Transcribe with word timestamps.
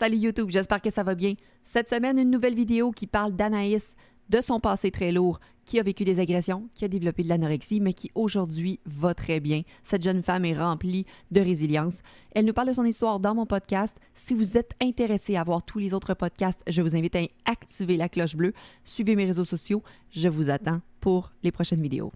Salut 0.00 0.16
YouTube, 0.16 0.48
j'espère 0.48 0.80
que 0.80 0.90
ça 0.90 1.02
va 1.02 1.14
bien. 1.14 1.34
Cette 1.62 1.90
semaine, 1.90 2.18
une 2.18 2.30
nouvelle 2.30 2.54
vidéo 2.54 2.90
qui 2.90 3.06
parle 3.06 3.36
d'Anaïs, 3.36 3.96
de 4.30 4.40
son 4.40 4.58
passé 4.58 4.90
très 4.90 5.12
lourd, 5.12 5.40
qui 5.66 5.78
a 5.78 5.82
vécu 5.82 6.04
des 6.04 6.20
agressions, 6.20 6.70
qui 6.74 6.86
a 6.86 6.88
développé 6.88 7.22
de 7.22 7.28
l'anorexie, 7.28 7.80
mais 7.80 7.92
qui 7.92 8.10
aujourd'hui 8.14 8.80
va 8.86 9.12
très 9.12 9.40
bien. 9.40 9.60
Cette 9.82 10.02
jeune 10.02 10.22
femme 10.22 10.46
est 10.46 10.58
remplie 10.58 11.04
de 11.32 11.42
résilience. 11.42 12.00
Elle 12.30 12.46
nous 12.46 12.54
parle 12.54 12.68
de 12.68 12.72
son 12.72 12.86
histoire 12.86 13.20
dans 13.20 13.34
mon 13.34 13.44
podcast. 13.44 13.94
Si 14.14 14.32
vous 14.32 14.56
êtes 14.56 14.72
intéressé 14.80 15.36
à 15.36 15.44
voir 15.44 15.62
tous 15.62 15.78
les 15.78 15.92
autres 15.92 16.14
podcasts, 16.14 16.62
je 16.66 16.80
vous 16.80 16.96
invite 16.96 17.16
à 17.16 17.26
activer 17.44 17.98
la 17.98 18.08
cloche 18.08 18.36
bleue. 18.36 18.54
Suivez 18.84 19.16
mes 19.16 19.26
réseaux 19.26 19.44
sociaux. 19.44 19.82
Je 20.12 20.30
vous 20.30 20.48
attends 20.48 20.80
pour 21.00 21.30
les 21.42 21.52
prochaines 21.52 21.82
vidéos. 21.82 22.10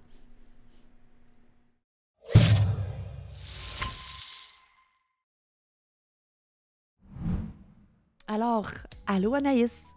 Alors, 8.27 8.71
allô 9.07 9.35
Anaïs. 9.35 9.93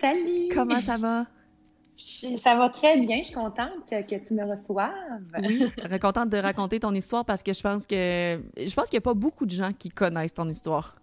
Salut. 0.00 0.48
Comment 0.54 0.80
ça 0.80 0.98
va? 0.98 1.26
Ça 2.42 2.56
va 2.56 2.68
très 2.70 2.98
bien. 2.98 3.18
Je 3.18 3.26
suis 3.26 3.34
contente 3.34 3.88
que 3.90 4.26
tu 4.26 4.34
me 4.34 4.44
reçoives. 4.44 4.90
Oui, 5.42 5.64
contente 6.00 6.30
de 6.30 6.38
raconter 6.38 6.80
ton 6.80 6.94
histoire 6.94 7.24
parce 7.24 7.42
que 7.42 7.52
je 7.52 7.60
pense 7.60 7.86
que 7.86 8.40
je 8.56 8.74
pense 8.74 8.88
qu'il 8.88 8.96
n'y 8.96 9.02
a 9.02 9.08
pas 9.08 9.14
beaucoup 9.14 9.44
de 9.44 9.50
gens 9.50 9.70
qui 9.72 9.90
connaissent 9.90 10.34
ton 10.34 10.48
histoire. 10.48 10.96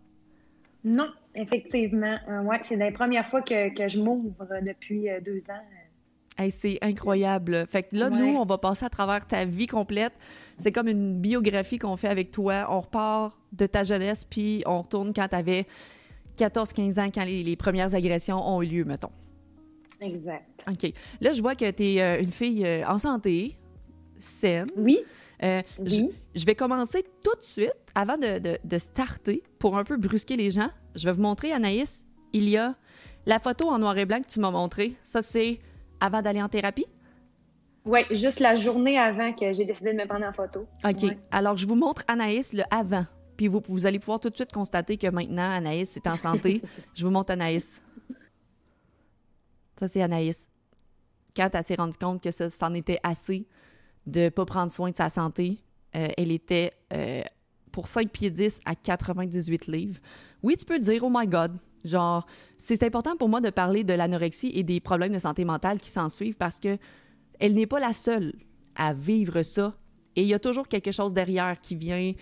Non, 0.83 1.07
effectivement. 1.35 2.17
Euh, 2.29 2.41
ouais, 2.43 2.59
c'est 2.61 2.75
la 2.75 2.91
première 2.91 3.25
fois 3.25 3.41
que, 3.41 3.73
que 3.73 3.87
je 3.87 3.99
m'ouvre 3.99 4.47
depuis 4.61 5.09
euh, 5.09 5.19
deux 5.19 5.49
ans. 5.49 6.47
c'est 6.49 6.77
incroyable. 6.81 7.65
Fait 7.67 7.83
que 7.83 7.95
là, 7.95 8.09
nous, 8.09 8.35
on 8.37 8.45
va 8.45 8.57
passer 8.57 8.85
à 8.85 8.89
travers 8.89 9.25
ta 9.25 9.45
vie 9.45 9.67
complète. 9.67 10.13
C'est 10.57 10.71
comme 10.71 10.87
une 10.87 11.19
biographie 11.19 11.77
qu'on 11.77 11.97
fait 11.97 12.07
avec 12.07 12.31
toi. 12.31 12.67
On 12.69 12.81
repart 12.81 13.37
de 13.51 13.65
ta 13.65 13.83
jeunesse, 13.83 14.23
puis 14.23 14.63
on 14.65 14.81
retourne 14.81 15.13
quand 15.13 15.27
tu 15.27 15.35
avais 15.35 15.67
14-15 16.37 16.99
ans 16.99 17.09
quand 17.13 17.25
les, 17.25 17.55
premières 17.55 17.93
agressions 17.95 18.37
ont 18.37 18.61
eu 18.61 18.67
lieu, 18.67 18.83
mettons. 18.85 19.11
Exact. 19.99 20.45
OK. 20.67 20.93
Là, 21.21 21.33
je 21.33 21.41
vois 21.41 21.55
que 21.55 21.69
tu 21.71 21.83
es 21.83 22.01
euh, 22.01 22.21
une 22.21 22.29
fille 22.29 22.65
euh, 22.65 22.87
en 22.87 22.99
santé, 22.99 23.57
saine. 24.19 24.67
Oui. 24.75 24.99
Euh, 25.43 25.61
oui. 25.79 26.11
Je, 26.35 26.45
vais 26.45 26.55
commencer 26.55 27.03
tout 27.23 27.35
de 27.35 27.43
suite, 27.43 27.73
avant 27.95 28.17
de, 28.17 28.57
de, 28.63 28.77
starter, 28.77 29.43
pour 29.59 29.77
un 29.77 29.83
peu 29.83 29.97
brusquer 29.97 30.35
les 30.35 30.51
gens. 30.51 30.69
Je 30.95 31.05
vais 31.05 31.13
vous 31.13 31.21
montrer, 31.21 31.51
Anaïs, 31.51 32.05
il 32.33 32.49
y 32.49 32.57
a 32.57 32.75
la 33.25 33.39
photo 33.39 33.69
en 33.69 33.79
noir 33.79 33.97
et 33.97 34.05
blanc 34.05 34.21
que 34.21 34.27
tu 34.27 34.39
m'as 34.39 34.51
montrée. 34.51 34.93
Ça, 35.03 35.21
c'est 35.21 35.59
avant 35.99 36.21
d'aller 36.21 36.41
en 36.41 36.49
thérapie? 36.49 36.85
Oui, 37.85 38.01
juste 38.11 38.39
la 38.39 38.55
journée 38.55 38.99
avant 38.99 39.31
que 39.33 39.53
j'ai 39.53 39.63
décidé 39.63 39.93
de 39.93 39.97
me 39.97 40.05
prendre 40.05 40.25
en 40.25 40.33
photo. 40.33 40.67
OK. 40.85 41.15
Alors, 41.31 41.55
je 41.55 41.65
vous 41.65 41.75
montre 41.75 42.03
Anaïs 42.07 42.53
le 42.53 42.63
avant. 42.69 43.05
Puis 43.37 43.47
vous, 43.47 43.85
allez 43.85 43.99
pouvoir 43.99 44.19
tout 44.19 44.29
de 44.29 44.35
suite 44.35 44.51
constater 44.51 44.97
que 44.97 45.07
maintenant, 45.07 45.49
Anaïs 45.51 45.95
est 45.95 46.07
en 46.07 46.17
santé. 46.17 46.61
Je 46.95 47.05
vous 47.05 47.11
montre 47.11 47.31
Anaïs. 47.31 47.83
Ça, 49.79 49.87
c'est 49.87 50.01
Anaïs. 50.01 50.49
Quand 51.35 51.49
elle 51.53 51.63
s'est 51.63 51.75
rendue 51.75 51.97
compte 51.97 52.21
que 52.21 52.31
ça 52.31 52.49
s'en 52.49 52.73
était 52.73 52.99
assez 53.03 53.45
de 54.07 54.21
ne 54.21 54.29
pas 54.29 54.45
prendre 54.45 54.71
soin 54.71 54.89
de 54.89 54.95
sa 54.95 55.09
santé, 55.09 55.59
euh, 55.95 56.07
elle 56.17 56.31
était 56.31 56.71
euh, 56.93 57.21
pour 57.71 57.87
5 57.87 58.09
pieds 58.09 58.31
10 58.31 58.61
à 58.65 58.73
98 58.73 59.67
livres. 59.67 59.99
Oui, 60.41 60.55
tu 60.57 60.65
peux 60.65 60.79
dire, 60.79 61.03
oh 61.03 61.11
my 61.13 61.27
God, 61.27 61.59
genre, 61.85 62.25
c'est 62.57 62.81
important 62.81 63.15
pour 63.17 63.29
moi 63.29 63.39
de 63.39 63.51
parler 63.51 63.83
de 63.83 63.93
l'anorexie 63.93 64.51
et 64.55 64.63
des 64.63 64.79
problèmes 64.79 65.13
de 65.13 65.19
santé 65.19 65.45
mentale 65.45 65.79
qui 65.79 65.91
s'en 65.91 66.09
suivent 66.09 66.37
parce 66.37 66.59
que 66.59 66.77
elle 67.39 67.53
n'est 67.53 67.67
pas 67.67 67.79
la 67.79 67.93
seule 67.93 68.33
à 68.75 68.93
vivre 68.93 69.43
ça. 69.43 69.75
Et 70.15 70.23
il 70.23 70.27
y 70.27 70.33
a 70.33 70.39
toujours 70.39 70.67
quelque 70.67 70.91
chose 70.91 71.13
derrière 71.13 71.59
qui 71.59 71.75
vient 71.75 72.13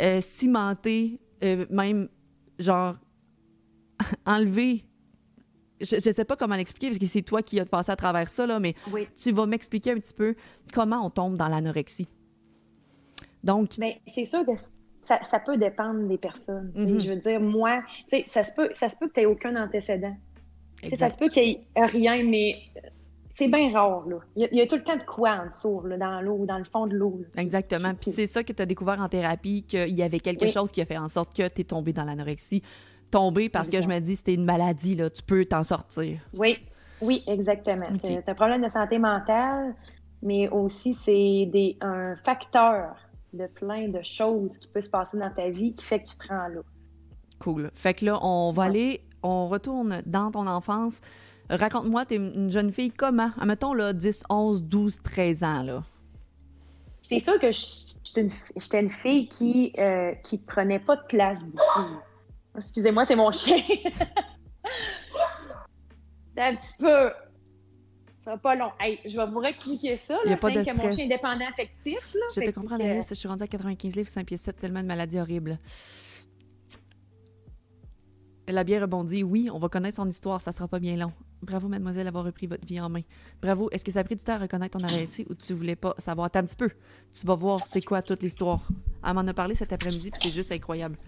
euh, 0.00 0.20
cimenter, 0.20 1.20
euh, 1.42 1.66
même 1.70 2.08
genre 2.58 2.96
enlever. 4.26 4.84
Je 5.80 5.96
ne 5.96 6.00
sais 6.00 6.24
pas 6.24 6.36
comment 6.36 6.56
l'expliquer 6.56 6.88
parce 6.88 6.98
que 6.98 7.06
c'est 7.06 7.22
toi 7.22 7.42
qui 7.42 7.60
as 7.60 7.66
passé 7.66 7.92
à 7.92 7.96
travers 7.96 8.30
ça, 8.30 8.46
là, 8.46 8.58
mais 8.58 8.74
tu 9.14 9.30
vas 9.30 9.46
m'expliquer 9.46 9.92
un 9.92 9.96
petit 9.96 10.14
peu 10.14 10.34
comment 10.72 11.04
on 11.04 11.10
tombe 11.10 11.36
dans 11.36 11.48
l'anorexie. 11.48 12.08
Donc. 13.44 13.76
Mais 13.78 14.00
c'est 14.06 14.24
sûr 14.24 14.44
que 14.46 14.52
ça, 15.04 15.22
ça, 15.24 15.38
peut 15.38 15.58
dépendre 15.58 16.08
des 16.08 16.16
personnes. 16.16 16.72
Mm-hmm. 16.74 17.04
Je 17.04 17.10
veux 17.10 17.16
dire, 17.16 17.40
moi, 17.40 17.82
ça 18.28 18.42
se 18.42 18.54
peut, 18.54 18.70
ça 18.72 18.88
se 18.88 18.96
peut 18.96 19.08
que 19.08 19.12
tu 19.12 19.20
n'aies 19.20 19.26
aucun 19.26 19.54
antécédent. 19.62 20.16
Ça 20.94 21.10
se 21.10 21.16
peut 21.16 21.28
qu'il 21.28 21.44
n'y 21.44 21.66
ait 21.74 21.86
rien, 21.86 22.22
mais 22.24 22.56
c'est 23.36 23.48
bien 23.48 23.70
rare. 23.70 24.08
Là. 24.08 24.16
Il, 24.34 24.48
y 24.50 24.62
a, 24.62 24.66
tout 24.66 24.76
le 24.76 24.82
temps 24.82 24.96
de 24.96 25.02
quoi 25.02 25.32
en 25.32 25.46
dessous, 25.46 25.82
là, 25.86 25.98
dans 25.98 26.22
l'eau, 26.22 26.46
dans 26.46 26.56
le 26.56 26.64
fond 26.64 26.86
de 26.86 26.96
l'eau. 26.96 27.20
Exactement. 27.36 27.92
Puis 27.94 28.10
c'est 28.10 28.26
ça 28.26 28.42
que 28.42 28.52
tu 28.52 28.62
as 28.62 28.66
découvert 28.66 28.98
en 28.98 29.08
thérapie, 29.08 29.62
qu'il 29.62 29.94
y 29.94 30.02
avait 30.02 30.20
quelque 30.20 30.48
chose 30.48 30.72
qui 30.72 30.80
a 30.80 30.86
fait 30.86 30.96
en 30.96 31.08
sorte 31.08 31.36
que 31.36 31.46
tu 31.46 31.60
es 31.60 31.64
tombé 31.64 31.92
dans 31.92 32.04
l'anorexie. 32.04 32.62
Tombé 33.10 33.50
parce 33.50 33.68
que 33.68 33.82
je 33.82 33.88
me 33.88 33.98
dis, 33.98 34.16
c'était 34.16 34.34
une 34.34 34.46
maladie, 34.46 34.94
là, 34.94 35.10
tu 35.10 35.22
peux 35.22 35.44
t'en 35.44 35.64
sortir. 35.64 36.18
Oui, 36.32 36.56
oui, 37.02 37.24
exactement. 37.26 37.84
C'est 38.02 38.26
un 38.26 38.34
problème 38.34 38.64
de 38.64 38.70
santé 38.70 38.98
mentale, 38.98 39.74
mais 40.22 40.48
aussi 40.48 40.94
c'est 40.94 41.76
un 41.82 42.16
facteur 42.24 42.96
de 43.34 43.46
plein 43.48 43.88
de 43.88 44.00
choses 44.02 44.56
qui 44.56 44.66
peuvent 44.68 44.82
se 44.82 44.88
passer 44.88 45.18
dans 45.18 45.30
ta 45.30 45.50
vie 45.50 45.74
qui 45.74 45.84
fait 45.84 46.00
que 46.00 46.08
tu 46.08 46.16
te 46.16 46.28
rends 46.28 46.48
là. 46.48 46.60
Cool. 47.38 47.70
Fait 47.74 47.92
que 47.92 48.06
là, 48.06 48.18
on 48.22 48.50
va 48.50 48.62
aller, 48.62 49.02
on 49.22 49.46
retourne 49.46 50.02
dans 50.06 50.30
ton 50.30 50.46
enfance. 50.46 51.02
Raconte-moi, 51.48 52.04
t'es 52.06 52.16
une 52.16 52.50
jeune 52.50 52.72
fille 52.72 52.90
comment? 52.90 53.30
Mettons, 53.44 53.72
là, 53.72 53.92
10, 53.92 54.24
11, 54.28 54.64
12, 54.64 55.02
13 55.02 55.44
ans, 55.44 55.62
là. 55.62 55.84
C'est 57.02 57.20
sûr 57.20 57.38
que 57.38 57.52
j'étais 57.52 58.80
une, 58.80 58.90
fille 58.90 59.28
qui, 59.28 59.72
euh, 59.78 60.12
qui 60.24 60.38
prenait 60.38 60.80
pas 60.80 60.96
de 60.96 61.04
place 61.08 61.38
beaucoup. 61.38 62.00
Excusez-moi, 62.56 63.04
c'est 63.04 63.14
mon 63.14 63.30
chien. 63.30 63.58
c'est 66.34 66.42
un 66.42 66.56
petit 66.56 66.72
peu... 66.80 67.12
Ça 68.24 68.32
va 68.32 68.38
pas 68.38 68.56
long. 68.56 68.72
Hey, 68.80 68.98
je 69.04 69.16
vais 69.16 69.26
vous 69.26 69.38
réexpliquer 69.38 69.96
ça. 69.98 70.18
Il 70.24 70.28
n'y 70.28 70.34
a 70.34 70.36
pas 70.36 70.50
de 70.50 70.60
stress. 70.60 70.76
mon 70.76 70.90
chien 70.96 71.04
est 71.04 71.08
dépendant 71.08 71.46
affectif. 71.48 72.12
Là, 72.14 72.26
je 72.34 72.40
te 72.40 72.50
comprends, 72.50 72.76
que... 72.76 72.82
Je 72.82 73.14
suis 73.14 73.28
rendue 73.28 73.44
à 73.44 73.46
95 73.46 73.94
livres, 73.94 74.08
5 74.08 74.26
pieds 74.26 74.36
7, 74.36 74.58
tellement 74.58 74.82
de 74.82 74.88
maladies 74.88 75.20
horribles. 75.20 75.60
Elle 78.48 78.58
a 78.58 78.64
bien 78.64 78.80
rebondi. 78.80 79.22
Oui, 79.22 79.48
on 79.52 79.60
va 79.60 79.68
connaître 79.68 79.96
son 79.96 80.08
histoire, 80.08 80.40
ça 80.40 80.50
sera 80.50 80.66
pas 80.66 80.80
bien 80.80 80.96
long. 80.96 81.12
Bravo, 81.46 81.68
mademoiselle, 81.68 82.04
d'avoir 82.04 82.24
repris 82.24 82.48
votre 82.48 82.66
vie 82.66 82.80
en 82.80 82.88
main. 82.88 83.02
Bravo. 83.40 83.70
Est-ce 83.70 83.84
que 83.84 83.92
ça 83.92 84.00
a 84.00 84.04
pris 84.04 84.16
du 84.16 84.24
temps 84.24 84.32
à 84.32 84.38
reconnaître 84.38 84.76
ton 84.76 84.84
arrêté 84.84 85.24
ou 85.30 85.34
tu 85.34 85.52
voulais 85.52 85.76
pas 85.76 85.94
savoir? 85.96 86.26
Attends 86.26 86.40
un 86.40 86.44
petit 86.44 86.56
peu. 86.56 86.70
Tu 87.12 87.24
vas 87.24 87.36
voir 87.36 87.66
c'est 87.66 87.82
quoi 87.82 88.02
toute 88.02 88.22
l'histoire. 88.22 88.66
Elle 89.06 89.14
m'en 89.14 89.20
a 89.20 89.32
parlé 89.32 89.54
cet 89.54 89.72
après-midi, 89.72 90.10
puis 90.10 90.20
c'est 90.20 90.30
juste 90.30 90.50
incroyable. 90.50 90.98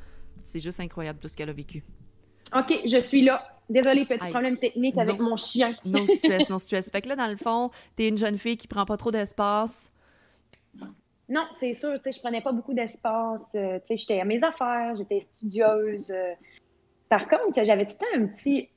C'est 0.44 0.60
juste 0.60 0.78
incroyable 0.78 1.18
tout 1.18 1.26
ce 1.26 1.36
qu'elle 1.36 1.50
a 1.50 1.52
vécu. 1.52 1.82
OK, 2.56 2.72
je 2.86 3.00
suis 3.00 3.22
là. 3.22 3.42
Désolée, 3.68 4.06
petit 4.06 4.30
problème 4.30 4.56
technique 4.56 4.96
avec 4.96 5.18
mon 5.18 5.36
chien. 5.36 5.74
non 5.84 6.06
stress, 6.06 6.48
non 6.48 6.58
stress. 6.58 6.90
Fait 6.90 7.02
que 7.02 7.08
là, 7.08 7.16
dans 7.16 7.26
le 7.26 7.36
fond, 7.36 7.70
t'es 7.96 8.08
une 8.08 8.16
jeune 8.16 8.38
fille 8.38 8.56
qui 8.56 8.68
prend 8.68 8.84
pas 8.84 8.96
trop 8.96 9.10
d'espace. 9.10 9.92
Non, 11.28 11.46
c'est 11.52 11.74
sûr, 11.74 11.92
tu 11.96 12.04
sais, 12.04 12.12
je 12.12 12.20
prenais 12.20 12.40
pas 12.40 12.52
beaucoup 12.52 12.72
d'espace. 12.72 13.50
Euh, 13.54 13.78
tu 13.80 13.88
sais, 13.88 13.96
j'étais 13.98 14.20
à 14.20 14.24
mes 14.24 14.42
affaires, 14.42 14.94
j'étais 14.96 15.20
studieuse. 15.20 16.10
Euh. 16.10 16.32
par 17.08 17.28
contre, 17.28 17.62
j'avais 17.64 17.84
tout 17.84 17.94
le 18.00 18.18
temps 18.18 18.24
un 18.24 18.26
petit 18.28 18.70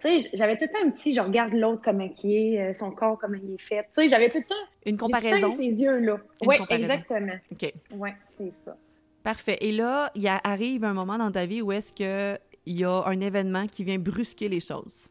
tu 0.00 0.20
sais, 0.20 0.30
j'avais 0.32 0.56
tout 0.56 0.64
le 0.64 0.70
temps 0.70 0.86
un 0.86 0.90
petit, 0.90 1.12
je 1.12 1.20
regarde 1.20 1.52
l'autre 1.52 1.82
comme 1.82 2.00
il 2.00 2.32
est, 2.32 2.60
euh, 2.60 2.74
son 2.74 2.90
corps 2.90 3.18
comme 3.18 3.34
il 3.34 3.54
est 3.54 3.60
fait. 3.60 3.82
Tu 3.82 4.02
sais, 4.02 4.08
j'avais 4.08 4.30
tout 4.30 4.38
le 4.38 4.44
temps. 4.44 4.54
Une 4.86 4.96
comparaison. 4.96 5.50
ses 5.50 5.80
yeux-là. 5.82 6.18
Oui, 6.46 6.56
exactement. 6.70 7.34
OK. 7.50 7.72
Oui, 7.96 8.10
c'est 8.36 8.52
ça. 8.64 8.76
Parfait. 9.24 9.58
Et 9.60 9.72
là, 9.72 10.10
il 10.14 10.26
arrive 10.28 10.84
un 10.84 10.94
moment 10.94 11.18
dans 11.18 11.32
ta 11.32 11.46
vie 11.46 11.62
où 11.62 11.72
est-ce 11.72 11.92
qu'il 11.92 12.78
y 12.78 12.84
a 12.84 13.02
un 13.06 13.20
événement 13.20 13.66
qui 13.66 13.82
vient 13.82 13.98
brusquer 13.98 14.48
les 14.48 14.60
choses. 14.60 15.08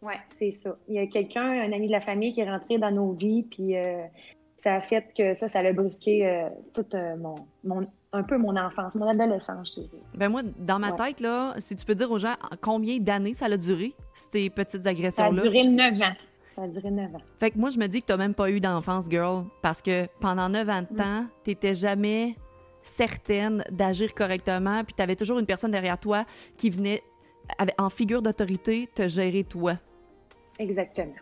Oui, 0.00 0.14
c'est 0.38 0.52
ça. 0.52 0.76
Il 0.88 0.94
y 0.94 0.98
a 0.98 1.06
quelqu'un, 1.08 1.42
un 1.42 1.72
ami 1.72 1.88
de 1.88 1.92
la 1.92 2.00
famille 2.00 2.32
qui 2.32 2.40
est 2.40 2.48
rentré 2.48 2.78
dans 2.78 2.92
nos 2.92 3.12
vies, 3.12 3.42
puis 3.42 3.76
euh, 3.76 4.04
ça 4.56 4.76
a 4.76 4.80
fait 4.80 5.12
que 5.16 5.34
ça, 5.34 5.48
ça 5.48 5.58
a 5.58 5.72
brusqué 5.72 6.24
euh, 6.24 6.48
tout 6.72 6.86
mon, 7.18 7.34
mon, 7.64 7.86
un 8.12 8.22
peu 8.22 8.38
mon 8.38 8.56
enfance, 8.56 8.94
mon 8.94 9.08
adolescence, 9.08 9.74
je 9.76 9.80
dirais. 9.82 10.02
Ben 10.14 10.28
moi, 10.28 10.42
dans 10.58 10.78
ma 10.78 10.92
tête, 10.92 11.20
là, 11.20 11.54
si 11.58 11.76
tu 11.76 11.84
peux 11.84 11.94
dire 11.94 12.10
aux 12.10 12.18
gens 12.18 12.34
combien 12.62 12.98
d'années 12.98 13.34
ça 13.34 13.46
a 13.46 13.56
duré, 13.56 13.94
ces 14.14 14.50
petites 14.50 14.86
agressions-là? 14.86 15.42
Ça 15.42 15.48
a 15.48 15.50
duré 15.50 15.68
neuf 15.68 15.94
ans. 16.00 16.14
Ça 16.56 16.62
a 16.62 16.68
duré 16.68 16.90
neuf 16.90 17.14
ans. 17.14 17.20
Fait 17.38 17.50
que 17.50 17.58
moi, 17.58 17.70
je 17.70 17.78
me 17.78 17.86
dis 17.86 18.00
que 18.00 18.06
tu 18.06 18.12
n'as 18.12 18.18
même 18.18 18.34
pas 18.34 18.50
eu 18.50 18.60
d'enfance, 18.60 19.08
girl, 19.10 19.44
parce 19.62 19.82
que 19.82 20.06
pendant 20.20 20.48
neuf 20.48 20.68
ans 20.68 20.82
de 20.82 20.92
mm. 20.92 20.96
temps, 20.96 21.26
tu 21.44 21.50
n'étais 21.50 21.74
jamais 21.74 22.34
certaine 22.82 23.62
d'agir 23.70 24.14
correctement, 24.14 24.82
puis 24.84 24.94
tu 24.94 25.02
avais 25.02 25.16
toujours 25.16 25.38
une 25.38 25.46
personne 25.46 25.70
derrière 25.70 25.98
toi 25.98 26.24
qui 26.56 26.70
venait 26.70 27.02
en 27.78 27.90
figure 27.90 28.22
d'autorité 28.22 28.88
te 28.94 29.06
gérer 29.08 29.44
toi. 29.44 29.74
Exactement. 30.58 31.14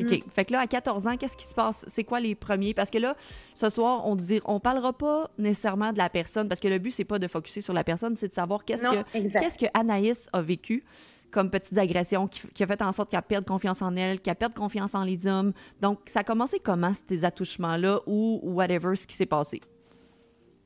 OK. 0.00 0.10
Mm. 0.10 0.30
Fait 0.30 0.44
que 0.44 0.52
là, 0.52 0.60
à 0.60 0.66
14 0.66 1.06
ans, 1.06 1.16
qu'est-ce 1.16 1.36
qui 1.36 1.46
se 1.46 1.54
passe? 1.54 1.84
C'est 1.88 2.04
quoi 2.04 2.20
les 2.20 2.34
premiers? 2.34 2.74
Parce 2.74 2.90
que 2.90 2.98
là, 2.98 3.14
ce 3.54 3.70
soir, 3.70 4.06
on 4.06 4.16
dit, 4.16 4.40
on 4.44 4.60
parlera 4.60 4.92
pas 4.92 5.30
nécessairement 5.38 5.92
de 5.92 5.98
la 5.98 6.08
personne, 6.08 6.48
parce 6.48 6.60
que 6.60 6.68
le 6.68 6.78
but, 6.78 6.90
c'est 6.90 7.04
pas 7.04 7.18
de 7.18 7.26
focuser 7.26 7.60
sur 7.60 7.74
la 7.74 7.84
personne, 7.84 8.16
c'est 8.16 8.28
de 8.28 8.32
savoir 8.32 8.64
qu'est-ce 8.64 8.84
que, 8.84 9.38
qu'est-ce 9.38 9.58
que 9.58 9.66
Anaïs 9.74 10.28
a 10.32 10.42
vécu 10.42 10.84
comme 11.32 11.50
petites 11.50 11.78
agressions 11.78 12.28
qui, 12.28 12.62
a 12.62 12.66
fait 12.66 12.82
en 12.82 12.92
sorte 12.92 13.10
qu'elle 13.10 13.22
perde 13.22 13.44
confiance 13.44 13.82
en 13.82 13.96
elle, 13.96 14.20
qu'elle 14.20 14.36
perde 14.36 14.54
confiance 14.54 14.94
en 14.94 15.02
les 15.02 15.26
hommes. 15.26 15.52
Donc, 15.80 16.00
ça 16.06 16.20
a 16.20 16.24
commencé 16.24 16.60
comment, 16.60 16.92
ces 16.92 17.24
attouchements-là, 17.24 18.00
ou 18.06 18.40
whatever, 18.44 18.94
ce 18.94 19.06
qui 19.06 19.16
s'est 19.16 19.26
passé? 19.26 19.60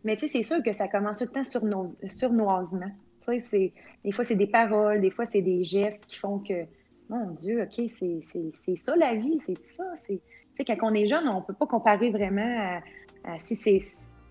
Mais 0.05 0.17
tu 0.17 0.27
sais, 0.27 0.33
c'est 0.33 0.43
sûr 0.43 0.63
que 0.63 0.73
ça 0.73 0.89
commence 0.89 1.19
tout 1.19 1.25
le 1.25 1.31
temps 1.31 1.45
sur 1.45 1.65
nos, 1.65 1.87
surnoisement. 2.09 2.91
Tu 3.27 3.43
sais, 3.43 3.73
des 4.05 4.13
fois, 4.13 4.25
c'est 4.25 4.35
des 4.35 4.47
paroles, 4.47 5.01
des 5.01 5.11
fois, 5.11 5.25
c'est 5.25 5.43
des 5.43 5.65
gestes 5.65 6.05
qui 6.07 6.17
font 6.17 6.39
que, 6.39 6.65
mon 7.09 7.31
Dieu, 7.31 7.63
OK, 7.63 7.89
c'est 7.89 8.77
ça 8.77 8.97
la 8.97 9.15
vie, 9.15 9.39
c'est 9.45 9.63
ça. 9.63 9.85
C'est, 9.95 10.21
quand 10.65 10.77
on 10.83 10.95
est 10.95 11.07
jeune, 11.07 11.29
on 11.29 11.43
peut 11.43 11.55
pas 11.55 11.67
comparer 11.67 12.11
vraiment 12.11 12.81
à, 13.25 13.39
si 13.39 13.57
c'est 13.57 13.81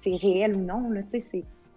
réel 0.06 0.56
ou 0.56 0.62
non. 0.62 0.90
Là, 0.90 1.02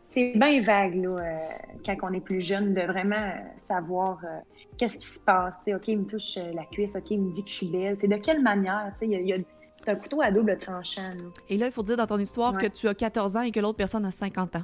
c'est 0.08 0.32
bien 0.34 0.62
vague 0.62 0.96
là, 0.96 1.10
euh, 1.10 1.38
quand 1.84 1.96
on 2.02 2.12
est 2.12 2.20
plus 2.20 2.40
jeune 2.40 2.74
de 2.74 2.80
vraiment 2.82 3.32
savoir 3.56 4.18
euh, 4.24 4.38
qu'est-ce 4.76 4.98
qui 4.98 5.06
se 5.06 5.20
passe. 5.20 5.56
sais, 5.62 5.74
OK, 5.74 5.88
il 5.88 6.00
me 6.00 6.06
touche 6.06 6.36
euh, 6.38 6.52
la 6.54 6.64
cuisse, 6.64 6.96
OK, 6.96 7.10
il 7.10 7.20
me 7.20 7.32
dit 7.32 7.42
que 7.42 7.50
je 7.50 7.54
suis 7.54 7.68
belle. 7.68 7.96
C'est 7.96 8.08
de 8.08 8.16
quelle 8.16 8.42
manière? 8.42 8.92
Il 9.02 9.10
y 9.10 9.32
a, 9.32 9.36
c'est 9.84 9.90
un 9.90 9.96
couteau 9.96 10.20
à 10.22 10.30
double 10.30 10.56
tranchant. 10.56 11.12
Et 11.48 11.56
là, 11.56 11.66
il 11.66 11.72
faut 11.72 11.82
dire 11.82 11.96
dans 11.96 12.06
ton 12.06 12.18
histoire 12.18 12.56
que 12.56 12.66
tu 12.66 12.88
as 12.88 12.94
14 12.94 13.36
ans 13.36 13.42
et 13.42 13.50
que 13.50 13.60
l'autre 13.60 13.76
personne 13.76 14.04
a 14.04 14.10
50 14.10 14.56
ans. 14.56 14.62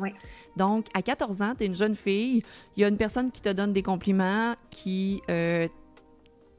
Oui. 0.00 0.10
Donc, 0.56 0.86
à 0.94 1.02
14 1.02 1.42
ans, 1.42 1.52
tu 1.56 1.64
es 1.64 1.66
une 1.66 1.76
jeune 1.76 1.94
fille, 1.94 2.42
il 2.76 2.80
y 2.80 2.84
a 2.84 2.88
une 2.88 2.96
personne 2.96 3.30
qui 3.30 3.40
te 3.40 3.50
donne 3.50 3.72
des 3.72 3.82
compliments, 3.82 4.54
qui 4.70 5.22
euh, 5.30 5.68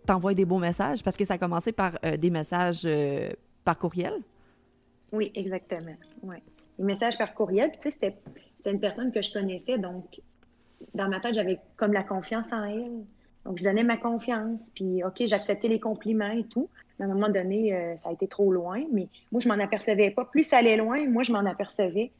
t'envoie 0.05 0.33
des 0.33 0.45
beaux 0.45 0.59
messages, 0.59 1.03
parce 1.03 1.17
que 1.17 1.25
ça 1.25 1.35
a 1.35 1.37
commencé 1.37 1.71
par 1.71 1.97
euh, 2.05 2.17
des 2.17 2.29
messages 2.29 2.83
euh, 2.85 3.29
par 3.63 3.77
courriel? 3.77 4.13
Oui, 5.11 5.31
exactement. 5.35 5.95
Oui. 6.23 6.37
Des 6.77 6.85
messages 6.85 7.17
par 7.17 7.33
courriel. 7.33 7.71
Puis, 7.71 7.91
tu 7.91 7.99
sais, 7.99 8.15
c'était 8.55 8.71
une 8.71 8.79
personne 8.79 9.11
que 9.11 9.21
je 9.21 9.31
connaissais, 9.31 9.77
donc, 9.77 10.21
dans 10.93 11.09
ma 11.09 11.19
tête, 11.19 11.33
j'avais 11.33 11.59
comme 11.77 11.93
la 11.93 12.03
confiance 12.03 12.51
en 12.51 12.63
elle. 12.63 13.03
Donc, 13.45 13.59
je 13.59 13.63
donnais 13.63 13.83
ma 13.83 13.97
confiance, 13.97 14.71
puis 14.73 15.03
OK, 15.03 15.23
j'acceptais 15.25 15.67
les 15.67 15.79
compliments 15.79 16.31
et 16.31 16.43
tout. 16.43 16.69
Mais 16.97 17.05
à 17.05 17.09
un 17.09 17.13
moment 17.13 17.29
donné, 17.29 17.95
ça 17.97 18.09
a 18.09 18.13
été 18.13 18.27
trop 18.27 18.51
loin, 18.51 18.83
mais 18.91 19.07
moi, 19.31 19.39
je 19.39 19.47
m'en 19.47 19.59
apercevais 19.59 20.09
pas. 20.11 20.25
Plus 20.25 20.43
ça 20.43 20.57
allait 20.57 20.77
loin, 20.77 21.07
moi, 21.07 21.23
je 21.23 21.31
m'en 21.31 21.45
apercevais. 21.45 22.11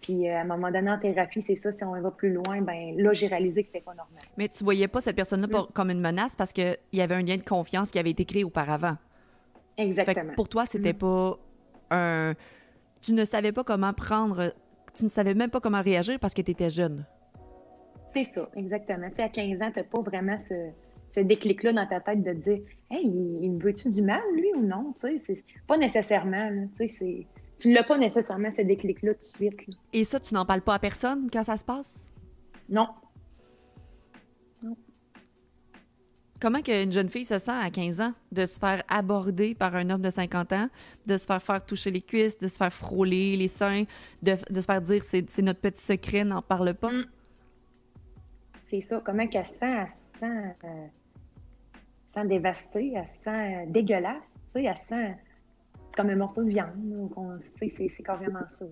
Puis 0.00 0.28
euh, 0.28 0.36
à 0.36 0.40
un 0.40 0.44
moment 0.44 0.70
donné, 0.70 0.90
en 0.90 0.98
thérapie, 0.98 1.40
c'est 1.40 1.54
ça, 1.54 1.72
si 1.72 1.84
on 1.84 2.00
va 2.00 2.10
plus 2.10 2.32
loin, 2.32 2.60
ben 2.60 2.94
là, 2.96 3.12
j'ai 3.12 3.26
réalisé 3.26 3.62
que 3.62 3.68
c'était 3.68 3.84
pas 3.84 3.94
normal. 3.94 4.22
Mais 4.36 4.48
tu 4.48 4.62
voyais 4.64 4.88
pas 4.88 5.00
cette 5.00 5.16
personne-là 5.16 5.46
mm. 5.46 5.72
comme 5.72 5.90
une 5.90 6.00
menace 6.00 6.36
parce 6.36 6.52
qu'il 6.52 6.76
y 6.92 7.00
avait 7.00 7.14
un 7.14 7.22
lien 7.22 7.36
de 7.36 7.42
confiance 7.42 7.90
qui 7.90 7.98
avait 7.98 8.10
été 8.10 8.24
créé 8.24 8.44
auparavant. 8.44 8.96
Exactement. 9.78 10.32
pour 10.34 10.48
toi, 10.48 10.66
c'était 10.66 10.92
mm. 10.92 10.98
pas 10.98 11.38
un. 11.90 12.34
Tu 13.02 13.12
ne 13.12 13.24
savais 13.24 13.52
pas 13.52 13.64
comment 13.64 13.92
prendre. 13.92 14.52
Tu 14.94 15.04
ne 15.04 15.10
savais 15.10 15.34
même 15.34 15.50
pas 15.50 15.60
comment 15.60 15.82
réagir 15.82 16.18
parce 16.18 16.34
que 16.34 16.42
tu 16.42 16.50
étais 16.50 16.70
jeune. 16.70 17.04
C'est 18.14 18.24
ça, 18.24 18.48
exactement. 18.56 19.08
Tu 19.10 19.16
sais, 19.16 19.22
à 19.22 19.28
15 19.28 19.60
ans, 19.60 19.70
tu 19.70 19.78
n'as 19.78 19.84
pas 19.84 20.00
vraiment 20.00 20.38
ce, 20.38 20.70
ce 21.10 21.20
déclic-là 21.20 21.72
dans 21.72 21.86
ta 21.86 22.00
tête 22.00 22.22
de 22.22 22.32
dire 22.32 22.60
Hey, 22.90 23.04
il, 23.04 23.52
me 23.52 23.60
veut-tu 23.60 23.90
du 23.90 24.02
mal, 24.02 24.22
lui, 24.34 24.52
ou 24.56 24.62
non? 24.62 24.94
Tu 25.00 25.18
sais, 25.18 25.34
c'est 25.34 25.44
pas 25.66 25.76
nécessairement. 25.76 26.50
Tu 26.78 26.88
sais, 26.88 26.88
c'est 26.88 27.26
tu 27.58 27.68
ne 27.68 27.74
l'as 27.74 27.84
pas 27.84 27.98
nécessairement 27.98 28.50
ce 28.50 28.62
déclic-là 28.62 29.14
tout 29.14 29.20
de 29.20 29.24
suite. 29.24 29.60
Et 29.92 30.04
ça, 30.04 30.20
tu 30.20 30.34
n'en 30.34 30.44
parles 30.44 30.60
pas 30.60 30.74
à 30.74 30.78
personne 30.78 31.28
quand 31.32 31.42
ça 31.42 31.56
se 31.56 31.64
passe? 31.64 32.08
Non. 32.68 32.88
Non. 34.62 34.76
Comment 36.40 36.60
qu'une 36.60 36.92
jeune 36.92 37.08
fille 37.08 37.24
se 37.24 37.38
sent 37.38 37.52
à 37.52 37.70
15 37.70 38.00
ans 38.00 38.12
de 38.32 38.44
se 38.44 38.58
faire 38.58 38.82
aborder 38.88 39.54
par 39.54 39.74
un 39.74 39.88
homme 39.88 40.02
de 40.02 40.10
50 40.10 40.52
ans, 40.52 40.68
de 41.06 41.16
se 41.16 41.26
faire 41.26 41.42
faire 41.42 41.64
toucher 41.64 41.90
les 41.90 42.02
cuisses, 42.02 42.36
de 42.38 42.48
se 42.48 42.58
faire 42.58 42.72
frôler 42.72 43.36
les 43.36 43.48
seins, 43.48 43.84
de, 44.22 44.34
se 44.36 44.60
faire 44.66 44.82
dire 44.82 45.02
c'est 45.02 45.42
notre 45.42 45.60
petit 45.60 45.82
secret, 45.82 46.24
n'en 46.24 46.42
parle 46.42 46.74
pas? 46.74 46.90
Mm. 46.90 47.06
C'est 48.68 48.80
ça. 48.80 49.00
Comment 49.04 49.26
qu'elle 49.28 49.46
se 49.46 49.54
sent? 49.54 49.66
Elle 49.66 49.88
se 50.14 50.20
sent, 50.20 50.56
euh, 50.64 50.86
sent 52.14 52.26
dévastée, 52.26 52.92
elle 52.94 53.06
se 53.06 53.24
sent 53.24 53.54
euh, 53.54 53.64
dégueulasse. 53.68 54.22
Tu 54.54 54.60
sais, 54.60 54.66
elle 54.66 54.76
se 54.76 54.88
sent 54.88 55.14
comme 55.96 56.10
un 56.10 56.16
morceau 56.16 56.42
de 56.44 56.50
viande. 56.50 57.10
C'est 57.58 58.02
carrément 58.02 58.46
ça. 58.50 58.64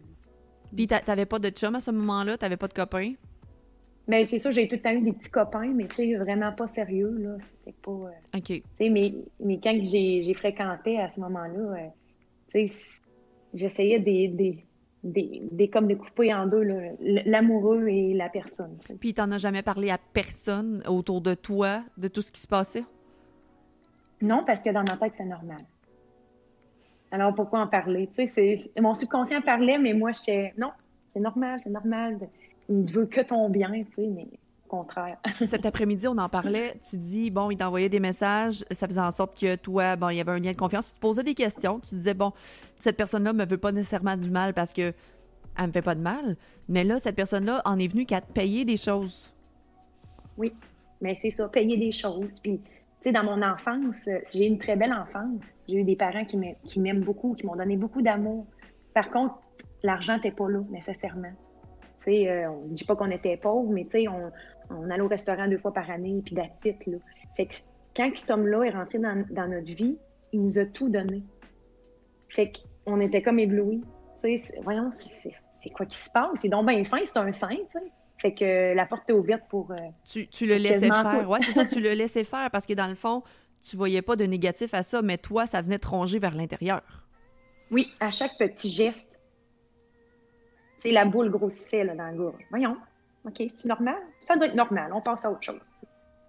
Puis 0.74 0.86
t'avais 0.86 1.26
pas 1.26 1.38
de 1.38 1.50
chum 1.50 1.74
à 1.74 1.80
ce 1.80 1.90
moment-là? 1.90 2.36
T'avais 2.36 2.56
pas 2.56 2.68
de 2.68 2.74
copains? 2.74 3.14
Mais 4.06 4.24
c'est 4.24 4.38
ça, 4.38 4.50
j'ai 4.50 4.68
tout 4.68 4.74
le 4.76 4.82
temps 4.82 4.92
eu 4.92 5.00
des 5.00 5.12
petits 5.12 5.30
copains, 5.30 5.72
mais 5.74 5.86
tu 5.86 5.96
sais, 5.96 6.14
vraiment 6.16 6.52
pas 6.52 6.68
sérieux, 6.68 7.16
là. 7.18 7.36
C'était 7.58 7.76
pas... 7.80 7.90
Euh, 7.90 8.36
OK. 8.36 8.44
Tu 8.44 8.62
sais, 8.76 8.90
mais, 8.90 9.14
mais 9.40 9.58
quand 9.62 9.78
j'ai 9.82 10.34
fréquenté 10.34 11.00
à 11.00 11.10
ce 11.10 11.20
moment-là, 11.20 11.58
euh, 11.58 11.88
tu 12.52 12.68
sais, 12.68 13.00
j'essayais 13.54 14.00
des, 14.00 14.28
des, 14.28 14.62
des, 15.02 15.42
des, 15.50 15.70
comme 15.70 15.86
de 15.86 15.94
couper 15.94 16.34
en 16.34 16.46
deux 16.46 16.68
l'amoureux 17.00 17.88
et 17.88 18.12
la 18.12 18.28
personne. 18.28 18.76
Puis 19.00 19.14
t'en 19.14 19.30
as 19.32 19.38
jamais 19.38 19.62
parlé 19.62 19.88
à 19.90 19.96
personne 20.12 20.82
autour 20.86 21.22
de 21.22 21.32
toi, 21.32 21.82
de 21.96 22.08
tout 22.08 22.20
ce 22.20 22.30
qui 22.30 22.42
se 22.42 22.48
passait? 22.48 22.84
Non, 24.20 24.44
parce 24.46 24.62
que 24.62 24.70
dans 24.70 24.84
ma 24.84 24.98
tête, 24.98 25.14
c'est 25.16 25.24
normal. 25.24 25.60
Alors 27.14 27.32
pourquoi 27.32 27.60
en 27.60 27.68
parler? 27.68 28.08
Tu 28.18 28.26
sais, 28.26 28.56
mon 28.80 28.92
subconscient 28.92 29.40
parlait, 29.40 29.78
mais 29.78 29.94
moi, 29.94 30.10
j'étais 30.10 30.52
non, 30.58 30.72
c'est 31.12 31.20
normal, 31.20 31.60
c'est 31.62 31.70
normal. 31.70 32.18
Il 32.68 32.80
ne 32.80 32.90
veut 32.90 33.06
que 33.06 33.20
ton 33.20 33.48
bien, 33.48 33.70
tu 33.70 33.92
sais, 33.92 34.06
mais 34.08 34.26
au 34.66 34.68
contraire. 34.68 35.16
Cet 35.28 35.64
après-midi, 35.64 36.08
on 36.08 36.18
en 36.18 36.28
parlait. 36.28 36.74
Tu 36.90 36.96
dis, 36.96 37.30
bon, 37.30 37.52
il 37.52 37.56
t'envoyait 37.56 37.88
des 37.88 38.00
messages. 38.00 38.64
Ça 38.72 38.88
faisait 38.88 39.00
en 39.00 39.12
sorte 39.12 39.38
que 39.38 39.54
toi, 39.54 39.94
bon, 39.94 40.08
il 40.08 40.16
y 40.16 40.20
avait 40.20 40.32
un 40.32 40.40
lien 40.40 40.50
de 40.50 40.56
confiance. 40.56 40.88
Tu 40.88 40.94
te 40.96 41.00
posais 41.00 41.22
des 41.22 41.34
questions. 41.34 41.78
Tu 41.78 41.94
disais, 41.94 42.14
bon, 42.14 42.32
cette 42.80 42.96
personne-là 42.96 43.32
me 43.32 43.44
veut 43.44 43.58
pas 43.58 43.70
nécessairement 43.70 44.16
du 44.16 44.30
mal 44.30 44.52
parce 44.52 44.72
que 44.72 44.92
elle 45.56 45.68
me 45.68 45.72
fait 45.72 45.82
pas 45.82 45.94
de 45.94 46.00
mal. 46.00 46.34
Mais 46.68 46.82
là, 46.82 46.98
cette 46.98 47.14
personne-là 47.14 47.62
en 47.64 47.78
est 47.78 47.86
venue 47.86 48.06
qu'à 48.06 48.22
te 48.22 48.32
payer 48.32 48.64
des 48.64 48.76
choses. 48.76 49.32
Oui, 50.36 50.52
mais 51.00 51.16
c'est 51.22 51.30
ça, 51.30 51.46
payer 51.46 51.76
des 51.76 51.92
choses. 51.92 52.40
Puis 52.40 52.60
dans 53.12 53.24
mon 53.24 53.42
enfance, 53.42 54.08
euh, 54.08 54.18
j'ai 54.32 54.46
eu 54.46 54.48
une 54.48 54.58
très 54.58 54.76
belle 54.76 54.92
enfance. 54.92 55.42
J'ai 55.68 55.76
eu 55.76 55.84
des 55.84 55.96
parents 55.96 56.24
qui 56.24 56.80
m'aiment 56.80 57.04
beaucoup, 57.04 57.34
qui 57.34 57.46
m'ont 57.46 57.56
donné 57.56 57.76
beaucoup 57.76 58.02
d'amour. 58.02 58.46
Par 58.94 59.10
contre, 59.10 59.34
l'argent 59.82 60.16
n'était 60.16 60.30
pas 60.30 60.48
là 60.48 60.60
nécessairement. 60.70 61.32
Euh, 62.08 62.46
on 62.48 62.68
ne 62.68 62.74
dit 62.74 62.84
pas 62.84 62.96
qu'on 62.96 63.10
était 63.10 63.36
pauvre, 63.36 63.70
mais 63.70 63.86
on, 64.08 64.90
allait 64.90 65.02
au 65.02 65.08
restaurant 65.08 65.48
deux 65.48 65.58
fois 65.58 65.72
par 65.72 65.90
année, 65.90 66.22
puis 66.24 66.34
d'attitude, 66.34 66.94
là. 66.94 66.98
Fait 67.36 67.46
que 67.46 67.54
quand 67.96 68.10
cet 68.14 68.30
homme-là 68.30 68.64
est 68.64 68.70
rentré 68.70 68.98
dans, 68.98 69.48
notre 69.48 69.74
vie, 69.74 69.96
il 70.32 70.42
nous 70.42 70.58
a 70.58 70.66
tout 70.66 70.88
donné. 70.88 71.22
Fait 72.28 72.52
était 73.00 73.22
comme 73.22 73.38
éblouis. 73.38 73.82
Voyons, 74.62 74.90
c'est 74.92 75.70
quoi 75.70 75.86
qui 75.86 75.98
se 75.98 76.10
passe? 76.10 76.40
C'est 76.40 76.48
donc 76.48 76.66
bien 76.66 76.84
fin, 76.84 76.98
c'est 77.04 77.18
un 77.18 77.32
saint. 77.32 77.56
Fait 78.24 78.32
que 78.32 78.72
la 78.74 78.86
porte 78.86 79.10
est 79.10 79.12
ouverte 79.12 79.42
pour. 79.50 79.70
Euh, 79.70 79.76
tu, 80.10 80.26
tu, 80.28 80.46
le 80.46 80.56
laissais 80.56 80.88
faire. 80.88 81.28
Oui, 81.28 81.40
c'est 81.44 81.52
ça, 81.52 81.66
tu 81.66 81.78
le 81.78 81.92
laissais 81.94 82.24
faire 82.24 82.50
parce 82.50 82.64
que 82.64 82.72
dans 82.72 82.86
le 82.86 82.94
fond, 82.94 83.22
tu 83.62 83.76
voyais 83.76 84.00
pas 84.00 84.16
de 84.16 84.24
négatif 84.24 84.72
à 84.72 84.82
ça, 84.82 85.02
mais 85.02 85.18
toi, 85.18 85.44
ça 85.44 85.60
venait 85.60 85.78
te 85.78 86.18
vers 86.18 86.34
l'intérieur. 86.34 86.80
Oui, 87.70 87.86
à 88.00 88.10
chaque 88.10 88.38
petit 88.38 88.70
geste. 88.70 89.20
C'est 90.78 90.90
la 90.90 91.04
boule 91.04 91.28
grossissait 91.28 91.84
là, 91.84 91.94
dans 91.94 92.04
la 92.04 92.14
gorge. 92.14 92.42
Voyons. 92.48 92.78
OK, 93.26 93.42
c'est 93.46 93.68
normal? 93.68 93.96
Ça 94.22 94.36
doit 94.36 94.46
être 94.46 94.54
normal. 94.54 94.90
On 94.94 95.02
passe 95.02 95.26
à 95.26 95.30
autre 95.30 95.42
chose. 95.42 95.60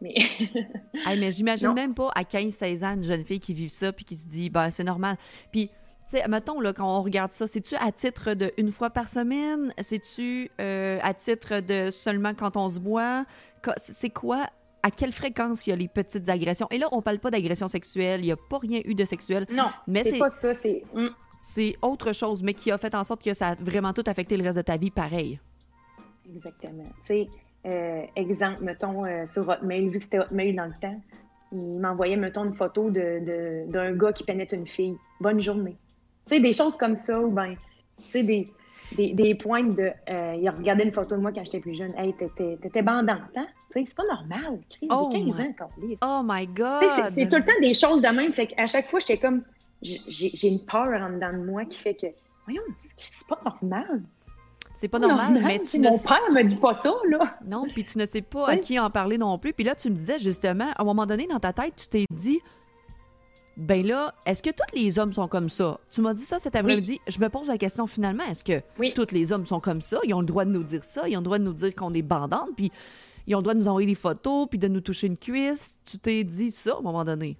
Mais. 0.01 0.15
mais 1.17 1.31
j'imagine 1.31 1.71
même 1.71 1.93
pas 1.93 2.11
à 2.13 2.23
15-16 2.23 2.85
ans 2.85 2.95
une 2.95 3.03
jeune 3.03 3.23
fille 3.23 3.39
qui 3.39 3.53
vit 3.53 3.69
ça 3.69 3.93
puis 3.93 4.03
qui 4.03 4.17
se 4.17 4.27
dit, 4.27 4.49
ben, 4.49 4.69
c'est 4.69 4.83
normal. 4.83 5.15
Puis 5.49 5.71
tu 6.09 6.17
sais, 6.17 6.27
mettons, 6.27 6.59
là, 6.59 6.73
quand 6.73 6.97
on 6.97 7.01
regarde 7.01 7.31
ça, 7.31 7.47
c'est-tu 7.47 7.75
à 7.75 7.91
titre 7.91 8.33
de 8.33 8.51
une 8.57 8.71
fois 8.71 8.89
par 8.89 9.09
semaine? 9.09 9.73
C'est-tu 9.79 10.51
euh, 10.61 10.99
à 11.01 11.13
titre 11.13 11.61
de 11.61 11.89
seulement 11.91 12.33
quand 12.33 12.57
on 12.57 12.69
se 12.69 12.79
voit? 12.79 13.25
C'est 13.77 14.11
quoi? 14.11 14.45
À 14.83 14.91
quelle 14.91 15.11
fréquence 15.11 15.65
il 15.65 15.71
y 15.71 15.73
a 15.73 15.75
les 15.75 15.87
petites 15.87 16.29
agressions? 16.29 16.67
Et 16.69 16.77
là, 16.77 16.87
on 16.91 17.01
parle 17.01 17.17
pas 17.17 17.31
d'agression 17.31 17.67
sexuelle, 17.67 18.19
il 18.19 18.25
n'y 18.25 18.31
a 18.31 18.37
pas 18.37 18.59
rien 18.59 18.81
eu 18.85 18.93
de 18.93 19.03
sexuel. 19.03 19.47
Non, 19.49 19.69
mais 19.87 20.03
c'est 20.03 20.19
pas 20.19 20.29
ça, 20.29 20.53
c'est... 20.53 20.83
Hmm. 20.93 21.09
C'est 21.39 21.75
autre 21.81 22.13
chose, 22.13 22.43
mais 22.43 22.53
qui 22.53 22.71
a 22.71 22.77
fait 22.77 22.95
en 22.95 23.03
sorte 23.03 23.23
que 23.23 23.33
ça 23.33 23.49
a 23.49 23.55
vraiment 23.55 23.93
tout 23.93 24.03
affecté 24.07 24.37
le 24.37 24.43
reste 24.43 24.57
de 24.57 24.61
ta 24.61 24.77
vie 24.77 24.91
pareil. 24.91 25.39
Exactement. 26.33 26.85
Tu 27.01 27.05
sais, 27.05 27.29
euh, 27.65 28.03
exemple, 28.15 28.63
mettons, 28.63 29.05
euh, 29.05 29.25
sur 29.25 29.47
Hotmail, 29.47 29.89
vu 29.89 29.97
que 29.97 30.03
c'était 30.03 30.19
Hotmail 30.19 30.53
dans 30.55 30.65
le 30.65 30.73
temps, 30.79 30.99
il 31.51 31.79
m'envoyait, 31.79 32.17
mettons, 32.17 32.45
une 32.45 32.53
photo 32.53 32.89
d'un 32.89 33.19
de, 33.21 33.95
gars 33.95 34.13
qui 34.13 34.23
pénètre 34.23 34.53
une 34.53 34.67
fille. 34.67 34.97
Bonne 35.19 35.39
journée. 35.39 35.77
Tu 36.27 36.35
sais, 36.35 36.39
des 36.39 36.53
choses 36.53 36.75
comme 36.77 36.95
ça, 36.95 37.19
ou 37.19 37.29
ben, 37.29 37.55
tu 38.01 38.09
sais, 38.09 38.23
des, 38.23 38.51
des, 38.95 39.13
des 39.13 39.35
pointes 39.35 39.75
de. 39.75 39.91
Euh, 40.09 40.35
il 40.39 40.47
a 40.47 40.51
regardé 40.51 40.83
une 40.83 40.91
photo 40.91 41.15
de 41.15 41.21
moi 41.21 41.31
quand 41.31 41.43
j'étais 41.43 41.59
plus 41.59 41.75
jeune. 41.75 41.93
Hey, 41.97 42.13
t'étais 42.13 42.81
bandante, 42.81 43.21
hein? 43.35 43.47
Tu 43.71 43.79
sais, 43.79 43.85
c'est 43.85 43.95
pas 43.95 44.03
normal. 44.03 44.59
Oh 44.89 45.09
15 45.11 45.23
my... 45.23 45.31
ans. 45.31 45.69
Oh 46.01 46.21
my 46.23 46.47
God! 46.47 46.83
C'est 47.11 47.29
tout 47.29 47.37
le 47.37 47.45
temps 47.45 47.59
des 47.61 47.73
choses 47.73 48.01
de 48.01 48.07
même. 48.07 48.33
Fait 48.33 48.47
qu'à 48.47 48.67
chaque 48.67 48.87
fois, 48.87 48.99
j'étais 48.99 49.17
comme. 49.17 49.43
J'ai 49.81 50.47
une 50.47 50.65
peur 50.65 50.87
en 51.01 51.13
dedans 51.13 51.33
de 51.33 51.45
moi 51.45 51.65
qui 51.65 51.77
fait 51.77 51.95
que. 51.95 52.07
Voyons, 52.45 52.61
c'est 52.95 53.27
pas 53.27 53.39
normal. 53.43 54.03
C'est 54.75 54.89
pas 54.89 54.99
normal, 54.99 55.41
mais 55.41 55.59
tu 55.59 55.79
Mon 55.79 55.97
père 55.97 56.31
me 56.31 56.43
dit 56.43 56.57
pas 56.57 56.73
ça, 56.73 56.93
là. 57.09 57.37
Non, 57.45 57.65
puis 57.73 57.83
tu 57.85 57.97
ne 57.97 58.05
sais 58.05 58.21
pas 58.21 58.49
à 58.49 58.57
qui 58.57 58.77
en 58.77 58.89
parler 58.89 59.17
non 59.17 59.37
plus. 59.37 59.53
Puis 59.53 59.63
là, 59.63 59.73
tu 59.73 59.89
me 59.89 59.95
disais 59.95 60.19
justement, 60.19 60.67
à 60.75 60.81
un 60.81 60.85
moment 60.85 61.05
donné, 61.05 61.27
dans 61.27 61.39
ta 61.39 61.53
tête, 61.53 61.75
tu 61.77 61.87
t'es 61.87 62.05
dit, 62.11 62.41
ben 63.57 63.85
là, 63.85 64.13
est-ce 64.25 64.43
que 64.43 64.49
tous 64.49 64.75
les 64.75 64.99
hommes 64.99 65.13
sont 65.13 65.27
comme 65.27 65.49
ça? 65.49 65.79
Tu 65.89 66.01
m'as 66.01 66.13
dit 66.13 66.23
ça 66.23 66.39
cet 66.39 66.55
après-midi. 66.55 66.99
Je 67.07 67.19
me 67.19 67.29
pose 67.29 67.47
la 67.47 67.57
question 67.57 67.87
finalement, 67.87 68.23
est-ce 68.25 68.43
que 68.43 68.61
tous 68.91 69.13
les 69.13 69.31
hommes 69.31 69.45
sont 69.45 69.59
comme 69.59 69.81
ça? 69.81 69.99
Ils 70.03 70.13
ont 70.13 70.19
le 70.19 70.25
droit 70.25 70.45
de 70.45 70.51
nous 70.51 70.63
dire 70.63 70.83
ça, 70.83 71.07
ils 71.07 71.15
ont 71.15 71.21
le 71.21 71.25
droit 71.25 71.39
de 71.39 71.43
nous 71.43 71.53
dire 71.53 71.73
qu'on 71.73 71.93
est 71.93 72.01
bandantes, 72.01 72.49
puis 72.55 72.71
ils 73.27 73.35
ont 73.35 73.39
le 73.39 73.43
droit 73.43 73.53
de 73.53 73.59
nous 73.59 73.67
envoyer 73.67 73.87
des 73.87 73.95
photos, 73.95 74.47
puis 74.49 74.59
de 74.59 74.67
nous 74.67 74.81
toucher 74.81 75.07
une 75.07 75.17
cuisse. 75.17 75.79
Tu 75.85 75.97
t'es 75.97 76.23
dit 76.23 76.51
ça 76.51 76.73
à 76.75 76.79
un 76.79 76.81
moment 76.81 77.03
donné? 77.03 77.37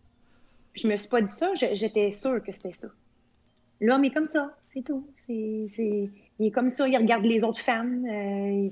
Je 0.74 0.88
me 0.88 0.98
suis 0.98 1.10
pas 1.10 1.22
dit 1.22 1.32
ça, 1.32 1.52
j'étais 1.54 2.12
sûre 2.12 2.42
que 2.44 2.52
c'était 2.52 2.74
ça. 2.74 2.88
L'homme 3.82 4.06
est 4.06 4.12
comme 4.12 4.26
ça, 4.26 4.56
c'est 4.66 4.84
tout. 4.84 5.06
C'est, 5.16 5.68
Il 6.40 6.46
est 6.46 6.52
comme 6.52 6.70
ça, 6.70 6.88
il 6.88 6.98
regarde 6.98 7.26
les 7.26 7.44
autres 7.44 7.60
femmes. 7.60 8.06
Euh, 8.06 8.70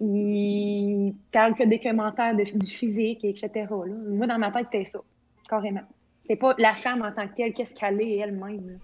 il 0.00 1.14
parle 1.30 1.54
que 1.54 1.64
des 1.64 1.78
commentaires 1.78 2.34
de, 2.34 2.42
du 2.42 2.66
physique, 2.66 3.24
etc. 3.24 3.50
Là. 3.70 3.94
Moi, 4.08 4.26
dans 4.26 4.38
ma 4.38 4.50
tête, 4.50 4.66
c'était 4.72 4.84
ça, 4.84 5.00
carrément. 5.48 5.82
C'est 6.30 6.36
pas 6.36 6.54
la 6.58 6.76
femme 6.76 7.02
en 7.02 7.10
tant 7.10 7.26
que 7.26 7.34
telle, 7.34 7.52
qu'est-ce 7.52 7.74
qu'elle 7.74 8.00
est 8.00 8.18
elle-même. 8.18 8.78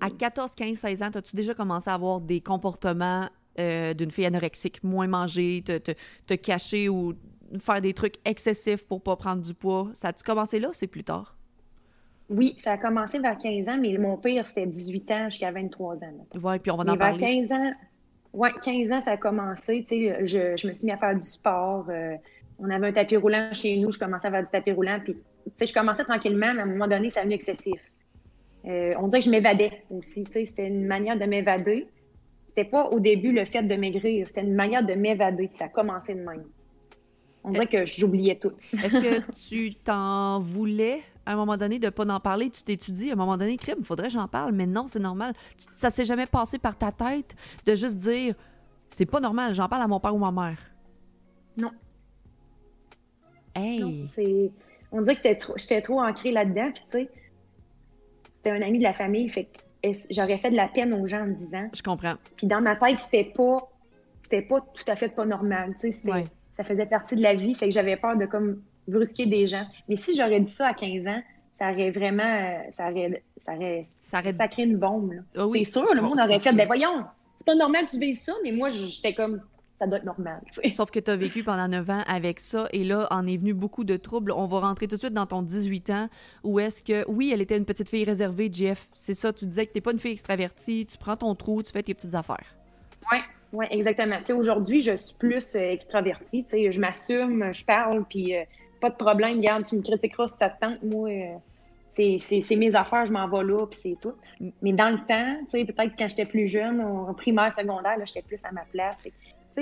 À 0.00 0.08
14, 0.08 0.54
15, 0.54 0.78
16 0.78 1.02
ans, 1.02 1.10
as-tu 1.12 1.34
déjà 1.34 1.52
commencé 1.52 1.90
à 1.90 1.94
avoir 1.94 2.20
des 2.20 2.40
comportements 2.40 3.28
euh, 3.58 3.92
d'une 3.92 4.12
fille 4.12 4.26
anorexique, 4.26 4.84
moins 4.84 5.08
manger, 5.08 5.64
te, 5.66 5.78
te, 5.78 5.90
te, 6.28 6.34
cacher 6.34 6.88
ou 6.88 7.14
faire 7.58 7.80
des 7.80 7.92
trucs 7.92 8.14
excessifs 8.24 8.86
pour 8.86 9.02
pas 9.02 9.16
prendre 9.16 9.42
du 9.42 9.52
poids? 9.52 9.90
Ça 9.94 10.10
a-tu 10.10 10.22
commencé 10.22 10.60
là 10.60 10.68
ou 10.68 10.72
c'est 10.72 10.86
plus 10.86 11.02
tard? 11.02 11.36
Oui, 12.30 12.54
ça 12.58 12.74
a 12.74 12.78
commencé 12.78 13.18
vers 13.18 13.36
15 13.36 13.66
ans, 13.68 13.78
mais 13.80 13.98
mon 13.98 14.16
pire, 14.16 14.46
c'était 14.46 14.66
18 14.66 15.10
ans 15.10 15.28
jusqu'à 15.28 15.50
23 15.50 15.96
ans. 15.96 16.26
Oui, 16.40 16.58
puis 16.60 16.70
on 16.70 16.76
va 16.76 16.84
en 16.84 16.96
parler. 16.96 17.18
Vers 17.18 17.48
15 17.48 17.50
ans, 17.50 17.72
ouais, 18.32 18.52
15 18.62 18.92
ans, 18.92 19.00
ça 19.00 19.10
a 19.10 19.16
commencé. 19.16 19.84
Je, 19.90 20.56
je 20.56 20.68
me 20.68 20.72
suis 20.72 20.86
mis 20.86 20.92
à 20.92 20.98
faire 20.98 21.16
du 21.16 21.26
sport. 21.26 21.86
Euh, 21.88 22.14
on 22.58 22.70
avait 22.70 22.88
un 22.88 22.92
tapis 22.92 23.16
roulant 23.16 23.50
chez 23.52 23.76
nous, 23.78 23.90
je 23.90 23.98
commençais 23.98 24.28
à 24.28 24.30
faire 24.30 24.42
du 24.42 24.50
tapis 24.50 24.72
roulant. 24.72 24.98
Puis, 25.04 25.16
je 25.60 25.72
commençais 25.72 26.04
tranquillement, 26.04 26.54
mais 26.54 26.60
à 26.60 26.64
un 26.64 26.66
moment 26.66 26.88
donné, 26.88 27.10
ça 27.10 27.22
venu 27.22 27.34
excessif. 27.34 27.80
Euh, 28.66 28.94
on 28.98 29.08
dirait 29.08 29.20
que 29.20 29.26
je 29.26 29.30
m'évadais 29.30 29.82
aussi. 29.90 30.24
C'était 30.32 30.66
une 30.66 30.86
manière 30.86 31.18
de 31.18 31.24
m'évader. 31.24 31.86
C'était 32.46 32.64
pas 32.64 32.88
au 32.88 33.00
début 33.00 33.32
le 33.32 33.44
fait 33.44 33.62
de 33.62 33.74
maigrir, 33.74 34.26
c'était 34.26 34.42
une 34.42 34.54
manière 34.54 34.84
de 34.84 34.94
m'évader. 34.94 35.50
Ça 35.54 35.66
a 35.66 35.68
commencé 35.68 36.14
de 36.14 36.20
même. 36.20 36.44
On 37.44 37.50
dirait 37.50 37.66
que 37.66 37.84
j'oubliais 37.84 38.36
tout. 38.36 38.50
Est-ce 38.82 38.98
que 38.98 39.30
tu 39.48 39.74
t'en 39.74 40.40
voulais 40.40 41.00
à 41.26 41.34
un 41.34 41.36
moment 41.36 41.56
donné 41.56 41.78
de 41.78 41.90
pas 41.90 42.06
en 42.06 42.18
parler? 42.18 42.50
Tu 42.50 42.62
t'étudies 42.62 43.10
à 43.10 43.12
un 43.12 43.16
moment 43.16 43.36
donné, 43.36 43.56
crime, 43.56 43.84
faudrait 43.84 44.06
que 44.06 44.14
j'en 44.14 44.26
parle, 44.26 44.52
mais 44.52 44.66
non, 44.66 44.86
c'est 44.86 44.98
normal. 44.98 45.34
ça 45.74 45.90
s'est 45.90 46.04
jamais 46.04 46.26
passé 46.26 46.58
par 46.58 46.76
ta 46.76 46.90
tête 46.90 47.36
de 47.66 47.74
juste 47.74 47.98
dire 47.98 48.34
c'est 48.90 49.06
pas 49.06 49.20
normal, 49.20 49.54
j'en 49.54 49.68
parle 49.68 49.82
à 49.82 49.88
mon 49.88 50.00
père 50.00 50.14
ou 50.14 50.18
ma 50.18 50.32
mère? 50.32 50.58
Non. 51.56 51.70
Hey! 53.56 54.52
On 54.92 55.02
dirait 55.02 55.16
que 55.16 55.22
j'étais 55.56 55.80
trop 55.82 56.00
ancrée 56.00 56.30
là-dedans, 56.30 56.70
puis 56.72 56.82
tu 56.84 56.90
sais, 56.90 57.08
c'était 58.36 58.50
un 58.50 58.62
ami 58.62 58.78
de 58.78 58.84
la 58.84 58.92
famille, 58.92 59.28
fait 59.28 59.44
que 59.44 59.90
j'aurais 60.10 60.38
fait 60.38 60.50
de 60.50 60.56
la 60.56 60.68
peine 60.68 60.94
aux 60.94 61.06
gens 61.06 61.22
en 61.22 61.26
me 61.26 61.34
disant. 61.34 61.68
Je 61.74 61.82
comprends. 61.82 62.14
Puis 62.36 62.46
dans 62.46 62.60
ma 62.60 62.76
tête, 62.76 62.98
c'était 62.98 63.24
pas, 63.24 63.68
c'était 64.22 64.42
pas 64.42 64.60
tout 64.60 64.84
à 64.86 64.96
fait 64.96 65.08
pas 65.08 65.24
normal, 65.24 65.74
tu 65.80 65.92
sais, 65.92 66.10
ça 66.52 66.64
faisait 66.64 66.86
partie 66.86 67.16
de 67.16 67.22
la 67.22 67.34
vie, 67.34 67.54
fait 67.54 67.66
que 67.66 67.72
j'avais 67.72 67.96
peur 67.96 68.16
de 68.16 68.26
comme 68.26 68.62
brusquer 68.88 69.26
des 69.26 69.46
gens. 69.46 69.66
Mais 69.88 69.96
si 69.96 70.16
j'aurais 70.16 70.40
dit 70.40 70.50
ça 70.50 70.68
à 70.68 70.74
15 70.74 71.06
ans, 71.06 71.22
ça 71.58 71.72
aurait 71.72 71.90
vraiment, 71.90 72.62
ça 72.70 72.90
aurait, 72.90 73.22
ça 73.38 73.54
aurait, 73.54 73.84
ça 74.00 74.20
aurait... 74.20 74.32
sacré 74.32 74.62
une 74.62 74.76
bombe. 74.76 75.14
Ah 75.36 75.46
c'est 75.52 75.64
sûr, 75.64 75.84
le 75.94 76.02
monde 76.02 76.18
aurait 76.18 76.38
fait, 76.38 76.52
ben 76.52 76.66
voyons, 76.66 77.04
c'est 77.38 77.46
pas 77.46 77.54
normal 77.54 77.86
que 77.86 77.92
tu 77.92 77.98
vives 77.98 78.20
ça, 78.20 78.32
mais 78.44 78.52
moi, 78.52 78.68
j'étais 78.68 79.14
comme, 79.14 79.40
ça 79.78 79.86
doit 79.86 79.98
être 79.98 80.04
normal. 80.04 80.40
Sauf 80.70 80.90
que 80.90 81.00
tu 81.00 81.10
as 81.10 81.16
vécu 81.16 81.42
pendant 81.42 81.68
9 81.68 81.90
ans 81.90 82.02
avec 82.06 82.40
ça 82.40 82.66
et 82.72 82.84
là, 82.84 83.06
en 83.10 83.26
est 83.26 83.36
venu 83.36 83.52
beaucoup 83.52 83.84
de 83.84 83.96
troubles. 83.96 84.32
On 84.32 84.46
va 84.46 84.60
rentrer 84.60 84.88
tout 84.88 84.96
de 84.96 85.00
suite 85.00 85.12
dans 85.12 85.26
ton 85.26 85.42
18 85.42 85.90
ans 85.90 86.08
où 86.44 86.58
est-ce 86.58 86.82
que, 86.82 87.04
oui, 87.08 87.30
elle 87.32 87.40
était 87.40 87.56
une 87.56 87.64
petite 87.66 87.88
fille 87.88 88.04
réservée, 88.04 88.48
Jeff. 88.50 88.88
C'est 88.94 89.14
ça, 89.14 89.32
tu 89.32 89.46
disais 89.46 89.66
que 89.66 89.72
tu 89.72 89.80
pas 89.80 89.92
une 89.92 89.98
fille 89.98 90.12
extravertie, 90.12 90.86
tu 90.86 90.96
prends 90.96 91.16
ton 91.16 91.34
trou, 91.34 91.62
tu 91.62 91.72
fais 91.72 91.82
tes 91.82 91.94
petites 91.94 92.14
affaires. 92.14 92.56
Oui, 93.12 93.18
oui, 93.52 93.66
exactement. 93.70 94.16
aujourd'hui, 94.30 94.80
je 94.80 94.96
suis 94.96 95.14
plus 95.14 95.54
euh, 95.54 95.70
extravertie. 95.72 96.44
je 96.50 96.80
m'assume, 96.80 97.52
je 97.52 97.64
parle, 97.64 98.04
puis 98.08 98.36
euh, 98.36 98.44
pas 98.80 98.90
de 98.90 98.96
problème. 98.96 99.36
Regarde, 99.36 99.66
tu 99.66 99.76
me 99.76 99.82
critiqueras 99.82 100.28
si 100.28 100.38
ça 100.38 100.48
te 100.48 100.58
tente. 100.60 100.82
Moi, 100.82 101.10
euh, 101.10 101.36
c'est 101.90 102.56
mes 102.56 102.74
affaires, 102.74 103.06
je 103.06 103.12
m'en 103.12 103.28
vais 103.28 103.44
là, 103.44 103.66
puis 103.66 103.78
c'est 103.80 103.96
tout. 104.00 104.14
Mm. 104.40 104.48
Mais 104.62 104.72
dans 104.72 104.90
le 104.90 104.98
temps, 105.06 105.36
peut-être 105.52 105.92
quand 105.98 106.08
j'étais 106.08 106.24
plus 106.24 106.48
jeune, 106.48 106.80
au 106.82 107.12
primaire, 107.12 107.54
secondaire, 107.54 107.96
j'étais 108.04 108.22
plus 108.22 108.42
à 108.44 108.52
ma 108.52 108.62
place 108.72 109.06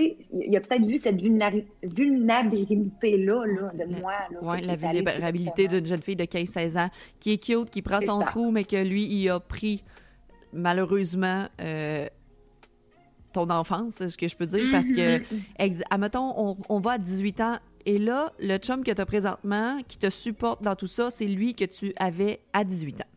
il 0.00 0.56
a 0.56 0.60
peut-être 0.60 0.84
vu 0.84 0.98
cette 0.98 1.20
vulnérabilité-là 1.20 3.46
là, 3.46 3.72
de 3.72 4.00
moi. 4.00 4.14
Oui, 4.42 4.60
la 4.62 4.76
vulnérabilité 4.76 5.68
d'une 5.68 5.86
jeune 5.86 6.02
fille 6.02 6.16
de 6.16 6.24
15-16 6.24 6.78
ans 6.78 6.88
qui 7.20 7.32
est 7.32 7.42
cute, 7.42 7.70
qui 7.70 7.82
prend 7.82 8.00
son 8.00 8.20
trou, 8.20 8.50
mais 8.50 8.64
que 8.64 8.82
lui, 8.82 9.04
il 9.04 9.28
a 9.30 9.40
pris 9.40 9.84
malheureusement 10.52 11.46
euh, 11.60 12.06
ton 13.32 13.50
enfance, 13.50 14.08
ce 14.08 14.16
que 14.16 14.28
je 14.28 14.36
peux 14.36 14.46
dire, 14.46 14.66
parce 14.70 14.88
que, 14.88 15.18
mm-hmm. 15.18 15.82
admettons, 15.90 16.32
on, 16.36 16.56
on, 16.68 16.80
va 16.80 16.92
à 16.92 16.98
18 16.98 17.40
ans 17.40 17.56
et 17.86 17.98
là, 17.98 18.32
le 18.38 18.56
chum 18.56 18.82
que 18.82 18.90
tu 18.90 19.00
as 19.00 19.06
présentement, 19.06 19.78
qui 19.86 19.98
te 19.98 20.08
supporte 20.08 20.62
dans 20.62 20.76
tout 20.76 20.86
ça, 20.86 21.10
c'est 21.10 21.26
lui 21.26 21.54
que 21.54 21.64
tu 21.64 21.92
avais 21.96 22.40
à 22.52 22.64
18 22.64 23.02
ans. 23.02 23.08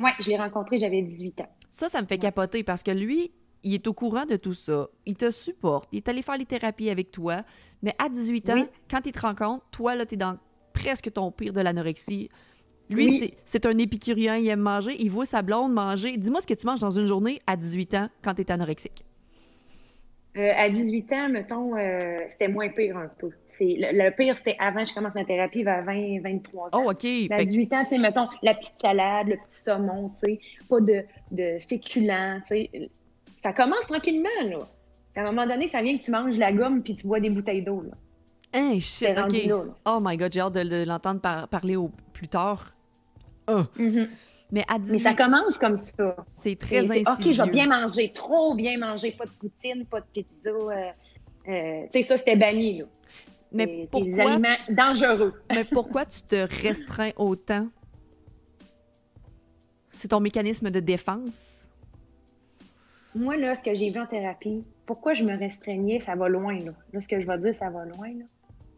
Oui, 0.00 0.10
je 0.20 0.28
l'ai 0.28 0.36
rencontré, 0.36 0.78
j'avais 0.78 1.02
18 1.02 1.40
ans. 1.40 1.48
Ça, 1.70 1.88
ça 1.88 2.00
me 2.00 2.06
fait 2.06 2.18
capoter 2.18 2.62
parce 2.62 2.82
que 2.82 2.92
lui, 2.92 3.32
il 3.64 3.74
est 3.74 3.86
au 3.86 3.92
courant 3.92 4.24
de 4.24 4.36
tout 4.36 4.54
ça. 4.54 4.88
Il 5.06 5.16
te 5.16 5.30
supporte. 5.30 5.88
Il 5.92 5.98
est 5.98 6.08
allé 6.08 6.22
faire 6.22 6.36
les 6.36 6.44
thérapies 6.44 6.90
avec 6.90 7.10
toi. 7.10 7.42
Mais 7.82 7.94
à 7.98 8.08
18 8.08 8.50
ans, 8.50 8.66
quand 8.90 9.04
il 9.06 9.12
te 9.12 9.20
rencontre, 9.20 9.64
toi, 9.70 9.94
là, 9.94 10.06
tu 10.06 10.14
es 10.14 10.16
dans 10.16 10.36
presque 10.72 11.12
ton 11.12 11.30
pire 11.32 11.52
de 11.52 11.60
l'anorexie. 11.60 12.28
Lui, 12.90 13.34
c'est 13.44 13.66
un 13.66 13.76
épicurien, 13.76 14.36
il 14.36 14.48
aime 14.48 14.60
manger. 14.60 14.96
Il 14.98 15.10
voit 15.10 15.26
sa 15.26 15.42
blonde 15.42 15.72
manger. 15.72 16.16
Dis-moi 16.16 16.40
ce 16.40 16.46
que 16.46 16.54
tu 16.54 16.66
manges 16.66 16.80
dans 16.80 16.90
une 16.90 17.06
journée 17.06 17.40
à 17.46 17.56
18 17.56 17.94
ans 17.94 18.08
quand 18.22 18.34
tu 18.34 18.42
es 18.42 18.50
anorexique. 18.50 19.04
Euh, 20.36 20.52
à 20.56 20.70
18 20.70 21.12
ans, 21.14 21.28
mettons, 21.30 21.76
euh, 21.76 21.98
c'était 22.28 22.48
moins 22.48 22.68
pire 22.68 22.96
un 22.96 23.08
peu. 23.18 23.30
Le, 23.60 24.04
le, 24.04 24.10
pire, 24.14 24.36
c'était 24.36 24.56
avant 24.60 24.84
que 24.84 24.88
je 24.90 24.94
commence 24.94 25.14
ma 25.14 25.24
thérapie, 25.24 25.64
vers 25.64 25.84
20, 25.84 26.20
23 26.22 26.66
ans. 26.66 26.68
Oh, 26.74 26.90
OK. 26.92 27.04
À 27.30 27.44
18 27.44 27.72
ans, 27.72 27.82
tu 27.82 27.90
sais, 27.90 27.98
mettons, 27.98 28.28
la 28.42 28.54
petite 28.54 28.80
salade, 28.80 29.28
le 29.28 29.36
petit 29.36 29.60
saumon, 29.60 30.10
tu 30.10 30.34
sais, 30.34 30.40
pas 30.68 30.80
de, 30.80 31.02
de 31.32 31.58
féculents, 31.68 32.40
tu 32.46 32.68
sais 32.70 32.90
ça 33.42 33.52
commence 33.52 33.86
tranquillement, 33.86 34.28
là. 34.44 34.68
À 35.16 35.22
un 35.22 35.32
moment 35.32 35.46
donné, 35.46 35.66
ça 35.66 35.82
vient 35.82 35.98
que 35.98 36.02
tu 36.02 36.12
manges 36.12 36.38
la 36.38 36.52
gomme 36.52 36.82
puis 36.82 36.94
tu 36.94 37.06
bois 37.06 37.18
des 37.18 37.30
bouteilles 37.30 37.62
d'eau, 37.62 37.82
là. 37.82 37.96
Hein, 38.54 38.78
shit, 38.80 39.10
OK. 39.18 39.66
oh 39.84 39.98
my 40.00 40.16
God, 40.16 40.32
j'ai 40.32 40.40
hâte 40.40 40.54
de, 40.54 40.84
l'entendre 40.84 41.20
parler 41.20 41.76
au, 41.76 41.90
plus 42.12 42.28
tard. 42.28 42.72
Oh. 43.46 43.64
Mais 44.50 44.64
à 44.68 44.78
18... 44.78 44.92
Mais 44.92 45.10
ça 45.10 45.14
commence 45.14 45.58
comme 45.58 45.76
ça. 45.76 46.16
C'est 46.28 46.58
très 46.58 46.78
insidieux. 46.78 47.32
OK, 47.32 47.36
je 47.36 47.42
vais 47.42 47.50
bien 47.50 47.66
manger, 47.66 48.10
trop 48.12 48.54
bien 48.54 48.78
manger, 48.78 49.12
pas 49.12 49.26
de 49.26 49.30
poutine, 49.30 49.84
pas 49.84 50.00
de 50.00 50.06
pizza. 50.12 50.48
Euh, 50.48 50.90
euh, 51.48 51.82
tu 51.92 52.00
sais, 52.00 52.02
ça, 52.02 52.16
c'était 52.16 52.36
banni, 52.36 52.78
là. 52.78 52.84
Mais 53.52 53.84
pourquoi... 53.90 54.10
Des 54.10 54.20
aliments 54.20 54.56
dangereux. 54.70 55.34
Mais 55.54 55.64
pourquoi 55.64 56.06
tu 56.06 56.22
te 56.22 56.62
restreins 56.62 57.12
autant? 57.16 57.68
C'est 59.90 60.08
ton 60.08 60.20
mécanisme 60.20 60.70
de 60.70 60.80
défense? 60.80 61.67
Moi, 63.14 63.36
là, 63.36 63.54
ce 63.54 63.62
que 63.62 63.74
j'ai 63.74 63.90
vu 63.90 64.00
en 64.00 64.06
thérapie, 64.06 64.64
pourquoi 64.86 65.14
je 65.14 65.24
me 65.24 65.36
restreignais, 65.36 66.00
ça 66.00 66.14
va 66.14 66.28
loin, 66.28 66.58
là. 66.58 66.72
Là, 66.92 67.00
ce 67.00 67.08
que 67.08 67.20
je 67.20 67.26
vais 67.26 67.38
dire, 67.38 67.54
ça 67.54 67.70
va 67.70 67.84
loin, 67.84 68.08
là. 68.08 68.24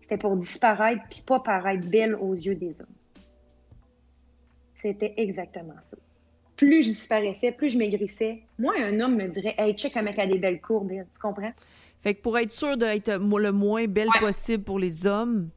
C'était 0.00 0.16
pour 0.16 0.36
disparaître 0.36 1.02
puis 1.10 1.22
pas 1.26 1.40
paraître 1.40 1.86
belle 1.86 2.14
aux 2.14 2.34
yeux 2.34 2.54
des 2.54 2.80
hommes. 2.80 2.88
C'était 4.74 5.14
exactement 5.16 5.80
ça. 5.80 5.96
Plus 6.56 6.82
je 6.82 6.88
disparaissais, 6.90 7.52
plus 7.52 7.70
je 7.70 7.78
maigrissais, 7.78 8.42
moi, 8.58 8.74
un 8.78 8.98
homme 9.00 9.16
me 9.16 9.28
dirait 9.28 9.54
Hey, 9.56 9.74
check 9.74 9.96
un 9.96 10.02
mec 10.02 10.18
a 10.18 10.26
des 10.26 10.38
belles 10.38 10.60
courbes, 10.60 10.90
tu 10.90 11.20
comprends? 11.20 11.52
Fait 12.00 12.14
que 12.14 12.22
pour 12.22 12.38
être 12.38 12.50
sûr 12.50 12.76
d'être 12.76 13.10
le 13.10 13.52
moins 13.52 13.86
belle 13.86 14.08
possible 14.18 14.64
pour 14.64 14.78
les 14.78 15.06
hommes, 15.06 15.50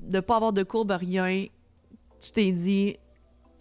de 0.00 0.20
pas 0.20 0.36
avoir 0.36 0.52
de 0.52 0.64
courbes, 0.64 0.90
rien, 0.90 1.46
tu 2.20 2.32
t'es 2.32 2.50
dit 2.52 2.96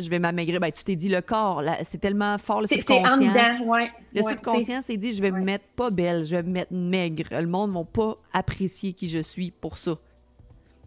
je 0.02 0.10
vais 0.10 0.20
m'amaigrir. 0.20 0.60
Ben, 0.60 0.72
tu 0.72 0.84
t'es 0.84 0.96
dit 0.96 1.10
le 1.10 1.22
corps, 1.22 1.64
c'est 1.84 2.00
tellement 2.00 2.38
fort 2.38 2.62
le 2.62 2.68
subconscient. 2.68 3.08
C'est 3.08 3.28
en 3.28 3.58
dedans, 3.58 3.66
ouais. 3.72 3.92
Le 4.14 4.22
subconscient 4.22 4.82
s'est 4.82 4.98
dit, 4.98 5.14
je 5.14 5.22
vais 5.22 5.32
me 5.32 5.42
mettre 5.42 5.66
pas 5.76 5.90
belle, 5.90 6.26
je 6.26 6.36
vais 6.36 6.44
me 6.44 6.52
mettre 6.52 6.74
maigre. 6.74 7.28
Le 7.32 7.48
monde 7.48 7.72
ne 7.72 7.78
va 7.78 7.84
pas 7.86 8.18
apprécier 8.34 8.94
qui 8.94 9.08
je 9.08 9.20
suis 9.20 9.52
pour 9.52 9.78
ça. 9.78 9.96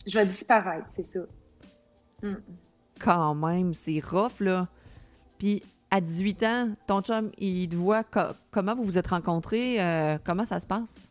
Je 0.07 0.19
vais 0.19 0.27
disparaître, 0.27 0.87
c'est 0.91 1.05
ça. 1.05 1.21
Mm. 2.23 2.35
Quand 3.01 3.35
même, 3.35 3.75
c'est 3.75 4.01
rough, 4.05 4.41
là. 4.41 4.69
Puis, 5.39 5.63
à 5.91 6.01
18 6.01 6.43
ans, 6.43 6.69
ton 6.87 7.01
chum, 7.03 7.31
il 7.39 7.69
te 7.69 7.77
voit 7.77 8.03
comment 8.51 8.75
vous 8.75 8.85
vous 8.85 8.99
êtes 8.99 9.07
rencontrés, 9.07 9.81
euh, 9.81 10.19
comment 10.25 10.45
ça 10.45 10.59
se 10.59 10.67
passe? 10.67 11.11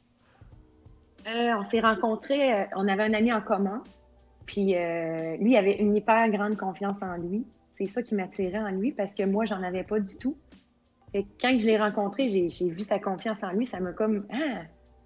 Euh, 1.25 1.53
on 1.57 1.63
s'est 1.63 1.79
rencontrés, 1.79 2.53
euh, 2.53 2.65
on 2.75 2.87
avait 2.87 3.03
un 3.03 3.13
ami 3.13 3.31
en 3.31 3.41
commun, 3.41 3.81
puis 4.45 4.75
lui 5.39 5.55
avait 5.55 5.77
une 5.79 5.95
hyper 5.95 6.29
grande 6.29 6.57
confiance 6.57 7.01
en 7.01 7.15
lui 7.15 7.45
c'est 7.75 7.87
ça 7.87 8.03
qui 8.03 8.13
m'attirait 8.13 8.59
en 8.59 8.69
lui 8.69 8.91
parce 8.91 9.13
que 9.13 9.23
moi, 9.23 9.45
j'en 9.45 9.63
avais 9.63 9.83
pas 9.83 9.99
du 9.99 10.15
tout. 10.17 10.37
Et 11.15 11.25
quand 11.41 11.57
je 11.59 11.65
l'ai 11.65 11.77
rencontré, 11.77 12.27
j'ai 12.29 12.69
vu 12.69 12.81
sa 12.81 12.99
confiance 12.99 13.43
en 13.43 13.51
lui. 13.51 13.65
Ça 13.65 13.79
m'a 13.79 13.93
comme, 13.93 14.25
ah, 14.31 14.61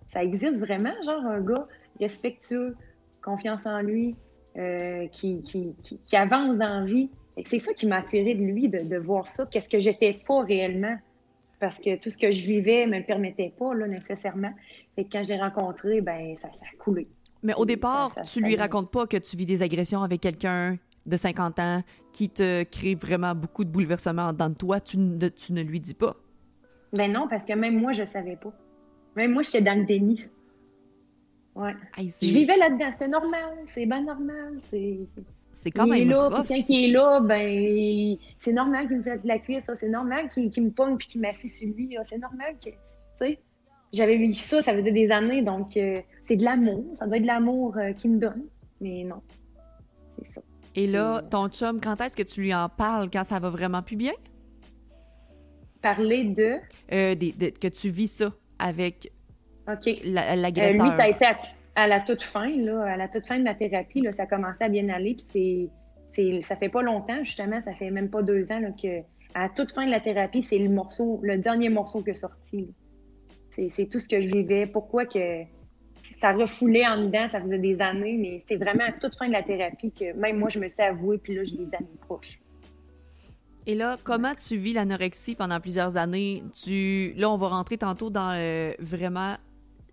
ça 0.06 0.24
existe 0.24 0.58
vraiment, 0.58 0.94
genre 1.06 1.26
un 1.26 1.42
gars 1.42 1.68
respectueux, 2.00 2.76
confiance 3.22 3.66
en 3.66 3.82
lui, 3.82 4.16
euh, 4.58 5.08
qui, 5.08 5.42
qui, 5.44 5.76
qui, 5.82 6.16
avance 6.16 6.58
dans 6.58 6.82
la 6.82 6.86
vie. 6.86 7.10
C'est 7.46 7.60
ça 7.60 7.74
qui 7.74 7.88
m'a 7.88 7.98
attiré 7.98 8.36
de 8.36 8.44
lui, 8.44 8.68
de, 8.68 8.98
voir 8.98 9.28
ça. 9.28 9.46
Qu'est-ce 9.46 9.70
que 9.70 9.80
j'étais 9.80 10.20
pas 10.28 10.44
réellement? 10.44 10.98
Parce 11.60 11.78
que 11.80 11.98
tout 11.98 12.10
ce 12.10 12.18
que 12.18 12.32
je 12.32 12.42
vivais 12.42 12.86
me 12.86 13.02
permettait 13.06 13.54
pas, 13.58 13.74
là, 13.74 13.88
nécessairement. 13.88 14.54
Et 14.98 15.06
quand 15.06 15.24
je 15.24 15.30
l'ai 15.30 15.40
rencontré, 15.40 16.02
ben 16.02 16.36
ça, 16.36 16.52
ça 16.52 16.66
a 16.72 16.78
coulé. 16.78 17.08
Mais 17.44 17.54
au 17.56 17.66
départ, 17.66 18.14
tu 18.24 18.42
lui 18.42 18.56
racontes 18.56 18.92
pas 18.92 19.08
que 19.08 19.18
tu 19.18 19.38
vis 19.38 19.46
des 19.46 19.64
agressions 19.64 20.04
avec 20.04 20.22
quelqu'un 20.22 20.78
de 21.06 21.18
50 21.18 21.60
ans 21.60 21.82
qui 22.18 22.30
te 22.30 22.64
crée 22.64 22.96
vraiment 22.96 23.36
beaucoup 23.36 23.64
de 23.64 23.70
bouleversements 23.70 24.34
dans 24.34 24.52
toi, 24.52 24.80
tu 24.80 24.98
ne, 24.98 25.28
tu 25.28 25.54
ne 25.54 25.62
lui 25.62 25.80
dis 25.80 25.94
pas? 25.94 26.16
Ben 26.92 27.12
non, 27.12 27.28
parce 27.30 27.46
que 27.46 27.54
même 27.54 27.80
moi, 27.80 27.92
je 27.92 28.06
savais 28.06 28.38
pas. 28.38 28.52
Même 29.16 29.34
moi, 29.34 29.44
j'étais 29.44 29.62
dans 29.62 29.78
le 29.78 29.86
déni. 29.86 30.26
Ouais. 31.54 31.76
Hey, 31.96 32.10
Je 32.10 32.34
vivais 32.34 32.58
là-dedans. 32.58 32.90
C'est 32.92 33.08
normal. 33.08 33.54
C'est 33.68 33.86
bien 33.86 34.02
normal. 34.02 34.56
C'est. 34.58 34.98
c'est 35.52 35.70
quand 35.70 35.86
il 35.86 35.94
est 35.94 36.00
même 36.06 36.10
là, 36.10 36.28
rough. 36.30 36.48
puis 36.48 36.64
quand 36.64 36.66
il 36.70 36.86
est 36.86 36.92
là, 36.92 37.20
ben, 37.20 38.18
c'est 38.36 38.54
normal 38.54 38.88
qu'il 38.88 38.98
me 38.98 39.04
fasse 39.04 39.22
de 39.22 39.28
la 39.28 39.38
cuisse, 39.38 39.66
ça. 39.66 39.76
C'est 39.76 39.90
normal 39.90 40.28
qu'il 40.30 40.64
me 40.64 40.72
pogne 40.72 40.98
puis 40.98 41.08
qu'il 41.08 41.22
m'assied 41.22 41.50
sur 41.52 41.68
lui. 41.68 41.96
C'est 42.02 42.18
normal 42.18 42.56
que, 42.60 42.72
tu 42.72 42.76
sais, 43.18 43.40
j'avais 43.94 44.18
vécu 44.18 44.40
ça, 44.40 44.64
ça 44.64 44.74
faisait 44.74 44.92
des 44.92 45.12
années, 45.12 45.44
donc 45.44 45.78
euh, 45.78 46.02
c'est 46.24 46.38
de 46.38 46.44
l'amour. 46.44 46.84
Ça 46.96 47.06
doit 47.06 47.18
être 47.18 47.22
de 47.22 47.28
l'amour 47.28 47.78
euh, 47.78 47.94
qu'il 47.94 48.14
me 48.14 48.18
donne. 48.18 48.46
Mais 48.82 49.04
non, 49.04 49.22
c'est 50.18 50.34
ça. 50.34 50.42
Et 50.78 50.86
là, 50.88 51.22
ton 51.32 51.50
chum, 51.50 51.82
quand 51.82 52.00
est-ce 52.02 52.16
que 52.16 52.22
tu 52.22 52.42
lui 52.42 52.54
en 52.54 52.70
parles 52.70 53.10
quand 53.12 53.24
ça 53.24 53.40
va 53.40 53.50
vraiment 53.50 53.82
plus 53.82 53.96
bien? 53.96 54.14
Parler 55.82 56.24
de, 56.26 56.56
Euh, 56.94 57.16
des- 57.16 57.32
de- 57.32 57.50
que 57.50 57.68
tu 57.68 57.90
vis 57.90 58.08
ça 58.08 58.32
avec 58.60 59.12
la- 60.04 60.36
Euh, 60.70 60.72
lui, 60.84 60.92
ça 60.92 61.04
a 61.04 61.10
été 61.10 61.26
à, 61.26 61.36
à 61.76 61.88
la 61.88 62.00
toute 62.02 62.22
fin, 62.24 62.50
là, 62.58 62.84
à 62.84 62.96
la 62.98 63.08
toute 63.08 63.26
fin 63.26 63.38
de 63.40 63.44
ma 63.44 63.56
thérapie, 63.56 64.02
là, 64.02 64.12
ça 64.14 64.24
a 64.24 64.26
commencé 64.28 64.64
à 64.64 64.70
bien 64.70 64.88
aller, 64.90 65.16
puis 65.16 65.70
c'est, 66.14 66.42
ça 66.42 66.56
fait 66.56 66.70
pas 66.70 66.82
longtemps, 66.84 67.24
justement, 67.24 67.60
ça 67.64 67.74
fait 67.74 67.90
même 67.92 68.10
pas 68.10 68.22
deux 68.24 68.52
ans, 68.52 68.60
là, 68.60 68.70
que 68.72 69.00
à 69.34 69.44
la 69.44 69.50
toute 69.50 69.72
fin 69.72 69.86
de 69.86 69.92
la 69.92 70.00
thérapie, 70.00 70.42
c'est 70.44 70.58
le 70.60 70.70
morceau, 70.70 71.20
le 71.24 71.38
dernier 71.38 71.70
morceau 71.70 72.02
qui 72.04 72.12
est 72.12 72.16
sorti. 72.16 72.70
c'est 73.50 73.90
tout 73.90 74.00
ce 74.00 74.08
que 74.08 74.22
je 74.22 74.28
vivais. 74.28 74.68
Pourquoi 74.68 75.08
que 75.08 75.42
ça 76.20 76.34
refoulait 76.34 76.88
en 76.88 77.06
dedans, 77.06 77.28
ça 77.32 77.42
faisait 77.42 77.60
des 77.60 77.80
années, 77.80 78.18
mais 78.20 78.44
c'est 78.48 78.56
vraiment 78.56 78.86
à 78.86 78.92
toute 78.92 79.16
fin 79.16 79.28
de 79.28 79.34
la 79.34 79.44
thérapie 79.44 79.92
que 79.92 80.14
même 80.14 80.38
moi, 80.38 80.50
je 80.50 80.60
me 80.60 80.68
suis 80.68 80.82
avouée, 80.82 81.18
puis 81.18 81.36
là, 81.36 81.44
je 81.44 81.54
à 81.54 81.80
mes 81.80 81.98
proches. 82.02 82.40
Et 83.66 83.76
là, 83.76 83.98
comment 84.04 84.34
tu 84.34 84.56
vis 84.56 84.74
l'anorexie 84.74 85.36
pendant 85.36 85.60
plusieurs 85.60 85.98
années? 85.98 86.44
Tu... 86.64 87.14
Là, 87.18 87.30
on 87.30 87.38
va 87.38 87.50
rentrer 87.50 87.78
tantôt 87.78 88.10
dans 88.10 88.34
euh, 88.34 88.72
vraiment 88.80 89.36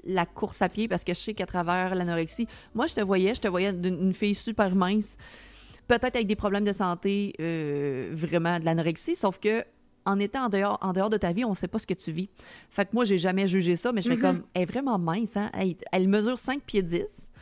la 0.04 0.26
course 0.26 0.62
à 0.62 0.68
pied 0.68 0.86
parce 0.86 1.02
que 1.02 1.12
je 1.12 1.18
sais 1.18 1.34
qu'à 1.34 1.46
travers 1.46 1.94
l'anorexie, 1.94 2.46
moi, 2.74 2.86
je 2.86 2.94
te 2.94 3.00
voyais, 3.00 3.34
je 3.34 3.40
te 3.40 3.48
voyais 3.48 3.72
d'une 3.72 4.00
une 4.00 4.12
fille 4.12 4.34
super 4.34 4.74
mince, 4.74 5.18
peut-être 5.88 6.14
avec 6.14 6.26
des 6.26 6.36
problèmes 6.36 6.64
de 6.64 6.72
santé, 6.72 7.34
euh, 7.40 8.10
vraiment 8.12 8.60
de 8.60 8.64
l'anorexie, 8.64 9.16
sauf 9.16 9.38
que 9.38 9.64
en 10.06 10.18
étant 10.18 10.46
en 10.46 10.48
dehors, 10.48 10.78
en 10.82 10.92
dehors 10.92 11.10
de 11.10 11.16
ta 11.16 11.32
vie, 11.32 11.44
on 11.44 11.54
sait 11.54 11.68
pas 11.68 11.78
ce 11.78 11.86
que 11.86 11.94
tu 11.94 12.12
vis. 12.12 12.28
Fait 12.70 12.84
que 12.84 12.90
moi, 12.94 13.04
j'ai 13.04 13.18
jamais 13.18 13.46
jugé 13.48 13.74
ça, 13.76 13.92
mais 13.92 14.02
je 14.02 14.08
fais 14.08 14.16
Mhm. 14.16 14.20
comme, 14.22 14.42
elle 14.54 14.62
est 14.62 14.66
vraiment 14.66 14.98
mince, 14.98 15.36
hein? 15.36 15.50
Elle, 15.54 15.74
elle 15.92 16.08
mesure 16.08 16.38
5 16.38 16.62
pieds 16.62 16.82
10. 16.82 17.32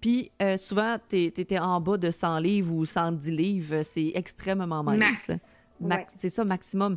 Puis 0.00 0.30
euh, 0.42 0.56
souvent, 0.56 0.96
tu 1.08 1.16
étais 1.16 1.58
en 1.58 1.80
bas 1.80 1.96
de 1.96 2.10
100 2.10 2.38
livres 2.38 2.74
ou 2.74 2.84
110 2.84 3.30
livres. 3.30 3.82
C'est 3.82 4.12
extrêmement 4.14 4.82
mince. 4.82 4.98
Max. 4.98 5.30
Max- 5.80 6.14
C'est 6.16 6.28
ça, 6.28 6.44
maximum. 6.44 6.96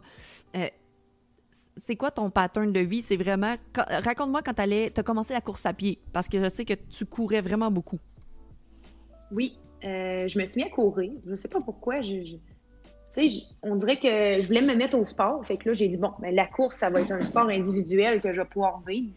Euh, 0.56 0.68
c'est 1.78 1.96
quoi 1.96 2.12
ton 2.12 2.30
pattern 2.30 2.72
de 2.72 2.80
vie? 2.82 3.02
C'est 3.02 3.16
vraiment. 3.16 3.56
Raconte-moi 3.76 4.42
quand 4.44 4.54
tu 4.54 4.62
as 4.62 5.04
commencé 5.04 5.34
la 5.34 5.42
course 5.42 5.66
à 5.66 5.74
pied, 5.74 6.00
parce 6.14 6.28
que 6.28 6.44
je 6.44 6.50
sais 6.50 6.66
que 6.66 6.74
tu 6.74 7.06
courais 7.06 7.42
vraiment 7.42 7.72
beaucoup. 7.72 8.00
Oui, 9.32 9.58
euh, 9.84 10.28
je 10.28 10.38
me 10.40 10.46
suis 10.46 10.62
mis 10.62 10.68
à 10.68 10.72
courir. 10.72 11.12
Je 11.26 11.32
ne 11.32 11.38
sais 11.38 11.48
pas 11.48 11.62
pourquoi. 11.62 12.02
Je, 12.02 12.24
je- 12.26 12.55
Tu 13.14 13.30
sais, 13.30 13.46
on 13.62 13.76
dirait 13.76 13.98
que 13.98 14.42
je 14.42 14.48
voulais 14.48 14.62
me 14.62 14.76
mettre 14.76 14.98
au 14.98 15.06
sport. 15.06 15.46
Fait 15.46 15.58
que 15.58 15.70
là, 15.70 15.74
j'ai 15.74 15.88
dit, 15.88 15.98
bon, 15.98 16.12
ben, 16.20 16.34
la 16.34 16.48
course, 16.48 16.78
ça 16.78 16.90
va 16.90 17.02
être 17.02 17.12
un 17.12 17.22
sport 17.22 17.48
individuel 17.48 18.20
que 18.20 18.34
je 18.34 18.42
vais 18.42 18.48
pouvoir 18.48 18.82
vivre. 18.86 19.14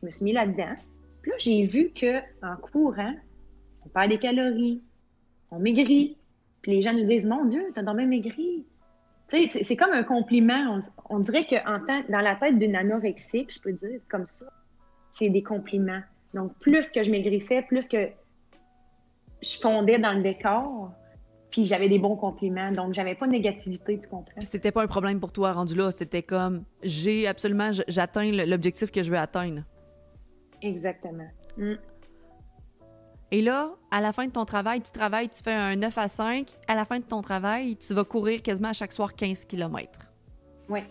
Je 0.00 0.06
me 0.06 0.10
suis 0.10 0.24
mis 0.24 0.32
là-dedans. 0.32 0.74
Puis 1.22 1.30
là, 1.30 1.36
j'ai 1.38 1.66
vu 1.66 1.90
que 1.94 2.18
en 2.42 2.56
courant, 2.56 3.14
on 3.84 3.88
perd 3.88 4.10
des 4.10 4.18
calories, 4.18 4.82
on 5.50 5.58
maigrit. 5.58 6.16
Puis 6.62 6.72
les 6.72 6.82
gens 6.82 6.92
nous 6.92 7.04
disent, 7.04 7.24
mon 7.24 7.44
Dieu, 7.44 7.64
t'as 7.74 7.82
bien 7.82 8.06
maigri. 8.06 8.66
Tu 9.28 9.48
sais, 9.48 9.64
c'est- 9.64 9.76
comme 9.76 9.92
un 9.92 10.04
compliment. 10.04 10.78
On, 11.08 11.18
dirait 11.20 11.44
que 11.44 11.56
dans 12.10 12.20
la 12.20 12.34
tête 12.36 12.58
d'une 12.58 12.76
anorexique, 12.76 13.52
je 13.52 13.60
peux 13.60 13.72
dire 13.72 14.00
comme 14.08 14.26
ça, 14.28 14.46
c'est 15.12 15.28
des 15.28 15.42
compliments. 15.42 16.00
Donc, 16.34 16.54
plus 16.58 16.90
que 16.90 17.02
je 17.02 17.10
maigrissais, 17.10 17.62
plus 17.62 17.88
que 17.88 18.08
je 19.42 19.58
fondais 19.58 19.98
dans 19.98 20.12
le 20.12 20.22
décor, 20.22 20.92
puis 21.50 21.64
j'avais 21.64 21.88
des 21.88 21.98
bons 21.98 22.16
compliments. 22.16 22.70
Donc, 22.70 22.94
j'avais 22.94 23.14
pas 23.14 23.26
de 23.26 23.32
négativité, 23.32 23.98
tu 23.98 24.08
comprends? 24.08 24.34
Puis 24.36 24.44
c'était 24.44 24.72
pas 24.72 24.82
un 24.82 24.86
problème 24.86 25.20
pour 25.20 25.32
toi 25.32 25.52
rendu 25.52 25.74
là. 25.74 25.90
C'était 25.90 26.22
comme, 26.22 26.64
j'ai 26.82 27.26
absolument, 27.26 27.70
j'atteins 27.88 28.30
l'objectif 28.32 28.90
que 28.90 29.02
je 29.02 29.10
veux 29.10 29.18
atteindre. 29.18 29.62
Exactement. 30.60 31.28
Mm. 31.56 31.74
Et 33.30 33.42
là, 33.42 33.74
à 33.90 34.00
la 34.00 34.12
fin 34.12 34.26
de 34.26 34.32
ton 34.32 34.44
travail, 34.44 34.80
tu 34.80 34.90
travailles, 34.90 35.28
tu 35.28 35.42
fais 35.42 35.52
un 35.52 35.76
9 35.76 35.98
à 35.98 36.08
5. 36.08 36.48
À 36.66 36.74
la 36.74 36.84
fin 36.84 36.98
de 36.98 37.04
ton 37.04 37.20
travail, 37.20 37.76
tu 37.76 37.92
vas 37.94 38.04
courir 38.04 38.42
quasiment 38.42 38.68
à 38.68 38.72
chaque 38.72 38.92
soir 38.92 39.14
15 39.14 39.44
km. 39.44 39.98
Ouais. 40.68 40.84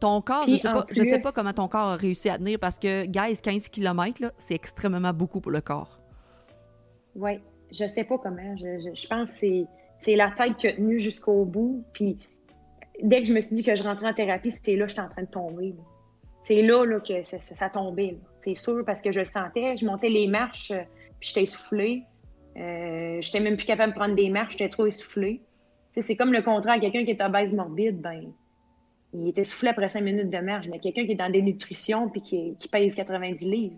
Ton 0.00 0.20
corps, 0.20 0.46
je 0.46 0.56
sais, 0.56 0.68
je 0.90 1.02
sais 1.02 1.18
pas 1.18 1.32
comment 1.32 1.52
ton 1.54 1.68
corps 1.68 1.92
a 1.92 1.96
réussi 1.96 2.28
à 2.28 2.36
tenir 2.36 2.58
parce 2.58 2.78
que, 2.78 3.06
guys, 3.06 3.40
15 3.40 3.68
km, 3.68 4.22
là, 4.22 4.32
c'est 4.36 4.54
extrêmement 4.54 5.14
beaucoup 5.14 5.40
pour 5.40 5.52
le 5.52 5.62
corps. 5.62 5.98
Oui, 7.14 7.40
je 7.72 7.86
sais 7.86 8.04
pas 8.04 8.18
comment. 8.18 8.56
Je, 8.56 8.92
je- 8.94 9.08
pense 9.08 9.30
que 9.32 9.64
c'est, 10.00 10.16
la 10.16 10.30
tête 10.30 10.56
qui 10.56 10.68
a 10.68 10.72
tenu 10.72 10.98
jusqu'au 10.98 11.44
bout. 11.44 11.84
Puis 11.92 12.18
dès 13.02 13.22
que 13.22 13.28
je 13.28 13.32
me 13.32 13.40
suis 13.40 13.56
dit 13.56 13.62
que 13.62 13.74
je 13.74 13.82
rentrais 13.82 14.08
en 14.08 14.14
thérapie, 14.14 14.50
c'était 14.50 14.76
là 14.76 14.84
que 14.84 14.90
j'étais 14.90 15.02
en 15.02 15.08
train 15.08 15.22
de 15.22 15.28
tomber. 15.28 15.74
C'est 16.42 16.62
là, 16.62 16.84
là 16.84 17.00
que 17.00 17.22
ça, 17.22 17.38
ça, 17.38 17.70
tombait. 17.70 18.18
C'est 18.40 18.54
sûr 18.54 18.84
parce 18.84 19.00
que 19.00 19.12
je 19.12 19.20
le 19.20 19.26
sentais. 19.26 19.76
Je 19.78 19.86
montais 19.86 20.10
les 20.10 20.26
marches, 20.26 20.70
euh, 20.72 20.82
puis 21.18 21.28
j'étais 21.28 21.44
essoufflée. 21.44 22.02
Euh, 22.56 23.18
j'étais 23.20 23.40
même 23.40 23.56
plus 23.56 23.64
capable 23.64 23.92
de 23.92 23.98
prendre 23.98 24.14
des 24.14 24.28
marches, 24.28 24.52
j'étais 24.52 24.68
trop 24.68 24.86
essoufflée. 24.86 25.40
C'est 25.98 26.16
comme 26.16 26.32
le 26.32 26.42
contraire. 26.42 26.78
Quelqu'un 26.80 27.04
qui 27.04 27.12
est 27.12 27.22
obèse 27.22 27.52
morbide, 27.52 28.00
ben, 28.00 28.32
il 29.14 29.28
est 29.28 29.38
essoufflé 29.38 29.68
après 29.68 29.88
cinq 29.88 30.02
minutes 30.02 30.28
de 30.28 30.38
marche. 30.38 30.66
Mais 30.68 30.80
quelqu'un 30.80 31.06
qui 31.06 31.12
est 31.12 31.16
dans 31.16 31.30
des 31.30 31.40
nutritions 31.40 32.08
puis 32.10 32.20
qui 32.20 32.68
pèse 32.70 32.94
90 32.94 33.46
livres, 33.48 33.76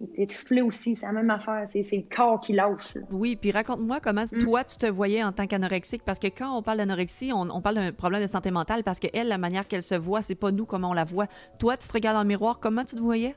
il 0.00 0.22
essoufflé 0.22 0.62
aussi. 0.62 0.94
C'est 0.94 1.06
la 1.06 1.12
même 1.12 1.30
affaire. 1.30 1.64
C'est, 1.66 1.82
le 1.92 2.14
corps 2.14 2.40
qui 2.40 2.52
lâche. 2.54 2.94
là. 2.94 3.02
Oui, 3.12 3.36
puis 3.36 3.50
raconte-moi 3.50 4.00
comment 4.00 4.24
Mm. 4.32 4.38
toi, 4.38 4.64
tu 4.64 4.76
te 4.78 4.86
voyais 4.86 5.22
en 5.22 5.32
tant 5.32 5.46
qu'anorexique, 5.46 6.02
parce 6.04 6.18
que 6.18 6.28
quand 6.28 6.56
on 6.56 6.62
parle 6.62 6.78
d'anorexie, 6.78 7.32
on, 7.34 7.42
on 7.50 7.60
parle 7.60 7.76
d'un 7.76 7.92
problème 7.92 8.22
de 8.22 8.26
santé 8.26 8.50
mentale, 8.50 8.82
parce 8.82 8.98
qu'elle, 9.00 9.28
la 9.28 9.38
manière 9.38 9.66
qu'elle 9.68 9.82
se 9.82 9.94
voit, 9.94 10.22
c'est 10.22 10.34
pas 10.34 10.52
nous 10.52 10.64
comment 10.66 10.90
on 10.90 10.94
la 10.94 11.04
voit. 11.04 11.26
Toi, 11.58 11.76
tu 11.76 11.86
te 11.88 11.92
regardes 11.92 12.16
dans 12.16 12.22
le 12.22 12.28
miroir, 12.28 12.60
comment 12.60 12.84
tu 12.84 12.96
te 12.96 13.00
voyais? 13.00 13.34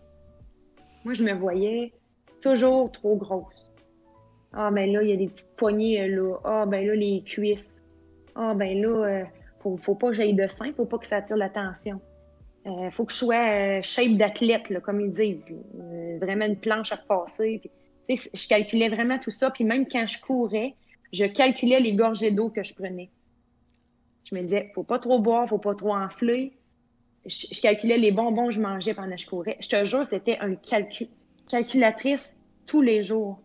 Moi, 1.05 1.13
je 1.15 1.23
me 1.23 1.33
voyais 1.33 1.93
toujours 2.41 2.91
trop 2.91 3.15
grosse. 3.17 3.73
Ah, 4.53 4.69
ben 4.71 4.91
là, 4.91 5.01
il 5.01 5.09
y 5.09 5.13
a 5.13 5.17
des 5.17 5.27
petites 5.27 5.55
poignées, 5.57 6.01
euh, 6.01 6.07
là. 6.15 6.37
Ah, 6.43 6.65
ben 6.65 6.85
là, 6.85 6.93
les 6.95 7.23
cuisses. 7.25 7.83
Ah, 8.35 8.53
ben 8.53 8.79
là, 8.81 8.87
euh, 8.89 9.23
faut, 9.59 9.77
faut 9.77 9.95
pas 9.95 10.07
que 10.09 10.13
j'aille 10.13 10.33
de 10.35 10.47
sein, 10.47 10.71
faut 10.77 10.85
pas 10.85 10.97
que 10.97 11.07
ça 11.07 11.17
attire 11.17 11.37
l'attention. 11.37 11.99
Euh, 12.65 12.91
faut 12.91 13.05
que 13.05 13.11
je 13.11 13.17
sois 13.17 13.35
euh, 13.35 13.81
shape 13.81 14.15
d'athlète, 14.17 14.63
comme 14.83 15.01
ils 15.01 15.11
disent. 15.11 15.53
Euh, 15.75 16.17
vraiment 16.19 16.45
une 16.45 16.57
planche 16.57 16.91
à 16.91 16.95
repasser. 16.95 17.61
Puis, 18.07 18.19
je 18.33 18.47
calculais 18.47 18.89
vraiment 18.89 19.19
tout 19.19 19.31
ça. 19.31 19.51
Puis 19.51 19.63
même 19.63 19.85
quand 19.87 20.07
je 20.07 20.19
courais, 20.21 20.75
je 21.11 21.25
calculais 21.25 21.79
les 21.79 21.93
gorgées 21.93 22.31
d'eau 22.31 22.49
que 22.49 22.63
je 22.63 22.73
prenais. 22.73 23.09
Je 24.25 24.35
me 24.35 24.41
disais, 24.41 24.71
faut 24.73 24.83
pas 24.83 24.99
trop 24.99 25.19
boire, 25.19 25.47
faut 25.47 25.57
pas 25.57 25.75
trop 25.75 25.93
enfler. 25.93 26.53
Je, 27.25 27.61
calculais 27.61 27.97
les 27.97 28.11
bonbons 28.11 28.47
que 28.47 28.53
je 28.53 28.61
mangeais 28.61 28.93
pendant 28.93 29.15
que 29.15 29.21
je 29.21 29.27
courais. 29.27 29.57
Je 29.59 29.69
te 29.69 29.85
jure, 29.85 30.05
c'était 30.05 30.37
un 30.39 30.55
calcul. 30.55 31.07
Calculatrice 31.49 32.37
tous 32.65 32.81
les 32.81 33.03
jours. 33.03 33.39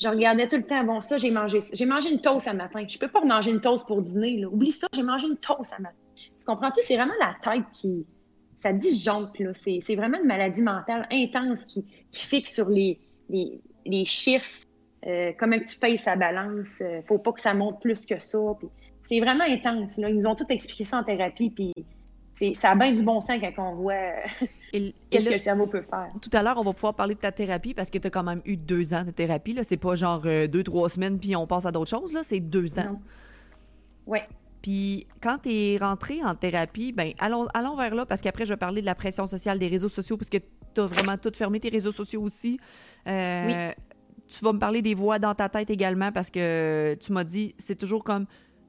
Je 0.00 0.08
regardais 0.08 0.46
tout 0.46 0.56
le 0.56 0.62
temps, 0.62 0.84
bon, 0.84 1.00
ça, 1.00 1.18
j'ai 1.18 1.30
mangé. 1.32 1.58
J'ai 1.72 1.86
mangé 1.86 2.10
une 2.10 2.20
toast 2.20 2.46
à 2.46 2.54
matin. 2.54 2.84
Je 2.88 2.98
peux 2.98 3.08
pas 3.08 3.24
manger 3.24 3.50
une 3.50 3.60
toast 3.60 3.86
pour 3.86 4.00
dîner, 4.00 4.36
là. 4.38 4.48
Oublie 4.48 4.70
ça, 4.70 4.86
j'ai 4.94 5.02
mangé 5.02 5.26
une 5.26 5.36
toast 5.36 5.72
à 5.72 5.80
matin. 5.80 5.96
Tu 6.38 6.44
comprends-tu? 6.44 6.80
C'est 6.82 6.96
vraiment 6.96 7.14
la 7.20 7.34
tête 7.42 7.64
qui. 7.72 8.06
Ça 8.58 8.72
disjoncte, 8.72 9.38
là. 9.38 9.52
C'est 9.54 9.78
c'est 9.80 9.94
vraiment 9.96 10.18
une 10.20 10.26
maladie 10.26 10.62
mentale 10.62 11.06
intense 11.10 11.64
qui, 11.64 11.84
qui 12.10 12.26
fixe 12.26 12.52
sur 12.52 12.68
les, 12.68 12.98
les, 13.30 13.60
les 13.86 14.04
chiffres, 14.04 14.60
euh, 15.06 15.32
comment 15.38 15.58
tu 15.60 15.76
payes 15.78 15.96
sa 15.96 16.16
balance. 16.16 16.80
euh, 16.82 17.00
faut 17.06 17.18
pas 17.18 17.32
que 17.32 17.40
ça 17.40 17.54
monte 17.54 17.80
plus 17.80 18.04
que 18.04 18.18
ça. 18.18 18.38
Puis 18.58 18.68
C'est 19.00 19.20
vraiment 19.20 19.44
intense, 19.44 19.96
là. 19.96 20.10
Ils 20.10 20.16
nous 20.16 20.26
ont 20.26 20.34
tout 20.34 20.46
expliqué 20.50 20.84
ça 20.84 20.98
en 20.98 21.04
thérapie, 21.04 21.50
puis 21.50 21.72
c'est- 22.32 22.54
ça 22.54 22.70
a 22.72 22.74
bien 22.74 22.92
du 22.92 23.02
bon 23.02 23.20
sens 23.20 23.38
quand 23.40 23.70
on 23.70 23.74
voit 23.76 23.94
et 24.72 24.92
qu'est-ce 25.10 25.24
là, 25.26 25.30
que 25.30 25.36
le 25.36 25.38
cerveau 25.38 25.66
peut 25.68 25.82
faire. 25.82 26.08
tout 26.20 26.30
à 26.32 26.42
l'heure, 26.42 26.58
on 26.58 26.64
va 26.64 26.72
pouvoir 26.72 26.94
parler 26.94 27.14
de 27.14 27.20
ta 27.20 27.30
thérapie, 27.30 27.74
parce 27.74 27.90
que 27.90 27.98
tu 27.98 28.08
as 28.08 28.10
quand 28.10 28.24
même 28.24 28.42
eu 28.44 28.56
deux 28.56 28.92
ans 28.92 29.04
de 29.04 29.12
thérapie. 29.12 29.52
là. 29.54 29.62
C'est 29.62 29.76
pas 29.76 29.94
genre 29.94 30.22
euh, 30.26 30.48
deux, 30.48 30.64
trois 30.64 30.88
semaines, 30.88 31.18
puis 31.20 31.36
on 31.36 31.46
passe 31.46 31.64
à 31.64 31.70
d'autres 31.70 31.90
choses. 31.90 32.12
là. 32.12 32.22
C'est 32.24 32.40
deux 32.40 32.78
ans. 32.80 32.84
Non. 32.92 33.00
Puis 34.62 35.06
quand 35.20 35.38
tu 35.42 35.50
es 35.50 35.76
rentré 35.78 36.22
en 36.24 36.34
thérapie, 36.34 36.92
ben 36.92 37.12
allons, 37.18 37.46
allons 37.54 37.76
vers 37.76 37.94
là, 37.94 38.06
parce 38.06 38.20
qu'après, 38.20 38.44
je 38.44 38.52
vais 38.52 38.56
parler 38.56 38.80
de 38.80 38.86
la 38.86 38.94
pression 38.94 39.26
sociale 39.26 39.58
des 39.58 39.68
réseaux 39.68 39.88
sociaux, 39.88 40.16
parce 40.16 40.30
que 40.30 40.38
tu 40.38 40.80
as 40.80 40.86
vraiment 40.86 41.16
tout 41.16 41.32
fermé 41.34 41.60
tes 41.60 41.68
réseaux 41.68 41.92
sociaux 41.92 42.22
aussi. 42.22 42.58
Euh, 43.06 43.70
Tu 44.26 44.44
vas 44.44 44.52
me 44.52 44.58
parler 44.58 44.82
des 44.82 44.94
voix 44.94 45.18
dans 45.18 45.34
ta 45.34 45.48
tête 45.48 45.70
également, 45.70 46.12
parce 46.12 46.28
que 46.28 46.94
tu 47.00 47.12
m'as 47.12 47.24
dit, 47.24 47.54
c'est 47.56 47.76
toujours 47.76 48.04
comme 48.04 48.26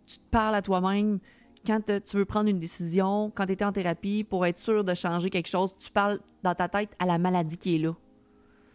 tu 0.08 0.18
te 0.18 0.30
parles 0.32 0.56
à 0.56 0.62
toi-même. 0.62 1.20
Quand 1.66 1.82
tu 1.84 2.18
veux 2.18 2.26
prendre 2.26 2.50
une 2.50 2.60
décision, 2.60 3.32
quand 3.36 3.46
tu 3.46 3.52
étais 3.52 3.66
en 3.66 3.74
thérapie, 3.74 4.24
pour 4.24 4.46
être 4.46 4.58
sûr 4.58 4.84
de 4.84 4.94
changer 4.94 5.30
quelque 5.30 5.50
chose, 5.50 5.76
tu 5.78 5.92
parles 5.92 6.20
dans 6.44 6.56
ta 6.56 6.70
tête 6.70 6.96
à 7.00 7.06
la 7.06 7.18
maladie 7.18 7.58
qui 7.58 7.76
est 7.76 7.80
là. 7.80 7.92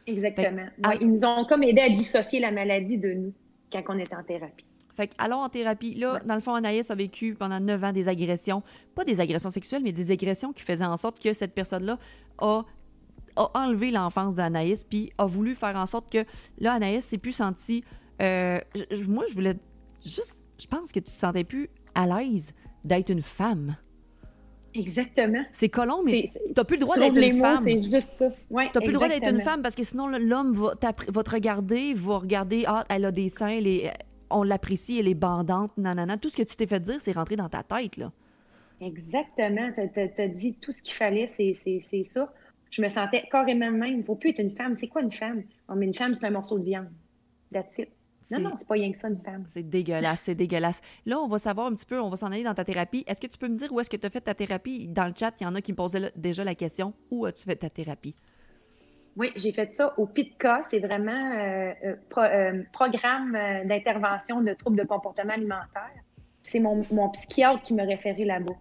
Exactement. 0.07 0.67
ils 1.01 1.11
nous 1.11 1.25
ont 1.25 1.47
comme 1.47 1.63
aidé 1.63 1.81
à 1.81 1.89
dissocier 1.89 2.41
la 2.41 2.51
maladie 2.51 2.99
de 2.99 3.15
nous 3.15 3.33
quand 3.73 3.83
on 3.89 3.99
était 3.99 4.15
en 4.15 4.23
thérapie. 4.23 4.67
Fait 4.95 5.09
que, 5.09 5.15
allons 5.19 5.39
en 5.39 5.49
thérapie. 5.49 5.95
Là, 5.95 6.15
Ouais. 6.15 6.21
dans 6.25 6.35
le 6.35 6.41
fond, 6.41 6.55
Anaïs 6.55 6.91
a 6.91 6.95
vécu 6.95 7.35
pendant 7.35 7.59
9 7.61 7.83
ans 7.85 7.93
des 7.93 8.09
agressions. 8.09 8.63
Pas 8.95 9.05
des 9.05 9.21
agressions 9.21 9.51
sexuelles, 9.51 9.83
mais 9.83 9.93
des 9.93 10.11
agressions 10.11 10.53
qui 10.53 10.63
faisaient 10.63 10.85
en 10.85 10.97
sorte 10.97 11.21
que 11.23 11.33
cette 11.33 11.55
personne-là 11.55 11.99
a 12.39 12.63
a 13.37 13.51
enlevé 13.59 13.91
l'enfance 13.91 14.37
d'Anaïs, 14.37 14.85
puis 14.85 15.11
a 15.19 15.27
voulu 15.27 15.57
faire 15.57 15.75
en 15.75 15.87
sorte 15.87 16.09
que 16.09 16.19
là, 16.59 16.75
Anaïs 16.75 17.05
s'est 17.05 17.19
plus 17.19 17.33
sentie. 17.33 17.83
euh, 18.23 18.61
moi, 19.09 19.25
je 19.29 19.35
voulais 19.35 19.55
juste. 20.07 20.47
Je 20.57 20.69
pense 20.69 20.93
que 20.93 21.01
tu 21.01 21.07
te 21.07 21.11
sentais 21.11 21.43
plus 21.43 21.69
à 21.97 22.07
l'aise 22.07 22.53
d'être 22.85 23.11
une 23.11 23.23
femme. 23.23 23.75
Exactement. 24.73 25.43
C'est 25.53 25.69
colon, 25.69 26.03
mais 26.05 26.31
t'as 26.55 26.65
plus 26.65 26.77
le 26.77 26.83
droit 26.83 26.97
d'être 26.97 27.17
une 27.17 27.37
mots, 27.39 27.43
femme. 27.45 27.65
C'est 27.65 27.83
juste 27.83 28.09
ça. 28.19 28.29
Ouais, 28.51 28.71
T'as 28.73 28.81
plus 28.81 28.89
le 28.91 28.95
droit 28.95 29.09
d'être 29.09 29.29
une 29.29 29.41
femme 29.41 29.63
parce 29.63 29.75
que 29.75 29.83
sinon, 29.85 30.07
l'homme 30.09 30.53
va, 30.53 30.73
va 31.09 31.23
te 31.23 31.31
regarder, 31.31 31.93
va 31.95 32.19
regarder, 32.19 32.65
ah, 32.67 32.85
elle 32.89 33.05
a 33.05 33.13
des 33.13 33.29
seins, 33.29 33.49
elle 33.49 33.67
est- 33.67 33.93
on 34.31 34.43
l'apprécie, 34.43 34.99
elle 34.99 35.09
est 35.09 35.15
bandante, 35.15 35.77
nanana. 35.77 36.17
Tout 36.17 36.29
ce 36.31 36.37
que 36.37 36.43
tu 36.43 36.57
t'es 36.57 36.67
fait 36.67 36.81
dire, 36.81 37.01
c'est 37.01 37.13
rentré 37.13 37.37
dans 37.37 37.49
ta 37.49 37.63
tête, 37.63 37.97
là. 37.97 38.13
Exactement. 38.81 39.71
Tu 39.73 40.01
as, 40.23 40.29
dit 40.29 40.55
tout 40.55 40.73
ce 40.73 40.83
qu'il 40.83 40.95
fallait, 40.95 41.29
c'est 41.29 41.55
c'est- 41.55 41.81
c'est 41.81 42.05
ça. 42.05 42.33
Je 42.71 42.83
me 42.83 42.89
sentais 42.89 43.25
carrément 43.31 43.71
même. 43.71 43.85
Il 43.93 43.99
ne 43.99 44.03
faut 44.03 44.17
plus 44.17 44.31
être 44.31 44.41
une 44.41 44.55
femme. 44.57 44.77
C'est 44.77 44.89
quoi 44.89 45.03
une 45.03 45.13
femme? 45.13 45.45
Oh, 45.69 45.75
mais 45.77 45.87
une 45.87 45.95
femme, 45.95 46.15
c'est 46.15 46.27
un 46.27 46.31
morceau 46.31 46.59
de 46.59 46.65
viande. 46.65 46.89
That's 47.53 47.79
it. 47.79 47.89
Non, 48.31 48.41
non, 48.41 48.53
c'est 48.57 48.67
pas 48.67 48.75
rien 48.75 48.91
que 48.91 48.97
ça, 48.97 49.09
une 49.09 49.21
femme. 49.21 49.45
C'est 49.47 49.69
dégueulasse, 49.69 50.23
c'est 50.23 50.35
dégueulasse. 50.35 50.81
Là, 51.05 51.21
on 51.21 51.29
va 51.29 51.39
savoir 51.39 51.67
un 51.67 51.75
petit 51.75 51.85
peu, 51.85 52.01
on 52.01 52.09
va 52.09 52.17
s'en 52.17 52.29
aller 52.33 52.43
dans 52.43 52.55
ta 52.55 52.65
thérapie. 52.65 53.05
Est-ce 53.07 53.21
que 53.21 53.27
tu 53.27 53.37
peux 53.37 53.49
me 53.49 53.55
dire 53.55 53.71
où 53.71 53.79
est-ce 53.81 53.91
que 53.91 53.99
tu 53.99 54.07
as 54.07 54.11
fait 54.11 54.23
ta 54.23 54.35
thérapie? 54.35 54.89
Dans 54.89 55.05
le 55.05 55.13
chat, 55.15 55.33
il 55.41 55.45
y 55.45 55.47
en 55.47 55.55
a 55.55 55.61
qui 55.61 55.73
me 55.73 55.77
posaient 55.77 56.11
déjà 56.17 56.43
la 56.43 56.55
question 56.55 56.95
où 57.11 57.27
as-tu 57.27 57.45
fait 57.45 57.57
ta 57.57 57.69
thérapie? 57.69 58.15
Oui, 59.17 59.31
j'ai 59.37 59.53
fait 59.53 59.73
ça 59.73 59.95
au 59.97 60.07
PITCA. 60.07 60.63
C'est 60.65 60.81
vraiment 60.81 61.13
euh, 61.13 61.73
euh, 61.85 61.97
euh, 62.19 62.63
programme 62.73 63.39
d'intervention 63.65 64.41
de 64.41 64.53
troubles 64.55 64.79
de 64.79 64.85
comportement 64.85 65.33
alimentaire. 65.33 65.91
C'est 66.43 66.61
mon, 66.61 66.83
psychiatre 67.11 67.63
qui 67.63 67.75
me 67.75 67.87
référait 67.87 68.25
là-bas. 68.25 68.55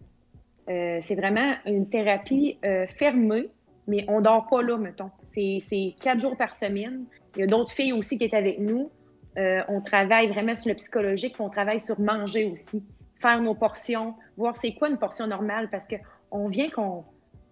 C'est 1.01 1.15
vraiment 1.15 1.55
une 1.65 1.89
thérapie 1.89 2.57
fermée, 2.97 3.49
mais 3.87 4.05
on 4.07 4.21
dort 4.21 4.47
pas 4.47 4.61
là, 4.61 4.77
mettons. 4.77 5.11
C'est 5.27 5.95
quatre 5.99 6.21
jours 6.21 6.37
par 6.37 6.53
semaine. 6.53 7.05
Il 7.35 7.41
y 7.41 7.43
a 7.43 7.47
d'autres 7.47 7.73
filles 7.73 7.91
aussi 7.91 8.17
qui 8.17 8.23
est 8.23 8.33
avec 8.33 8.59
nous. 8.59 8.89
On 9.35 9.81
travaille 9.81 10.29
vraiment 10.29 10.55
sur 10.55 10.69
le 10.69 10.75
psychologique, 10.75 11.35
on 11.39 11.49
travaille 11.49 11.81
sur 11.81 11.99
manger 11.99 12.45
aussi. 12.45 12.81
Faire 13.19 13.41
nos 13.41 13.55
portions, 13.55 14.15
voir 14.37 14.55
c'est 14.55 14.73
quoi 14.73 14.89
une 14.89 14.97
portion 14.97 15.27
normale, 15.27 15.69
parce 15.69 15.87
que 15.87 15.95
on 16.31 16.47
vient 16.47 16.69
qu'on 16.69 17.03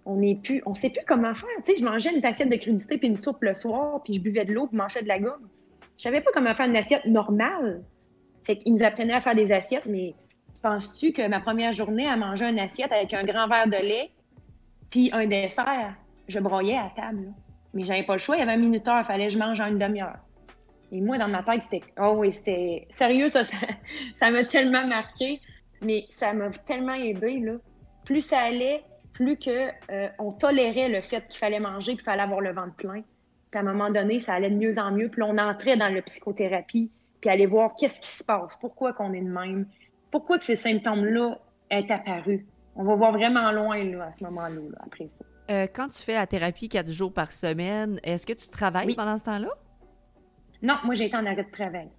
on 0.05 0.17
n'est 0.17 0.35
plus, 0.35 0.61
on 0.65 0.73
sait 0.73 0.89
plus 0.89 1.03
comment 1.07 1.33
faire. 1.33 1.49
Tu 1.65 1.73
sais, 1.73 1.77
je 1.79 1.85
mangeais 1.85 2.15
une 2.15 2.25
assiette 2.25 2.49
de 2.49 2.55
crudité 2.55 2.97
puis 2.97 3.07
une 3.07 3.15
soupe 3.15 3.41
le 3.41 3.53
soir, 3.53 4.01
puis 4.03 4.15
je 4.15 4.19
buvais 4.19 4.45
de 4.45 4.53
l'eau 4.53 4.67
puis 4.67 4.77
mangeais 4.77 5.03
de 5.03 5.07
la 5.07 5.19
gomme. 5.19 5.47
Je 5.97 6.03
savais 6.03 6.21
pas 6.21 6.31
comment 6.33 6.53
faire 6.55 6.67
une 6.67 6.75
assiette 6.75 7.05
normale. 7.05 7.83
Fait 8.43 8.57
qu'ils 8.57 8.73
nous 8.73 8.83
apprenaient 8.83 9.13
à 9.13 9.21
faire 9.21 9.35
des 9.35 9.51
assiettes, 9.51 9.85
mais 9.85 10.15
penses-tu 10.63 11.11
que 11.11 11.27
ma 11.27 11.39
première 11.39 11.71
journée 11.71 12.07
à 12.07 12.17
manger 12.17 12.45
une 12.45 12.59
assiette 12.59 12.91
avec 12.91 13.13
un 13.13 13.23
grand 13.23 13.47
verre 13.47 13.67
de 13.67 13.77
lait 13.77 14.11
puis 14.89 15.09
un 15.13 15.25
dessert, 15.25 15.95
je 16.27 16.39
broyais 16.39 16.77
à 16.77 16.91
table. 16.95 17.25
là. 17.25 17.31
Mais 17.73 17.85
j'avais 17.85 18.03
pas 18.03 18.13
le 18.13 18.19
choix, 18.19 18.35
il 18.35 18.39
y 18.39 18.41
avait 18.41 18.51
un 18.51 18.57
minuteur, 18.57 18.97
il 18.99 19.05
fallait 19.05 19.27
que 19.27 19.33
je 19.33 19.37
mange 19.37 19.59
en 19.59 19.67
une 19.67 19.79
demi-heure. 19.79 20.17
Et 20.91 20.99
moi, 20.99 21.17
dans 21.17 21.29
ma 21.29 21.41
tête, 21.41 21.61
c'était. 21.61 21.83
Oh 21.97 22.15
oui, 22.17 22.33
c'était. 22.33 22.85
Sérieux, 22.89 23.29
ça, 23.29 23.43
ça 24.15 24.31
m'a 24.31 24.43
tellement 24.43 24.85
marqué, 24.85 25.39
mais 25.81 26.05
ça 26.11 26.33
m'a 26.33 26.49
tellement 26.49 26.93
aidé, 26.93 27.39
là. 27.39 27.53
Plus 28.03 28.21
ça 28.21 28.39
allait, 28.39 28.83
plus 29.21 29.37
que 29.37 29.69
euh, 29.91 30.07
on 30.17 30.31
tolérait 30.31 30.89
le 30.89 31.01
fait 31.01 31.27
qu'il 31.27 31.37
fallait 31.37 31.59
manger, 31.59 31.93
qu'il 31.93 32.01
fallait 32.03 32.23
avoir 32.23 32.41
le 32.41 32.53
ventre 32.53 32.73
plein. 32.75 33.01
Puis 33.51 33.57
à 33.57 33.59
un 33.59 33.63
moment 33.63 33.91
donné, 33.91 34.19
ça 34.19 34.33
allait 34.33 34.49
de 34.49 34.55
mieux 34.55 34.79
en 34.79 34.91
mieux. 34.91 35.09
Puis 35.09 35.21
on 35.21 35.37
entrait 35.37 35.77
dans 35.77 35.89
la 35.93 36.01
psychothérapie, 36.01 36.89
puis 37.19 37.29
aller 37.29 37.45
voir 37.45 37.75
qu'est-ce 37.77 38.01
qui 38.01 38.09
se 38.09 38.23
passe, 38.23 38.57
pourquoi 38.59 38.93
qu'on 38.93 39.13
est 39.13 39.21
de 39.21 39.29
même, 39.29 39.67
pourquoi 40.09 40.39
que 40.39 40.43
ces 40.43 40.55
symptômes-là 40.55 41.37
est 41.69 41.91
apparus. 41.91 42.41
On 42.75 42.83
va 42.83 42.95
voir 42.95 43.11
vraiment 43.11 43.51
loin 43.51 43.83
là, 43.83 44.05
à 44.05 44.11
ce 44.11 44.23
moment-là, 44.23 44.55
là, 44.55 44.77
après 44.83 45.07
ça. 45.07 45.23
Euh, 45.51 45.67
quand 45.73 45.87
tu 45.89 46.01
fais 46.01 46.13
la 46.15 46.25
thérapie 46.25 46.67
quatre 46.69 46.91
jours 46.91 47.13
par 47.13 47.31
semaine, 47.31 47.99
est-ce 48.03 48.25
que 48.25 48.33
tu 48.33 48.47
travailles 48.47 48.87
Oui. 48.87 48.95
pendant 48.95 49.17
ce 49.17 49.25
temps-là? 49.25 49.49
Non, 50.63 50.75
moi, 50.83 50.95
j'ai 50.95 51.05
été 51.05 51.17
en 51.17 51.25
arrêt 51.25 51.43
de 51.43 51.51
travail. 51.51 51.89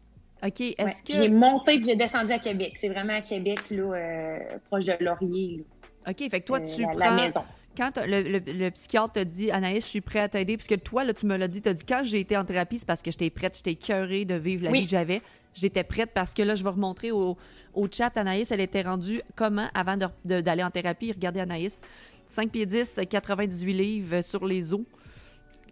OK. 0.44 0.58
Ouais. 0.60 0.74
Est-ce 0.78 1.02
J'ai 1.06 1.28
que. 1.28 1.32
monté 1.32 1.76
puis 1.76 1.84
j'ai 1.84 1.96
descendu 1.96 2.32
à 2.32 2.38
Québec. 2.38 2.72
C'est 2.80 2.88
vraiment 2.88 3.14
à 3.14 3.20
Québec, 3.22 3.60
là, 3.70 3.82
euh, 3.94 4.38
proche 4.68 4.86
de 4.86 4.96
Laurier, 5.00 5.58
là, 5.58 5.64
OK, 6.08 6.30
fait 6.30 6.40
que 6.40 6.46
toi, 6.46 6.58
euh, 6.60 6.64
tu 6.64 6.82
prends. 6.82 6.94
la 6.98 7.10
maison. 7.12 7.42
quand 7.76 7.92
le, 8.06 8.22
le- 8.22 8.52
le 8.52 8.70
psychiatre 8.70 9.12
te 9.14 9.20
dit 9.24 9.50
Anaïs, 9.50 9.84
je 9.84 9.88
suis 9.90 10.00
prêt 10.00 10.18
à 10.20 10.28
t'aider, 10.28 10.56
puisque 10.56 10.82
toi, 10.82 11.04
là, 11.04 11.14
tu 11.14 11.26
me 11.26 11.36
l'as 11.36 11.48
dit, 11.48 11.62
tu 11.62 11.68
as 11.68 11.74
dit 11.74 11.84
quand 11.84 12.02
j'ai 12.04 12.20
été 12.20 12.36
en 12.36 12.44
thérapie, 12.44 12.78
c'est 12.78 12.86
parce 12.86 13.02
que 13.02 13.10
j'étais 13.10 13.30
prête, 13.30 13.56
j'étais 13.56 13.74
curée 13.76 14.24
de 14.24 14.34
vivre 14.34 14.64
la 14.64 14.70
Oui. 14.70 14.80
vie 14.80 14.84
que 14.84 14.90
j'avais. 14.90 15.22
J'étais 15.54 15.84
prête 15.84 16.10
parce 16.14 16.32
que 16.34 16.42
là, 16.42 16.54
je 16.54 16.64
vais 16.64 16.70
remontrer 16.70 17.10
au, 17.12 17.36
au 17.74 17.88
chat, 17.90 18.16
Anaïs, 18.16 18.50
elle 18.50 18.60
était 18.60 18.82
rendue 18.82 19.20
comment 19.36 19.68
avant 19.74 19.96
d'aller 20.24 20.62
en 20.62 20.70
thérapie? 20.70 21.12
Regardez 21.12 21.40
Anaïs, 21.40 21.80
5 22.26 22.50
pieds 22.50 22.66
10, 22.66 23.00
98 23.08 23.72
livres 23.74 24.20
sur 24.22 24.44
les 24.46 24.72
os. 24.72 24.80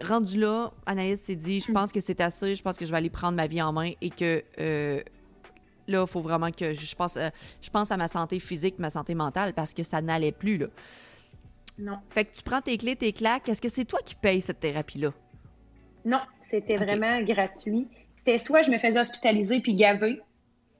Rendu 0.02 0.38
là, 0.38 0.72
Anaïs 0.86 1.20
s'est 1.20 1.36
dit, 1.36 1.58
Hmm. 1.58 1.64
je 1.68 1.72
pense 1.72 1.92
que 1.92 2.00
c'est 2.00 2.20
assez, 2.20 2.54
je 2.54 2.62
pense 2.62 2.76
que 2.78 2.86
je 2.86 2.90
vais 2.90 2.96
aller 2.96 3.10
prendre 3.10 3.36
ma 3.36 3.46
vie 3.46 3.60
en 3.60 3.72
main 3.72 3.90
et 4.00 4.08
que 4.10 4.42
euh, 4.58 5.00
là, 5.90 6.04
il 6.06 6.10
faut 6.10 6.20
vraiment 6.20 6.50
que 6.50 6.72
je 6.72 6.94
pense, 6.94 7.16
euh, 7.16 7.28
je 7.60 7.70
pense 7.70 7.90
à 7.90 7.96
ma 7.96 8.08
santé 8.08 8.38
physique, 8.38 8.78
ma 8.78 8.90
santé 8.90 9.14
mentale, 9.14 9.52
parce 9.52 9.74
que 9.74 9.82
ça 9.82 10.00
n'allait 10.00 10.32
plus, 10.32 10.58
là. 10.58 10.66
Non. 11.78 11.98
Fait 12.10 12.24
que 12.24 12.32
tu 12.32 12.42
prends 12.42 12.60
tes 12.60 12.76
clés, 12.76 12.96
tes 12.96 13.12
claques. 13.12 13.48
Est-ce 13.48 13.62
que 13.62 13.68
c'est 13.68 13.86
toi 13.86 14.00
qui 14.04 14.14
payes 14.14 14.40
cette 14.40 14.60
thérapie-là? 14.60 15.12
Non, 16.04 16.20
c'était 16.42 16.76
vraiment 16.76 17.22
gratuit. 17.22 17.88
C'était 18.14 18.38
soit 18.38 18.62
je 18.62 18.70
me 18.70 18.78
faisais 18.78 19.00
hospitaliser 19.00 19.60
puis 19.60 19.74
gaver. 19.74 20.20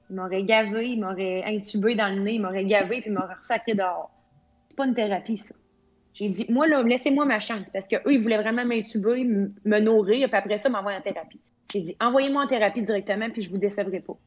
Il 0.09 0.15
m'aurait 0.15 0.43
gavé, 0.43 0.89
il 0.89 1.01
m'aurait 1.01 1.43
intubé 1.43 1.95
dans 1.95 2.13
le 2.13 2.21
nez, 2.21 2.33
il 2.33 2.41
m'aurait 2.41 2.65
gavé 2.65 3.01
puis 3.01 3.09
il 3.09 3.13
m'aurait 3.13 3.33
ressacré 3.33 3.73
dehors. 3.73 4.11
C'est 4.69 4.75
pas 4.75 4.85
une 4.85 4.93
thérapie, 4.93 5.37
ça. 5.37 5.55
J'ai 6.13 6.29
dit, 6.29 6.45
moi, 6.49 6.67
là, 6.67 6.83
laissez-moi 6.83 7.25
ma 7.25 7.39
chance 7.39 7.69
parce 7.71 7.87
qu'eux, 7.87 8.01
ils 8.11 8.21
voulaient 8.21 8.41
vraiment 8.41 8.65
m'intuber, 8.65 9.23
me 9.23 9.79
nourrir, 9.79 10.27
puis 10.27 10.37
après 10.37 10.57
ça, 10.57 10.69
m'envoyer 10.69 10.97
en 10.97 11.01
thérapie. 11.01 11.39
J'ai 11.71 11.79
dit, 11.79 11.95
envoyez-moi 12.01 12.43
en 12.43 12.47
thérapie 12.47 12.81
directement, 12.81 13.29
puis 13.29 13.41
je 13.41 13.49
vous 13.49 13.57
décevrai 13.57 14.01
pas. 14.01 14.17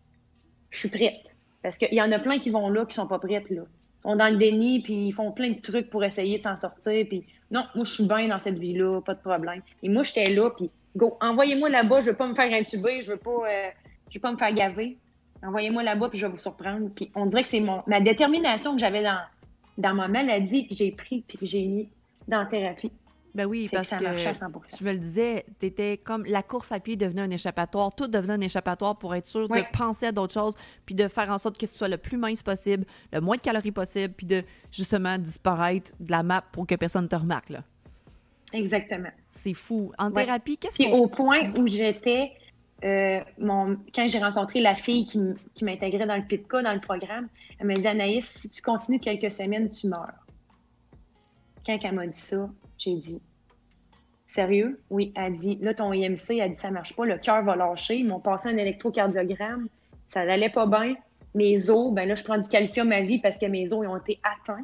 Je 0.75 0.81
suis 0.81 0.89
prête. 0.89 1.33
Parce 1.63 1.79
qu'il 1.79 1.95
y 1.95 2.03
en 2.03 2.11
a 2.13 2.19
plein 2.19 2.39
qui 2.39 2.51
vont 2.51 2.69
là, 2.69 2.85
qui 2.85 2.95
sont 2.95 3.07
pas 3.07 3.19
prêtes, 3.19 3.49
là. 3.49 3.63
Ils 3.63 4.11
sont 4.11 4.17
dans 4.17 4.29
le 4.29 4.37
déni, 4.37 4.83
puis 4.83 5.07
ils 5.07 5.13
font 5.13 5.31
plein 5.31 5.51
de 5.51 5.61
trucs 5.61 5.89
pour 5.89 6.05
essayer 6.05 6.39
de 6.39 6.43
s'en 6.43 6.57
sortir, 6.57 7.07
puis 7.09 7.25
non, 7.51 7.65
moi, 7.75 7.85
je 7.85 7.93
suis 7.93 8.07
bien 8.07 8.29
dans 8.29 8.39
cette 8.39 8.59
vie-là, 8.59 9.01
pas 9.01 9.15
de 9.15 9.21
problème. 9.21 9.63
Et 9.83 9.89
moi, 9.89 10.03
j'étais 10.03 10.35
là, 10.35 10.51
puis 10.51 10.71
go, 10.97 11.17
envoyez-moi 11.21 11.69
là-bas, 11.69 12.01
je 12.01 12.11
veux 12.11 12.17
pas 12.17 12.27
me 12.27 12.35
faire 12.35 12.53
intuber, 12.53 13.01
je 13.01 13.13
veux 13.13 13.19
pas, 13.19 13.31
euh, 13.31 13.71
je 14.11 14.19
veux 14.19 14.21
pas 14.21 14.33
me 14.33 14.37
faire 14.37 14.53
gaver. 14.53 14.99
Envoyez-moi 15.43 15.83
là-bas, 15.85 16.09
puis 16.09 16.19
je 16.19 16.27
vais 16.27 16.33
vous 16.33 16.39
surprendre. 16.39 16.91
Puis 16.95 17.11
on 17.15 17.27
dirait 17.27 17.45
que 17.45 17.49
c'est 17.49 17.61
mon, 17.61 17.83
ma 17.87 18.01
détermination 18.01 18.73
que 18.73 18.81
j'avais 18.81 19.03
dans, 19.03 19.21
dans 19.79 19.95
ma 19.95 20.09
maladie 20.09 20.67
que 20.67 20.75
j'ai 20.75 20.91
pris, 20.91 21.25
puis 21.27 21.39
que 21.39 21.47
j'ai 21.47 21.65
mis 21.65 21.89
dans 22.29 22.41
la 22.41 22.47
thérapie. 22.47 22.91
Ben 23.35 23.47
oui, 23.47 23.67
que 23.67 23.77
parce 23.77 23.89
ça 23.89 23.97
que, 23.97 24.05
marchait 24.05 24.29
à 24.29 24.35
100 24.35 24.47
tu 24.77 24.85
me 24.85 24.93
le 24.93 24.99
disais, 24.99 25.45
t'étais 25.59 25.99
comme 25.99 26.25
la 26.25 26.43
course 26.45 26.71
à 26.71 26.79
pied 26.79 26.95
devenait 26.97 27.23
un 27.23 27.31
échappatoire, 27.31 27.93
tout 27.95 28.07
devenait 28.07 28.35
un 28.35 28.41
échappatoire 28.41 28.97
pour 28.97 29.15
être 29.15 29.27
sûr 29.27 29.49
Oui. 29.51 29.61
de 29.61 29.67
penser 29.77 30.07
à 30.07 30.13
d'autres 30.13 30.33
choses, 30.35 30.55
puis 30.87 30.95
de 30.95 31.09
faire 31.09 31.31
en 31.31 31.39
sorte 31.39 31.59
que 31.59 31.67
tu 31.67 31.75
sois 31.75 31.89
le 31.89 31.97
plus 31.99 32.17
mince 32.17 32.43
possible, 32.45 32.85
le 33.13 33.21
moins 33.21 33.37
de 33.37 33.41
calories 33.41 33.73
possible, 33.73 34.15
puis 34.17 34.27
de 34.27 34.43
justement 34.71 35.19
disparaître 35.19 35.91
de 35.99 36.11
la 36.13 36.23
map 36.23 36.43
pour 36.53 36.67
que 36.67 36.77
personne 36.77 37.09
te 37.09 37.17
remarque. 37.17 37.51
là. 37.51 37.65
Exactement. 38.53 39.11
C'est 39.33 39.55
fou. 39.55 39.91
En 39.99 40.13
Ouais. 40.13 40.25
thérapie, 40.25 40.57
qu'est-ce 40.57 40.77
Puis 40.77 40.89
qu'on... 40.89 40.99
au 40.99 41.09
point 41.09 41.51
où 41.57 41.67
j'étais, 41.67 42.31
euh, 42.85 43.19
mon, 43.39 43.77
quand 43.93 44.07
j'ai 44.07 44.21
rencontré 44.21 44.61
la 44.61 44.77
fille 44.77 45.07
qui, 45.07 45.19
m'intégrait 45.65 46.07
dans 46.07 46.15
le 46.17 46.23
PIPCA, 46.25 46.63
dans 46.63 46.73
le 46.73 46.81
programme, 46.81 47.27
elle 47.59 47.67
m'a 47.67 47.75
dit 47.75 47.89
Anaïs, 47.89 48.25
si 48.27 48.49
tu 48.49 48.63
continues 48.63 49.01
quelques 49.01 49.33
semaines, 49.33 49.69
tu 49.71 49.89
meurs. 49.89 50.13
Quand 51.67 51.77
elle 51.83 51.95
m'a 51.95 52.07
dit 52.07 52.17
ça, 52.17 52.49
j'ai 52.79 52.97
dit 52.97 53.21
Sérieux? 54.27 54.81
Oui, 54.91 55.13
elle 55.17 55.33
dit 55.33 55.57
Là, 55.61 55.75
ton 55.75 55.93
IMC, 55.93 56.39
elle 56.41 56.51
dit 56.53 56.59
Ça 56.59 56.71
marche 56.71 56.95
pas, 56.97 57.05
le 57.05 57.19
cœur 57.19 57.43
va 57.45 57.57
lâcher. 57.57 57.97
Ils 57.97 58.07
m'ont 58.07 58.21
passé 58.21 58.49
un 58.49 58.57
électrocardiogramme, 58.57 59.69
ça 60.09 60.25
n'allait 60.25 60.51
pas 60.51 60.67
bien. 60.67 60.95
Mes 61.35 61.69
os, 61.71 61.93
ben 61.93 62.07
là, 62.09 62.15
je 62.15 62.23
prends 62.25 62.39
du 62.39 62.49
calcium 62.49 62.93
à 62.93 63.01
vie 63.01 63.19
parce 63.19 63.39
que 63.39 63.47
mes 63.47 63.73
os 63.73 63.81
ils 63.85 63.89
ont 63.89 63.97
été 63.97 64.21
atteints 64.23 64.63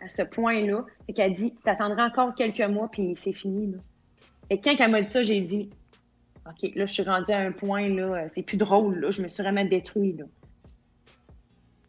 à 0.00 0.08
ce 0.08 0.22
point-là. 0.22 0.84
Fait 1.06 1.12
qu'elle 1.12 1.34
dit 1.34 1.54
T'attendras 1.64 2.06
encore 2.08 2.34
quelques 2.34 2.60
mois, 2.60 2.88
puis 2.90 3.14
c'est 3.14 3.32
fini. 3.32 3.72
Là. 3.72 3.78
Et 4.50 4.60
quand 4.60 4.74
elle 4.78 4.90
m'a 4.90 5.02
dit 5.02 5.10
ça, 5.10 5.22
j'ai 5.22 5.40
dit 5.40 5.70
OK, 6.46 6.70
là, 6.74 6.86
je 6.86 6.92
suis 6.92 7.02
rendue 7.02 7.32
à 7.32 7.38
un 7.38 7.52
point, 7.52 7.88
là, 7.88 8.26
c'est 8.28 8.42
plus 8.42 8.56
drôle, 8.56 8.98
là, 8.98 9.10
je 9.10 9.22
me 9.22 9.28
suis 9.28 9.42
vraiment 9.42 9.64
détruite, 9.64 10.18
là. 10.18 10.24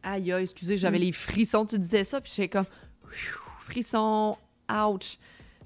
Aïe, 0.04 0.32
excusez, 0.32 0.78
j'avais 0.78 0.98
Mm. 0.98 1.02
les 1.02 1.12
frissons, 1.12 1.66
tu 1.66 1.78
disais 1.80 2.04
ça, 2.04 2.20
puis 2.22 2.32
j'étais 2.36 2.50
comme... 2.50 2.66
Frissons, 3.10 4.38
ouch. 4.70 5.18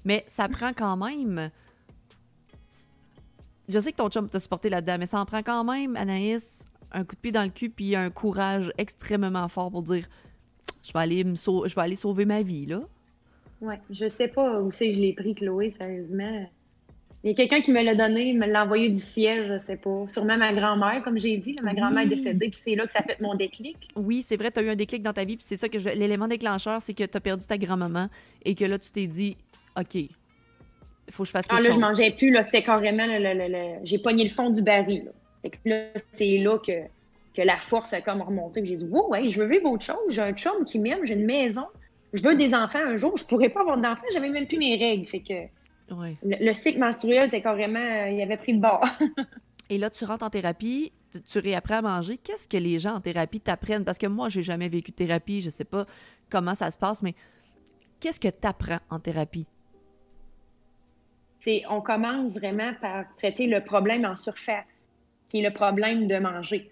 Mais 0.06 0.24
ça 0.28 0.48
prend 0.48 0.72
quand 0.72 0.96
même... 0.96 1.50
Je 3.68 3.80
sais 3.80 3.90
que 3.90 3.96
ton 3.96 4.08
chum 4.08 4.28
t'a 4.28 4.38
supporté 4.38 4.68
là-dedans, 4.68 4.96
mais 5.00 5.06
ça 5.06 5.20
en 5.20 5.26
prend 5.26 5.42
quand 5.42 5.64
même, 5.64 5.96
Anaïs, 5.96 6.64
un 6.92 7.04
coup 7.04 7.16
de 7.16 7.20
pied 7.20 7.32
dans 7.32 7.42
le 7.42 7.48
cul, 7.48 7.68
puis 7.68 7.96
un 7.96 8.10
courage 8.10 8.72
extrêmement 8.78 9.48
fort 9.48 9.72
pour 9.72 9.82
dire 9.82 10.06
je 10.84 10.92
vais 10.92 11.00
aller, 11.00 11.24
me 11.24 11.34
sau- 11.34 11.66
je 11.66 11.74
vais 11.74 11.82
aller 11.82 11.96
sauver 11.96 12.24
ma 12.24 12.42
vie, 12.42 12.66
là. 12.66 12.80
Ouais, 13.60 13.80
je 13.90 14.08
sais 14.08 14.28
pas 14.28 14.60
où 14.60 14.70
c'est 14.70 14.90
que 14.90 14.94
je 14.94 15.00
l'ai 15.00 15.12
pris, 15.12 15.34
Chloé, 15.34 15.70
sérieusement. 15.70 16.48
Il 17.24 17.30
y 17.30 17.32
a 17.32 17.34
quelqu'un 17.34 17.60
qui 17.60 17.72
me 17.72 17.82
l'a 17.82 17.96
donné, 17.96 18.28
il 18.28 18.38
me 18.38 18.46
l'a 18.46 18.62
envoyé 18.62 18.88
du 18.88 19.00
ciel, 19.00 19.48
je 19.52 19.58
sais 19.58 19.76
pas. 19.76 20.06
Sûrement 20.08 20.36
ma 20.36 20.52
grand-mère, 20.52 21.02
comme 21.02 21.18
j'ai 21.18 21.36
dit, 21.38 21.56
ma 21.64 21.74
grand-mère 21.74 22.04
est 22.04 22.08
décédée, 22.08 22.50
puis 22.50 22.60
c'est 22.62 22.76
là 22.76 22.86
que 22.86 22.92
ça 22.92 23.02
fait 23.02 23.20
mon 23.20 23.34
déclic. 23.34 23.88
Oui, 23.96 24.22
c'est 24.22 24.36
vrai, 24.36 24.52
tu 24.52 24.60
as 24.60 24.62
eu 24.62 24.68
un 24.68 24.76
déclic 24.76 25.02
dans 25.02 25.12
ta 25.12 25.24
vie, 25.24 25.34
puis 25.34 25.44
c'est 25.44 25.56
ça 25.56 25.68
que 25.68 25.80
je... 25.80 25.88
l'élément 25.88 26.28
déclencheur, 26.28 26.80
c'est 26.80 26.94
que 26.94 27.02
tu 27.02 27.16
as 27.16 27.20
perdu 27.20 27.44
ta 27.44 27.58
grand-maman 27.58 28.08
et 28.44 28.54
que 28.54 28.64
là, 28.64 28.78
tu 28.78 28.92
t'es 28.92 29.08
dit 29.08 29.36
OK, 29.78 29.96
faut 31.10 31.22
que 31.22 31.26
je 31.26 31.30
fasse 31.32 31.46
Ah, 31.48 31.56
quelque 31.56 31.64
là, 31.68 31.70
chose. 31.72 31.74
je 31.74 31.80
mangeais 31.80 32.10
plus, 32.16 32.30
là, 32.30 32.42
c'était 32.44 32.62
carrément, 32.62 33.06
le- 33.06 33.18
le- 33.18 33.48
le- 33.48 33.78
j'ai 33.84 33.98
pogné 33.98 34.24
le 34.24 34.30
fond 34.30 34.50
du 34.50 34.62
baril, 34.62 35.04
là. 35.06 35.10
Fait 35.42 35.50
que 35.50 35.56
là, 35.64 35.84
c'est 36.12 36.38
là 36.38 36.58
que, 36.58 36.82
que 37.34 37.42
la 37.42 37.56
force 37.58 37.92
a 37.92 38.00
comme 38.00 38.22
remonté. 38.22 38.64
J'ai 38.64 38.76
dit, 38.76 38.84
wow, 38.84 39.10
ouais, 39.10 39.28
je 39.28 39.38
veux 39.40 39.46
vivre 39.48 39.70
autre 39.70 39.84
chose. 39.84 39.96
J'ai 40.08 40.22
un 40.22 40.32
chum 40.32 40.64
qui 40.64 40.78
m'aime, 40.78 41.04
j'ai 41.04 41.14
une 41.14 41.26
maison. 41.26 41.66
Je 42.12 42.22
veux 42.22 42.34
des 42.34 42.54
enfants 42.54 42.80
un 42.84 42.96
jour. 42.96 43.16
Je 43.16 43.24
pourrais 43.24 43.50
pas 43.50 43.60
avoir 43.60 43.76
d'enfants, 43.76 44.02
j'avais 44.12 44.30
même 44.30 44.46
plus 44.46 44.58
mes 44.58 44.74
règles. 44.76 45.06
Fait 45.06 45.20
que 45.20 45.34
Ouais. 45.94 46.16
le, 46.24 46.44
le 46.44 46.52
cycle 46.54 46.80
menstruel 46.80 47.28
était 47.28 47.42
carrément, 47.42 47.78
euh, 47.78 48.10
il 48.10 48.20
avait 48.22 48.36
pris 48.38 48.52
le 48.54 48.58
bord. 48.60 48.82
Et 49.70 49.78
là, 49.78 49.90
tu 49.90 50.04
rentres 50.04 50.24
en 50.24 50.30
thérapie, 50.30 50.92
tu- 51.12 51.20
tu 51.22 51.38
réapprends 51.38 51.76
à 51.76 51.82
manger. 51.82 52.16
Qu'est-ce 52.18 52.48
que 52.48 52.56
les 52.56 52.78
gens 52.80 52.94
en 52.94 53.00
thérapie 53.00 53.40
t'apprennent? 53.40 53.84
Parce 53.84 53.98
que 53.98 54.06
moi, 54.06 54.28
j'ai 54.28 54.42
jamais 54.42 54.68
vécu 54.68 54.90
de 54.90 54.96
thérapie, 54.96 55.40
je 55.40 55.50
sais 55.50 55.64
pas 55.64 55.84
comment 56.30 56.54
ça 56.56 56.70
se 56.72 56.78
passe, 56.78 57.02
mais 57.02 57.14
qu'est-ce 58.00 58.18
que 58.18 58.28
tu 58.28 58.46
apprends 58.48 58.78
en 58.90 58.98
thérapie? 58.98 59.46
On 61.68 61.80
commence 61.80 62.34
vraiment 62.34 62.72
par 62.80 63.04
traiter 63.16 63.46
le 63.46 63.62
problème 63.62 64.04
en 64.04 64.16
surface, 64.16 64.88
qui 65.28 65.40
est 65.40 65.48
le 65.48 65.52
problème 65.52 66.06
de 66.08 66.18
manger. 66.18 66.70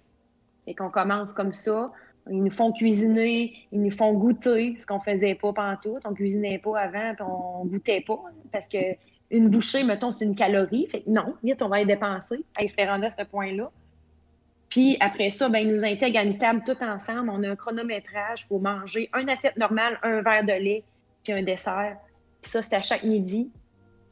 Et 0.67 0.75
qu'on 0.75 0.91
commence 0.91 1.33
comme 1.33 1.53
ça. 1.53 1.93
Ils 2.31 2.43
nous 2.43 2.51
font 2.51 2.73
cuisiner, 2.73 3.55
ils 3.71 3.83
nous 3.83 3.91
font 3.91 4.15
goûter, 4.15 4.77
ce 4.79 4.87
qu'on 4.87 5.01
faisait 5.01 5.35
pas 5.35 5.53
pantoute. 5.53 6.03
On 6.07 6.15
cuisinait 6.15 6.59
pas 6.59 6.81
avant, 6.81 7.15
puis 7.15 7.25
on 7.29 7.67
goûtait 7.67 8.01
pas. 8.01 8.23
Parce 8.51 8.69
que 8.69 8.79
une 9.31 9.49
bouchée, 9.49 9.83
mettons, 9.85 10.11
c'est 10.11 10.25
une 10.25 10.35
calorie. 10.35 10.87
Fait 10.87 11.03
non, 11.07 11.35
vite, 11.43 11.61
on 11.61 11.69
va 11.69 11.81
y 11.81 11.87
dépenser. 11.87 12.45
Hey, 12.57 12.69
c'était 12.69 12.89
rendu 12.89 13.05
à 13.05 13.11
ce 13.11 13.23
point-là. 13.25 13.71
Puis 14.71 14.97
après 15.01 15.31
ça, 15.31 15.49
ben, 15.49 15.59
ils 15.59 15.73
nous 15.73 15.85
intègrent 15.85 16.19
à 16.19 16.23
une 16.23 16.39
table 16.39 16.63
tout 16.67 16.83
ensemble. 16.83 17.31
On 17.31 17.43
a 17.43 17.51
un 17.51 17.57
chronométrage. 17.57 18.43
Il 18.43 18.47
faut 18.47 18.59
manger 18.59 19.11
un 19.13 19.29
assiette 19.29 19.57
normale, 19.57 19.99
un 20.03 20.23
verre 20.23 20.45
de 20.45 20.53
lait, 20.53 20.83
puis 21.23 21.33
un 21.33 21.43
dessert. 21.43 21.97
Puis 22.41 22.51
ça, 22.51 22.63
c'est 22.63 22.75
à 22.75 22.81
chaque 22.81 23.05
midi. 23.05 23.51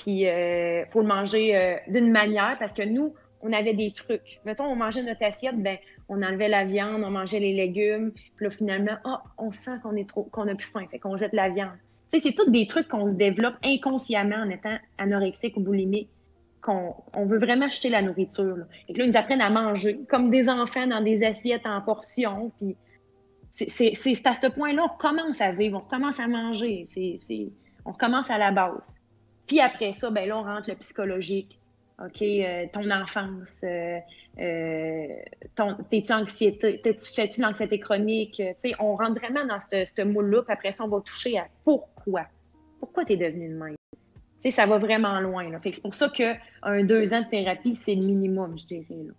Puis 0.02 0.22
il 0.22 0.84
faut 0.90 1.00
le 1.00 1.06
manger 1.06 1.56
euh, 1.56 1.76
d'une 1.86 2.10
manière 2.10 2.56
parce 2.58 2.72
que 2.72 2.82
nous, 2.82 3.14
on 3.40 3.52
avait 3.52 3.72
des 3.72 3.92
trucs. 3.92 4.40
Mettons, 4.44 4.64
on 4.64 4.74
mangeait 4.74 5.02
notre 5.02 5.22
assiette, 5.22 5.56
ben, 5.62 5.76
on 6.08 6.22
enlevait 6.22 6.48
la 6.48 6.64
viande, 6.64 7.04
on 7.04 7.10
mangeait 7.10 7.38
les 7.38 7.54
légumes. 7.54 8.10
Puis 8.36 8.44
là, 8.44 8.50
finalement, 8.50 8.96
ah, 9.04 9.22
on 9.38 9.52
sent 9.52 9.78
qu'on 9.82 9.94
est 9.94 10.08
trop, 10.08 10.24
qu'on 10.24 10.48
a 10.48 10.56
plus 10.56 10.66
faim, 10.66 10.84
fait 10.90 10.98
qu'on 10.98 11.16
jette 11.16 11.32
la 11.32 11.50
viande. 11.50 11.78
C'est 12.12 12.34
tous 12.34 12.50
des 12.50 12.66
trucs 12.66 12.88
qu'on 12.88 13.06
se 13.06 13.14
développe 13.14 13.54
inconsciemment 13.64 14.36
en 14.36 14.50
étant 14.50 14.76
anorexique 14.98 15.56
ou 15.56 15.60
boulimique, 15.60 16.10
qu'on 16.60 16.94
on 17.14 17.24
veut 17.24 17.38
vraiment 17.38 17.68
jeter 17.68 17.88
la 17.88 18.02
nourriture. 18.02 18.66
Et 18.88 18.92
que 18.92 18.98
là, 18.98 19.04
ils 19.04 19.10
nous 19.10 19.16
apprennent 19.16 19.40
à 19.40 19.50
manger 19.50 20.00
comme 20.08 20.30
des 20.30 20.48
enfants 20.48 20.88
dans 20.88 21.00
des 21.00 21.22
assiettes 21.22 21.64
en 21.64 21.80
portions. 21.80 22.50
Puis 22.58 22.76
c'est 23.50 24.26
à 24.26 24.34
ce 24.34 24.48
point-là, 24.48 24.84
on 24.84 24.96
commence 24.98 25.40
à 25.40 25.52
vivre, 25.52 25.80
on 25.84 25.88
commence 25.88 26.18
à 26.18 26.26
manger. 26.26 26.86
On 27.84 27.92
commence 27.92 28.30
à 28.30 28.38
la 28.38 28.50
base. 28.50 29.01
Puis 29.52 29.60
après 29.60 29.92
ça, 29.92 30.08
ben 30.08 30.26
là, 30.26 30.38
on 30.38 30.44
rentre 30.44 30.70
le 30.70 30.76
psychologique. 30.76 31.58
OK, 32.02 32.22
euh, 32.22 32.64
ton 32.72 32.90
enfance, 32.90 33.62
euh, 33.64 33.98
euh, 34.40 35.06
t'es-tu 35.90 36.10
anxiété, 36.10 36.80
t'es-tu, 36.80 37.12
fais-tu 37.12 37.42
l'anxiété 37.42 37.78
chronique? 37.78 38.42
On 38.78 38.96
rentre 38.96 39.20
vraiment 39.20 39.44
dans 39.44 39.60
ce, 39.60 40.02
moule-là, 40.04 40.40
puis 40.44 40.52
après 40.54 40.72
ça, 40.72 40.86
on 40.86 40.88
va 40.88 41.02
toucher 41.02 41.36
à 41.36 41.48
pourquoi. 41.64 42.22
Pourquoi 42.80 43.04
t'es 43.04 43.18
devenu 43.18 43.50
de 43.50 43.54
même? 43.54 43.74
Tu 43.92 43.98
sais, 44.44 44.50
ça 44.52 44.64
va 44.64 44.78
vraiment 44.78 45.20
loin. 45.20 45.44
C'est 45.62 45.82
pour 45.82 45.92
ça 45.92 46.08
qu'un 46.08 46.82
deux 46.84 47.12
ans 47.12 47.20
de 47.20 47.28
thérapie, 47.28 47.74
c'est 47.74 47.94
le 47.94 48.06
minimum, 48.06 48.58
je 48.58 48.64
dirais. 48.64 49.12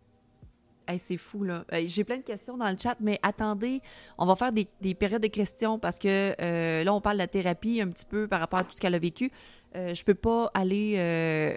C'est 0.98 1.18
fou, 1.18 1.44
là. 1.44 1.66
J'ai 1.86 2.04
plein 2.04 2.18
de 2.18 2.24
questions 2.24 2.58
dans 2.58 2.70
le 2.70 2.78
chat, 2.78 2.96
mais 3.00 3.20
attendez, 3.24 3.82
on 4.18 4.26
va 4.26 4.36
faire 4.36 4.52
des, 4.52 4.68
des 4.82 4.94
périodes 4.94 5.22
de 5.24 5.28
questions 5.28 5.80
parce 5.80 5.98
que 5.98 6.36
euh, 6.42 6.84
là, 6.84 6.94
on 6.94 7.02
parle 7.02 7.16
de 7.16 7.22
la 7.22 7.28
thérapie 7.28 7.82
un 7.82 7.90
petit 7.90 8.06
peu 8.06 8.28
par 8.28 8.40
rapport 8.40 8.60
à 8.60 8.64
tout 8.64 8.72
ce 8.72 8.82
qu'elle 8.82 8.96
a 8.96 9.00
vécu. 9.00 9.30
Euh, 9.76 9.94
je 9.94 10.04
peux 10.04 10.14
pas 10.14 10.52
aller 10.54 10.96
euh, 10.98 11.56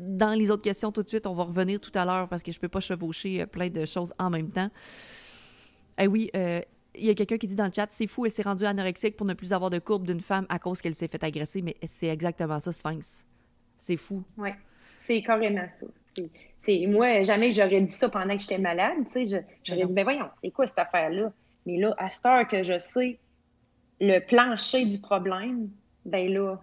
dans 0.00 0.32
les 0.34 0.50
autres 0.50 0.62
questions 0.62 0.92
tout 0.92 1.02
de 1.02 1.08
suite. 1.08 1.26
On 1.26 1.34
va 1.34 1.44
revenir 1.44 1.80
tout 1.80 1.90
à 1.94 2.04
l'heure 2.04 2.28
parce 2.28 2.42
que 2.42 2.52
je 2.52 2.58
peux 2.58 2.68
pas 2.68 2.80
chevaucher 2.80 3.42
euh, 3.42 3.46
plein 3.46 3.68
de 3.68 3.84
choses 3.84 4.14
en 4.18 4.30
même 4.30 4.50
temps. 4.50 4.70
Eh 6.00 6.06
oui, 6.06 6.30
il 6.32 7.04
y 7.04 7.10
a 7.10 7.14
quelqu'un 7.14 7.38
qui 7.38 7.48
dit 7.48 7.56
dans 7.56 7.66
le 7.66 7.72
chat, 7.74 7.88
c'est 7.90 8.06
fou, 8.06 8.24
elle 8.24 8.30
s'est 8.30 8.42
rendue 8.42 8.64
anorexique 8.64 9.16
pour 9.16 9.26
ne 9.26 9.34
plus 9.34 9.52
avoir 9.52 9.68
de 9.68 9.80
courbe 9.80 10.06
d'une 10.06 10.20
femme 10.20 10.46
à 10.48 10.60
cause 10.60 10.80
qu'elle 10.80 10.94
s'est 10.94 11.08
fait 11.08 11.22
agresser, 11.24 11.60
mais 11.60 11.76
c'est 11.84 12.06
exactement 12.06 12.60
ça, 12.60 12.72
Sphinx. 12.72 13.26
C'est 13.76 13.96
fou. 13.96 14.22
Oui, 14.36 14.50
c'est 15.00 15.20
carrément 15.22 15.66
ça. 15.68 15.86
C'est- 16.60 16.86
moi, 16.86 17.22
jamais 17.22 17.52
j'aurais 17.52 17.80
dit 17.80 17.92
ça 17.92 18.08
pendant 18.08 18.34
que 18.36 18.40
j'étais 18.42 18.58
malade. 18.58 18.96
Tu 19.06 19.26
sais, 19.26 19.44
j'aurais 19.64 19.80
non. 19.82 19.86
dit, 19.88 19.94
ben 19.94 20.04
voyons, 20.04 20.28
c'est 20.42 20.50
quoi 20.50 20.66
cette 20.66 20.78
affaire-là? 20.78 21.32
Mais 21.66 21.78
là, 21.78 21.94
à 21.98 22.08
cette 22.10 22.26
heure 22.26 22.46
que 22.46 22.62
je 22.62 22.78
sais 22.78 23.18
le 24.00 24.20
plancher 24.20 24.84
du 24.86 24.98
problème, 24.98 25.68
ben 26.04 26.32
là, 26.32 26.60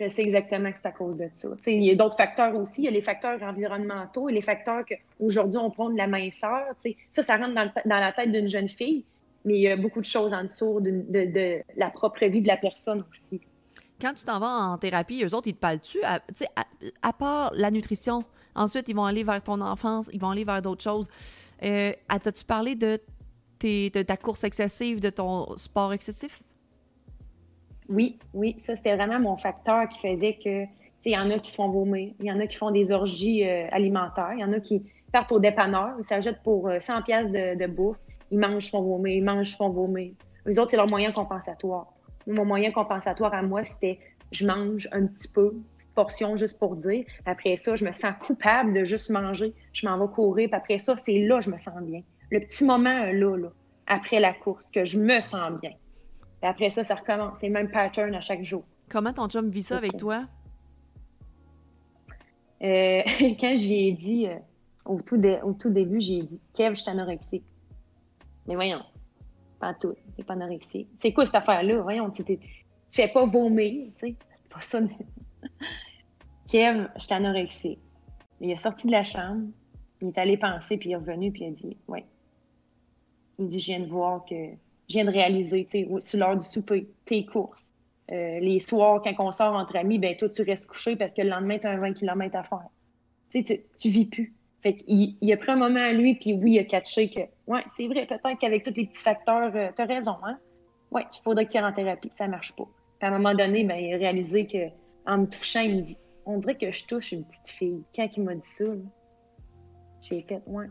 je 0.00 0.08
sais 0.08 0.22
exactement 0.22 0.70
que 0.70 0.78
c'est 0.78 0.86
à 0.88 0.92
cause 0.92 1.18
de 1.18 1.28
ça. 1.32 1.48
Tu 1.56 1.62
sais, 1.62 1.74
il 1.74 1.82
y 1.84 1.90
a 1.90 1.94
d'autres 1.94 2.16
facteurs 2.16 2.54
aussi. 2.54 2.82
Il 2.82 2.84
y 2.84 2.88
a 2.88 2.92
les 2.92 3.02
facteurs 3.02 3.42
environnementaux 3.42 4.28
et 4.28 4.32
les 4.32 4.42
facteurs 4.42 4.84
qu'aujourd'hui, 4.84 5.58
on 5.58 5.70
prend 5.70 5.90
de 5.90 5.96
la 5.96 6.06
minceur. 6.06 6.64
Tu 6.82 6.90
sais, 6.92 6.96
ça, 7.10 7.22
ça 7.22 7.36
rentre 7.36 7.54
dans, 7.54 7.64
le- 7.64 7.88
dans 7.88 7.98
la 7.98 8.12
tête 8.12 8.30
d'une 8.30 8.46
jeune 8.48 8.68
fille, 8.68 9.04
mais 9.44 9.54
il 9.54 9.60
y 9.60 9.68
a 9.68 9.76
beaucoup 9.76 10.00
de 10.00 10.06
choses 10.06 10.32
en 10.32 10.42
dessous 10.42 10.80
de, 10.80 10.90
de- 10.90 11.30
de 11.32 11.62
la 11.76 11.90
propre 11.90 12.24
vie 12.26 12.42
de 12.42 12.48
la 12.48 12.56
personne 12.56 13.04
aussi. 13.10 13.40
Quand 14.00 14.14
tu 14.14 14.24
t'en 14.24 14.38
vas 14.38 14.46
en 14.70 14.78
thérapie, 14.78 15.24
eux 15.24 15.34
autres, 15.34 15.48
ils 15.48 15.54
te 15.54 15.58
parlent-tu? 15.60 15.98
À 17.02 17.12
part 17.12 17.50
la 17.54 17.70
nutrition, 17.72 18.24
ensuite, 18.54 18.88
ils 18.88 18.96
vont 18.96 19.04
aller 19.04 19.22
vers 19.22 19.42
ton 19.42 19.60
enfance, 19.60 20.10
ils 20.12 20.20
vont 20.20 20.30
aller 20.30 20.44
vers 20.44 20.62
d'autres 20.62 20.82
choses. 20.82 21.08
Euh, 21.62 21.92
T'as-tu 22.08 22.44
parlé 22.44 22.74
de, 22.74 22.98
ta 24.02 24.16
course 24.16 24.44
excessive, 24.44 25.00
de 25.00 25.10
ton 25.10 25.56
sport 25.56 25.92
excessif? 25.92 26.42
Oui, 27.88 28.18
oui, 28.34 28.54
ça 28.58 28.76
c'était 28.76 28.94
vraiment 28.94 29.18
mon 29.18 29.36
facteur 29.36 29.88
qui 29.88 29.98
faisait 30.00 30.34
que, 30.34 30.64
il 31.04 31.12
y 31.12 31.16
en 31.16 31.30
a 31.30 31.38
qui 31.38 31.50
se 31.50 31.56
font 31.56 31.70
vomir, 31.70 32.12
il 32.20 32.26
y 32.26 32.32
en 32.32 32.38
a 32.38 32.46
qui 32.46 32.56
font 32.56 32.70
des 32.70 32.92
orgies 32.92 33.48
euh, 33.48 33.66
alimentaires, 33.72 34.32
il 34.34 34.40
y 34.40 34.44
en 34.44 34.52
a 34.52 34.60
qui 34.60 34.82
partent 35.10 35.32
au 35.32 35.38
dépanneur, 35.38 35.94
ils 35.98 36.04
s'achètent 36.04 36.42
pour 36.42 36.68
euh, 36.68 36.80
100 36.80 37.02
pièces 37.02 37.32
de, 37.32 37.66
bouffe, 37.66 37.96
ils 38.30 38.38
mangent, 38.38 38.70
font 38.70 38.82
vomir, 38.82 39.16
ils 39.16 39.24
mangent, 39.24 39.56
font 39.56 39.70
vomir. 39.70 40.12
Les 40.44 40.58
autres, 40.58 40.70
c'est 40.70 40.76
leur 40.76 40.88
moyen 40.88 41.12
compensatoire. 41.12 41.86
Mon 42.26 42.44
moyen 42.44 42.72
compensatoire 42.72 43.32
à 43.32 43.40
moi, 43.40 43.64
c'était 43.64 43.98
je 44.32 44.46
mange 44.46 44.86
un 44.92 45.06
petit 45.06 45.28
peu, 45.28 45.54
portion 46.02 46.36
juste 46.36 46.58
pour 46.60 46.76
dire. 46.76 47.04
Après 47.26 47.56
ça, 47.56 47.74
je 47.74 47.84
me 47.84 47.92
sens 47.92 48.14
coupable 48.20 48.72
de 48.72 48.84
juste 48.84 49.10
manger. 49.10 49.52
Je 49.72 49.84
m'en 49.84 49.98
vais 49.98 50.12
courir. 50.12 50.48
Puis 50.48 50.56
après 50.56 50.78
ça, 50.78 50.96
c'est 50.96 51.18
là 51.18 51.38
que 51.38 51.46
je 51.46 51.50
me 51.50 51.58
sens 51.58 51.80
bien. 51.82 52.02
Le 52.30 52.38
petit 52.40 52.64
moment 52.64 53.00
là, 53.04 53.36
là, 53.36 53.48
après 53.88 54.20
la 54.20 54.32
course, 54.32 54.70
que 54.70 54.84
je 54.84 54.96
me 54.98 55.18
sens 55.20 55.60
bien. 55.60 55.72
Puis 56.40 56.48
après 56.48 56.70
ça, 56.70 56.84
ça 56.84 56.94
recommence. 56.94 57.38
C'est 57.40 57.48
le 57.48 57.52
même 57.52 57.70
pattern 57.70 58.14
à 58.14 58.20
chaque 58.20 58.44
jour. 58.44 58.62
Comment 58.88 59.12
ton 59.12 59.26
chum 59.28 59.50
vit 59.50 59.64
ça 59.64 59.76
avec 59.76 59.96
toi? 59.96 60.22
Euh, 62.62 63.02
quand 63.40 63.56
j'y 63.56 63.88
ai 63.88 63.92
dit, 63.92 64.26
euh, 64.28 64.36
au, 64.84 65.00
tout 65.02 65.16
dé- 65.16 65.40
au 65.42 65.52
tout 65.52 65.70
début, 65.70 66.00
j'ai 66.00 66.22
dit 66.22 66.40
Kev, 66.54 66.76
je 66.76 66.82
suis 66.82 66.90
anorexique. 66.90 67.44
Mais 68.46 68.54
voyons, 68.54 68.82
pas 69.58 69.74
tout, 69.74 69.94
t'es 70.16 70.22
pas 70.22 70.34
anorexique. 70.34 70.88
C'est 70.98 71.12
quoi 71.12 71.26
cette 71.26 71.34
affaire-là? 71.34 71.82
Voyons, 71.82 72.10
tu 72.10 72.24
fais 72.94 73.08
pas 73.08 73.26
vomir, 73.26 73.88
tu 73.98 74.08
sais. 74.08 74.14
C'est 74.34 74.48
pas 74.48 74.60
ça. 74.60 74.80
Kev, 76.48 76.88
je 76.96 77.46
suis. 77.50 77.78
Il 78.40 78.50
est 78.50 78.58
sorti 78.58 78.86
de 78.86 78.92
la 78.92 79.04
chambre, 79.04 79.48
il 80.00 80.08
est 80.08 80.18
allé 80.18 80.36
penser, 80.36 80.78
puis 80.78 80.90
il 80.90 80.92
est 80.92 80.96
revenu, 80.96 81.30
puis 81.30 81.42
il 81.44 81.48
a 81.48 81.50
dit 81.50 81.76
Ouais. 81.88 82.04
Il 83.38 83.48
dit 83.48 83.60
Je 83.60 83.66
viens 83.66 83.80
de 83.80 83.86
voir 83.86 84.24
que. 84.24 84.34
Je 84.88 84.94
viens 84.94 85.04
de 85.04 85.10
réaliser, 85.10 85.66
tu 85.66 85.86
sais, 85.86 85.88
sur 86.00 86.18
l'heure 86.18 86.36
du 86.36 86.42
souper, 86.44 86.88
tes 87.04 87.26
courses. 87.26 87.74
Euh, 88.10 88.40
les 88.40 88.58
soirs, 88.58 89.02
quand 89.02 89.12
on 89.18 89.32
sort 89.32 89.54
entre 89.54 89.76
amis, 89.76 89.98
ben 89.98 90.16
toi, 90.16 90.30
tu 90.30 90.40
restes 90.40 90.66
couché 90.66 90.96
parce 90.96 91.12
que 91.12 91.20
le 91.20 91.28
lendemain, 91.28 91.58
tu 91.58 91.66
as 91.66 91.72
un 91.72 91.78
20 91.78 91.92
km 91.92 92.36
à 92.36 92.42
faire. 92.42 92.68
Tu 93.30 93.44
sais, 93.44 93.58
tu, 93.58 93.62
tu 93.78 93.88
vis 93.90 94.06
plus. 94.06 94.34
Fait 94.62 94.74
qu'il 94.74 95.16
il 95.20 95.32
a 95.32 95.36
pris 95.36 95.50
un 95.52 95.56
moment 95.56 95.80
à 95.80 95.92
lui, 95.92 96.14
puis 96.14 96.32
oui, 96.32 96.52
il 96.52 96.58
a 96.58 96.64
catché 96.64 97.10
que, 97.10 97.20
ouais, 97.46 97.62
c'est 97.76 97.86
vrai, 97.86 98.06
peut-être 98.06 98.38
qu'avec 98.38 98.64
tous 98.64 98.72
les 98.74 98.86
petits 98.86 99.02
facteurs, 99.02 99.54
euh, 99.54 99.68
t'as 99.76 99.84
raison, 99.84 100.16
hein? 100.24 100.38
Ouais, 100.90 101.04
il 101.14 101.22
faudrait 101.22 101.44
que 101.44 101.50
tu 101.50 101.58
ailles 101.58 101.64
en 101.64 101.72
thérapie, 101.72 102.10
ça 102.16 102.26
marche 102.26 102.52
pas. 102.56 102.64
Puis 102.98 103.06
à 103.06 103.12
un 103.12 103.18
moment 103.18 103.34
donné, 103.34 103.64
ben, 103.64 103.76
il 103.76 103.94
a 103.94 103.98
réalisé 103.98 104.46
que, 104.46 104.68
en 105.06 105.18
me 105.18 105.26
touchant, 105.26 105.60
il 105.60 105.76
me 105.76 105.80
dit, 105.82 105.98
on 106.28 106.38
dirait 106.38 106.56
que 106.56 106.70
je 106.70 106.84
touche 106.84 107.12
une 107.12 107.24
petite 107.24 107.48
fille. 107.48 107.82
Quand 107.96 108.06
il 108.16 108.22
m'a 108.22 108.34
dit 108.34 108.46
ça, 108.46 108.64
j'ai 110.00 110.22
fait, 110.22 110.42
ouais. 110.46 110.66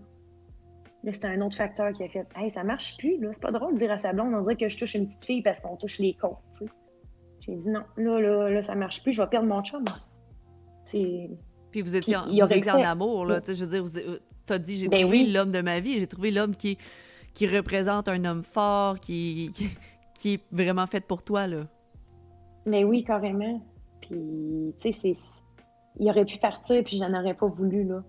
Là, 1.04 1.12
c'était 1.12 1.28
un 1.28 1.42
autre 1.42 1.58
facteur 1.58 1.92
qui 1.94 2.04
a 2.04 2.10
fait, 2.10 2.28
hey, 2.36 2.50
ça 2.52 2.64
marche 2.64 2.96
plus, 2.98 3.20
là. 3.20 3.30
C'est 3.34 3.42
pas 3.42 3.52
drôle 3.52 3.74
de 3.74 3.80
dire 3.80 3.92
à 3.92 3.98
sa 3.98 4.14
blonde, 4.14 4.34
on 4.36 4.42
dirait 4.42 4.56
que 4.56 4.70
je 4.70 4.78
touche 4.78 4.94
une 4.94 5.06
petite 5.06 5.26
fille 5.26 5.42
parce 5.42 5.60
qu'on 5.60 5.76
touche 5.76 6.00
les 6.00 6.14
côtes, 6.14 6.38
tu 6.52 6.66
sais. 6.66 6.72
J'ai 7.40 7.56
dit 7.56 7.70
non, 7.70 7.82
là, 7.98 8.20
là, 8.20 8.50
là, 8.50 8.64
ça 8.64 8.76
marche 8.76 9.02
plus, 9.02 9.14
je 9.14 9.22
vais 9.22 9.28
perdre 9.28 9.48
mon 9.48 9.64
chum. 9.64 9.84
C'est. 10.86 11.30
Puis 11.72 11.82
vous 11.82 11.96
étiez, 11.96 12.16
en, 12.16 12.26
vous 12.28 12.70
amour, 12.84 13.26
là. 13.26 13.42
Tu 13.42 13.48
sais, 13.48 13.56
je 13.56 13.64
veux 13.66 13.72
dire, 13.72 13.84
vous- 13.84 13.98
euh, 13.98 14.20
t'as 14.46 14.60
dit, 14.60 14.76
j'ai 14.76 14.90
Ben 14.90 15.02
trouvé 15.02 15.24
oui. 15.24 15.32
l'homme 15.32 15.52
de 15.52 15.62
ma 15.62 15.80
vie. 15.80 16.00
J'ai 16.00 16.08
trouvé 16.08 16.32
l'homme 16.32 16.56
qui, 16.56 16.78
qui 17.34 17.48
représente 17.48 18.08
un 18.10 18.24
homme 18.26 18.44
fort, 18.44 19.00
qui, 19.00 19.50
qui, 19.54 19.70
qui 20.14 20.34
est 20.36 20.54
vraiment 20.54 20.86
fait 20.86 21.06
pour 21.06 21.24
toi, 21.24 21.48
là. 21.48 21.68
Mais 22.66 22.84
oui, 22.84 23.04
carrément. 23.04 23.62
Puis, 24.02 24.74
tu 24.82 24.94
sais, 24.94 25.00
c'est. 25.02 25.18
Il 26.00 26.10
aurait 26.10 26.26
pu 26.26 26.38
partir, 26.38 26.84
puis 26.84 26.98
j'en 26.98 27.14
aurais 27.14 27.34
pas 27.34 27.48
voulu, 27.48 27.84
là. 27.84 28.04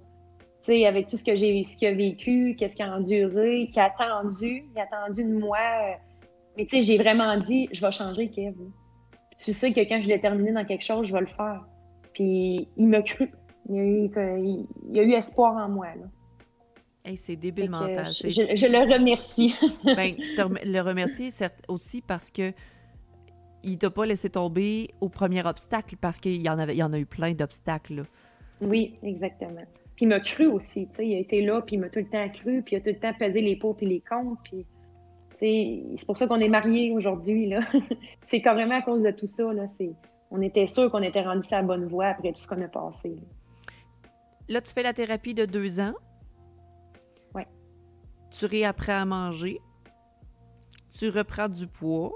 Tu 0.64 0.72
sais, 0.72 0.86
avec 0.86 1.08
tout 1.08 1.16
ce 1.16 1.24
que 1.24 1.34
j'ai 1.34 1.62
ce 1.64 1.76
qu'il 1.76 1.88
a 1.88 1.92
vécu, 1.92 2.54
qu'est-ce 2.58 2.76
qu'il 2.76 2.84
a 2.84 2.94
enduré, 2.94 3.68
qu'il 3.68 3.80
a 3.80 3.86
attendu, 3.86 4.64
il 4.74 4.78
a 4.78 4.82
attendu 4.82 5.24
de 5.24 5.38
moi. 5.38 5.58
euh, 5.58 5.94
Mais 6.56 6.66
tu 6.66 6.76
sais, 6.76 6.82
j'ai 6.82 6.98
vraiment 6.98 7.36
dit, 7.38 7.68
je 7.72 7.80
vais 7.80 7.92
changer, 7.92 8.28
Kev. 8.28 8.54
Puis 8.54 9.44
tu 9.44 9.52
sais 9.52 9.72
que 9.72 9.80
quand 9.80 10.00
je 10.00 10.08
l'ai 10.08 10.20
terminé 10.20 10.52
dans 10.52 10.64
quelque 10.64 10.84
chose, 10.84 11.06
je 11.06 11.12
vais 11.12 11.20
le 11.20 11.26
faire. 11.26 11.64
Puis 12.12 12.68
il 12.76 12.88
m'a 12.88 13.02
cru. 13.02 13.30
Il 13.70 13.76
y, 13.76 13.78
a 13.78 13.82
eu, 13.84 14.10
il 14.90 14.98
a 14.98 15.02
eu 15.02 15.12
espoir 15.12 15.54
en 15.54 15.68
moi. 15.68 15.88
Là. 15.94 16.06
Hey, 17.04 17.16
c'est 17.16 17.36
débile 17.36 17.70
mental. 17.70 18.06
Je, 18.08 18.54
je, 18.54 18.66
le 18.66 18.92
remercie. 18.92 19.54
ben, 19.84 20.14
le 20.64 20.80
remercier 20.80 21.28
aussi 21.68 22.02
parce 22.02 22.30
que 22.30 22.52
il 23.62 23.78
t'a 23.78 23.90
pas 23.90 24.06
laissé 24.06 24.30
tomber 24.30 24.88
au 25.00 25.08
premier 25.08 25.44
obstacle 25.46 25.96
parce 26.00 26.18
qu'il 26.18 26.40
y 26.40 26.48
en 26.48 26.58
avait, 26.58 26.74
il 26.74 26.78
y 26.78 26.82
en 26.82 26.92
a 26.92 26.98
eu 26.98 27.06
plein 27.06 27.32
d'obstacles. 27.32 28.04
Oui, 28.60 28.98
exactement. 29.02 29.64
Puis 29.96 30.04
il 30.04 30.08
m'a 30.08 30.20
cru 30.20 30.46
aussi, 30.46 30.86
tu 30.88 30.96
sais, 30.96 31.06
il 31.06 31.14
a 31.16 31.18
été 31.18 31.42
là, 31.42 31.60
puis 31.60 31.76
il 31.76 31.80
m'a 31.80 31.88
tout 31.88 31.98
le 31.98 32.08
temps 32.08 32.28
cru, 32.28 32.62
puis 32.62 32.76
il 32.76 32.78
a 32.78 32.80
tout 32.80 32.90
le 32.90 32.98
temps 32.98 33.12
pesé 33.18 33.40
les 33.40 33.56
pots 33.56 33.74
puis 33.74 33.86
les 33.86 34.00
comptes, 34.00 34.38
puis 34.44 34.64
c'est 35.38 36.06
pour 36.06 36.16
ça 36.16 36.26
qu'on 36.26 36.40
est 36.40 36.48
mariés 36.48 36.92
aujourd'hui, 36.92 37.48
là. 37.48 37.60
c'est 38.26 38.40
carrément 38.40 38.76
à 38.76 38.82
cause 38.82 39.02
de 39.02 39.10
tout 39.10 39.26
ça, 39.26 39.52
là. 39.52 39.66
On 40.30 40.42
était 40.42 40.66
sûr 40.66 40.90
qu'on 40.90 41.02
était 41.02 41.22
rendu 41.22 41.46
sur 41.46 41.56
la 41.56 41.62
bonne 41.62 41.86
voie 41.86 42.06
après 42.06 42.32
tout 42.32 42.40
ce 42.40 42.46
qu'on 42.46 42.60
a 42.62 42.68
passé. 42.68 43.16
Là. 44.48 44.60
tu 44.60 44.72
fais 44.72 44.82
la 44.82 44.92
thérapie 44.92 45.34
de 45.34 45.46
deux 45.46 45.80
ans. 45.80 45.94
Oui. 47.34 47.42
Tu 48.30 48.46
réapprends 48.46 49.00
à 49.00 49.04
manger. 49.04 49.60
Tu 50.90 51.08
reprends 51.08 51.48
du 51.48 51.66
poids. 51.66 52.12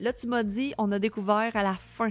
Là, 0.00 0.12
tu 0.12 0.26
m'as 0.26 0.44
dit, 0.44 0.74
on 0.78 0.90
a 0.92 0.98
découvert 0.98 1.56
à 1.56 1.62
la 1.62 1.74
fin, 1.74 2.10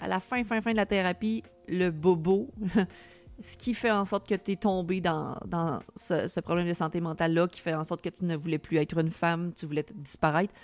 à 0.00 0.08
la 0.08 0.20
fin, 0.20 0.44
fin, 0.44 0.60
fin 0.60 0.72
de 0.72 0.76
la 0.76 0.86
thérapie, 0.86 1.42
le 1.68 1.90
bobo. 1.90 2.48
ce 3.40 3.56
qui 3.56 3.74
fait 3.74 3.90
en 3.90 4.04
sorte 4.04 4.28
que 4.28 4.34
tu 4.34 4.52
es 4.52 4.56
tombé 4.56 5.00
dans, 5.00 5.36
ce, 5.96 6.40
problème 6.40 6.68
de 6.68 6.74
santé 6.74 7.00
mentale-là, 7.00 7.48
qui 7.48 7.60
fait 7.60 7.74
en 7.74 7.84
sorte 7.84 8.02
que 8.02 8.08
tu 8.08 8.24
ne 8.24 8.36
voulais 8.36 8.58
plus 8.58 8.76
être 8.76 8.98
une 8.98 9.10
femme, 9.10 9.52
tu 9.52 9.66
voulais 9.66 9.84
disparaître. 9.94 10.54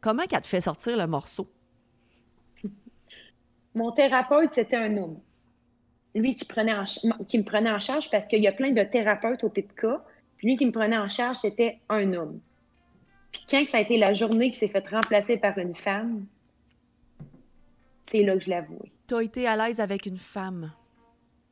Comment 0.00 0.24
qu'elle 0.24 0.40
te 0.40 0.46
fait 0.46 0.60
sortir 0.60 0.96
le 0.96 1.06
morceau? 1.06 1.48
Mon 3.74 3.92
thérapeute, 3.92 4.50
c'était 4.52 4.76
un 4.76 4.96
homme. 4.96 5.18
Lui 6.14 6.34
qui, 6.34 6.46
qui 6.46 7.38
me 7.38 7.44
prenait 7.44 7.70
en 7.70 7.80
charge 7.80 8.10
parce 8.10 8.26
qu'il 8.26 8.42
y 8.42 8.48
a 8.48 8.52
plein 8.52 8.72
de 8.72 8.82
thérapeutes 8.82 9.44
au 9.44 9.48
PIPCA. 9.48 10.04
Puis 10.36 10.48
lui 10.48 10.56
qui 10.56 10.66
me 10.66 10.72
prenait 10.72 10.98
en 10.98 11.08
charge, 11.08 11.38
c'était 11.38 11.80
un 11.88 12.12
homme. 12.12 12.40
Puis 13.32 13.44
quand 13.48 13.64
ça 13.68 13.78
a 13.78 13.80
été 13.80 13.96
la 13.96 14.14
journée 14.14 14.50
qui 14.50 14.58
s'est 14.58 14.68
fait 14.68 14.86
remplacer 14.88 15.36
par 15.36 15.56
une 15.58 15.74
femme, 15.74 16.26
c'est 18.06 18.22
là 18.22 18.36
que 18.36 18.44
je 18.44 18.50
l'avoue. 18.50 18.82
Tu 19.08 19.14
as 19.14 19.22
été 19.22 19.46
à 19.46 19.56
l'aise 19.56 19.80
avec 19.80 20.06
une 20.06 20.18
femme? 20.18 20.72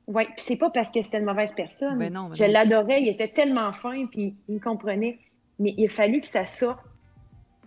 Oui, 0.07 0.25
puis 0.25 0.45
c'est 0.45 0.57
pas 0.57 0.71
parce 0.71 0.91
que 0.91 1.03
c'était 1.03 1.19
une 1.19 1.25
mauvaise 1.25 1.53
personne. 1.53 1.99
Ben 1.99 2.13
non, 2.13 2.29
ben 2.29 2.35
je 2.35 2.45
l'adorais, 2.45 3.01
il 3.01 3.09
était 3.09 3.29
tellement 3.29 3.73
fin, 3.73 4.07
puis 4.07 4.35
il 4.49 4.57
me 4.57 4.61
comprenait. 4.61 5.19
Mais 5.59 5.75
il 5.77 5.87
a 5.87 5.89
fallu 5.89 6.21
que 6.21 6.27
ça 6.27 6.47
sorte 6.47 6.81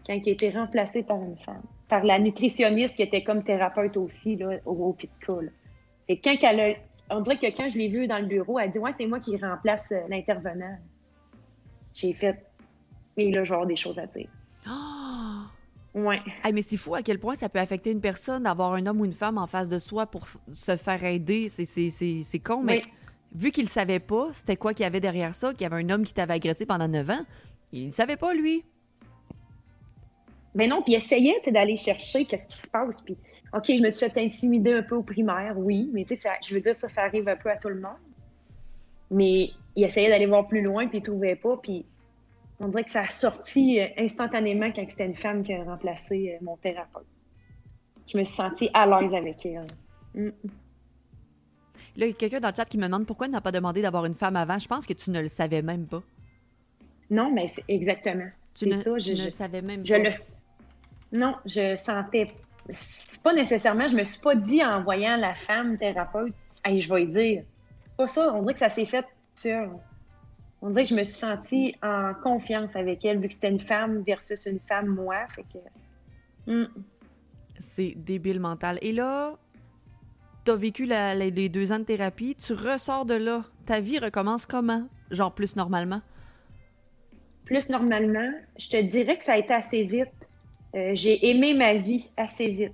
quand 0.06 0.14
il 0.14 0.30
a 0.30 0.32
été 0.32 0.50
remplacé 0.50 1.04
par 1.04 1.22
une 1.22 1.38
femme. 1.38 1.62
Par 1.88 2.04
la 2.04 2.20
nutritionniste 2.20 2.96
qui 2.96 3.04
était 3.04 3.24
comme 3.24 3.44
thérapeute 3.44 3.98
aussi 3.98 4.36
là, 4.36 4.58
au, 4.66 4.72
au 4.72 4.94
Pitca. 4.94 5.34
Et 6.10 6.20
quand 6.20 6.36
elle 6.42 6.60
a, 6.60 6.74
on 7.10 7.22
dirait 7.22 7.38
que 7.38 7.56
quand 7.56 7.70
je 7.70 7.78
l'ai 7.78 7.88
vue 7.88 8.08
dans 8.08 8.20
le 8.20 8.26
bureau, 8.26 8.60
elle 8.60 8.72
dit 8.72 8.80
Ouais, 8.80 8.94
c'est 8.98 9.08
moi 9.08 9.20
qui 9.20 9.38
remplace 9.38 9.92
euh, 9.92 10.02
l'intervenant. 10.10 10.78
J'ai 11.94 12.14
fait 12.14 12.46
Mais 13.18 13.32
là, 13.32 13.44
genre 13.44 13.66
des 13.66 13.76
choses 13.76 13.98
à 14.00 14.06
dire. 14.08 14.28
Ouais. 15.96 16.20
mais 16.52 16.64
c'est 16.64 16.78
fou 16.78 16.96
à 16.96 17.04
quel 17.04 17.20
point 17.20 17.36
ça 17.36 17.50
peut 17.50 17.60
affecter 17.60 17.92
une 17.92 18.02
personne 18.02 18.44
d'avoir 18.44 18.74
un 18.74 18.88
homme 18.88 19.02
ou 19.02 19.06
une 19.06 19.12
femme 19.12 19.38
en 19.38 19.46
face 19.46 19.70
de 19.70 19.78
soi 19.78 20.08
pour 20.08 20.26
se 20.28 20.76
faire 20.76 21.04
aider. 21.04 21.50
C'est 21.50 22.40
con, 22.40 22.64
mais 22.64 22.82
vu 23.36 23.52
qu'il 23.52 23.66
ne 23.66 23.70
savait 23.70 24.00
pas 24.00 24.30
c'était 24.34 24.56
quoi 24.56 24.74
qu'il 24.74 24.84
y 24.84 24.88
avait 24.88 25.00
derrière 25.00 25.36
ça, 25.36 25.52
qu'il 25.52 25.62
y 25.62 25.66
avait 25.66 25.84
un 25.84 25.90
homme 25.90 26.04
qui 26.04 26.14
t'avait 26.14 26.34
agressé 26.34 26.66
pendant 26.66 26.88
9 26.88 27.10
ans, 27.12 27.24
il 27.72 27.88
ne 27.88 27.92
savait 27.92 28.18
pas, 28.18 28.34
lui. 28.34 28.64
Mais 30.56 30.68
non, 30.68 30.82
puis 30.84 30.94
il 30.94 30.98
essayait 30.98 31.40
d'aller 31.48 31.78
chercher 31.78 32.26
qu'est-ce 32.26 32.48
qui 32.48 32.58
se 32.58 32.68
passe. 32.68 33.02
Puis, 33.02 33.18
OK, 33.54 33.66
je 33.68 33.82
me 33.82 33.90
suis 33.92 34.08
fait 34.08 34.18
intimider 34.20 34.74
un 34.74 34.84
peu 34.84 34.96
au 34.96 35.04
primaire, 35.04 35.56
oui, 35.58 35.90
mais 35.94 36.06
tu 36.06 36.16
sais, 36.16 36.30
je 36.46 36.54
veux 36.54 36.62
dire, 36.62 36.76
ça, 36.76 36.90
ça 36.90 37.04
arrive 37.04 37.28
un 37.28 37.36
peu 37.36 37.50
à 37.50 37.58
tout 37.58 37.70
le 37.70 37.80
monde. 37.80 37.98
Mais 39.10 39.50
il 39.76 39.84
essayait 39.84 40.10
d'aller 40.10 40.28
voir 40.28 40.48
plus 40.48 40.62
loin, 40.62 40.88
puis 40.88 41.00
il 41.00 41.02
ne 41.02 41.06
trouvait 41.06 41.36
pas. 41.36 41.58
Puis 41.58 41.86
on 42.60 42.68
dirait 42.68 42.84
que 42.84 42.92
ça 42.92 43.02
a 43.02 43.10
sorti 43.10 43.80
euh, 43.80 43.88
instantanément 43.98 44.72
quand 44.72 44.86
c'était 44.90 45.06
une 45.06 45.16
femme 45.16 45.44
qui 45.44 45.54
a 45.54 45.64
remplacé 45.64 46.34
euh, 46.34 46.44
mon 46.44 46.58
thérapeute. 46.58 47.08
Je 48.08 48.18
me 48.18 48.24
suis 48.24 48.36
sentie 48.36 48.70
à 48.74 48.86
l'aise 48.86 49.14
avec 49.14 49.46
elle. 49.46 49.68
Mm. 50.14 50.30
Là, 51.96 52.06
il 52.06 52.08
y 52.08 52.12
a 52.12 52.14
quelqu'un 52.14 52.40
dans 52.40 52.50
le 52.50 52.56
chat 52.56 52.66
qui 52.66 52.78
me 52.78 52.86
demande 52.86 53.06
pourquoi 53.06 53.28
tu 53.28 53.34
n'as 53.34 53.42
pas 53.42 53.52
demandé 53.52 53.82
d'avoir 53.82 54.06
une 54.06 54.14
femme 54.14 54.36
avant. 54.36 54.58
Je 54.58 54.68
pense 54.68 54.86
que 54.86 54.94
tu 54.94 55.12
ne 55.12 55.22
le 55.22 55.28
savais 55.28 55.62
même 55.62 55.86
pas. 55.88 56.02
Non, 57.10 57.32
mais 57.32 57.48
c'est 57.48 57.64
exactement. 57.68 58.30
Tu, 58.56 58.68
ne, 58.68 58.74
ça, 58.74 58.98
je, 58.98 59.14
ne 59.14 59.24
le 59.26 59.30
savais 59.30 59.62
même 59.62 59.86
je 59.86 59.94
pas. 59.94 60.00
Le... 60.00 61.20
Non, 61.20 61.36
je 61.46 61.76
sentais. 61.76 62.32
C'est 62.72 63.22
pas 63.22 63.34
nécessairement. 63.34 63.88
Je 63.88 63.96
me 63.96 64.04
suis 64.04 64.22
pas 64.22 64.36
dit 64.36 64.64
en 64.64 64.84
voyant 64.84 65.18
la 65.18 65.36
femme 65.36 65.78
thérapeute, 65.78 66.34
hey, 66.66 66.80
je 66.80 66.92
vais 66.92 67.04
y 67.04 67.08
dire. 67.08 67.44
Pas 67.98 68.08
ça. 68.08 68.34
On 68.34 68.42
dirait 68.42 68.54
que 68.54 68.60
ça 68.60 68.70
s'est 68.70 68.86
fait 68.86 69.06
sur 69.36 69.80
on 70.64 70.70
dirait 70.70 70.86
que 70.86 70.92
je 70.92 70.96
me 70.96 71.04
suis 71.04 71.14
sentie 71.14 71.76
en 71.84 72.14
confiance 72.24 72.76
avec 72.78 73.04
elle, 73.04 73.20
vu 73.20 73.28
que 73.28 73.34
c'était 73.34 73.52
une 73.52 73.60
femme 73.60 74.02
versus 74.08 74.46
une 74.46 74.62
femme, 74.62 74.88
moi. 74.88 75.28
Fait 75.28 75.44
que. 75.44 76.52
Hmm. 76.52 76.68
C'est 77.60 77.94
débile 77.98 78.40
mental. 78.40 78.80
Et 78.82 78.94
là, 78.94 79.34
tu 80.46 80.52
as 80.52 80.56
vécu 80.56 80.86
les 80.86 81.50
deux 81.50 81.74
ans 81.74 81.80
de 81.80 81.84
thérapie, 81.84 82.36
tu 82.36 82.54
ressors 82.54 83.06
de 83.06 83.16
là. 83.16 83.42
Ta 83.66 83.82
vie 83.82 84.00
recommence 84.00 84.46
comment? 84.46 84.88
Genre 85.12 85.34
plus 85.34 85.58
normalement? 85.58 86.02
Plus 87.44 87.68
normalement, 87.68 88.32
je 88.58 88.70
te 88.70 88.82
dirais 88.82 89.18
que 89.18 89.26
ça 89.26 89.34
a 89.34 89.38
été 89.40 89.54
assez 89.54 89.84
vite. 89.84 90.08
Euh, 90.76 90.92
j'ai 90.94 91.30
aimé 91.30 91.54
ma 91.54 91.74
vie 91.74 92.10
assez 92.16 92.48
vite. 92.48 92.72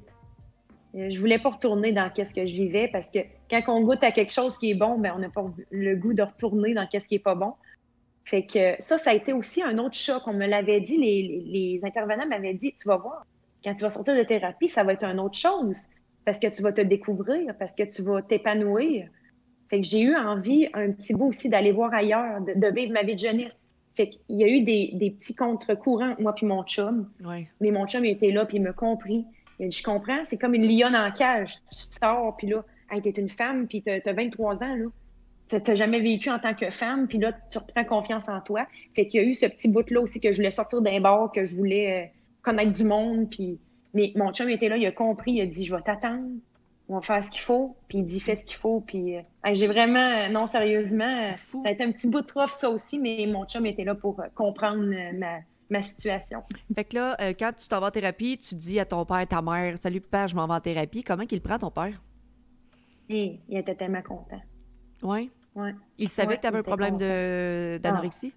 Euh, 0.93 1.09
je 1.09 1.19
voulais 1.19 1.39
pas 1.39 1.49
retourner 1.49 1.91
dans 1.91 2.11
qu'est-ce 2.11 2.35
que 2.35 2.45
je 2.45 2.53
vivais 2.53 2.87
parce 2.87 3.09
que 3.09 3.19
quand 3.49 3.61
on 3.67 3.81
goûte 3.81 4.03
à 4.03 4.11
quelque 4.11 4.31
chose 4.31 4.57
qui 4.59 4.71
est 4.71 4.75
bon, 4.75 4.99
ben 4.99 5.11
on 5.15 5.19
n'a 5.19 5.29
pas 5.29 5.43
le 5.71 5.95
goût 5.95 6.13
de 6.13 6.21
retourner 6.21 6.75
dans 6.75 6.87
qu'est-ce 6.87 7.07
qui 7.07 7.15
est 7.15 7.19
pas 7.19 7.35
bon. 7.35 7.53
Fait 8.29 8.45
que 8.45 8.75
ça, 8.77 8.99
ça 8.99 9.09
a 9.09 9.13
été 9.15 9.33
aussi 9.33 9.63
un 9.63 9.79
autre 9.79 9.95
choc. 9.95 10.21
On 10.27 10.33
me 10.33 10.45
l'avait 10.45 10.81
dit, 10.81 10.97
les, 10.97 11.79
intervenants 11.83 12.27
m'avaient 12.27 12.53
dit, 12.53 12.75
tu 12.79 12.87
vas 12.87 12.97
voir, 12.97 13.25
quand 13.63 13.73
tu 13.73 13.81
vas 13.81 13.89
sortir 13.89 14.15
de 14.15 14.21
thérapie, 14.21 14.67
ça 14.67 14.83
va 14.83 14.93
être 14.93 15.03
une 15.03 15.19
autre 15.19 15.37
chose 15.37 15.79
parce 16.25 16.37
que 16.37 16.45
tu 16.45 16.61
vas 16.61 16.71
te 16.71 16.81
découvrir, 16.81 17.55
parce 17.57 17.73
que 17.73 17.81
tu 17.81 18.03
vas 18.03 18.21
t'épanouir. 18.21 19.07
Fait 19.71 19.81
que 19.81 19.87
j'ai 19.87 20.01
eu 20.01 20.15
envie 20.15 20.67
un 20.75 20.91
petit 20.91 21.15
bout 21.15 21.29
aussi 21.29 21.49
d'aller 21.49 21.71
voir 21.71 21.91
ailleurs, 21.91 22.41
de, 22.41 22.67
vivre 22.71 22.93
ma 22.93 23.01
vie 23.01 23.15
de 23.15 23.19
jeunesse. 23.19 23.57
Fait 23.95 24.09
qu'il 24.09 24.37
y 24.37 24.43
a 24.43 24.47
eu 24.47 24.61
des, 24.61 25.15
petits 25.17 25.33
contre-courants, 25.33 26.13
moi 26.19 26.35
puis 26.35 26.45
mon 26.45 26.63
chum. 26.63 27.09
Mais 27.59 27.71
mon 27.71 27.87
chum, 27.87 28.05
il 28.05 28.11
était 28.11 28.31
là, 28.31 28.45
puis 28.45 28.57
il 28.57 28.61
m'a 28.61 28.73
compris. 28.73 29.25
Il 29.57 29.65
a 29.65 29.69
dit, 29.69 29.75
je 29.75 29.83
comprends, 29.83 30.23
c'est 30.27 30.37
comme 30.37 30.53
une 30.53 30.67
lionne 30.67 30.95
en 30.95 31.11
cage. 31.11 31.55
Tu 31.71 31.97
sors, 31.99 32.37
puis 32.37 32.45
là, 32.45 32.63
hey, 32.91 33.01
t'es 33.01 33.09
une 33.09 33.31
femme, 33.31 33.67
puis 33.67 33.81
t'as 33.81 33.97
as 34.05 34.13
23 34.13 34.53
ans, 34.57 34.75
là 34.75 34.85
tu 35.57 35.75
jamais 35.75 35.99
vécu 35.99 36.29
en 36.29 36.39
tant 36.39 36.53
que 36.53 36.69
femme, 36.69 37.07
puis 37.07 37.17
là, 37.17 37.33
tu 37.49 37.57
reprends 37.57 37.83
confiance 37.83 38.23
en 38.27 38.39
toi. 38.41 38.67
Fait 38.95 39.07
qu'il 39.07 39.21
y 39.21 39.23
a 39.23 39.27
eu 39.27 39.33
ce 39.33 39.47
petit 39.47 39.67
bout-là 39.67 40.01
aussi 40.01 40.19
que 40.19 40.31
je 40.31 40.37
voulais 40.37 40.51
sortir 40.51 40.81
d'un 40.81 40.99
bar, 41.01 41.31
que 41.31 41.43
je 41.43 41.55
voulais 41.55 42.03
euh, 42.03 42.07
connaître 42.41 42.73
du 42.73 42.83
monde, 42.83 43.29
puis... 43.29 43.59
Mais 43.95 44.13
mon 44.15 44.31
chum 44.31 44.47
était 44.49 44.69
là, 44.69 44.77
il 44.77 44.85
a 44.85 44.91
compris, 44.91 45.31
il 45.31 45.41
a 45.41 45.47
dit 45.47 45.65
«Je 45.65 45.75
vais 45.75 45.81
t'attendre, 45.81 46.29
on 46.89 46.95
va 46.95 47.01
faire 47.01 47.23
ce 47.23 47.31
qu'il 47.31 47.41
faut», 47.41 47.75
puis 47.87 47.99
il 47.99 48.05
dit 48.05 48.19
«Fais 48.21 48.35
ce 48.35 48.45
qu'il 48.45 48.57
faut», 48.57 48.81
puis 48.85 49.17
euh, 49.17 49.21
j'ai 49.53 49.65
vraiment... 49.65 49.97
Euh, 49.97 50.29
non, 50.29 50.45
sérieusement, 50.45 51.35
ça 51.35 51.57
a 51.65 51.71
été 51.71 51.83
un 51.83 51.91
petit 51.91 52.07
bout 52.07 52.21
de 52.21 52.31
rough, 52.31 52.49
ça 52.49 52.69
aussi, 52.69 52.99
mais 52.99 53.25
mon 53.25 53.45
chum 53.45 53.65
était 53.65 53.83
là 53.83 53.95
pour 53.95 54.21
comprendre 54.35 54.85
ma, 55.17 55.39
ma 55.71 55.81
situation. 55.81 56.43
Fait 56.75 56.83
que 56.83 56.95
là, 56.95 57.17
quand 57.33 57.51
tu 57.57 57.67
t'en 57.67 57.79
vas 57.79 57.87
en 57.87 57.91
thérapie, 57.91 58.37
tu 58.37 58.53
dis 58.53 58.79
à 58.79 58.85
ton 58.85 59.03
père, 59.05 59.27
ta 59.27 59.41
mère, 59.41 59.77
«Salut 59.79 60.01
père, 60.01 60.27
je 60.27 60.35
m'en 60.35 60.45
vais 60.45 60.53
en 60.53 60.59
thérapie», 60.59 61.03
comment 61.05 61.25
qu'il 61.25 61.41
prend 61.41 61.57
ton 61.57 61.71
père? 61.71 61.99
Et, 63.09 63.39
il 63.49 63.57
était 63.57 63.73
tellement 63.73 64.03
content. 64.03 64.41
Oui? 65.01 65.31
Il 65.97 66.09
savait 66.09 66.37
que 66.37 66.41
tu 66.41 66.47
avais 66.47 66.59
un 66.59 66.63
problème 66.63 66.97
d'anorexie? 67.79 68.33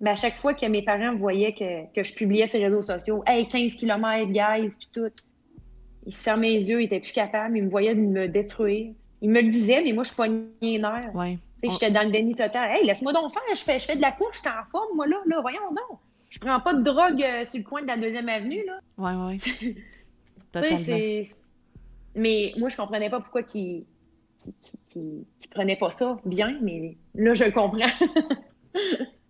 Ben, 0.00 0.12
à 0.12 0.16
chaque 0.16 0.38
fois 0.38 0.54
que 0.54 0.64
mes 0.64 0.82
parents 0.82 1.14
voyaient 1.14 1.52
que, 1.52 2.02
je 2.02 2.14
publiais 2.14 2.46
les 2.52 2.64
réseaux 2.64 2.82
sociaux, 2.82 3.22
Hey, 3.26 3.46
15 3.46 3.74
km, 3.76 4.32
guys, 4.32 4.74
puis 4.78 4.88
tout, 4.92 5.10
ils 6.06 6.14
se 6.14 6.22
fermaient 6.22 6.52
les 6.52 6.70
yeux, 6.70 6.80
ils 6.80 6.86
étaient 6.86 7.00
plus 7.00 7.12
capables, 7.12 7.58
ils 7.58 7.64
me 7.64 7.70
voyaient 7.70 7.94
me 7.94 8.26
détruire. 8.26 8.94
Ils 9.20 9.28
me 9.28 9.42
le 9.42 9.50
disaient, 9.50 9.82
mais 9.82 9.92
moi, 9.92 10.04
je 10.04 10.12
pognais 10.14 10.46
les 10.62 10.78
nerfs. 10.78 11.14
Ouais. 11.14 11.38
J'étais 11.62 11.90
dans 11.90 12.02
le 12.02 12.10
déni 12.10 12.34
total. 12.34 12.70
Hey, 12.70 12.86
laisse-moi 12.86 13.12
donc 13.12 13.32
faire, 13.34 13.42
je 13.54 13.60
fais, 13.60 13.78
je 13.78 13.84
fais 13.84 13.96
de 13.96 14.00
la 14.00 14.12
course, 14.12 14.38
je 14.38 14.40
suis 14.40 14.48
en 14.48 14.64
forme, 14.70 14.96
moi, 14.96 15.06
là, 15.06 15.18
là, 15.26 15.40
voyons 15.42 15.68
donc. 15.68 15.98
Je 16.30 16.38
prends 16.38 16.60
pas 16.60 16.72
de 16.72 16.82
drogue 16.82 17.22
euh, 17.22 17.44
sur 17.44 17.58
le 17.58 17.64
coin 17.64 17.82
de 17.82 17.88
la 17.88 17.98
deuxième 17.98 18.28
avenue, 18.28 18.64
là. 18.64 18.80
Ouais, 18.96 19.34
ouais. 19.34 19.74
Totalement. 20.52 21.26
Mais 22.14 22.52
moi, 22.56 22.68
je 22.68 22.76
comprenais 22.76 23.10
pas 23.10 23.20
pourquoi 23.20 23.42
qu'ils 23.42 23.84
qui, 24.60 24.78
qui, 24.86 25.26
qui, 25.38 25.48
prenait 25.48 25.76
pas 25.76 25.90
ça 25.90 26.18
bien, 26.24 26.58
mais 26.62 26.96
là, 27.14 27.34
je 27.34 27.44
comprends. 27.44 27.78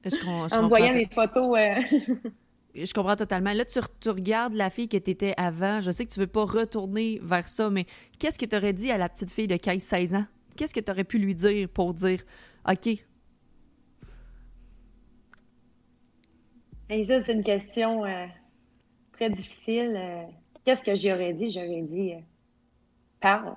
je, 0.04 0.56
en 0.56 0.68
voyant 0.68 0.92
les 0.92 1.06
photos. 1.06 1.58
Euh, 1.58 1.74
je 2.74 2.92
comprends 2.92 3.16
totalement. 3.16 3.52
Là, 3.52 3.64
tu, 3.64 3.78
tu 4.00 4.10
regardes 4.10 4.54
la 4.54 4.70
fille 4.70 4.88
que 4.88 4.96
tu 4.96 5.10
étais 5.10 5.34
avant. 5.36 5.80
Je 5.80 5.90
sais 5.90 6.06
que 6.06 6.12
tu 6.12 6.20
veux 6.20 6.26
pas 6.26 6.44
retourner 6.44 7.20
vers 7.22 7.48
ça, 7.48 7.70
mais 7.70 7.86
qu'est-ce 8.18 8.38
que 8.38 8.46
tu 8.46 8.56
aurais 8.56 8.72
dit 8.72 8.90
à 8.90 8.98
la 8.98 9.08
petite 9.08 9.30
fille 9.30 9.48
de 9.48 9.56
15-16 9.56 10.16
ans? 10.16 10.24
Qu'est-ce 10.56 10.74
que 10.74 10.80
tu 10.80 10.90
aurais 10.90 11.04
pu 11.04 11.18
lui 11.18 11.34
dire 11.34 11.68
pour 11.68 11.94
dire 11.94 12.22
OK? 12.68 12.88
Et 16.92 17.04
ça, 17.04 17.22
c'est 17.24 17.32
une 17.32 17.44
question 17.44 18.04
euh, 18.04 18.26
très 19.12 19.30
difficile. 19.30 19.94
Euh, 19.96 20.22
qu'est-ce 20.64 20.82
que 20.82 20.94
j'aurais 20.94 21.34
dit? 21.34 21.50
J'aurais 21.50 21.82
dit 21.82 22.14
parle. 23.20 23.54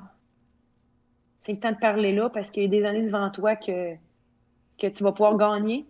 C'est 1.44 1.54
le 1.54 1.60
temps 1.60 1.72
de 1.72 1.78
parler 1.78 2.14
là 2.14 2.30
parce 2.30 2.52
qu'il 2.52 2.64
y 2.64 2.66
a 2.66 2.70
des 2.70 2.86
années 2.86 3.04
devant 3.04 3.30
toi 3.30 3.56
que, 3.56 3.96
que 4.78 4.88
tu 4.88 5.04
vas 5.04 5.12
pouvoir 5.12 5.38
gagner, 5.38 5.86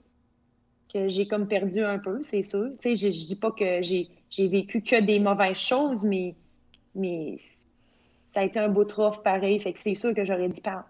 que 0.91 1.09
j'ai 1.09 1.27
comme 1.27 1.47
perdu 1.47 1.83
un 1.83 1.99
peu, 1.99 2.21
c'est 2.21 2.41
sûr. 2.41 2.69
Tu 2.79 2.95
sais, 2.95 3.11
je, 3.11 3.25
dis 3.25 3.35
pas 3.35 3.51
que 3.51 3.81
j'ai, 3.81 4.09
j'ai 4.29 4.47
vécu 4.47 4.81
que 4.81 4.99
des 4.99 5.19
mauvaises 5.19 5.57
choses, 5.57 6.03
mais, 6.03 6.35
mais 6.95 7.35
ça 8.27 8.41
a 8.41 8.43
été 8.43 8.59
un 8.59 8.69
beau 8.69 8.83
trophée 8.83 9.21
pareil. 9.23 9.59
Fait 9.59 9.73
que 9.73 9.79
c'est 9.79 9.95
sûr 9.95 10.13
que 10.13 10.25
j'aurais 10.25 10.49
dit 10.49 10.61
parle. 10.61 10.83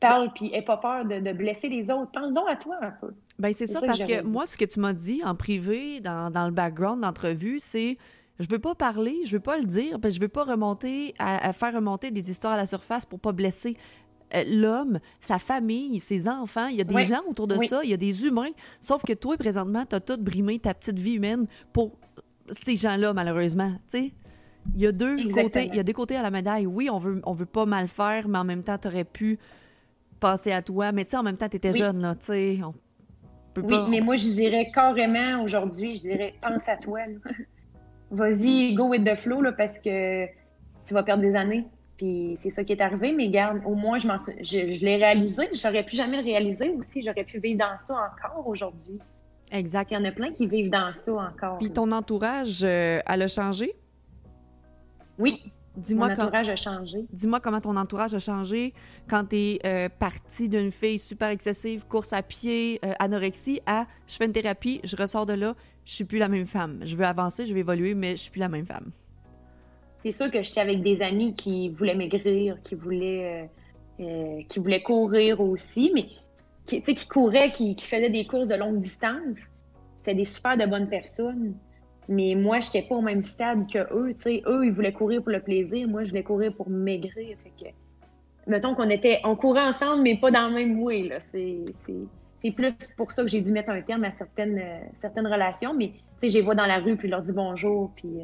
Parle, 0.00 0.30
puis 0.34 0.50
aie 0.52 0.62
pas 0.62 0.76
peur 0.76 1.06
de, 1.06 1.20
de 1.20 1.32
blesser 1.32 1.68
les 1.68 1.90
autres. 1.90 2.10
Pense 2.12 2.32
donc 2.32 2.44
à 2.48 2.56
toi 2.56 2.76
un 2.82 2.90
peu. 2.90 3.12
Ben 3.38 3.52
c'est 3.52 3.66
ça, 3.66 3.80
parce 3.80 4.04
que, 4.04 4.22
moi, 4.22 4.46
ce 4.46 4.56
que 4.56 4.64
tu 4.64 4.78
m'as 4.78 4.92
dit 4.92 5.22
en 5.24 5.34
privé, 5.34 6.00
dans, 6.00 6.30
dans 6.30 6.46
le 6.46 6.52
background 6.52 7.02
d'entrevue, 7.02 7.58
c'est 7.60 7.96
je 8.38 8.46
veux 8.50 8.58
pas 8.58 8.74
parler, 8.74 9.14
je 9.24 9.36
veux 9.36 9.42
pas 9.42 9.56
le 9.56 9.64
dire, 9.64 9.98
parce 10.00 10.14
que 10.14 10.16
je 10.16 10.20
veux 10.20 10.28
pas 10.28 10.44
remonter, 10.44 11.14
à, 11.18 11.48
à 11.48 11.52
faire 11.54 11.72
remonter 11.74 12.10
des 12.10 12.30
histoires 12.30 12.52
à 12.52 12.56
la 12.56 12.66
surface 12.66 13.06
pour 13.06 13.18
pas 13.18 13.32
blesser 13.32 13.76
l'homme, 14.44 14.98
sa 15.20 15.38
famille, 15.38 16.00
ses 16.00 16.28
enfants. 16.28 16.66
Il 16.68 16.76
y 16.76 16.80
a 16.80 16.84
des 16.84 16.94
Oui. 16.94 17.04
gens 17.04 17.20
autour 17.28 17.46
de 17.46 17.56
Oui. 17.56 17.68
ça, 17.68 17.80
il 17.84 17.90
y 17.90 17.94
a 17.94 17.96
des 17.96 18.24
humains. 18.26 18.50
Sauf 18.80 19.02
que 19.04 19.12
toi, 19.12 19.36
présentement, 19.36 19.84
t'as 19.88 20.00
tout 20.00 20.16
brimé 20.18 20.58
ta 20.58 20.74
petite 20.74 20.98
vie 20.98 21.14
humaine 21.14 21.46
pour 21.72 21.92
ces 22.50 22.76
gens-là, 22.76 23.12
malheureusement. 23.12 23.72
Tu 23.90 24.12
il 24.74 24.80
y 24.80 24.86
a 24.86 24.92
deux 24.92 25.14
Exactement. 25.18 25.42
côtés, 25.42 25.68
il 25.72 25.74
y 25.76 25.78
a 25.80 25.84
côtés 25.92 26.16
à 26.16 26.22
la 26.22 26.30
médaille. 26.30 26.66
Oui, 26.66 26.90
on 26.90 26.98
veut, 26.98 27.20
on 27.24 27.32
veut 27.32 27.46
pas 27.46 27.66
mal 27.66 27.86
faire, 27.88 28.26
mais 28.28 28.38
en 28.38 28.44
même 28.44 28.64
temps, 28.64 28.76
t'aurais 28.78 29.04
pu 29.04 29.38
penser 30.18 30.50
à 30.52 30.60
toi. 30.62 30.90
Mais 30.92 31.04
tu 31.04 31.12
sais, 31.12 31.16
en 31.16 31.22
même 31.22 31.36
temps, 31.36 31.48
t'étais 31.48 31.70
Oui. 31.72 31.78
jeune, 31.78 32.00
là, 32.00 32.14
tu 32.16 32.26
sais. 32.26 32.58
On 32.64 32.72
peut 33.54 33.62
Oui, 33.62 33.68
pas. 33.68 33.88
mais 33.88 34.00
moi, 34.00 34.16
je 34.16 34.28
dirais 34.30 34.70
carrément 34.74 35.42
aujourd'hui, 35.44 35.94
je 35.94 36.00
dirais 36.00 36.34
pense 36.42 36.68
à 36.68 36.76
toi. 36.76 37.00
Vas-y, 38.10 38.74
go 38.74 38.88
with 38.88 39.04
the 39.04 39.14
flow, 39.16 39.40
là, 39.42 39.52
parce 39.52 39.78
que 39.78 40.26
tu 40.84 40.94
vas 40.94 41.02
perdre 41.02 41.22
des 41.22 41.34
années. 41.34 41.64
Puis 41.96 42.34
c'est 42.36 42.50
ça 42.50 42.62
qui 42.62 42.72
est 42.72 42.80
arrivé, 42.80 43.12
mais 43.12 43.28
garde, 43.28 43.60
au 43.64 43.74
moins, 43.74 43.98
je, 43.98 44.84
l'ai 44.84 44.96
réalisé. 44.96 45.48
J'aurais 45.54 45.84
pu 45.84 45.96
jamais 45.96 46.18
le 46.18 46.24
réaliser 46.24 46.70
aussi. 46.70 47.02
J'aurais 47.02 47.24
pu 47.24 47.38
vivre 47.38 47.58
dans 47.58 47.78
ça 47.78 47.94
encore 47.94 48.46
aujourd'hui. 48.46 48.98
Exact. 49.50 49.90
Il 49.90 49.94
y 49.94 49.96
en 49.96 50.04
a 50.04 50.12
plein 50.12 50.32
qui 50.32 50.46
vivent 50.46 50.70
dans 50.70 50.92
ça 50.92 51.12
encore. 51.12 51.58
Puis 51.58 51.70
ton 51.70 51.90
entourage, 51.92 52.62
euh, 52.64 52.98
elle 53.06 53.22
a 53.22 53.28
changé? 53.28 53.74
Oui, 55.18 55.52
Dis-moi 55.76 56.08
com- 56.08 56.24
entourage 56.24 56.48
a 56.48 56.56
changé. 56.56 56.98
dis-moi 57.12 57.40
comment 57.40 57.60
ton 57.60 57.76
entourage 57.76 58.14
a 58.14 58.18
changé 58.18 58.72
quand 59.08 59.24
t'es 59.28 59.58
euh, 59.64 59.88
partie 59.90 60.48
d'une 60.48 60.70
fille 60.70 60.98
super 60.98 61.28
excessive, 61.28 61.86
course 61.86 62.12
à 62.12 62.22
pied, 62.22 62.80
euh, 62.84 62.92
anorexie, 62.98 63.60
à 63.66 63.86
je 64.06 64.16
fais 64.16 64.24
une 64.26 64.32
thérapie, 64.32 64.80
je 64.84 64.96
ressors 64.96 65.26
de 65.26 65.34
là, 65.34 65.54
je 65.84 65.94
suis 65.94 66.04
plus 66.04 66.18
la 66.18 66.28
même 66.28 66.46
femme. 66.46 66.80
Je 66.82 66.96
veux 66.96 67.04
avancer, 67.04 67.46
je 67.46 67.52
veux 67.52 67.60
évoluer, 67.60 67.94
mais 67.94 68.12
je 68.12 68.22
suis 68.22 68.30
plus 68.30 68.40
la 68.40 68.48
même 68.48 68.66
femme. 68.66 68.90
C'est 70.06 70.12
sûr 70.12 70.30
que 70.30 70.40
j'étais 70.40 70.60
avec 70.60 70.82
des 70.82 71.02
amis 71.02 71.34
qui 71.34 71.68
voulaient 71.68 71.96
maigrir, 71.96 72.62
qui 72.62 72.76
voulaient, 72.76 73.48
euh, 73.98 74.04
euh, 74.04 74.42
qui 74.48 74.60
voulaient 74.60 74.84
courir 74.84 75.40
aussi, 75.40 75.90
mais 75.92 76.06
qui, 76.64 76.80
qui 76.80 77.08
couraient, 77.08 77.50
qui, 77.50 77.74
faisaient 77.76 78.08
des 78.08 78.24
courses 78.24 78.50
de 78.50 78.54
longue 78.54 78.78
distance. 78.78 79.36
C'était 79.96 80.14
des 80.14 80.24
super 80.24 80.56
de 80.56 80.64
bonnes 80.64 80.88
personnes. 80.88 81.56
Mais 82.08 82.36
moi, 82.36 82.60
je 82.60 82.68
n'étais 82.68 82.82
pas 82.82 82.94
au 82.94 83.02
même 83.02 83.24
stade 83.24 83.68
que 83.68 83.78
eux. 83.92 84.14
Eux, 84.46 84.66
ils 84.66 84.70
voulaient 84.70 84.92
courir 84.92 85.24
pour 85.24 85.32
le 85.32 85.40
plaisir. 85.40 85.88
Moi, 85.88 86.04
je 86.04 86.10
voulais 86.10 86.22
courir 86.22 86.54
pour 86.54 86.70
maigrir. 86.70 87.36
Fait 87.42 87.64
que, 87.64 87.70
mettons 88.46 88.76
qu'on 88.76 88.88
était, 88.90 89.18
on 89.24 89.34
courait 89.34 89.66
ensemble, 89.66 90.02
mais 90.02 90.16
pas 90.16 90.30
dans 90.30 90.46
le 90.46 90.54
même 90.54 90.80
way. 90.80 91.10
C'est, 91.18 92.52
plus 92.52 92.72
pour 92.96 93.10
ça 93.10 93.24
que 93.24 93.28
j'ai 93.28 93.40
dû 93.40 93.50
mettre 93.50 93.72
un 93.72 93.82
terme 93.82 94.04
à 94.04 94.12
certaines, 94.12 94.56
euh, 94.56 94.78
certaines 94.92 95.26
relations. 95.26 95.74
Mais 95.74 95.94
je 96.22 96.28
les 96.28 96.42
vois 96.42 96.54
dans 96.54 96.66
la 96.66 96.78
rue, 96.78 96.94
puis 96.94 97.08
je 97.08 97.10
leur 97.10 97.22
dis 97.22 97.32
bonjour, 97.32 97.90
puis 97.96 98.20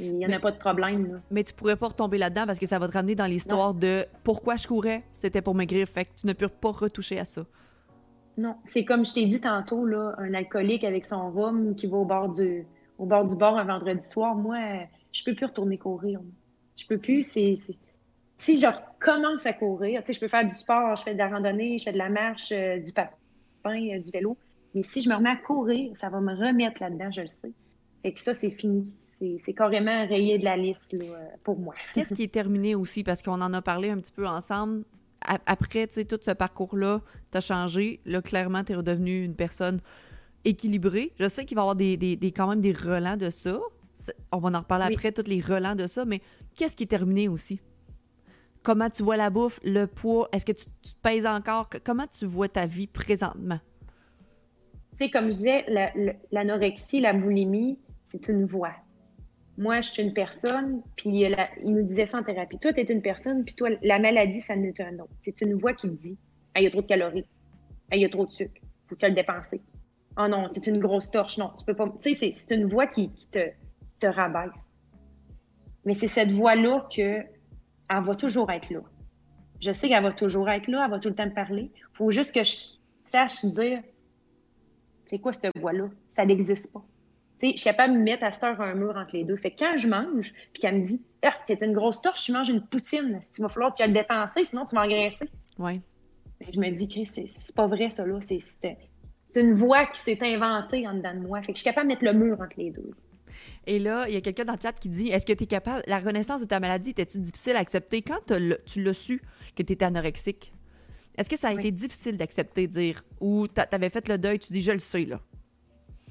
il 0.00 0.16
n'y 0.16 0.24
en 0.24 0.28
Mais- 0.28 0.34
a 0.36 0.40
pas 0.40 0.50
de 0.50 0.58
problème. 0.58 1.12
là. 1.12 1.20
Mais 1.30 1.44
tu 1.44 1.52
pourrais 1.54 1.76
pas 1.76 1.88
retomber 1.88 2.18
là-dedans 2.18 2.44
parce 2.46 2.58
que 2.58 2.66
ça 2.66 2.78
va 2.78 2.88
te 2.88 2.92
ramener 2.92 3.14
dans 3.14 3.26
l'histoire 3.26 3.74
de 3.74 4.04
pourquoi 4.24 4.56
je 4.56 4.66
courais, 4.66 5.00
c'était 5.12 5.42
pour 5.42 5.54
maigrir. 5.54 5.86
Fait 5.88 6.04
que 6.06 6.10
tu 6.18 6.26
ne 6.26 6.32
peux 6.32 6.48
pas 6.48 6.70
retoucher 6.70 7.18
à 7.18 7.24
ça. 7.24 7.42
Non, 8.38 8.56
c'est 8.64 8.84
comme 8.84 9.04
je 9.04 9.12
t'ai 9.12 9.26
dit 9.26 9.40
tantôt, 9.40 9.84
là, 9.84 10.14
un 10.18 10.32
alcoolique 10.34 10.84
avec 10.84 11.04
son 11.04 11.30
rhum 11.30 11.74
qui 11.74 11.86
va 11.86 11.98
au 11.98 12.04
bord 12.04 12.28
du, 12.30 12.66
au 12.98 13.04
bord 13.06 13.26
du 13.26 13.36
bar 13.36 13.56
un 13.56 13.64
vendredi 13.64 14.06
soir. 14.06 14.34
Moi, 14.34 14.58
je 15.12 15.22
peux 15.24 15.34
plus 15.34 15.46
retourner 15.46 15.76
courir. 15.78 16.20
Je 16.76 16.86
peux 16.86 16.98
plus. 16.98 17.22
C'est, 17.22 17.56
Si 18.38 18.58
je 18.58 18.66
commence 19.00 19.44
à 19.44 19.52
courir, 19.52 20.00
tu 20.02 20.06
sais, 20.06 20.12
je 20.14 20.20
peux 20.20 20.28
faire 20.28 20.44
du 20.46 20.54
sport, 20.54 20.96
je 20.96 21.02
fais 21.02 21.12
de 21.12 21.18
la 21.18 21.28
randonnée, 21.28 21.78
je 21.78 21.84
fais 21.84 21.92
de 21.92 21.98
la 21.98 22.08
marche, 22.08 22.52
euh, 22.52 22.78
du 22.78 22.90
patin, 22.92 23.10
euh, 23.66 23.98
du 23.98 24.10
vélo. 24.10 24.38
Mais 24.74 24.80
si 24.82 25.02
je 25.02 25.10
me 25.10 25.14
remets 25.16 25.30
à 25.30 25.36
courir, 25.36 25.94
ça 25.96 26.08
va 26.08 26.20
me 26.20 26.34
remettre 26.34 26.80
là-dedans, 26.82 27.10
je 27.10 27.20
le 27.22 27.26
sais. 27.26 27.52
Fait 28.02 28.12
que 28.12 28.20
ça, 28.20 28.32
c'est 28.32 28.50
fini. 28.50 28.94
C'est, 29.38 29.52
carrément 29.52 30.06
rayé 30.06 30.38
de 30.38 30.44
la 30.44 30.56
liste 30.56 30.92
là, 30.92 31.04
pour 31.44 31.58
moi. 31.58 31.74
Qu'est-ce 31.94 32.14
qui 32.14 32.22
est 32.22 32.32
terminé 32.32 32.74
aussi? 32.74 33.04
Parce 33.04 33.22
qu'on 33.22 33.40
en 33.40 33.52
a 33.52 33.60
parlé 33.62 33.90
un 33.90 33.98
petit 33.98 34.12
peu 34.12 34.26
ensemble. 34.26 34.84
Après, 35.44 35.86
tu 35.86 35.94
sais, 35.94 36.04
tout 36.06 36.18
ce 36.22 36.30
parcours-là, 36.30 37.02
t'as 37.30 37.42
changé. 37.42 38.00
Là, 38.06 38.22
clairement, 38.22 38.64
t'es 38.64 38.74
redevenu 38.74 39.22
une 39.24 39.34
personne 39.36 39.80
équilibrée. 40.46 41.12
Je 41.20 41.28
sais 41.28 41.44
qu'il 41.44 41.56
va 41.56 41.60
y 41.60 41.64
avoir 41.64 41.76
des, 41.76 41.96
des- 41.98 42.16
des- 42.16 42.32
quand 42.32 42.48
même 42.48 42.62
des 42.62 42.72
relents 42.72 43.18
de 43.18 43.28
ça. 43.28 43.58
On 44.32 44.38
va 44.38 44.48
en 44.56 44.60
reparler 44.60 44.86
Oui. 44.88 44.94
après, 44.94 45.12
tous 45.12 45.28
les 45.28 45.42
relents 45.42 45.74
de 45.74 45.86
ça. 45.86 46.06
Mais 46.06 46.22
qu'est-ce 46.56 46.74
qui 46.74 46.84
est 46.84 46.86
terminé 46.86 47.28
aussi? 47.28 47.60
Comment 48.62 48.88
tu 48.88 49.02
vois 49.02 49.18
la 49.18 49.28
bouffe, 49.28 49.60
le 49.62 49.84
poids? 49.84 50.28
Est-ce 50.32 50.46
que 50.46 50.52
tu, 50.52 50.64
tu 50.82 50.92
te 50.94 51.00
pèses 51.02 51.26
encore? 51.26 51.68
Comment 51.84 52.06
tu 52.06 52.24
vois 52.24 52.48
ta 52.48 52.64
vie 52.64 52.86
présentement? 52.86 53.60
Tu 54.98 55.04
sais, 55.04 55.10
comme 55.10 55.26
je 55.26 55.36
disais, 55.36 55.64
la- 55.68 55.92
la- 55.94 56.14
l'anorexie, 56.32 57.00
la 57.00 57.12
boulimie, 57.12 57.78
c'est 58.06 58.26
une 58.28 58.46
voie. 58.46 58.72
Moi, 59.58 59.80
je 59.82 59.92
suis 59.92 60.02
une 60.02 60.14
personne, 60.14 60.82
puis 60.96 61.24
il 61.62 61.74
nous 61.74 61.82
disait 61.82 62.06
ça 62.06 62.18
en 62.18 62.22
thérapie. 62.22 62.58
Toi, 62.58 62.72
tu 62.72 62.80
es 62.80 62.84
une 62.84 63.02
personne, 63.02 63.44
puis 63.44 63.54
toi, 63.54 63.68
la 63.82 63.98
maladie, 63.98 64.40
ça 64.40 64.56
n'est 64.56 64.80
un 64.80 64.98
autre. 65.00 65.12
C'est 65.20 65.40
une 65.42 65.54
voix 65.54 65.74
qui 65.74 65.88
te 65.88 65.94
dit 65.94 66.18
Ah, 66.54 66.60
il 66.60 66.64
y 66.64 66.66
a 66.66 66.70
trop 66.70 66.82
de 66.82 66.86
calories. 66.86 67.26
Ah, 67.90 67.96
il 67.96 68.02
y 68.02 68.04
a 68.04 68.08
trop 68.08 68.26
de 68.26 68.32
sucre. 68.32 68.60
Faut 68.88 68.94
que 68.94 69.00
tu 69.00 69.06
le 69.06 69.14
dépenser. 69.14 69.60
Oh 70.18 70.26
non, 70.28 70.48
tu 70.48 70.68
une 70.68 70.78
grosse 70.80 71.10
torche. 71.10 71.38
Non, 71.38 71.52
tu 71.58 71.64
peux 71.64 71.74
pas. 71.74 71.88
Tu 72.02 72.10
sais, 72.10 72.16
c'est- 72.16 72.34
c'est 72.46 72.54
une 72.56 72.66
voix 72.66 72.86
qui, 72.86 73.12
qui 73.12 73.26
te, 73.28 73.50
te 74.00 74.06
rabaisse. 74.06 74.66
Mais 75.84 75.94
c'est 75.94 76.08
cette 76.08 76.32
voix-là 76.32 76.86
que 76.94 77.02
elle 77.92 78.04
va 78.04 78.14
toujours 78.14 78.50
être 78.50 78.70
là. 78.70 78.80
Je 79.60 79.72
sais 79.72 79.88
qu'elle 79.88 80.02
va 80.02 80.12
toujours 80.12 80.48
être 80.48 80.68
là, 80.68 80.84
elle 80.84 80.90
va 80.90 80.98
tout 80.98 81.08
le 81.08 81.14
temps 81.14 81.26
me 81.26 81.34
parler. 81.34 81.70
faut 81.92 82.10
juste 82.10 82.34
que 82.34 82.44
je 82.44 82.76
sache 83.04 83.44
dire 83.44 83.82
c'est 85.08 85.18
quoi 85.18 85.32
cette 85.32 85.56
voix-là? 85.58 85.88
Ça 86.08 86.24
n'existe 86.24 86.72
pas. 86.72 86.84
Tu 87.40 87.46
je 87.52 87.56
suis 87.56 87.64
capable 87.64 87.94
de 87.94 87.98
me 87.98 88.04
mettre 88.04 88.24
à 88.24 88.32
cette 88.32 88.42
heure 88.44 88.60
un 88.60 88.74
mur 88.74 88.94
entre 88.96 89.16
les 89.16 89.24
deux. 89.24 89.36
Fait 89.36 89.50
que 89.50 89.58
quand 89.60 89.76
je 89.76 89.88
mange, 89.88 90.32
puis 90.52 90.60
qu'elle 90.60 90.78
me 90.78 90.84
dit 90.84 91.02
Ah, 91.22 91.32
t'es 91.46 91.54
une 91.64 91.72
grosse 91.72 92.00
torche, 92.02 92.22
tu 92.24 92.32
manges 92.32 92.48
une 92.50 92.60
poutine. 92.66 93.18
Si 93.20 93.32
tu 93.32 93.42
vas 93.42 93.48
falloir 93.48 93.72
que 93.72 93.76
tu 93.78 93.82
vas 93.82 93.86
le 93.88 93.94
dépenser, 93.94 94.44
sinon 94.44 94.64
tu 94.66 94.74
vas 94.74 94.82
engraisser. 94.82 95.28
Oui. 95.58 95.80
Je 96.52 96.58
me 96.58 96.70
dis, 96.70 96.88
Chris, 96.88 97.06
c'est 97.06 97.54
pas 97.54 97.66
vrai, 97.66 97.90
ça, 97.90 98.06
là. 98.06 98.18
C'est- 98.22 98.76
une 99.36 99.54
voix 99.54 99.86
qui 99.86 100.00
s'est 100.00 100.18
inventée 100.22 100.88
en 100.88 100.94
dedans 100.94 101.14
de 101.14 101.20
moi. 101.20 101.40
Fait 101.42 101.48
que 101.52 101.58
je 101.58 101.58
suis 101.62 101.64
capable 101.64 101.88
de 101.88 101.94
mettre 101.94 102.04
le 102.04 102.12
mur 102.14 102.40
entre 102.40 102.56
les 102.58 102.70
deux. 102.70 102.90
Et 103.66 103.78
là, 103.78 104.06
il 104.08 104.14
y 104.14 104.16
a 104.16 104.20
quelqu'un 104.20 104.44
dans 104.44 104.54
le 104.54 104.58
chat 104.60 104.72
qui 104.72 104.88
dit 104.88 105.08
Est-ce 105.08 105.24
que 105.24 105.32
tu 105.32 105.44
es 105.44 105.46
capable. 105.46 105.82
La 105.86 105.98
renaissance 106.00 106.40
de 106.40 106.46
ta 106.46 106.58
maladie, 106.60 106.90
était-tu 106.90 107.18
difficile 107.20 107.54
à 107.56 107.60
accepter? 107.60 108.02
Quand 108.02 108.18
tu 108.66 108.82
l'as 108.82 108.92
su 108.94 109.22
que 109.54 109.62
tu 109.62 109.72
étais 109.74 109.84
anorexique 109.84 110.52
Est-ce 111.16 111.28
que 111.30 111.36
ça 111.36 111.48
a 111.48 111.52
Oui. 111.52 111.60
été 111.60 111.70
difficile 111.70 112.16
d'accepter, 112.16 112.66
dire 112.66 113.04
Ou 113.20 113.46
t'a- 113.46 113.66
t'avais 113.66 113.90
fait 113.90 114.08
le 114.08 114.16
deuil, 114.18 114.38
tu 114.38 114.52
dis 114.52 114.62
Je 114.62 114.72
le 114.72 114.78
sais, 114.78 115.04
là? 115.04 115.20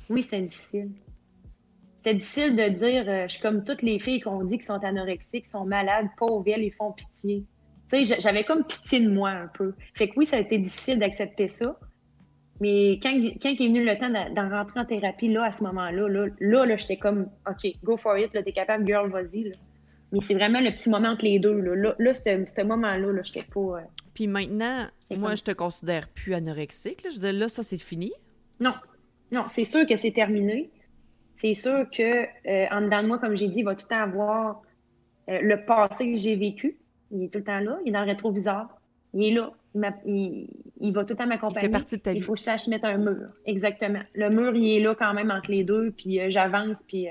Oui, 0.09 0.23
c'est 0.23 0.41
difficile. 0.41 0.91
C'est 2.01 2.13
difficile 2.13 2.55
de 2.55 2.69
dire, 2.69 3.03
euh, 3.09 3.27
je 3.27 3.33
suis 3.33 3.41
comme 3.41 3.63
toutes 3.63 3.81
les 3.81 3.99
filles 3.99 4.21
qu'on 4.21 4.41
dit 4.43 4.57
qui 4.57 4.65
sont 4.65 4.81
anorexiques, 4.83 5.43
qui 5.43 5.49
sont 5.49 5.65
malades, 5.65 6.07
pauvres, 6.17 6.45
elles, 6.47 6.63
ils 6.63 6.71
font 6.71 6.93
pitié. 6.93 7.43
Tu 7.91 7.97
sais, 7.97 8.03
j'a- 8.05 8.19
j'avais 8.19 8.43
comme 8.45 8.63
pitié 8.63 9.01
de 9.01 9.09
moi 9.09 9.31
un 9.31 9.47
peu. 9.47 9.73
Fait 9.95 10.07
que 10.07 10.13
oui, 10.17 10.25
ça 10.25 10.37
a 10.37 10.39
été 10.39 10.57
difficile 10.57 10.97
d'accepter 10.99 11.49
ça. 11.49 11.77
Mais 12.61 12.99
quand, 13.03 13.11
quand 13.41 13.49
il 13.49 13.61
est 13.63 13.67
venu 13.67 13.83
le 13.85 13.97
temps 13.97 14.09
d'en 14.09 14.49
rentrer 14.49 14.79
en 14.81 14.85
thérapie, 14.85 15.29
là, 15.29 15.45
à 15.45 15.51
ce 15.51 15.63
moment-là, 15.65 16.07
là, 16.07 16.27
là, 16.39 16.65
là, 16.65 16.75
j'étais 16.77 16.97
comme, 16.97 17.29
OK, 17.49 17.71
go 17.83 17.97
for 17.97 18.17
it, 18.17 18.33
là, 18.33 18.43
t'es 18.43 18.51
capable, 18.51 18.85
girl, 18.85 19.09
vas-y. 19.09 19.51
Mais 20.11 20.19
c'est 20.21 20.33
vraiment 20.33 20.59
le 20.61 20.71
petit 20.71 20.89
moment 20.89 21.09
entre 21.09 21.25
les 21.25 21.39
deux. 21.39 21.59
Là, 21.59 21.75
là, 21.75 21.95
là 21.99 22.13
ce, 22.13 22.23
ce 22.45 22.61
moment-là, 22.63 23.11
là, 23.11 23.21
j'étais 23.23 23.43
pas. 23.43 23.59
euh, 23.59 23.81
Puis 24.13 24.27
maintenant, 24.27 24.87
moi, 25.11 25.29
comme- 25.29 25.37
je 25.37 25.43
te 25.43 25.51
considère 25.51 26.07
plus 26.09 26.33
anorexique. 26.33 27.03
Là. 27.03 27.09
Je 27.13 27.19
dis 27.19 27.31
Là, 27.37 27.47
ça, 27.49 27.61
c'est 27.63 27.77
fini? 27.81 28.11
Non, 28.59 28.73
non, 29.31 29.45
c'est 29.47 29.65
sûr 29.65 29.85
que 29.85 29.95
c'est 29.95 30.11
terminé. 30.11 30.69
C'est 31.41 31.53
sûr 31.53 31.85
que 31.89 32.23
euh, 32.47 32.65
en 32.71 32.81
dedans 32.81 33.01
de 33.03 33.07
moi, 33.07 33.17
comme 33.19 33.35
j'ai 33.35 33.47
dit, 33.47 33.59
il 33.59 33.63
va 33.65 33.75
tout 33.75 33.85
le 33.89 33.95
temps 33.95 34.01
avoir 34.03 34.61
euh, 35.29 35.39
le 35.41 35.63
passé 35.65 36.11
que 36.11 36.17
j'ai 36.17 36.35
vécu. 36.35 36.77
Il 37.11 37.23
est 37.23 37.29
tout 37.29 37.39
le 37.39 37.45
temps 37.45 37.59
là. 37.59 37.77
Il 37.85 37.89
est 37.89 37.93
dans 37.93 38.01
le 38.01 38.07
rétroviseur. 38.07 38.67
Il 39.13 39.23
est 39.23 39.31
là. 39.31 39.51
Il, 39.73 39.83
il- 40.05 40.49
il 40.81 40.93
va 40.93 41.03
tout 41.05 41.13
le 41.13 41.17
temps 41.17 41.23
Il 41.23 41.29
m'accompagner. 41.29 41.67
fait 41.67 41.71
partie 41.71 41.97
de 41.97 42.01
ta 42.01 42.11
Il 42.11 42.15
vie. 42.19 42.21
faut 42.21 42.33
que 42.33 42.39
je 42.39 42.43
sache 42.43 42.67
mettre 42.67 42.85
un 42.87 42.97
mur. 42.97 43.25
Exactement. 43.45 43.99
Le 44.15 44.29
mur, 44.29 44.55
il 44.55 44.77
est 44.77 44.79
là 44.81 44.95
quand 44.95 45.13
même 45.13 45.31
entre 45.31 45.51
les 45.51 45.63
deux. 45.63 45.91
Puis 45.91 46.19
euh, 46.19 46.29
j'avance. 46.29 46.83
Puis 46.87 47.07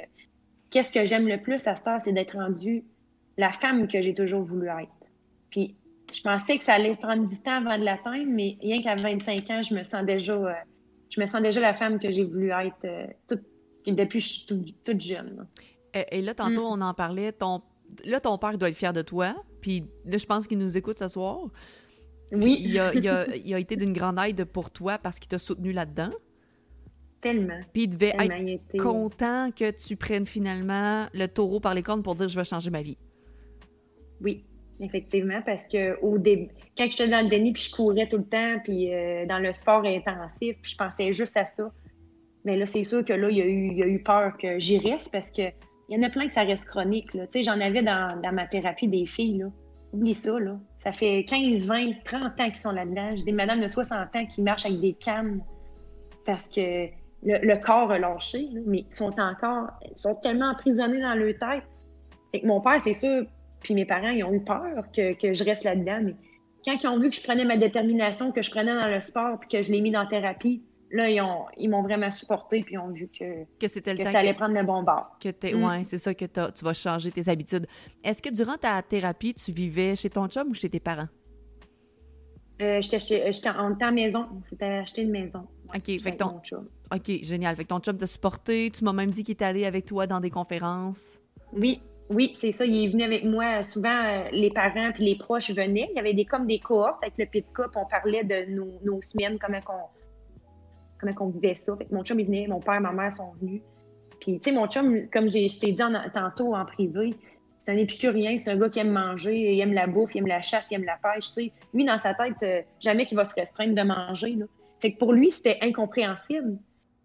qu'est-ce 0.71 0.93
que 0.93 1.05
j'aime 1.07 1.27
le 1.27 1.41
plus 1.41 1.67
à 1.67 1.75
cette 1.75 1.87
heure, 1.89 2.01
c'est 2.01 2.13
d'être 2.13 2.37
rendue 2.37 2.85
la 3.39 3.51
femme 3.53 3.89
que 3.89 4.01
j'ai 4.03 4.13
toujours 4.15 4.43
voulu 4.43 4.69
être. 4.69 4.91
Puis 5.51 5.75
je 6.13 6.21
pensais 6.23 6.59
que 6.59 6.65
ça 6.65 6.75
allait 6.75 6.97
prendre 6.97 7.27
du 7.27 7.41
temps 7.43 7.65
avant 7.65 7.79
de 7.79 7.85
l'atteindre, 7.85 8.27
mais 8.29 8.57
rien 8.61 8.83
qu'à 8.83 8.95
25 8.97 9.51
ans, 9.51 9.63
je 9.63 9.75
me 9.75 9.83
sens 9.85 10.05
déjà, 10.05 10.57
je 11.11 11.21
me 11.21 11.27
sens 11.27 11.41
déjà 11.43 11.61
la 11.61 11.73
femme 11.75 11.99
que 11.99 12.11
j'ai 12.11 12.25
voulu 12.25 12.51
être 12.51 12.85
euh, 12.85 13.07
toute- 13.97 13.99
depuis 13.99 14.19
que 14.19 14.25
je 14.25 14.29
suis 14.31 14.47
toute, 14.85 15.01
jeune. 15.01 15.47
Et, 15.95 16.19
et 16.19 16.23
là, 16.23 16.35
tantôt, 16.35 16.63
Mm. 16.63 16.79
on 16.79 16.81
en 16.83 16.95
parlait. 16.95 17.33
Ton... 17.33 17.63
Là, 18.05 18.21
ton 18.21 18.37
père 18.39 18.57
doit 18.59 18.69
être 18.69 18.77
fier 18.77 18.93
de 18.93 19.03
toi. 19.03 19.35
puis 19.61 19.85
là, 20.07 20.19
je 20.19 20.27
pense 20.27 20.47
qu'il 20.47 20.59
nous 20.59 20.77
écoute 20.77 20.99
ce 20.99 21.09
soir. 21.09 21.39
Oui. 22.31 22.59
Il 22.61 22.79
a, 22.79 22.93
il, 22.95 23.09
a, 23.09 23.27
il 23.45 23.55
a 23.55 23.59
été 23.59 23.77
d'une 23.77 23.93
grande 23.93 24.19
aide 24.19 24.45
pour 24.45 24.71
toi 24.71 24.99
parce 24.99 25.19
qu'il 25.19 25.29
t'a 25.29 25.39
soutenu 25.39 25.73
là-dedans. 25.73 26.11
Tellement. 27.21 27.59
Puis 27.73 27.85
il 27.85 27.89
devait 27.89 28.13
Tellement, 28.13 28.49
être 28.49 28.83
content 28.83 29.51
que 29.51 29.71
tu 29.73 29.97
prennes 29.97 30.27
finalement 30.27 31.07
le 31.15 31.27
taureau 31.27 31.59
par 31.59 31.75
les 31.75 31.83
cornes 31.83 32.03
pour 32.03 32.15
dire 32.15 32.29
je 32.29 32.37
vais 32.39 32.45
changer 32.45 32.71
ma 32.71 32.83
vie. 32.83 32.97
Oui, 34.21 34.45
effectivement, 34.81 35.41
parce 35.45 35.67
que 35.67 35.99
au 36.01 36.19
début, 36.19 36.49
quand 36.77 36.89
j'étais 36.91 37.09
dans 37.09 37.23
le 37.23 37.29
déni, 37.29 37.53
puis 37.53 37.63
je 37.65 37.75
courais 37.75 38.09
tout 38.09 38.19
le 38.19 38.25
temps, 38.25 38.59
puis 38.63 38.93
euh, 38.95 39.27
dans 39.27 39.39
le 39.41 39.53
sport 39.53 39.85
intensif, 39.85 40.57
puis 40.63 40.73
je 40.73 40.77
pensais 40.77 41.13
juste 41.13 41.37
à 41.37 41.45
ça. 41.45 41.73
Mais 42.49 42.57
là, 42.57 42.65
c'est 42.65 42.85
sûr 42.85 43.05
que 43.05 43.13
là, 43.13 43.29
il 43.29 43.37
y 43.37 43.43
a 43.43 43.45
eu, 43.45 43.69
il 43.73 43.77
y 43.77 43.83
a 43.83 43.87
eu 43.87 44.03
peur 44.03 44.35
que 44.39 44.59
j'y 44.59 44.79
reste 44.79 45.13
parce 45.13 45.31
que 45.31 45.43
il 45.91 45.97
y 45.97 46.01
en 46.01 46.03
a 46.03 46.09
plein 46.09 46.25
que 46.25 46.33
ça 46.33 46.45
reste 46.45 46.65
chronique. 46.65 47.11
Tu 47.13 47.21
sais, 47.29 47.43
j'en 47.43 47.61
avais 47.61 47.83
dans, 47.83 48.09
ma 48.33 48.47
thérapie 48.47 48.89
des 48.89 49.05
filles. 49.05 49.37
Là. 49.37 49.47
Oublie 49.93 50.15
ça, 50.15 50.39
là. 50.39 50.59
Ça 50.79 50.93
fait 50.93 51.27
15, 51.29 51.67
20, 51.67 52.05
30 52.05 52.41
ans 52.41 52.47
qu'ils 52.47 52.57
sont 52.57 52.73
là-dedans. 52.73 53.17
J'ai 53.17 53.25
des 53.25 53.33
madames 53.33 53.61
de 53.61 53.69
60 53.69 54.17
ans 54.17 54.25
qui 54.25 54.41
marchent 54.41 54.65
avec 54.65 54.81
des 54.81 54.95
cannes 54.95 55.43
parce 56.25 56.49
que 56.49 56.87
le, 57.23 57.57
corps 57.57 57.91
a 57.91 57.99
lâché, 57.99 58.49
mais 58.65 58.87
ils 58.91 58.97
sont 58.97 59.15
encore, 59.21 59.69
ils 59.83 60.01
sont 60.01 60.15
tellement 60.15 60.53
emprisonnés 60.53 61.03
dans 61.03 61.15
leur 61.15 61.35
tête. 61.39 61.65
Que 62.33 62.47
mon 62.47 62.63
père, 62.63 62.81
c'est 62.81 62.95
sûr, 62.95 63.27
puis 63.61 63.75
mes 63.75 63.85
parents, 63.85 64.09
ils 64.09 64.25
ont 64.25 64.33
eu 64.33 64.41
peur 64.41 64.85
que, 64.97 65.13
que 65.21 65.35
je 65.35 65.45
reste 65.45 65.65
là-dedans. 65.65 66.01
Mais 66.03 66.15
quand 66.65 66.83
ils 66.83 66.87
ont 66.87 66.99
vu 66.99 67.11
que 67.11 67.17
je 67.17 67.23
prenais 67.23 67.45
ma 67.45 67.59
détermination, 67.59 68.33
que 68.33 68.41
je 68.41 68.51
prenais 68.51 68.75
dans 68.75 68.89
le 68.89 69.01
sport, 69.01 69.39
puis 69.39 69.51
que 69.51 69.61
je 69.61 69.71
l'ai 69.71 69.83
mis 69.83 69.91
dans 69.91 70.05
la 70.05 70.09
thérapie, 70.09 70.63
là, 70.91 71.09
ils 71.11 71.21
ont- 71.21 71.47
ils 71.57 71.69
m'ont 71.69 71.83
vraiment 71.83 72.11
supporté, 72.11 72.63
puis 72.63 72.75
ils 72.75 72.79
ont 72.79 72.91
vu 72.91 73.09
que, 73.09 73.45
Que 73.59 73.69
c'était 73.69 73.93
le 73.93 73.99
que 73.99 74.05
temps 74.05 74.13
ça 74.13 74.19
allait 74.19 74.33
que, 74.33 74.39
prendre 74.39 74.55
le 74.55 74.65
bon 74.65 74.83
bord. 74.83 75.17
que 75.23 75.29
t'es- 75.29 75.55
Mm. 75.55 75.65
ouais, 75.65 75.85
c'est 75.85 75.99
ça 75.99 76.15
que 76.15 76.25
t'as- 76.25 76.51
tu 76.53 76.65
vas 76.65 76.73
changer 76.75 77.11
tes 77.11 77.29
habitudes. 77.29 77.67
Est-ce 78.05 78.23
que 78.23 78.31
durant 78.33 78.57
ta 78.57 78.81
thérapie, 78.83 79.35
tu 79.35 79.53
vivais 79.53 79.95
chez 79.97 80.11
ton 80.11 80.27
chum 80.29 80.49
ou 80.49 80.55
chez 80.55 80.69
tes 80.71 80.81
parents? 80.81 81.09
Euh, 82.61 82.83
j'étais 82.83 82.99
chez, 82.99 83.23
euh, 83.29 83.33
j'étais 83.33 83.51
en, 83.51 83.73
on 83.81 83.85
en 83.85 83.93
maison, 83.93 84.27
on 84.37 84.43
s'était 84.43 84.65
acheté 84.65 85.03
une 85.03 85.11
maison. 85.13 85.47
OK, 85.75 85.85
fait 85.87 86.01
avec 86.01 86.15
que 86.15 86.25
ton, 86.25 86.33
mon 86.33 86.41
chum. 86.41 86.69
OK, 86.93 87.11
génial. 87.23 87.55
Fait 87.55 87.63
que 87.63 87.69
ton 87.69 87.79
chum 87.79 87.97
t'a 87.97 88.07
supporté. 88.07 88.71
Tu 88.71 88.83
m'as 88.85 88.93
même 88.93 89.11
dit 89.13 89.23
qu'il 89.23 89.35
était 89.35 89.45
allé 89.45 89.65
avec 89.65 89.85
toi 89.85 90.07
dans 90.09 90.19
des 90.19 90.31
conférences. 90.31 91.21
Oui, 91.53 91.81
oui, 92.11 92.33
c'est 92.35 92.51
ça. 92.51 92.65
Il 92.65 92.85
est 92.85 92.89
venu 92.89 93.05
avec 93.05 93.23
moi. 93.25 93.63
Souvent, 93.63 93.95
euh, 94.05 94.29
les 94.33 94.51
parents 94.51 94.91
puis 94.93 95.05
les 95.05 95.17
proches 95.17 95.51
venaient. 95.51 95.87
Il 95.93 95.97
y 95.97 96.01
avait 96.01 96.15
des 96.15 96.25
comme 96.25 96.47
des 96.49 96.59
cohortes 96.59 96.99
avec 97.03 97.17
le 97.19 97.27
PITCA, 97.27 97.69
puis 97.71 97.81
on 97.81 97.87
parlait 97.87 98.25
de 98.25 98.51
nos, 98.51 98.81
nos 98.85 99.01
semaines, 99.03 99.39
comment 99.39 99.61
qu'on 99.61 99.75
comment 100.99 101.15
qu'on 101.15 101.29
vivait 101.29 101.55
ça. 101.55 101.77
Fait 101.77 101.85
que 101.85 101.95
mon 101.95 102.05
chum, 102.05 102.19
il 102.21 102.27
venait, 102.27 102.47
mon 102.47 102.61
père, 102.61 102.81
ma 102.81 102.93
mère 102.93 103.13
sont 103.13 103.33
venus. 103.41 103.63
Puis, 104.21 104.41
tu 104.41 104.51
sais, 104.51 104.57
mon 104.57 104.67
chum, 104.67 105.09
comme 105.13 105.29
je 105.29 105.59
t'ai 105.59 105.73
dit 105.73 105.83
tantôt 106.13 106.55
en 106.55 106.65
privé, 106.65 107.15
c'est 107.59 107.73
un 107.73 107.77
épicurien, 107.77 108.37
c'est 108.37 108.51
un 108.51 108.57
gars 108.57 108.69
qui 108.69 108.79
aime 108.79 108.91
manger, 108.91 109.55
il 109.55 109.61
aime 109.61 109.73
la 109.73 109.87
bouffe, 109.87 110.15
il 110.15 110.19
aime 110.19 110.27
la 110.27 110.43
chasse, 110.43 110.71
il 110.71 110.77
aime 110.77 110.85
la 110.85 110.97
pêche. 110.97 111.27
Lui, 111.75 111.85
dans 111.85 111.99
sa 111.99 112.15
tête, 112.15 112.43
euh, 112.43 112.63
jamais 112.81 113.05
qu'il 113.05 113.17
va 113.17 113.25
se 113.25 113.35
restreindre 113.35 113.75
de 113.75 113.83
manger. 113.83 114.39
Fait 114.81 114.93
que 114.93 114.99
pour 114.99 115.13
lui, 115.13 115.31
c'était 115.31 115.59
incompréhensible. 115.61 116.57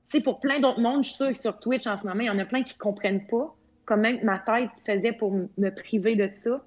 Tu 0.09 0.17
sais, 0.17 0.23
pour 0.23 0.39
plein 0.39 0.59
d'autres 0.59 0.79
mondes, 0.79 1.03
je 1.03 1.09
suis 1.09 1.17
sûre 1.17 1.31
que 1.33 1.37
sur 1.37 1.59
Twitch 1.59 1.85
en 1.87 1.97
ce 1.97 2.07
moment, 2.07 2.21
il 2.21 2.27
y 2.27 2.29
en 2.29 2.39
a 2.39 2.45
plein 2.45 2.63
qui 2.63 2.77
comprennent 2.77 3.25
pas 3.27 3.53
comment 3.85 4.11
ma 4.23 4.39
tête 4.39 4.69
faisait 4.85 5.11
pour 5.11 5.33
me 5.33 5.69
priver 5.69 6.15
de 6.15 6.29
ça. 6.33 6.63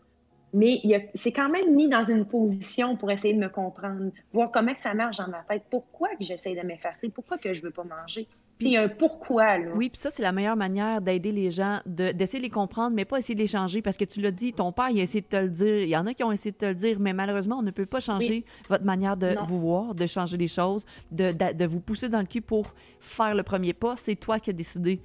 Mais 0.56 0.80
c'est 1.14 1.32
quand 1.32 1.50
même 1.50 1.74
mis 1.74 1.86
dans 1.88 2.02
une 2.02 2.24
position 2.24 2.96
pour 2.96 3.10
essayer 3.10 3.34
de 3.34 3.38
me 3.38 3.50
comprendre, 3.50 4.10
voir 4.32 4.50
comment 4.50 4.72
que 4.72 4.80
ça 4.80 4.94
marche 4.94 5.18
dans 5.18 5.28
ma 5.28 5.42
tête. 5.42 5.64
Pourquoi 5.70 6.08
que 6.18 6.24
j'essaie 6.24 6.54
de 6.54 6.66
m'effacer? 6.66 7.10
Pourquoi 7.10 7.36
que 7.36 7.52
je 7.52 7.60
veux 7.62 7.70
pas 7.70 7.84
manger? 7.84 8.26
Puis 8.58 8.68
il 8.68 8.72
y 8.72 8.76
a 8.78 8.84
un 8.84 8.88
pourquoi, 8.88 9.58
là. 9.58 9.72
Oui, 9.74 9.90
puis 9.90 9.98
ça, 10.00 10.10
c'est 10.10 10.22
la 10.22 10.32
meilleure 10.32 10.56
manière 10.56 11.02
d'aider 11.02 11.30
les 11.30 11.50
gens, 11.50 11.80
de- 11.84 12.12
d'essayer 12.12 12.38
de 12.38 12.44
les 12.44 12.50
comprendre, 12.50 12.96
mais 12.96 13.04
pas 13.04 13.18
essayer 13.18 13.34
de 13.34 13.40
les 13.40 13.46
changer, 13.46 13.82
parce 13.82 13.98
que 13.98 14.06
tu 14.06 14.22
l'as 14.22 14.30
dit, 14.30 14.54
ton 14.54 14.72
père, 14.72 14.88
il 14.88 14.98
a 14.98 15.02
essayé 15.02 15.20
de 15.20 15.26
te 15.26 15.36
le 15.36 15.50
dire, 15.50 15.76
il 15.82 15.88
y 15.90 15.96
en 15.96 16.06
a 16.06 16.14
qui 16.14 16.24
ont 16.24 16.32
essayé 16.32 16.52
de 16.52 16.56
te 16.56 16.64
le 16.64 16.74
dire, 16.74 16.98
mais 16.98 17.12
malheureusement, 17.12 17.58
on 17.58 17.62
ne 17.62 17.70
peut 17.70 17.84
pas 17.84 18.00
changer 18.00 18.46
votre 18.70 18.84
manière 18.84 19.18
de 19.18 19.34
Non. 19.34 19.44
vous 19.44 19.60
voir, 19.60 19.94
de 19.94 20.06
changer 20.06 20.38
les 20.38 20.48
choses, 20.48 20.86
de, 21.10 21.32
de, 21.32 21.52
de 21.52 21.64
vous 21.66 21.80
pousser 21.80 22.08
dans 22.08 22.20
le 22.20 22.24
cul 22.26 22.40
pour 22.40 22.72
faire 22.98 23.34
le 23.34 23.42
premier 23.42 23.74
pas. 23.74 23.94
C'est 23.98 24.16
toi 24.16 24.38
qui 24.40 24.48
as 24.48 24.54
décidé. 24.54 25.02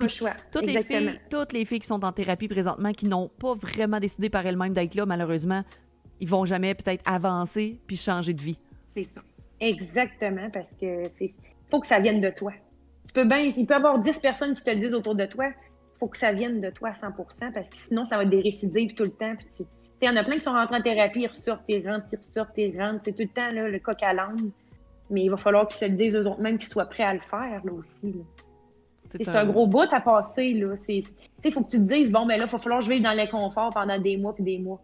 Pas 0.00 0.06
le 0.06 0.10
choix. 0.10 0.34
Toutes 0.50 0.66
les, 0.66 0.82
filles, 0.82 1.20
toutes 1.30 1.52
les 1.52 1.64
filles 1.64 1.80
qui 1.80 1.86
sont 1.86 2.04
en 2.04 2.12
thérapie 2.12 2.48
présentement, 2.48 2.92
qui 2.92 3.06
n'ont 3.06 3.28
pas 3.28 3.54
vraiment 3.54 4.00
décidé 4.00 4.30
par 4.30 4.46
elles-mêmes 4.46 4.72
d'être 4.72 4.94
là, 4.94 5.04
malheureusement, 5.04 5.62
ils 6.20 6.28
vont 6.28 6.46
jamais 6.46 6.74
peut-être 6.74 7.02
avancer 7.04 7.78
puis 7.86 7.96
changer 7.96 8.32
de 8.32 8.40
vie. 8.40 8.58
C'est 8.94 9.04
ça. 9.04 9.20
Exactement, 9.60 10.48
parce 10.50 10.72
que 10.72 11.04
c'est 11.14 11.28
faut 11.70 11.80
que 11.80 11.86
ça 11.86 12.00
vienne 12.00 12.20
de 12.20 12.30
toi. 12.30 12.52
Tu 13.06 13.12
peux 13.12 13.24
bien, 13.24 13.38
il 13.38 13.66
peut 13.66 13.74
y 13.74 13.76
avoir 13.76 13.98
10 13.98 14.18
personnes 14.18 14.54
qui 14.54 14.62
te 14.62 14.70
le 14.70 14.76
disent 14.76 14.94
autour 14.94 15.14
de 15.14 15.26
toi. 15.26 15.52
faut 15.98 16.08
que 16.08 16.18
ça 16.18 16.32
vienne 16.32 16.60
de 16.60 16.70
toi 16.70 16.88
à 16.90 16.94
100 16.94 17.12
parce 17.54 17.70
que 17.70 17.76
sinon, 17.76 18.04
ça 18.04 18.16
va 18.16 18.24
être 18.24 18.30
des 18.30 18.40
récidives 18.40 18.94
tout 18.94 19.04
le 19.04 19.10
temps. 19.10 19.34
Puis 19.36 19.46
tu... 19.56 19.62
Il 20.02 20.06
y 20.06 20.08
en 20.08 20.16
a 20.16 20.24
plein 20.24 20.36
qui 20.36 20.40
sont 20.40 20.52
rentrés 20.52 20.76
en 20.76 20.82
thérapie, 20.82 21.20
ils 21.20 21.26
ressortent, 21.26 21.68
ils 21.68 21.86
rentrent, 21.86 22.06
ils 22.10 22.16
ressortent, 22.16 22.56
ils 22.56 22.80
rentrent. 22.80 23.02
C'est 23.04 23.12
tout 23.12 23.22
le 23.22 23.28
temps 23.28 23.50
là, 23.52 23.68
le 23.68 23.78
coq 23.78 24.02
à 24.02 24.14
l'âne. 24.14 24.50
Mais 25.10 25.24
il 25.24 25.28
va 25.28 25.36
falloir 25.36 25.68
qu'ils 25.68 25.76
se 25.76 25.84
le 25.84 25.90
disent 25.90 26.16
eux 26.16 26.26
autres 26.26 26.40
même, 26.40 26.56
qu'ils 26.56 26.70
soient 26.70 26.86
prêts 26.86 27.02
à 27.02 27.12
le 27.12 27.20
faire 27.20 27.60
là, 27.64 27.72
aussi. 27.72 28.12
là. 28.12 28.22
C'est 29.10 29.28
un... 29.36 29.46
gros 29.46 29.66
bout 29.66 29.88
à 29.92 30.00
passer. 30.00 30.52
là. 30.54 30.74
Il 30.88 31.52
faut 31.52 31.62
que 31.62 31.70
tu 31.70 31.76
te 31.78 31.82
dises, 31.82 32.10
bon, 32.10 32.26
ben 32.26 32.38
là, 32.38 32.46
il 32.46 32.50
va 32.50 32.58
falloir 32.58 32.80
que 32.80 32.86
je 32.86 32.90
vive 32.90 33.02
dans 33.02 33.12
l'inconfort 33.12 33.70
pendant 33.74 33.98
des 33.98 34.16
mois 34.16 34.34
puis 34.34 34.44
des 34.44 34.58
mois. 34.58 34.82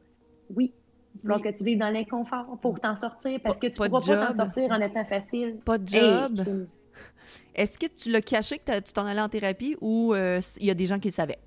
Oui. 0.55 0.73
Il 0.75 1.19
va 1.19 1.23
falloir 1.23 1.41
Oui. 1.47 1.53
que 1.53 1.59
tu 1.59 1.65
vives 1.65 1.79
dans 1.79 1.91
l'inconfort 1.91 2.59
pour 2.61 2.79
t'en 2.81 2.95
sortir 2.95 3.41
parce 3.43 3.59
Pas- 3.59 3.69
que 3.69 3.73
tu 3.75 3.81
ne 3.81 3.87
pourras 3.89 4.01
pas 4.01 4.27
t'en 4.29 4.37
sortir 4.45 4.71
en 4.71 4.81
étant 4.81 5.05
facile. 5.05 5.57
Pas 5.65 5.79
de 5.79 5.89
job. 5.89 6.41
Est-ce 7.55 7.79
que 7.79 7.87
tu 7.87 8.11
l'as 8.11 8.21
caché 8.21 8.59
que 8.59 8.81
tu 8.81 8.93
t'en 8.93 9.07
allais 9.07 9.21
en 9.21 9.29
thérapie 9.29 9.77
ou 9.81 10.13
euh, 10.15 10.41
il 10.61 10.67
y 10.67 10.71
a 10.71 10.75
des 10.75 10.85
gens 10.85 10.99
qui 10.99 11.09
le 11.09 11.13
savaient? 11.13 11.39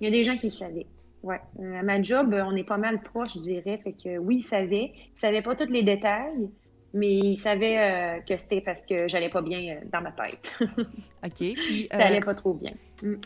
Il 0.00 0.04
y 0.04 0.08
a 0.08 0.10
des 0.10 0.22
gens 0.22 0.36
qui 0.36 0.46
le 0.46 0.52
savaient. 0.52 0.86
Ouais. 1.22 1.40
Euh, 1.60 1.80
à 1.80 1.82
ma 1.82 2.00
job, 2.02 2.34
on 2.34 2.54
est 2.56 2.64
pas 2.64 2.78
mal 2.78 3.00
proches, 3.02 3.34
je 3.34 3.40
dirais. 3.40 3.78
Fait 3.82 3.92
que 3.92 4.18
oui, 4.18 4.36
ils 4.36 4.42
savaient. 4.42 4.92
Ils 4.94 5.18
savaient 5.18 5.42
pas 5.42 5.54
tous 5.54 5.70
les 5.70 5.82
détails, 5.82 6.48
mais 6.92 7.18
ils 7.18 7.36
savaient 7.36 7.78
euh, 7.78 8.20
que 8.20 8.36
c'était 8.36 8.60
parce 8.60 8.84
que 8.84 9.06
j'allais 9.08 9.28
pas 9.28 9.42
bien 9.42 9.76
euh, 9.76 9.80
dans 9.92 10.00
ma 10.00 10.12
tête. 10.12 10.52
OK. 10.60 11.54
Puis, 11.54 11.88
Ça 11.90 11.98
euh, 11.98 12.02
allait 12.06 12.20
pas 12.20 12.34
trop 12.34 12.54
bien. 12.54 12.72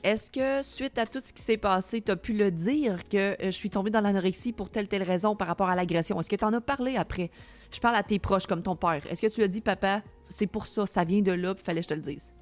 est-ce 0.02 0.30
que 0.30 0.62
suite 0.62 0.98
à 0.98 1.06
tout 1.06 1.20
ce 1.20 1.32
qui 1.32 1.42
s'est 1.42 1.56
passé, 1.56 2.00
tu 2.00 2.10
as 2.12 2.16
pu 2.16 2.32
le 2.34 2.50
dire 2.50 3.08
que 3.08 3.16
euh, 3.32 3.36
je 3.46 3.50
suis 3.50 3.70
tombée 3.70 3.90
dans 3.90 4.00
l'anorexie 4.00 4.52
pour 4.52 4.70
telle 4.70 4.88
telle 4.88 5.02
raison 5.02 5.34
par 5.36 5.48
rapport 5.48 5.68
à 5.70 5.76
l'agression? 5.76 6.20
Est-ce 6.20 6.28
que 6.30 6.36
tu 6.36 6.44
en 6.44 6.52
as 6.52 6.60
parlé 6.60 6.96
après? 6.96 7.30
Je 7.72 7.80
parle 7.80 7.96
à 7.96 8.02
tes 8.02 8.18
proches 8.18 8.46
comme 8.46 8.62
ton 8.62 8.76
père. 8.76 9.00
Est-ce 9.10 9.22
que 9.22 9.32
tu 9.32 9.42
as 9.42 9.48
dit, 9.48 9.60
papa, 9.60 10.02
c'est 10.28 10.46
pour 10.46 10.66
ça, 10.66 10.86
ça 10.86 11.04
vient 11.04 11.22
de 11.22 11.32
là, 11.32 11.54
puis 11.54 11.64
fallait 11.64 11.80
que 11.80 11.84
je 11.84 11.88
te 11.88 11.94
le 11.94 12.00
dise? 12.02 12.34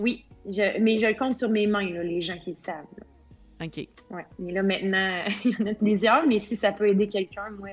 Oui, 0.00 0.24
je- 0.46 0.78
mais 0.80 0.98
je 0.98 1.06
le 1.06 1.14
compte 1.14 1.38
sur 1.38 1.48
mes 1.50 1.66
mains, 1.66 1.88
là, 1.90 2.02
les 2.02 2.20
gens 2.22 2.38
qui 2.38 2.50
le 2.50 2.56
savent. 2.56 2.84
là. 2.98 3.66
OK. 3.66 3.88
Ouais. 4.10 4.26
Mais 4.38 4.52
là, 4.52 4.62
maintenant, 4.62 5.22
il 5.44 5.52
y 5.52 5.62
en 5.62 5.66
a 5.66 5.74
plusieurs, 5.74 6.26
mais 6.26 6.38
si 6.38 6.56
ça 6.56 6.72
peut 6.72 6.88
aider 6.88 7.08
quelqu'un, 7.08 7.48
moi, 7.58 7.68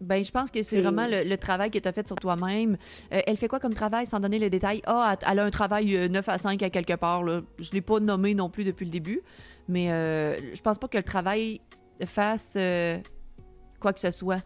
Ben, 0.00 0.24
je 0.24 0.30
pense 0.30 0.50
que 0.50 0.62
c'est 0.62 0.80
vraiment 0.80 1.06
le, 1.06 1.28
le 1.28 1.36
travail 1.36 1.70
que 1.70 1.78
tu 1.78 1.86
as 1.86 1.92
fait 1.92 2.06
sur 2.06 2.16
toi-même. 2.16 2.78
Euh, 3.12 3.20
elle 3.26 3.36
fait 3.36 3.48
quoi 3.48 3.60
comme 3.60 3.74
travail, 3.74 4.06
sans 4.06 4.18
donner 4.18 4.38
le 4.38 4.48
détail? 4.48 4.80
Ah, 4.86 5.16
elle 5.30 5.38
a 5.38 5.44
un 5.44 5.50
travail 5.50 5.94
euh, 5.94 6.08
9 6.08 6.28
à 6.28 6.38
5 6.38 6.62
à 6.62 6.70
quelque 6.70 6.94
part. 6.94 7.22
Là. 7.22 7.42
Je 7.58 7.72
l'ai 7.72 7.82
pas 7.82 8.00
nommé 8.00 8.34
non 8.34 8.48
plus 8.48 8.64
depuis 8.64 8.86
le 8.86 8.90
début, 8.90 9.20
mais 9.68 9.92
euh, 9.92 10.54
je 10.54 10.60
pense 10.62 10.78
pas 10.78 10.88
que 10.88 10.96
le 10.96 11.02
travail 11.02 11.60
fasse 12.04 12.54
euh, 12.56 12.98
quoi 13.78 13.92
que 13.92 14.00
ce 14.00 14.10
soit. 14.10 14.42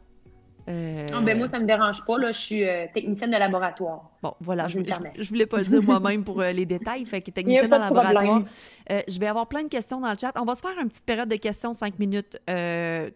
Euh, 0.68 1.08
Ah, 1.12 1.20
ben 1.20 1.36
moi, 1.36 1.46
ça 1.46 1.58
me 1.58 1.66
dérange 1.66 2.04
pas. 2.04 2.18
Là, 2.18 2.32
je 2.32 2.38
suis 2.38 2.64
euh, 2.64 2.86
technicienne 2.92 3.30
de 3.30 3.36
laboratoire. 3.36 4.10
Bon, 4.22 4.34
voilà, 4.40 4.66
je, 4.68 4.80
je 4.80 5.28
voulais 5.28 5.46
pas 5.46 5.58
le 5.58 5.64
dire 5.64 5.82
moi-même 5.82 6.24
pour 6.24 6.40
euh, 6.40 6.52
les 6.52 6.64
détails. 6.64 7.04
Fait 7.04 7.20
que 7.20 7.30
technicienne 7.30 7.66
de 7.66 7.76
laboratoire. 7.76 8.42
Euh, 8.90 9.00
je 9.08 9.18
vais 9.18 9.26
avoir 9.26 9.46
plein 9.46 9.62
de 9.62 9.68
questions 9.68 10.00
dans 10.00 10.10
le 10.10 10.16
chat. 10.18 10.32
On 10.36 10.44
va 10.44 10.54
se 10.54 10.62
faire 10.62 10.78
une 10.80 10.88
petite 10.88 11.04
période 11.06 11.28
de 11.28 11.36
questions, 11.36 11.72
5 11.72 11.98
minutes. 11.98 12.38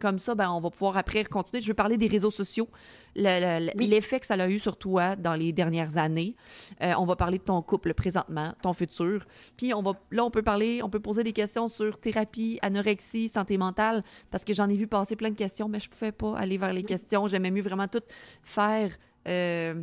Comme 0.00 0.18
ça, 0.18 0.34
ben, 0.34 0.50
on 0.50 0.60
va 0.60 0.70
pouvoir 0.70 0.96
après 0.96 1.24
continuer. 1.24 1.62
Je 1.62 1.68
veux 1.68 1.74
parler 1.74 1.96
des 1.96 2.06
réseaux 2.08 2.30
sociaux, 2.30 2.68
le- 3.16 3.66
le- 3.66 3.72
Oui. 3.76 3.86
l'effet 3.88 4.20
que 4.20 4.26
ça 4.26 4.34
a 4.34 4.48
eu 4.48 4.58
sur 4.58 4.76
toi 4.76 5.16
dans 5.16 5.34
les 5.34 5.52
dernières 5.52 5.96
années. 5.98 6.36
Euh, 6.82 6.92
on 6.98 7.04
va 7.06 7.16
parler 7.16 7.38
de 7.38 7.42
ton 7.44 7.60
couple 7.62 7.94
présentement, 7.94 8.54
ton 8.62 8.72
futur. 8.72 9.26
Puis 9.56 9.74
on 9.74 9.82
va, 9.82 9.92
là, 10.10 10.24
on 10.24 10.30
peut 10.30 10.42
parler, 10.42 10.82
on 10.82 10.90
peut 10.90 11.00
poser 11.00 11.22
des 11.24 11.32
questions 11.32 11.68
sur 11.68 11.98
thérapie, 11.98 12.58
anorexie, 12.62 13.28
santé 13.28 13.58
mentale, 13.58 14.04
parce 14.30 14.44
que 14.44 14.52
j'en 14.52 14.68
ai 14.68 14.76
vu 14.76 14.86
passer 14.86 15.16
plein 15.16 15.30
de 15.30 15.34
questions, 15.36 15.68
mais 15.68 15.80
je 15.80 15.88
pouvais 15.88 16.12
pas 16.12 16.36
aller 16.36 16.58
vers 16.58 16.72
les 16.72 16.84
questions. 16.84 17.26
J'aimais 17.28 17.50
mieux 17.50 17.62
vraiment 17.62 17.88
tout 17.88 18.02
faire 18.42 18.96
euh, 19.26 19.74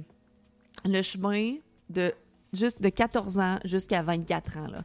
le 0.86 1.02
chemin 1.02 1.56
de 1.90 2.14
juste 2.54 2.82
de 2.82 2.90
14 2.90 3.38
ans 3.40 3.60
jusqu'à 3.66 4.02
24 4.02 4.58
ans. 4.58 4.68
Là. 4.68 4.84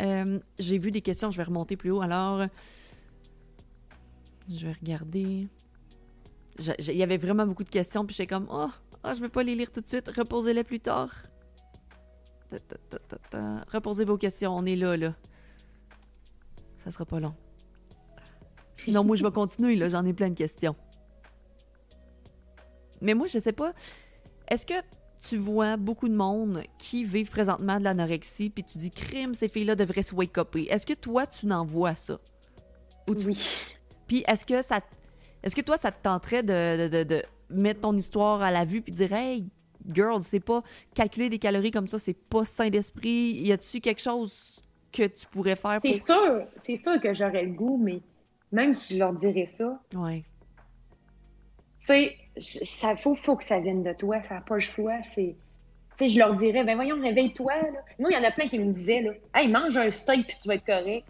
Euh, 0.00 0.38
J'ai 0.58 0.76
vu 0.78 0.90
des 0.90 1.00
questions, 1.00 1.30
je 1.30 1.36
vais 1.38 1.42
remonter 1.44 1.76
plus 1.76 1.90
haut. 1.90 2.02
Alors, 2.02 2.42
je 4.48 4.66
vais 4.66 4.72
regarder. 4.72 5.48
Il 6.58 6.94
y 6.96 7.02
avait 7.02 7.18
vraiment 7.18 7.46
beaucoup 7.46 7.64
de 7.64 7.68
questions, 7.70 8.04
puis 8.06 8.14
j'étais 8.16 8.26
comme, 8.34 8.46
oh, 8.50 8.66
oh, 9.04 9.10
je 9.14 9.20
veux 9.20 9.28
pas 9.28 9.42
les 9.42 9.54
lire 9.54 9.70
tout 9.70 9.80
de 9.80 9.86
suite, 9.86 10.08
reposez-les 10.08 10.64
plus 10.64 10.80
tard. 10.80 11.12
Ta, 12.48 12.58
ta, 12.60 12.76
ta, 12.88 12.98
ta, 12.98 13.16
ta. 13.30 13.64
Reposez 13.72 14.04
vos 14.04 14.16
questions, 14.16 14.56
on 14.56 14.64
est 14.64 14.76
là, 14.76 14.96
là. 14.96 15.14
Ça 16.78 16.90
sera 16.90 17.04
pas 17.04 17.20
long. 17.20 17.34
Sinon, 18.74 19.04
moi, 19.04 19.16
je 19.16 19.24
vais 19.24 19.30
continuer, 19.32 19.76
là, 19.76 19.88
j'en 19.88 20.04
ai 20.04 20.12
plein 20.12 20.30
de 20.30 20.34
questions. 20.34 20.76
Mais 23.00 23.14
moi, 23.14 23.26
je 23.26 23.38
sais 23.38 23.52
pas, 23.52 23.72
est-ce 24.48 24.64
que 24.64 24.74
tu 25.22 25.36
vois 25.36 25.76
beaucoup 25.76 26.08
de 26.08 26.14
monde 26.14 26.62
qui 26.78 27.04
vivent 27.04 27.30
présentement 27.30 27.78
de 27.78 27.84
l'anorexie, 27.84 28.48
puis 28.50 28.62
tu 28.64 28.78
dis, 28.78 28.90
crime, 28.90 29.34
ces 29.34 29.48
filles-là 29.48 29.74
devraient 29.74 30.02
se 30.02 30.14
wake-upper. 30.14 30.70
Est-ce 30.70 30.86
que 30.86 30.94
toi, 30.94 31.26
tu 31.26 31.46
n'en 31.46 31.64
vois 31.64 31.94
ça? 31.94 32.18
Ou 33.10 33.14
tu- 33.14 33.26
Oui. 33.26 33.56
Puis 34.06 34.24
est-ce 34.28 34.46
que 34.46 34.62
ça 34.62 34.80
est-ce 35.42 35.54
que 35.54 35.60
toi, 35.60 35.76
ça 35.76 35.92
te 35.92 36.02
tenterait 36.02 36.42
de, 36.42 37.22
mettre 37.48 37.80
ton 37.80 37.96
histoire 37.96 38.42
à 38.42 38.50
la 38.50 38.64
vue 38.64 38.82
puis 38.82 38.92
dire 38.92 39.12
Hey, 39.12 39.46
girl, 39.92 40.20
c'est 40.20 40.40
pas 40.40 40.62
calculer 40.94 41.28
des 41.28 41.38
calories 41.38 41.70
comme 41.70 41.86
ça, 41.86 41.98
c'est 41.98 42.16
pas 42.16 42.44
sain 42.44 42.68
d'esprit. 42.68 43.40
Y 43.42 43.52
a-tu 43.52 43.80
quelque 43.80 44.02
chose 44.02 44.60
que 44.92 45.06
tu 45.06 45.26
pourrais 45.26 45.56
faire? 45.56 45.78
C'est 45.80 46.04
sûr, 46.04 46.44
c'est 46.56 46.76
sûr 46.76 47.00
que 47.00 47.14
j'aurais 47.14 47.44
le 47.44 47.52
goût, 47.52 47.78
mais 47.78 48.00
même 48.52 48.74
si 48.74 48.94
je 48.94 48.98
leur 48.98 49.12
dirais 49.12 49.46
ça, 49.46 49.80
ouais. 49.94 50.24
tu 51.80 51.86
sais, 51.86 52.16
ça 52.40 52.96
faut, 52.96 53.14
faut 53.14 53.36
que 53.36 53.44
ça 53.44 53.60
vienne 53.60 53.82
de 53.82 53.92
toi, 53.92 54.22
ça 54.22 54.36
n'a 54.36 54.40
pas 54.40 54.54
le 54.54 54.60
choix. 54.60 54.98
C'est, 55.04 55.36
tu 55.96 56.04
sais, 56.04 56.08
je 56.08 56.18
leur 56.18 56.34
dirais, 56.34 56.64
ben 56.64 56.74
voyons, 56.74 57.00
réveille-toi. 57.00 57.52
Moi, 57.98 58.10
il 58.10 58.14
y 58.14 58.16
en 58.16 58.24
a 58.24 58.32
plein 58.32 58.48
qui 58.48 58.58
me 58.58 58.72
disaient, 58.72 59.02
là, 59.02 59.12
hey, 59.34 59.48
mange 59.48 59.76
un 59.76 59.90
steak 59.90 60.26
puis 60.26 60.36
tu 60.40 60.48
vas 60.48 60.54
être 60.54 60.66
correct. 60.66 61.06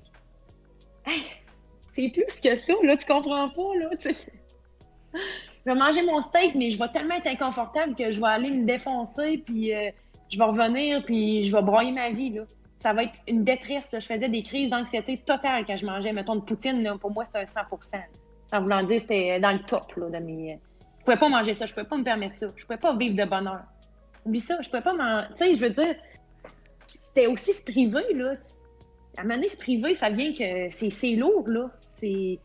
Hey, 1.06 1.22
c'est 1.96 2.10
plus 2.10 2.40
que 2.40 2.56
ça, 2.56 2.74
là, 2.82 2.96
tu 2.96 3.06
comprends 3.06 3.48
pas, 3.48 3.74
là. 3.80 3.90
Je 4.02 5.72
vais 5.72 5.74
manger 5.74 6.02
mon 6.02 6.20
steak, 6.20 6.54
mais 6.54 6.70
je 6.70 6.78
vais 6.78 6.88
tellement 6.88 7.16
être 7.16 7.26
inconfortable 7.26 7.94
que 7.96 8.10
je 8.12 8.20
vais 8.20 8.28
aller 8.28 8.50
me 8.50 8.64
défoncer, 8.66 9.38
puis 9.38 9.74
euh, 9.74 9.90
je 10.30 10.38
vais 10.38 10.44
revenir, 10.44 11.02
puis 11.04 11.42
je 11.42 11.56
vais 11.56 11.62
broyer 11.62 11.90
ma 11.90 12.10
vie, 12.10 12.30
là. 12.30 12.42
Ça 12.80 12.92
va 12.92 13.04
être 13.04 13.14
une 13.26 13.42
détresse. 13.42 13.96
Je 13.98 14.04
faisais 14.04 14.28
des 14.28 14.42
crises 14.42 14.70
d'anxiété 14.70 15.16
totale 15.16 15.64
quand 15.66 15.76
je 15.76 15.86
mangeais, 15.86 16.12
mettons, 16.12 16.36
de 16.36 16.42
poutine, 16.42 16.82
là, 16.82 16.96
pour 16.98 17.10
moi, 17.10 17.24
c'était 17.24 17.38
un 17.38 17.44
100% 17.44 17.96
En 18.52 18.60
voulant 18.60 18.82
dire, 18.82 19.00
c'était 19.00 19.40
dans 19.40 19.52
le 19.52 19.60
top, 19.60 19.92
là, 19.96 20.10
de 20.10 20.24
mes... 20.24 20.60
Je 20.98 21.04
pouvais 21.04 21.16
pas 21.16 21.28
manger 21.28 21.54
ça, 21.54 21.66
je 21.66 21.72
pouvais 21.72 21.86
pas 21.86 21.96
me 21.96 22.04
permettre 22.04 22.34
ça, 22.34 22.52
je 22.54 22.64
pouvais 22.64 22.78
pas 22.78 22.94
vivre 22.94 23.16
de 23.16 23.24
bonheur. 23.24 23.62
Oublie 24.26 24.40
ça, 24.40 24.60
je 24.60 24.68
pouvais 24.68 24.82
pas 24.82 24.92
manger... 24.92 25.28
Tu 25.30 25.36
sais, 25.36 25.54
je 25.54 25.60
veux 25.60 25.70
dire, 25.70 25.94
c'était 26.86 27.26
aussi 27.26 27.54
se 27.54 27.64
priver, 27.64 28.12
là. 28.12 28.34
À 29.16 29.22
un 29.22 29.24
moment 29.24 29.36
donné, 29.36 29.48
se 29.48 29.56
priver, 29.56 29.94
ça 29.94 30.10
vient 30.10 30.32
que 30.34 30.68
c'est 30.68 31.10
lourd, 31.12 31.48
là 31.48 31.70
c'est. 31.98 32.38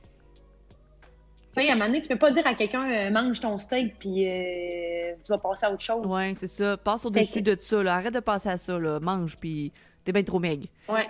Tu 1.53 1.61
sais, 1.61 1.69
à 1.69 1.73
un 1.73 1.75
moment 1.75 1.87
donné, 1.87 2.01
tu 2.01 2.07
peux 2.07 2.17
pas 2.17 2.31
dire 2.31 2.47
à 2.47 2.53
quelqu'un 2.53 2.89
euh, 2.89 3.09
mange 3.11 3.41
ton 3.41 3.57
steak 3.57 3.99
puis 3.99 4.25
euh, 4.25 5.13
tu 5.21 5.29
vas 5.29 5.37
passer 5.37 5.65
à 5.65 5.71
autre 5.71 5.81
chose. 5.81 6.05
Oui, 6.07 6.33
c'est 6.33 6.47
ça. 6.47 6.77
Passe 6.77 7.05
au-dessus 7.05 7.41
de 7.41 7.57
ça. 7.59 7.83
Là. 7.83 7.95
Arrête 7.95 8.13
de 8.13 8.21
passer 8.21 8.49
à 8.49 8.57
ça. 8.57 8.79
Là. 8.79 9.01
Mange 9.01 9.37
puis 9.37 9.71
t'es 10.05 10.13
bien 10.13 10.23
trop 10.23 10.39
maigre. 10.39 10.67
Oui. 10.87 11.01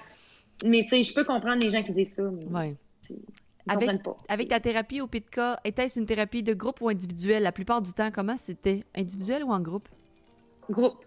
Mais 0.65 0.83
tu 0.83 0.89
sais, 0.89 1.03
je 1.03 1.13
peux 1.13 1.23
comprendre 1.23 1.61
les 1.61 1.69
gens 1.69 1.83
qui 1.83 1.91
disent 1.91 2.15
ça. 2.15 2.23
Oui. 2.23 2.75
Avec, 3.67 4.01
pas. 4.01 4.17
avec 4.27 4.49
ta 4.49 4.59
thérapie 4.59 5.01
au 5.01 5.07
PITCA, 5.07 5.59
était-ce 5.63 5.99
une 5.99 6.07
thérapie 6.07 6.41
de 6.41 6.53
groupe 6.53 6.81
ou 6.81 6.89
individuelle? 6.89 7.43
La 7.43 7.51
plupart 7.51 7.81
du 7.81 7.93
temps, 7.93 8.09
comment 8.11 8.37
c'était? 8.37 8.83
Individuel 8.95 9.43
ou 9.43 9.51
en 9.51 9.59
groupe? 9.59 9.87
Groupe. 10.69 10.97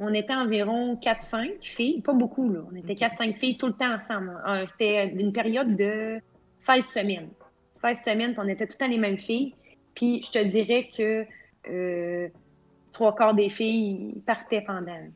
On 0.00 0.12
était 0.14 0.34
environ 0.34 0.94
4-5 0.96 1.58
filles, 1.60 2.00
pas 2.00 2.14
beaucoup, 2.14 2.50
là. 2.50 2.60
On 2.72 2.74
était 2.74 2.94
4-5 2.94 3.36
filles 3.38 3.56
tout 3.58 3.66
le 3.66 3.74
temps 3.74 3.94
ensemble. 3.94 4.42
Euh, 4.48 4.64
c'était 4.66 5.08
une 5.08 5.32
période 5.32 5.76
de 5.76 6.18
16 6.64 6.84
semaines. 6.84 7.28
16 7.80 8.02
semaines, 8.02 8.32
puis 8.32 8.40
on 8.44 8.48
était 8.48 8.66
tout 8.66 8.74
le 8.78 8.84
temps 8.84 8.90
les 8.90 8.98
mêmes 8.98 9.18
filles. 9.18 9.54
Puis 9.94 10.22
je 10.22 10.30
te 10.30 10.44
dirais 10.44 10.88
que 10.96 11.26
euh, 11.68 12.28
trois 12.92 13.14
quarts 13.14 13.34
des 13.34 13.50
filles 13.50 14.22
partaient 14.26 14.62
pendant. 14.62 15.08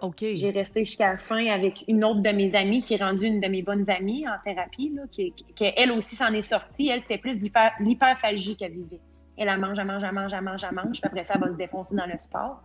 OK. 0.00 0.18
J'ai 0.20 0.50
resté 0.50 0.84
jusqu'à 0.84 1.12
la 1.12 1.16
fin 1.16 1.46
avec 1.46 1.84
une 1.88 2.04
autre 2.04 2.20
de 2.20 2.30
mes 2.30 2.56
amies 2.56 2.82
qui 2.82 2.94
est 2.94 3.02
rendue 3.02 3.26
une 3.26 3.40
de 3.40 3.48
mes 3.48 3.62
bonnes 3.62 3.88
amies 3.88 4.26
en 4.28 4.34
thérapie, 4.44 4.92
là, 4.94 5.02
qui, 5.10 5.32
elle 5.60 5.92
aussi 5.92 6.16
s'en 6.16 6.32
est 6.32 6.42
sortie. 6.42 6.88
Elle, 6.88 7.00
c'était 7.00 7.18
plus 7.18 7.38
l'hyperphagie 7.80 8.56
qu'elle 8.56 8.72
vivait. 8.72 9.00
Elle, 9.36 9.48
elle 9.48 9.58
mange, 9.58 9.78
elle 9.78 9.86
mange, 9.86 10.02
elle 10.04 10.12
mange, 10.12 10.32
elle 10.34 10.42
mange, 10.42 10.64
elle 10.64 10.74
mange, 10.74 11.00
puis 11.00 11.08
après 11.08 11.24
ça, 11.24 11.34
elle 11.36 11.40
va 11.40 11.48
se 11.48 11.56
défoncer 11.56 11.94
dans 11.94 12.06
le 12.06 12.18
sport. 12.18 12.60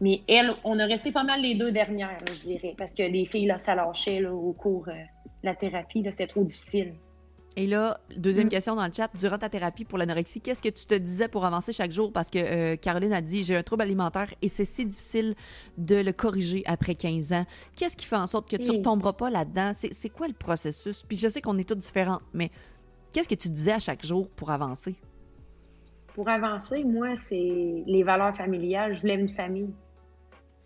Mais 0.00 0.22
elle, 0.28 0.54
on 0.64 0.78
a 0.78 0.86
resté 0.86 1.12
pas 1.12 1.24
mal 1.24 1.40
les 1.40 1.54
deux 1.54 1.72
dernières, 1.72 2.18
je 2.26 2.40
dirais, 2.40 2.74
parce 2.76 2.94
que 2.94 3.02
les 3.02 3.26
filles, 3.26 3.46
là, 3.46 3.58
ça 3.58 3.74
lâchait 3.74 4.24
au 4.26 4.52
cours 4.52 4.88
euh, 4.88 4.92
de 4.92 5.46
la 5.46 5.54
thérapie. 5.54 6.04
C'était 6.10 6.26
trop 6.26 6.42
difficile. 6.42 6.94
Et 7.56 7.66
là, 7.66 7.98
deuxième 8.16 8.46
mm. 8.46 8.50
question 8.50 8.76
dans 8.76 8.86
le 8.86 8.92
chat, 8.92 9.10
durant 9.18 9.38
ta 9.38 9.48
thérapie 9.48 9.84
pour 9.84 9.98
l'anorexie, 9.98 10.40
qu'est-ce 10.40 10.62
que 10.62 10.68
tu 10.68 10.86
te 10.86 10.94
disais 10.94 11.28
pour 11.28 11.44
avancer 11.44 11.72
chaque 11.72 11.90
jour? 11.90 12.12
Parce 12.12 12.30
que 12.30 12.38
euh, 12.38 12.76
Caroline 12.76 13.12
a 13.12 13.20
dit, 13.20 13.42
j'ai 13.42 13.56
un 13.56 13.62
trouble 13.62 13.82
alimentaire 13.82 14.32
et 14.40 14.48
c'est 14.48 14.64
si 14.64 14.86
difficile 14.86 15.34
de 15.76 15.96
le 15.96 16.12
corriger 16.12 16.62
après 16.66 16.94
15 16.94 17.32
ans. 17.32 17.44
Qu'est-ce 17.76 17.96
qui 17.96 18.06
fait 18.06 18.16
en 18.16 18.26
sorte 18.26 18.48
que 18.48 18.56
tu 18.56 18.70
ne 18.70 18.76
retomberas 18.78 19.14
pas 19.14 19.30
là-dedans? 19.30 19.72
C'est 19.72 20.10
quoi 20.10 20.28
le 20.28 20.34
processus? 20.34 21.02
Puis 21.02 21.16
je 21.16 21.28
sais 21.28 21.40
qu'on 21.40 21.58
est 21.58 21.68
toutes 21.68 21.78
différentes, 21.78 22.22
mais 22.32 22.50
qu'est-ce 23.12 23.28
que 23.28 23.34
tu 23.34 23.48
disais 23.48 23.72
à 23.72 23.78
chaque 23.80 24.04
jour 24.06 24.30
pour 24.30 24.50
avancer? 24.50 24.96
Pour 26.14 26.28
avancer, 26.28 26.84
moi, 26.84 27.16
c'est 27.16 27.84
les 27.86 28.02
valeurs 28.04 28.36
familiales. 28.36 28.94
Je 28.94 29.02
voulais 29.02 29.14
une 29.14 29.28
famille. 29.28 29.70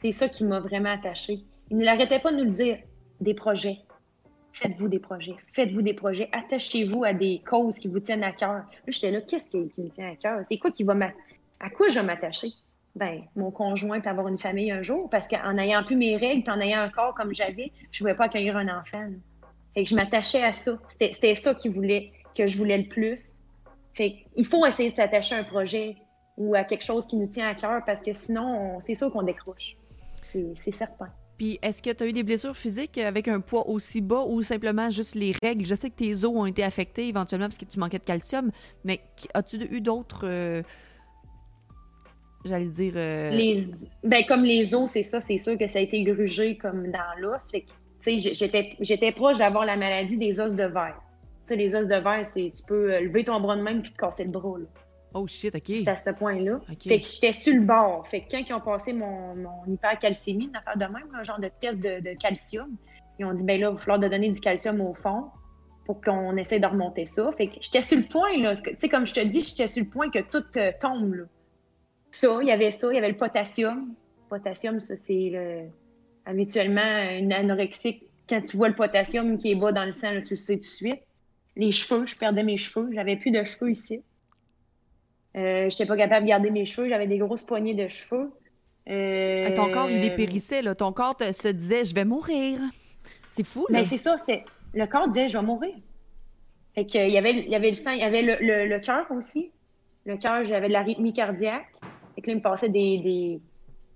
C'est 0.00 0.12
ça 0.12 0.28
qui 0.28 0.44
m'a 0.44 0.60
vraiment 0.60 0.92
attachée. 0.92 1.44
Il 1.70 1.78
ne 1.78 1.84
l'arrêtait 1.84 2.18
pas 2.20 2.30
de 2.30 2.38
nous 2.38 2.44
le 2.44 2.50
dire. 2.50 2.78
Des 3.20 3.34
projets, 3.34 3.78
faites-vous 4.54 4.88
des 4.88 5.00
projets, 5.00 5.34
faites-vous 5.52 5.82
des 5.82 5.94
projets, 5.94 6.28
attachez-vous 6.32 7.04
à 7.04 7.12
des 7.12 7.42
causes 7.46 7.78
qui 7.78 7.88
vous 7.88 8.00
tiennent 8.00 8.22
à 8.22 8.32
cœur. 8.32 8.52
Là, 8.52 8.64
j'étais 8.86 9.10
là, 9.10 9.20
qu'est-ce 9.20 9.50
qui, 9.50 9.82
me 9.82 9.88
tient 9.88 10.10
à 10.10 10.16
cœur? 10.16 10.40
C'est 10.48 10.58
quoi 10.58 10.70
qui 10.70 10.84
va 10.84 10.94
À 11.60 11.70
quoi 11.70 11.88
je 11.88 11.98
vais 11.98 12.06
m'attacher? 12.06 12.48
Ben, 12.94 13.22
mon 13.34 13.50
conjoint 13.50 14.00
peut 14.00 14.08
avoir 14.08 14.28
une 14.28 14.38
famille 14.38 14.70
un 14.70 14.82
jour, 14.82 15.10
parce 15.10 15.26
qu'en 15.26 15.58
ayant 15.58 15.82
plus 15.82 15.96
mes 15.96 16.16
règles, 16.16 16.44
puis 16.44 16.52
en 16.52 16.60
ayant 16.60 16.80
un 16.80 16.88
corps 16.88 17.14
comme 17.14 17.34
j'avais, 17.34 17.72
je 17.90 17.98
ne 17.98 18.04
pouvais 18.04 18.14
pas 18.14 18.24
accueillir 18.26 18.56
un 18.56 18.68
enfant. 18.68 19.08
Fait 19.74 19.82
que 19.82 19.90
je 19.90 19.96
m'attachais 19.96 20.44
à 20.44 20.52
ça. 20.52 20.78
C'était 20.88 21.34
ça 21.34 21.54
voulait, 21.64 22.12
que 22.36 22.46
je 22.46 22.56
voulais 22.56 22.78
le 22.78 22.88
plus. 22.88 23.34
Fait 23.94 24.24
il 24.36 24.46
faut 24.46 24.64
essayer 24.64 24.90
de 24.90 24.96
s'attacher 24.96 25.34
à 25.34 25.38
un 25.38 25.44
projet 25.44 25.96
ou 26.36 26.54
à 26.54 26.62
quelque 26.62 26.84
chose 26.84 27.06
qui 27.06 27.16
nous 27.16 27.26
tient 27.26 27.48
à 27.48 27.54
cœur, 27.54 27.82
parce 27.84 28.00
que 28.00 28.12
sinon, 28.12 28.78
c'est 28.80 28.94
sûr 28.94 29.10
qu'on 29.12 29.22
décroche. 29.22 29.76
C'est 30.26 30.70
certain. 30.70 31.10
Puis 31.36 31.58
est-ce 31.62 31.82
que 31.82 31.90
tu 31.90 32.04
as 32.04 32.06
eu 32.06 32.12
des 32.12 32.22
blessures 32.22 32.56
physiques 32.56 32.98
avec 32.98 33.26
un 33.28 33.40
poids 33.40 33.68
aussi 33.68 34.00
bas 34.00 34.24
ou 34.26 34.42
simplement 34.42 34.88
juste 34.90 35.14
les 35.16 35.32
règles? 35.42 35.64
Je 35.64 35.74
sais 35.74 35.90
que 35.90 35.96
tes 35.96 36.12
os 36.12 36.26
ont 36.26 36.46
été 36.46 36.62
affectés 36.62 37.08
éventuellement 37.08 37.46
parce 37.46 37.58
que 37.58 37.64
tu 37.64 37.78
manquais 37.78 37.98
de 37.98 38.04
calcium, 38.04 38.50
mais 38.84 39.00
as-tu 39.34 39.56
eu 39.70 39.80
d'autres. 39.80 40.22
Euh, 40.24 40.62
j'allais 42.44 42.66
dire. 42.66 42.92
Euh, 42.96 43.30
les... 43.30 43.66
Ben, 44.04 44.24
comme 44.26 44.44
les 44.44 44.74
os, 44.74 44.90
c'est 44.90 45.02
ça, 45.02 45.20
c'est 45.20 45.38
sûr 45.38 45.58
que 45.58 45.66
ça 45.66 45.80
a 45.80 45.82
été 45.82 46.02
grugé 46.04 46.56
comme 46.56 46.90
dans 46.90 47.20
l'os. 47.20 47.50
J'étais, 48.06 49.12
proche 49.12 49.38
d'avoir 49.38 49.64
la 49.64 49.76
maladie 49.76 50.16
des 50.16 50.38
os 50.38 50.52
de 50.52 50.64
verre. 50.64 51.00
Les 51.50 51.74
os 51.74 51.86
de 51.86 51.96
verre, 51.96 52.26
c'est 52.26 52.52
tu 52.54 52.62
peux 52.66 52.92
euh, 52.92 53.00
lever 53.00 53.24
ton 53.24 53.40
bras 53.40 53.56
de 53.56 53.62
même 53.62 53.82
puis 53.82 53.90
te 53.90 53.96
casser 53.96 54.24
le 54.24 54.30
bras. 54.30 54.58
Là. 54.58 54.66
Oh 55.14 55.28
shit, 55.28 55.54
OK. 55.54 55.62
C'est 55.66 55.88
à 55.88 55.96
ce 55.96 56.10
point-là. 56.10 56.60
Fait 56.66 57.00
que 57.00 57.06
j'étais 57.06 57.32
sur 57.32 57.54
le 57.54 57.60
bord. 57.60 58.06
Fait 58.08 58.22
que 58.22 58.32
quand 58.32 58.42
ils 58.48 58.52
ont 58.52 58.60
passé 58.60 58.92
mon, 58.92 59.36
mon 59.36 59.64
hypercalcémie, 59.66 60.46
une 60.46 60.56
affaire 60.56 60.76
de 60.76 60.92
même, 60.92 61.08
un 61.14 61.22
genre 61.22 61.38
de 61.38 61.48
test 61.60 61.80
de, 61.80 62.14
calcium, 62.18 62.76
ils 63.20 63.24
ont 63.24 63.32
dit, 63.32 63.44
ben 63.44 63.60
là, 63.60 63.68
il 63.70 63.74
va 63.74 63.78
falloir 63.78 64.00
de 64.00 64.08
donner 64.08 64.30
du 64.30 64.40
calcium 64.40 64.80
au 64.80 64.92
fond 64.92 65.30
pour 65.86 66.00
qu'on 66.00 66.36
essaie 66.36 66.58
de 66.58 66.66
remonter 66.66 67.06
ça. 67.06 67.30
Fait 67.38 67.46
que 67.46 67.54
j'étais 67.60 67.82
sur 67.82 67.96
le 67.96 68.04
point, 68.04 68.36
là. 68.38 68.56
Tu 68.56 68.74
sais, 68.76 68.88
comme 68.88 69.06
je 69.06 69.14
te 69.14 69.20
dis, 69.20 69.42
j'étais 69.42 69.68
sur 69.68 69.84
le 69.84 69.88
point 69.88 70.10
que 70.10 70.18
tout 70.18 70.44
euh, 70.56 70.72
tombe, 70.80 71.14
là. 71.14 71.24
Ça, 72.10 72.38
il 72.42 72.48
y 72.48 72.52
avait 72.52 72.72
ça, 72.72 72.88
il 72.90 72.96
y 72.96 72.98
avait 72.98 73.10
le 73.10 73.16
potassium. 73.16 73.94
Le 74.24 74.38
potassium, 74.38 74.80
ça, 74.80 74.96
c'est 74.96 75.30
le... 75.32 75.68
habituellement 76.26 77.08
une 77.18 77.32
anorexique. 77.32 78.08
Quand 78.28 78.40
tu 78.40 78.56
vois 78.56 78.68
le 78.68 78.74
potassium 78.74 79.38
qui 79.38 79.52
est 79.52 79.54
bas 79.54 79.70
dans 79.70 79.84
le 79.84 79.92
sang, 79.92 80.10
tu 80.22 80.30
le 80.30 80.36
sais 80.36 80.54
tout 80.54 80.60
de 80.60 80.64
suite. 80.64 81.02
Les 81.54 81.70
cheveux, 81.70 82.04
je 82.06 82.16
perdais 82.16 82.42
mes 82.42 82.56
cheveux. 82.56 82.90
J'avais 82.92 83.16
plus 83.16 83.30
de 83.30 83.44
cheveux 83.44 83.70
ici. 83.70 84.02
Euh, 85.36 85.68
j'étais 85.68 85.86
pas 85.86 85.96
capable 85.96 86.24
de 86.24 86.28
garder 86.28 86.50
mes 86.50 86.64
cheveux. 86.64 86.88
J'avais 86.88 87.06
des 87.06 87.18
grosses 87.18 87.42
poignées 87.42 87.74
de 87.74 87.88
cheveux. 87.88 88.30
Euh... 88.88 89.50
ton 89.54 89.70
corps, 89.70 89.90
il 89.90 90.00
dépérissait. 90.00 90.62
Là. 90.62 90.74
Ton 90.74 90.92
corps 90.92 91.16
se 91.18 91.48
disait, 91.48 91.84
je 91.84 91.94
vais 91.94 92.04
mourir. 92.04 92.58
C'est 93.30 93.44
fou, 93.44 93.66
là. 93.68 93.78
Mais 93.78 93.84
c'est 93.84 93.96
ça. 93.96 94.16
C'est... 94.18 94.44
Le 94.74 94.86
corps 94.86 95.08
disait, 95.08 95.28
je 95.28 95.38
vais 95.38 95.44
mourir. 95.44 95.74
Fait 96.74 96.86
que, 96.86 96.98
il, 96.98 97.12
y 97.12 97.18
avait, 97.18 97.32
il 97.32 97.48
y 97.48 97.54
avait 97.54 97.68
le 97.68 97.74
sang, 97.74 97.92
il 97.92 98.00
y 98.00 98.02
avait 98.02 98.22
le, 98.22 98.66
le, 98.66 98.80
cœur 98.80 99.06
aussi. 99.10 99.50
Le 100.04 100.16
cœur, 100.16 100.44
j'avais 100.44 100.68
de 100.68 100.72
la 100.72 100.82
rythmie 100.82 101.12
cardiaque. 101.12 101.66
Fait 102.14 102.20
que 102.20 102.26
là, 102.26 102.32
il 102.32 102.36
me 102.36 102.42
passait 102.42 102.68
des, 102.68 102.98
des, 102.98 103.40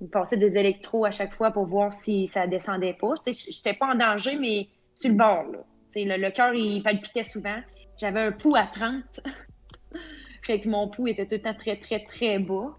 il 0.01 0.07
me 0.07 0.09
passait 0.09 0.37
des 0.37 0.57
électros 0.57 1.05
à 1.05 1.11
chaque 1.11 1.35
fois 1.35 1.51
pour 1.51 1.67
voir 1.67 1.93
si 1.93 2.29
ça 2.29 2.47
descendait 2.47 2.95
pas. 2.95 3.15
Je 3.27 3.31
n'étais 3.31 3.75
pas 3.75 3.93
en 3.93 3.95
danger, 3.97 4.37
mais 4.37 4.69
sur 4.95 5.11
le 5.11 5.17
bord. 5.17 5.45
Là. 5.53 5.59
Le, 5.97 6.17
le 6.17 6.31
cœur, 6.31 6.55
il 6.55 6.83
palpitait 6.83 7.25
souvent. 7.25 7.59
J'avais 7.97 8.21
un 8.21 8.33
pouls 8.33 8.55
à 8.55 8.67
30. 8.67 9.21
Fait 10.43 10.61
que 10.61 10.69
mon 10.69 10.89
pouls 10.89 11.09
était 11.09 11.27
tout 11.27 11.35
le 11.35 11.43
temps 11.43 11.55
très, 11.55 11.77
très, 11.77 12.05
très 12.05 12.39
bas. 12.39 12.77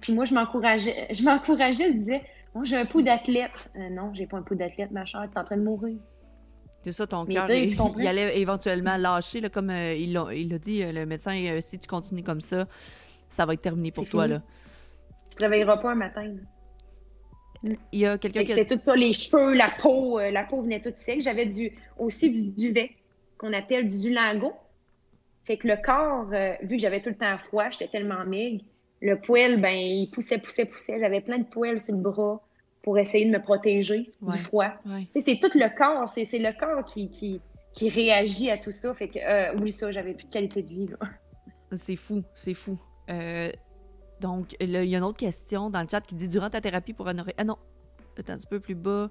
Puis 0.00 0.12
moi, 0.12 0.24
je 0.24 0.34
m'encourageais, 0.34 1.08
je 1.10 1.22
m'encourageais, 1.22 1.92
je 1.92 1.98
disais, 1.98 2.22
moi, 2.54 2.64
j'ai 2.64 2.76
un 2.76 2.86
pouls 2.86 3.02
d'athlète. 3.02 3.70
Euh, 3.76 3.88
non, 3.90 4.12
j'ai 4.14 4.26
pas 4.26 4.38
un 4.38 4.42
pouls 4.42 4.54
d'athlète, 4.54 4.90
ma 4.90 5.04
chère, 5.04 5.28
t'es 5.32 5.38
en 5.38 5.44
train 5.44 5.56
de 5.56 5.62
mourir. 5.62 5.96
C'est 6.82 6.92
ça, 6.92 7.06
ton 7.06 7.24
cœur, 7.26 7.50
il, 7.50 8.06
allait 8.06 8.40
éventuellement 8.40 8.96
lâcher, 8.96 9.40
là, 9.40 9.48
comme 9.48 9.70
euh, 9.70 9.94
il 9.94 10.12
l'a 10.12 10.58
dit, 10.58 10.82
euh, 10.82 10.92
le 10.92 11.06
médecin, 11.06 11.60
si 11.60 11.78
tu 11.78 11.88
continues 11.88 12.22
comme 12.22 12.40
ça, 12.40 12.66
ça 13.28 13.44
va 13.44 13.54
être 13.54 13.60
terminé 13.60 13.90
pour 13.90 14.08
toi. 14.08 14.26
Là. 14.26 14.42
Tu 15.30 15.38
te 15.38 15.42
réveilleras 15.42 15.78
pas 15.78 15.90
un 15.90 15.96
matin. 15.96 16.34
Il 17.64 17.98
y 17.98 18.06
a 18.06 18.16
quelqu'un 18.16 18.44
qui. 18.44 18.54
C'était 18.54 18.76
tout 18.76 18.82
ça, 18.82 18.94
les 18.94 19.12
cheveux, 19.12 19.54
la 19.54 19.70
peau, 19.70 20.20
la 20.20 20.44
peau 20.44 20.62
venait 20.62 20.80
toute 20.80 20.96
sec. 20.96 21.20
J'avais 21.20 21.46
du, 21.46 21.72
aussi 21.98 22.30
du 22.30 22.42
duvet, 22.50 22.92
qu'on 23.36 23.52
appelle 23.52 23.86
du 23.88 24.00
dulango. 24.00 24.52
Fait 25.48 25.56
que 25.56 25.66
le 25.66 25.76
corps, 25.82 26.28
euh, 26.34 26.52
vu 26.60 26.76
que 26.76 26.82
j'avais 26.82 27.00
tout 27.00 27.08
le 27.08 27.16
temps 27.16 27.38
froid, 27.38 27.70
j'étais 27.70 27.88
tellement 27.88 28.22
maigre, 28.26 28.62
le 29.00 29.18
poêle, 29.18 29.58
ben, 29.58 29.74
il 29.74 30.10
poussait, 30.10 30.36
poussait, 30.36 30.66
poussait. 30.66 31.00
J'avais 31.00 31.22
plein 31.22 31.38
de 31.38 31.46
poils 31.46 31.80
sur 31.80 31.94
le 31.94 32.02
bras 32.02 32.42
pour 32.82 32.98
essayer 32.98 33.24
de 33.24 33.30
me 33.30 33.40
protéger 33.40 34.08
du 34.20 34.38
froid. 34.38 34.72
C'est 35.18 35.38
tout 35.38 35.50
le 35.54 35.74
corps, 35.74 36.06
c'est 36.10 36.38
le 36.38 36.52
corps 36.52 36.84
qui, 36.84 37.10
qui, 37.10 37.40
qui 37.72 37.88
réagit 37.88 38.50
à 38.50 38.58
tout 38.58 38.72
ça. 38.72 38.92
Fait 38.92 39.08
que, 39.08 39.18
euh, 39.20 39.54
oublie 39.54 39.72
ça, 39.72 39.90
j'avais 39.90 40.12
plus 40.12 40.26
de 40.26 40.30
qualité 40.30 40.62
de 40.62 40.68
vie. 40.68 40.88
C'est 41.72 41.96
fou, 41.96 42.20
c'est 42.34 42.52
fou. 42.52 42.78
Euh, 43.08 43.50
donc, 44.20 44.54
il 44.60 44.70
y 44.70 44.94
a 44.94 44.98
une 44.98 45.04
autre 45.04 45.18
question 45.18 45.70
dans 45.70 45.80
le 45.80 45.88
chat 45.90 46.02
qui 46.02 46.14
dit 46.14 46.28
Durant 46.28 46.50
ta 46.50 46.60
thérapie 46.60 46.92
pour 46.92 47.06
honorer. 47.06 47.32
Ah 47.38 47.44
non, 47.44 47.56
un 48.18 48.22
petit 48.22 48.46
peu 48.46 48.60
plus 48.60 48.74
bas. 48.74 49.08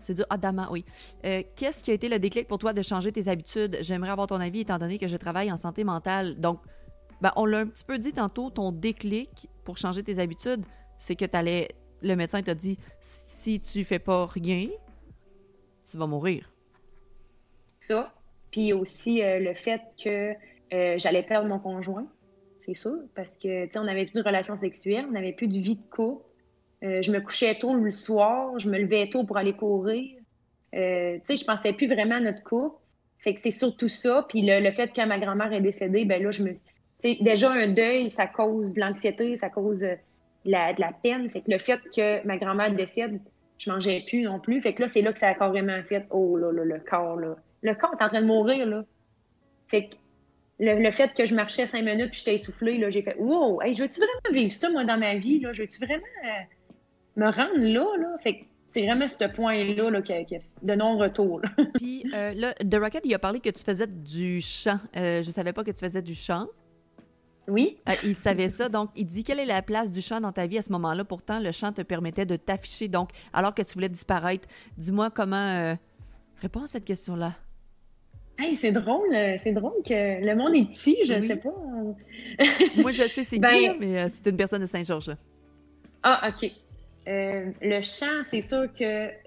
C'est 0.00 0.14
du 0.14 0.22
Adama, 0.30 0.68
oui. 0.70 0.84
Euh, 1.24 1.42
Qu'est-ce 1.56 1.82
qui 1.82 1.90
a 1.90 1.94
été 1.94 2.08
le 2.08 2.18
déclic 2.18 2.46
pour 2.46 2.58
toi 2.58 2.72
de 2.72 2.82
changer 2.82 3.12
tes 3.12 3.28
habitudes? 3.28 3.78
J'aimerais 3.80 4.10
avoir 4.10 4.26
ton 4.26 4.40
avis 4.40 4.60
étant 4.60 4.78
donné 4.78 4.98
que 4.98 5.06
je 5.06 5.16
travaille 5.16 5.52
en 5.52 5.56
santé 5.56 5.84
mentale. 5.84 6.40
Donc, 6.40 6.60
ben, 7.20 7.32
on 7.36 7.44
l'a 7.44 7.58
un 7.58 7.66
petit 7.66 7.84
peu 7.84 7.98
dit 7.98 8.12
tantôt, 8.12 8.50
ton 8.50 8.72
déclic 8.72 9.48
pour 9.64 9.76
changer 9.76 10.02
tes 10.02 10.18
habitudes, 10.18 10.64
c'est 10.98 11.16
que 11.16 11.24
t'allais. 11.24 11.68
Le 12.02 12.14
médecin 12.14 12.40
t'a 12.40 12.54
dit 12.54 12.78
si 13.00 13.60
tu 13.60 13.84
fais 13.84 13.98
pas 13.98 14.24
rien, 14.24 14.68
tu 15.88 15.98
vas 15.98 16.06
mourir. 16.06 16.50
Ça. 17.80 18.14
Puis 18.50 18.72
aussi 18.72 19.22
euh, 19.22 19.38
le 19.38 19.54
fait 19.54 19.82
que 20.02 20.32
euh, 20.72 20.98
j'allais 20.98 21.22
perdre 21.22 21.46
mon 21.46 21.58
conjoint, 21.58 22.06
c'est 22.58 22.74
sûr, 22.74 22.96
parce 23.14 23.36
que, 23.36 23.66
tu 23.66 23.72
sais, 23.72 23.78
on 23.78 23.84
n'avait 23.84 24.06
plus 24.06 24.20
de 24.20 24.26
relations 24.26 24.56
sexuelles, 24.56 25.06
on 25.08 25.12
n'avait 25.12 25.32
plus 25.32 25.48
de 25.48 25.58
vie 25.58 25.76
de 25.76 25.90
couple. 25.90 26.24
Euh, 26.82 27.02
je 27.02 27.12
me 27.12 27.20
couchais 27.20 27.58
tôt 27.58 27.74
le 27.74 27.90
soir, 27.90 28.58
je 28.58 28.68
me 28.68 28.78
levais 28.78 29.08
tôt 29.10 29.24
pour 29.24 29.36
aller 29.36 29.52
courir. 29.52 30.16
Euh, 30.74 31.16
tu 31.16 31.20
sais, 31.24 31.36
je 31.36 31.44
pensais 31.44 31.72
plus 31.72 31.86
vraiment 31.86 32.16
à 32.16 32.20
notre 32.20 32.42
couple. 32.42 32.76
Fait 33.18 33.34
que 33.34 33.40
c'est 33.40 33.50
surtout 33.50 33.88
ça. 33.88 34.24
Puis 34.28 34.42
le, 34.42 34.60
le 34.60 34.70
fait 34.72 34.92
que 34.92 35.04
ma 35.04 35.18
grand-mère 35.18 35.52
est 35.52 35.60
décédée, 35.60 36.04
ben 36.04 36.22
là, 36.22 36.30
je 36.30 36.42
me. 36.42 36.52
Tu 36.52 36.60
sais, 37.00 37.18
déjà, 37.20 37.50
un 37.50 37.68
deuil, 37.68 38.08
ça 38.08 38.26
cause 38.26 38.76
l'anxiété, 38.78 39.36
ça 39.36 39.50
cause 39.50 39.84
euh, 39.84 39.94
de 40.46 40.50
la, 40.52 40.72
la 40.72 40.92
peine. 40.92 41.28
Fait 41.28 41.42
que 41.42 41.50
le 41.50 41.58
fait 41.58 41.80
que 41.94 42.26
ma 42.26 42.38
grand-mère 42.38 42.74
décède, 42.74 43.20
je 43.58 43.70
mangeais 43.70 44.04
plus 44.06 44.22
non 44.22 44.40
plus. 44.40 44.60
Fait 44.62 44.72
que 44.72 44.82
là, 44.82 44.88
c'est 44.88 45.02
là 45.02 45.12
que 45.12 45.18
ça 45.18 45.28
a 45.28 45.34
carrément 45.34 45.82
fait. 45.82 46.06
Oh 46.10 46.38
là 46.38 46.50
là, 46.50 46.64
le 46.64 46.80
corps, 46.80 47.16
là. 47.16 47.36
Le 47.62 47.74
corps 47.74 47.94
est 47.98 48.02
en 48.02 48.08
train 48.08 48.22
de 48.22 48.26
mourir, 48.26 48.64
là. 48.66 48.84
Fait 49.68 49.88
que 49.88 49.96
le, 50.60 50.82
le 50.82 50.90
fait 50.90 51.12
que 51.14 51.26
je 51.26 51.34
marchais 51.34 51.66
cinq 51.66 51.84
minutes 51.84 52.10
puis 52.10 52.20
j'étais 52.20 52.34
essoufflée, 52.34 52.78
là, 52.78 52.88
j'ai 52.88 53.02
fait 53.02 53.16
Wow, 53.18 53.60
hey, 53.60 53.74
je 53.74 53.82
veux-tu 53.82 54.00
vraiment 54.00 54.32
vivre 54.32 54.52
ça, 54.52 54.70
moi, 54.70 54.84
dans 54.84 54.98
ma 54.98 55.16
vie, 55.16 55.40
là? 55.40 55.52
Je 55.52 55.62
veux-tu 55.62 55.84
vraiment 55.84 56.02
me 57.20 57.30
rendre 57.30 57.58
là, 57.58 57.86
là? 57.98 58.16
Fait 58.22 58.34
que 58.38 58.44
c'est 58.68 58.82
vraiment 58.86 59.06
ce 59.08 59.24
point-là 59.28 59.90
là, 59.90 60.00
de 60.00 60.74
non-retour. 60.74 61.40
Puis 61.74 62.04
euh, 62.14 62.32
là, 62.34 62.52
The 62.54 62.76
Rocket, 62.76 63.02
il 63.04 63.14
a 63.14 63.18
parlé 63.18 63.40
que 63.40 63.50
tu 63.50 63.62
faisais 63.64 63.86
du 63.86 64.40
chant. 64.40 64.78
Euh, 64.96 65.22
je 65.22 65.30
savais 65.30 65.52
pas 65.52 65.64
que 65.64 65.70
tu 65.72 65.84
faisais 65.84 66.02
du 66.02 66.14
chant. 66.14 66.46
Oui. 67.48 67.78
Euh, 67.88 67.92
il 68.04 68.14
savait 68.14 68.48
ça. 68.48 68.68
Donc, 68.68 68.90
il 68.94 69.04
dit 69.06 69.24
quelle 69.24 69.40
est 69.40 69.46
la 69.46 69.60
place 69.62 69.90
du 69.90 70.00
chant 70.00 70.20
dans 70.20 70.30
ta 70.30 70.46
vie 70.46 70.58
à 70.58 70.62
ce 70.62 70.70
moment-là? 70.72 71.04
Pourtant, 71.04 71.40
le 71.40 71.50
chant 71.50 71.72
te 71.72 71.82
permettait 71.82 72.26
de 72.26 72.36
t'afficher. 72.36 72.86
Donc, 72.86 73.10
alors 73.32 73.54
que 73.54 73.62
tu 73.62 73.74
voulais 73.74 73.88
disparaître, 73.88 74.46
dis-moi 74.78 75.10
comment. 75.10 75.36
euh, 75.36 75.74
Réponds 76.40 76.62
à 76.62 76.68
cette 76.68 76.84
question-là. 76.84 77.32
Hey, 78.38 78.54
c'est 78.56 78.72
drôle, 78.72 79.12
euh, 79.14 79.36
c'est 79.42 79.52
drôle 79.52 79.82
que 79.86 80.24
le 80.24 80.34
monde 80.34 80.54
est 80.56 80.64
petit, 80.70 80.96
je 81.04 81.12
Oui. 81.14 81.26
sais 81.26 81.36
pas. 81.36 81.52
Moi, 82.80 82.92
je 82.92 83.02
sais 83.02 83.24
c'est 83.24 83.38
Ben- 83.40 83.50
qui, 83.58 83.66
là, 83.66 83.74
mais 83.78 84.08
c'est 84.08 84.26
une 84.30 84.36
personne 84.36 84.60
de 84.62 84.66
Saint-Georges. 84.66 85.10
Ah, 86.02 86.30
OK. 86.30 86.50
Euh, 87.10 87.50
le 87.60 87.80
chant, 87.82 88.22
c'est 88.24 88.40
sûr 88.40 88.72
que 88.72 88.84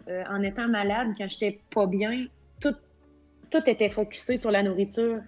euh, 0.10 0.24
en 0.30 0.42
étant 0.44 0.68
malade, 0.68 1.10
quand 1.18 1.28
j'étais 1.30 1.60
pas 1.74 1.86
bien, 1.86 2.26
tout, 2.62 2.76
tout 3.52 3.62
était 3.68 3.90
focusé 3.90 4.38
sur 4.38 4.52
la 4.52 4.64
nourriture 4.64 5.20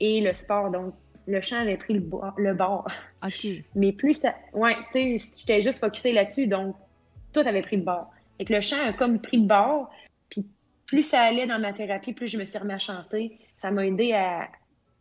et 0.00 0.20
le 0.20 0.32
sport. 0.32 0.70
Donc, 0.70 0.94
le 1.26 1.40
chant 1.40 1.60
avait 1.60 1.76
pris 1.76 1.94
le, 1.94 2.00
bo- 2.00 2.22
le 2.36 2.54
bord. 2.54 2.86
OK. 3.24 3.46
Mais 3.74 3.92
plus 3.92 4.14
ça. 4.14 4.34
Ouais, 4.52 4.76
tu 4.92 5.16
sais, 5.18 5.38
j'étais 5.40 5.62
juste 5.62 5.80
focusé 5.80 6.12
là-dessus, 6.12 6.46
donc 6.46 6.76
tout 7.32 7.40
avait 7.40 7.62
pris 7.62 7.76
le 7.76 7.82
bord. 7.82 8.10
Et 8.38 8.44
que 8.44 8.52
le 8.52 8.60
chant 8.60 8.84
a 8.84 8.92
comme 8.92 9.20
pris 9.20 9.38
le 9.38 9.46
bord, 9.46 9.88
puis 10.28 10.44
plus 10.86 11.02
ça 11.02 11.20
allait 11.20 11.46
dans 11.46 11.60
ma 11.60 11.72
thérapie, 11.72 12.12
plus 12.12 12.28
je 12.28 12.36
me 12.38 12.44
suis 12.44 12.58
remis 12.58 12.72
à 12.74 12.78
chanter. 12.78 13.38
Ça 13.60 13.70
m'a 13.70 13.86
aidé 13.86 14.12
à, 14.12 14.48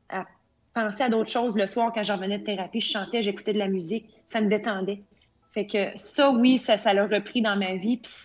à 0.09 0.25
penser 0.73 1.03
à 1.03 1.09
d'autres 1.09 1.31
choses 1.31 1.57
le 1.57 1.65
soir 1.67 1.91
quand 1.93 2.03
je 2.03 2.13
revenais 2.13 2.37
de 2.37 2.43
thérapie. 2.43 2.79
Je 2.79 2.91
chantais, 2.91 3.23
j'écoutais 3.23 3.53
de 3.53 3.57
la 3.57 3.67
musique, 3.67 4.05
ça 4.27 4.39
me 4.39 4.47
détendait. 4.47 5.01
Fait 5.53 5.65
que 5.65 5.89
ça, 5.95 6.31
oui, 6.31 6.57
ça, 6.57 6.77
ça 6.77 6.93
l'a 6.93 7.05
repris 7.07 7.41
dans 7.41 7.55
ma 7.57 7.75
vie. 7.75 7.97
Puis 7.97 8.23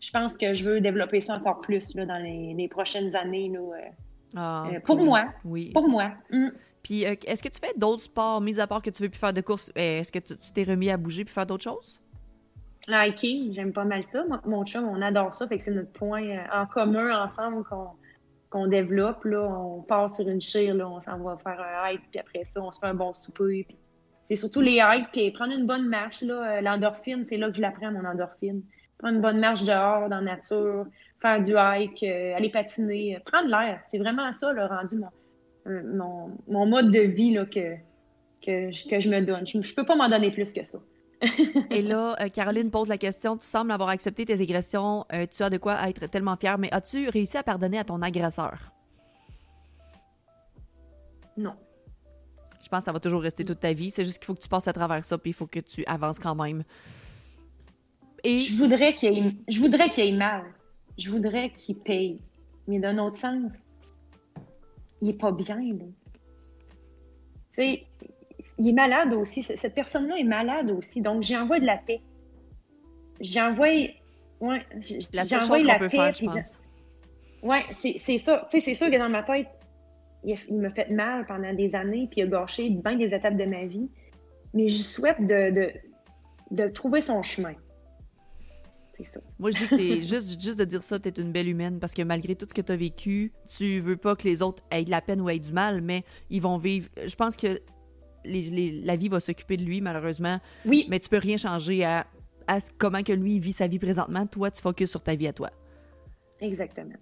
je 0.00 0.10
pense 0.10 0.36
que 0.36 0.54
je 0.54 0.64
veux 0.64 0.80
développer 0.80 1.20
ça 1.20 1.34
encore 1.34 1.60
plus 1.60 1.94
là, 1.94 2.06
dans 2.06 2.18
les, 2.18 2.54
les 2.54 2.68
prochaines 2.68 3.14
années. 3.16 3.48
Là, 3.48 3.58
euh, 3.60 3.88
Ah, 4.36 4.68
euh, 4.72 4.80
pour 4.80 4.96
cool. 4.96 5.06
moi. 5.06 5.24
Oui. 5.44 5.70
Pour 5.72 5.88
moi. 5.88 6.12
Mm. 6.30 6.48
Puis, 6.82 7.04
euh, 7.04 7.14
est-ce 7.26 7.42
que 7.42 7.48
tu 7.48 7.58
fais 7.60 7.76
d'autres 7.76 8.02
sports, 8.02 8.40
mis 8.40 8.60
à 8.60 8.66
part 8.66 8.80
que 8.80 8.90
tu 8.90 9.02
veux 9.02 9.08
plus 9.08 9.18
faire 9.18 9.32
de 9.32 9.40
course? 9.40 9.70
euh, 9.76 10.00
Est-ce 10.00 10.12
que 10.12 10.20
tu 10.20 10.34
t'es 10.54 10.62
remis 10.62 10.90
à 10.90 10.96
bouger 10.96 11.24
puis 11.24 11.34
faire 11.34 11.44
d'autres 11.46 11.64
choses? 11.64 12.00
Le 12.86 13.08
hiking, 13.08 13.52
j'aime 13.52 13.72
pas 13.72 13.84
mal 13.84 14.04
ça. 14.04 14.24
Moi, 14.26 14.40
mon 14.46 14.64
chum, 14.64 14.88
on 14.88 15.02
adore 15.02 15.34
ça. 15.34 15.46
Fait 15.48 15.58
que 15.58 15.64
c'est 15.64 15.72
notre 15.72 15.92
point 15.92 16.22
en 16.52 16.64
commun 16.66 17.24
ensemble 17.24 17.64
qu'on 17.64 17.88
qu'on 18.50 18.66
développe. 18.66 19.24
Là. 19.24 19.42
On 19.42 19.82
part 19.82 20.08
sur 20.10 20.26
une 20.26 20.40
chire, 20.40 20.74
là, 20.74 20.88
on 20.88 21.00
s'en 21.00 21.18
va 21.18 21.36
faire 21.36 21.60
un 21.60 21.90
hike, 21.90 22.00
puis 22.10 22.18
après 22.20 22.44
ça, 22.44 22.62
on 22.62 22.70
se 22.72 22.78
fait 22.78 22.86
un 22.86 22.94
bon 22.94 23.12
souper. 23.12 23.66
Puis 23.68 23.76
c'est 24.28 24.36
surtout 24.36 24.60
les 24.60 24.78
hikes, 24.82 25.08
puis 25.10 25.30
prendre 25.30 25.54
une 25.54 25.66
bonne 25.66 25.88
marche. 25.88 26.20
là. 26.20 26.58
Euh, 26.58 26.60
L'endorphine, 26.60 27.24
c'est 27.24 27.38
là 27.38 27.48
que 27.50 27.56
je 27.56 27.62
la 27.62 27.70
prends, 27.70 27.90
mon 27.90 28.04
endorphine. 28.04 28.60
Prendre 28.98 29.14
une 29.14 29.22
bonne 29.22 29.38
marche 29.40 29.64
dehors, 29.64 30.10
dans 30.10 30.16
la 30.20 30.34
nature, 30.34 30.84
faire 31.22 31.40
du 31.40 31.54
hike, 31.56 32.02
euh, 32.02 32.36
aller 32.36 32.50
patiner, 32.50 33.16
euh, 33.16 33.20
prendre 33.24 33.48
l'air. 33.48 33.80
C'est 33.84 33.96
vraiment 33.96 34.30
ça, 34.32 34.52
le 34.52 34.66
rendu 34.66 34.98
mon, 34.98 35.08
euh, 35.66 35.82
mon, 35.96 36.36
mon 36.46 36.66
mode 36.66 36.90
de 36.90 37.00
vie 37.00 37.32
là, 37.32 37.46
que, 37.46 37.76
que, 38.44 38.70
je- 38.70 38.86
que 38.86 39.00
je 39.00 39.08
me 39.08 39.22
donne. 39.22 39.46
Je, 39.46 39.62
je 39.62 39.74
peux 39.74 39.84
pas 39.86 39.96
m'en 39.96 40.10
donner 40.10 40.30
plus 40.30 40.52
que 40.52 40.62
ça. 40.62 40.78
Et 41.70 41.80
là, 41.80 42.14
euh, 42.20 42.28
Caroline 42.28 42.70
pose 42.70 42.88
la 42.88 42.98
question 42.98 43.36
Tu 43.38 43.46
sembles 43.46 43.72
avoir 43.72 43.88
accepté 43.88 44.26
tes 44.26 44.40
agressions. 44.42 45.06
tu 45.34 45.42
as 45.42 45.48
de 45.48 45.56
quoi 45.56 45.88
être 45.88 46.06
tellement 46.10 46.36
fière, 46.36 46.58
mais 46.58 46.68
as-tu 46.70 47.08
réussi 47.08 47.38
à 47.38 47.42
pardonner 47.42 47.78
à 47.78 47.84
ton 47.84 48.02
agresseur? 48.02 48.58
Non. 51.36 51.54
Je 52.68 52.70
pense 52.70 52.80
que 52.80 52.84
ça 52.84 52.92
va 52.92 53.00
toujours 53.00 53.22
rester 53.22 53.46
toute 53.46 53.60
ta 53.60 53.72
vie. 53.72 53.90
C'est 53.90 54.04
juste 54.04 54.18
qu'il 54.18 54.26
faut 54.26 54.34
que 54.34 54.42
tu 54.42 54.48
passes 54.48 54.68
à 54.68 54.74
travers 54.74 55.02
ça, 55.02 55.16
puis 55.16 55.30
il 55.30 55.32
faut 55.32 55.46
que 55.46 55.58
tu 55.58 55.82
avances 55.86 56.18
quand 56.18 56.34
même. 56.34 56.64
Et 58.24 58.38
Je 58.38 58.56
voudrais 58.56 58.92
qu'il 58.92 59.16
ait, 59.16 59.32
je 59.48 59.58
voudrais 59.58 59.88
qu'il 59.88 60.04
ait 60.04 60.14
mal. 60.14 60.44
Je 60.98 61.10
voudrais 61.10 61.48
qu'il 61.48 61.78
paye. 61.78 62.16
Mais 62.66 62.78
d'un 62.78 62.98
autre 62.98 63.16
sens, 63.16 63.54
il 65.00 65.08
est 65.08 65.14
pas 65.14 65.32
bien, 65.32 65.56
là. 65.56 65.62
Tu 65.78 65.86
sais, 67.48 67.86
il 68.58 68.68
est 68.68 68.72
malade 68.72 69.14
aussi. 69.14 69.42
Cette 69.42 69.74
personne-là 69.74 70.18
est 70.18 70.24
malade 70.24 70.70
aussi. 70.70 71.00
Donc, 71.00 71.22
j'ai 71.22 71.38
envoyé 71.38 71.62
de 71.62 71.66
la 71.66 71.78
paix. 71.78 72.02
J'ai 73.18 73.40
envoyé. 73.40 73.96
Ouais, 74.40 74.62
la 75.14 75.24
seule 75.24 75.40
chose 75.40 75.64
qu'on 75.64 75.78
peut 75.78 75.88
paix, 75.88 76.12
faire, 76.12 76.14
je 76.14 76.24
pense. 76.26 76.60
Ouais, 77.42 77.64
c'est 77.72 77.96
c'est 77.96 78.18
ça. 78.18 78.46
Tu 78.50 78.60
sais, 78.60 78.66
c'est 78.66 78.74
sûr 78.74 78.90
que 78.90 78.98
dans 78.98 79.08
ma 79.08 79.22
tête, 79.22 79.48
il, 80.24 80.36
m'a 80.58 80.70
fait 80.70 80.90
mal 80.90 81.26
pendant 81.26 81.52
des 81.54 81.74
années, 81.74 82.08
puis 82.10 82.20
il 82.20 82.24
a 82.24 82.26
gâché 82.26 82.70
bien 82.70 82.96
des 82.96 83.06
étapes 83.06 83.36
de 83.36 83.44
ma 83.44 83.64
vie. 83.66 83.88
Mais 84.54 84.68
je 84.68 84.82
souhaite 84.82 85.20
de, 85.20 85.50
de, 85.54 85.70
de 86.50 86.68
trouver 86.68 87.00
son 87.00 87.22
chemin. 87.22 87.54
C'est 88.92 89.04
ça. 89.04 89.20
Moi, 89.38 89.50
je 89.52 89.58
dis 89.58 89.68
que 89.68 89.76
t'es 89.76 90.00
juste, 90.00 90.40
juste 90.40 90.58
de 90.58 90.64
dire 90.64 90.82
ça, 90.82 90.98
t'es 90.98 91.10
une 91.10 91.30
belle 91.30 91.48
humaine 91.48 91.78
parce 91.78 91.94
que 91.94 92.02
malgré 92.02 92.34
tout 92.34 92.46
ce 92.48 92.54
que 92.54 92.60
t'as 92.62 92.76
vécu, 92.76 93.32
tu 93.48 93.78
veux 93.80 93.96
pas 93.96 94.16
que 94.16 94.24
les 94.24 94.42
autres 94.42 94.62
aient 94.70 94.84
de 94.84 94.90
la 94.90 95.00
peine 95.00 95.20
ou 95.20 95.28
aient 95.30 95.38
du 95.38 95.52
mal, 95.52 95.80
mais 95.82 96.02
ils 96.30 96.40
vont 96.42 96.56
vivre. 96.56 96.88
Je 97.06 97.14
pense 97.14 97.36
que 97.36 97.60
les- 98.24 98.42
les- 98.50 98.80
la 98.80 98.96
vie 98.96 99.08
va 99.08 99.20
s'occuper 99.20 99.56
de 99.56 99.62
lui, 99.64 99.80
malheureusement, 99.80 100.38
Oui, 100.64 100.86
mais 100.90 100.98
tu 100.98 101.08
peux 101.08 101.18
rien 101.18 101.36
changer 101.36 101.84
à, 101.84 102.06
comment 102.78 103.02
que 103.02 103.12
lui 103.12 103.38
vit 103.38 103.52
sa 103.52 103.68
vie 103.68 103.78
présentement. 103.78 104.26
Toi, 104.26 104.50
tu 104.50 104.60
focuses 104.60 104.90
sur 104.90 105.02
ta 105.02 105.14
vie 105.14 105.28
à 105.28 105.32
toi. 105.32 105.50
exactement. 106.40 106.94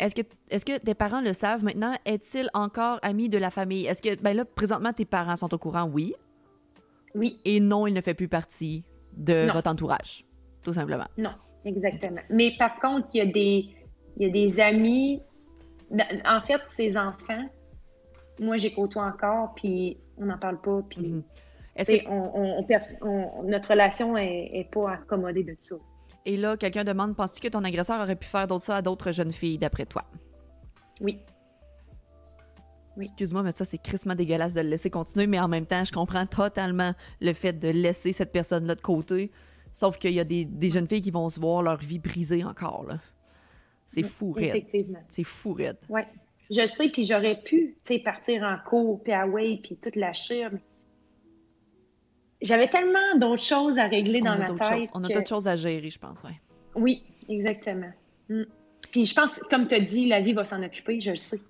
Est-ce 0.00 0.14
que, 0.14 0.22
est 0.50 0.64
que 0.64 0.78
tes 0.78 0.94
parents 0.94 1.20
le 1.20 1.32
savent 1.32 1.62
maintenant? 1.62 1.92
Est-il 2.06 2.48
encore 2.54 2.98
ami 3.02 3.28
de 3.28 3.38
la 3.38 3.50
famille? 3.50 3.86
Est-ce 3.86 4.02
que, 4.02 4.20
ben 4.20 4.34
là, 4.34 4.44
présentement, 4.44 4.92
tes 4.92 5.04
parents 5.04 5.36
sont 5.36 5.52
au 5.52 5.58
courant, 5.58 5.84
oui? 5.92 6.14
Oui, 7.14 7.38
Et 7.44 7.60
non, 7.60 7.86
il 7.86 7.92
ne 7.94 8.00
fait 8.00 8.14
plus 8.14 8.28
partie 8.28 8.84
de 9.16 9.46
Non. 9.46 9.52
votre 9.52 9.68
entourage, 9.70 10.24
tout 10.62 10.72
simplement. 10.72 11.04
non, 11.18 11.32
exactement. 11.64 12.20
Mais 12.30 12.52
par 12.58 12.78
contre, 12.80 13.08
il 13.14 13.18
y 13.18 13.20
a 13.20 13.26
des, 13.26 13.68
il 14.16 14.26
y 14.26 14.26
a 14.26 14.30
des 14.30 14.60
amis. 14.60 15.20
ben, 15.90 16.06
En 16.24 16.40
fait, 16.40 16.60
ses 16.68 16.96
enfants, 16.96 17.44
moi, 18.38 18.56
j'ai 18.56 18.72
côtoie 18.72 19.04
encore, 19.04 19.54
puis 19.54 19.98
on 20.16 20.26
n'en 20.26 20.38
parle 20.38 20.60
pas, 20.60 20.80
puis. 20.88 21.22
Est-ce 21.76 21.92
tu 21.92 21.98
sais, 21.98 22.04
que, 22.04 22.10
on, 22.10 22.22
on- 22.34 22.58
on 22.58 22.62
pers- 22.64 22.96
on- 23.02 23.42
notre 23.44 23.70
relation 23.70 24.16
est, 24.16 24.50
est 24.54 24.70
pas 24.70 24.92
accommodée 24.92 25.44
de 25.44 25.56
ça. 25.58 25.76
Et 26.26 26.36
là, 26.36 26.56
quelqu'un 26.56 26.84
demande, 26.84 27.16
penses-tu 27.16 27.40
que 27.40 27.48
ton 27.48 27.64
agresseur 27.64 28.00
aurait 28.00 28.16
pu 28.16 28.26
faire 28.26 28.46
d'autres 28.46 28.64
ça 28.64 28.76
à 28.76 28.82
d'autres 28.82 29.12
jeunes 29.12 29.32
filles, 29.32 29.58
d'après 29.58 29.86
toi? 29.86 30.04
Oui. 31.00 31.18
Oui. 32.96 33.06
Excuse-moi, 33.06 33.42
mais 33.42 33.52
ça, 33.52 33.64
c'est 33.64 33.78
crissement 33.78 34.14
dégueulasse 34.14 34.54
de 34.54 34.60
le 34.60 34.68
laisser 34.68 34.90
continuer, 34.90 35.26
mais 35.26 35.40
en 35.40 35.48
même 35.48 35.66
temps, 35.66 35.84
je 35.84 35.92
comprends 35.92 36.26
totalement 36.26 36.92
le 37.20 37.32
fait 37.32 37.52
de 37.52 37.68
laisser 37.68 38.12
cette 38.12 38.32
personne-là 38.32 38.74
de 38.74 38.80
côté. 38.80 39.30
Sauf 39.72 39.98
qu'il 39.98 40.12
y 40.12 40.20
a 40.20 40.24
des, 40.24 40.44
des 40.44 40.68
jeunes 40.68 40.88
filles 40.88 41.00
qui 41.00 41.12
vont 41.12 41.30
se 41.30 41.40
voir 41.40 41.62
leur 41.62 41.78
vie 41.78 41.98
brisée 41.98 42.44
encore, 42.44 42.84
là. 42.86 42.98
C'est 43.86 44.02
fou, 44.04 44.30
raide. 44.30 44.50
Effectivement. 44.50 45.00
C'est 45.08 45.24
fou, 45.24 45.52
raide. 45.52 45.78
Ouais. 45.88 46.06
Je 46.50 46.66
sais, 46.66 46.88
puis 46.88 47.04
j'aurais 47.04 47.40
pu, 47.40 47.76
tu 47.84 47.94
sais, 47.94 47.98
partir 48.00 48.42
en 48.42 48.56
cours, 48.68 49.02
puis 49.02 49.12
away, 49.12 49.60
puis 49.62 49.76
toute 49.76 49.96
la 49.96 50.12
chire. 50.12 50.50
mais 50.52 50.60
J'avais 52.42 52.68
tellement 52.68 53.16
d'autres 53.18 53.42
choses 53.42 53.78
à 53.78 53.86
régler 53.86 54.20
On 54.22 54.26
dans 54.26 54.38
ma 54.38 54.44
tête. 54.46 54.62
choses. 54.64 54.88
On 54.94 55.04
a 55.04 55.08
que- 55.08 55.14
d'autres 55.14 55.28
choses 55.28 55.46
à 55.48 55.56
gérer, 55.56 55.90
je 55.90 55.98
pense, 55.98 56.22
ouais. 56.22 56.40
Oui, 56.74 57.02
exactement. 57.28 57.90
Puis 58.90 59.06
je 59.06 59.14
pense, 59.14 59.38
comme 59.50 59.66
tu 59.68 59.74
as 59.74 59.80
dit, 59.80 60.06
la 60.06 60.20
vie 60.20 60.32
va 60.32 60.44
s'en 60.44 60.62
occuper, 60.62 61.00
je 61.00 61.10
le 61.10 61.16
sais. 61.16 61.40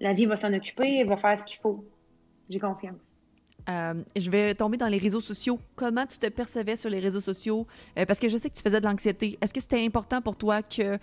La 0.00 0.12
vie 0.12 0.26
va 0.26 0.36
s'en 0.36 0.52
occuper, 0.52 0.98
elle 1.00 1.08
va 1.08 1.16
faire 1.16 1.38
ce 1.38 1.44
qu'il 1.44 1.58
faut. 1.58 1.84
J'ai 2.48 2.58
confiance. 2.58 2.96
Euh, 3.68 3.94
je 4.16 4.30
vais 4.30 4.54
tomber 4.54 4.76
dans 4.78 4.88
les 4.88 4.98
réseaux 4.98 5.20
sociaux. 5.20 5.58
Comment 5.76 6.06
tu 6.06 6.18
te 6.18 6.26
percevais 6.28 6.76
sur 6.76 6.88
les 6.90 6.98
réseaux 6.98 7.20
sociaux? 7.20 7.66
Euh, 7.98 8.06
parce 8.06 8.18
que 8.18 8.28
je 8.28 8.38
sais 8.38 8.48
que 8.48 8.54
tu 8.54 8.62
faisais 8.62 8.80
de 8.80 8.86
l'anxiété. 8.86 9.38
Est-ce 9.40 9.52
que 9.52 9.60
c'était 9.60 9.84
important 9.84 10.22
pour 10.22 10.36
toi 10.36 10.62
que 10.62 10.98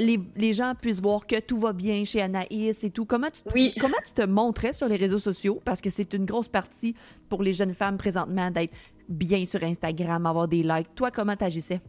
les, 0.00 0.18
les, 0.36 0.52
gens 0.52 0.74
puissent 0.80 1.00
voir 1.00 1.26
que 1.26 1.40
tout 1.40 1.58
va 1.58 1.72
bien 1.72 2.04
chez 2.04 2.22
Anaïs 2.22 2.84
et 2.84 2.90
tout? 2.90 3.04
Comment 3.04 3.28
tu, 3.30 3.42
oui. 3.54 3.72
comment 3.78 3.96
tu 4.04 4.12
te 4.12 4.26
montrais 4.26 4.72
sur 4.72 4.88
les 4.88 4.96
réseaux 4.96 5.18
sociaux? 5.18 5.60
Parce 5.64 5.80
que 5.80 5.90
c'est 5.90 6.12
une 6.14 6.24
grosse 6.24 6.48
partie 6.48 6.94
pour 7.28 7.42
les 7.42 7.52
jeunes 7.52 7.74
femmes 7.74 7.96
présentement 7.96 8.50
d'être 8.50 8.74
bien 9.08 9.44
sur 9.46 9.62
Instagram, 9.62 10.26
avoir 10.26 10.48
des 10.48 10.62
likes. 10.62 10.94
Toi, 10.94 11.10
comment 11.10 11.36
tu 11.36 11.44
agissais? 11.44 11.80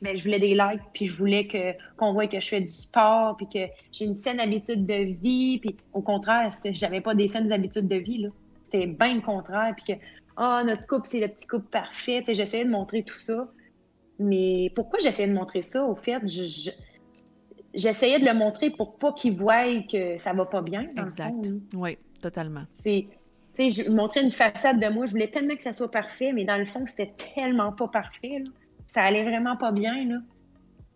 mais 0.00 0.16
je 0.16 0.24
voulais 0.24 0.38
des 0.38 0.54
likes, 0.54 0.82
puis 0.92 1.06
je 1.06 1.16
voulais 1.16 1.46
que, 1.46 1.72
qu'on 1.96 2.12
voit 2.12 2.26
que 2.26 2.40
je 2.40 2.48
fais 2.48 2.60
du 2.60 2.68
sport, 2.68 3.36
puis 3.36 3.46
que 3.48 3.70
j'ai 3.92 4.06
une 4.06 4.18
saine 4.18 4.40
habitude 4.40 4.86
de 4.86 5.14
vie, 5.20 5.58
puis 5.58 5.76
au 5.92 6.00
contraire, 6.00 6.50
j'avais 6.72 7.00
pas 7.00 7.14
des 7.14 7.28
saines 7.28 7.52
habitudes 7.52 7.88
de 7.88 7.96
vie, 7.96 8.18
là. 8.18 8.28
C'était 8.62 8.86
bien 8.86 9.14
le 9.14 9.20
contraire, 9.20 9.74
puis 9.76 9.94
que, 9.94 10.00
ah, 10.36 10.62
notre 10.64 10.86
couple, 10.86 11.08
c'est 11.08 11.18
le 11.18 11.28
petit 11.28 11.46
couple 11.46 11.66
parfait, 11.66 12.22
j'essayais 12.26 12.64
de 12.64 12.70
montrer 12.70 13.02
tout 13.02 13.18
ça. 13.18 13.48
Mais 14.20 14.70
pourquoi 14.74 14.98
j'essayais 15.00 15.28
de 15.28 15.34
montrer 15.34 15.62
ça, 15.62 15.84
au 15.84 15.96
fait? 15.96 16.20
Je, 16.28 16.70
j'essayais 17.74 18.20
de 18.20 18.24
le 18.24 18.34
montrer 18.34 18.70
pour 18.70 18.96
pas 18.96 19.12
qu'ils 19.12 19.36
voient 19.36 19.82
que 19.90 20.16
ça 20.18 20.32
va 20.32 20.44
pas 20.44 20.62
bien. 20.62 20.84
exact. 20.96 21.48
oui, 21.74 21.96
totalement. 22.20 22.64
C'est, 22.72 23.06
tu 23.54 23.70
sais, 23.70 23.84
je 23.84 23.90
montrais 23.90 24.22
une 24.22 24.30
façade 24.30 24.78
de 24.78 24.88
moi, 24.88 25.06
je 25.06 25.10
voulais 25.10 25.30
tellement 25.30 25.56
que 25.56 25.62
ça 25.62 25.72
soit 25.72 25.90
parfait, 25.90 26.32
mais 26.32 26.44
dans 26.44 26.58
le 26.58 26.66
fond, 26.66 26.84
c'était 26.86 27.12
tellement 27.34 27.72
pas 27.72 27.88
parfait, 27.88 28.38
là 28.44 28.50
ça 28.92 29.02
allait 29.02 29.24
vraiment 29.24 29.56
pas 29.56 29.72
bien, 29.72 30.04
là. 30.04 30.18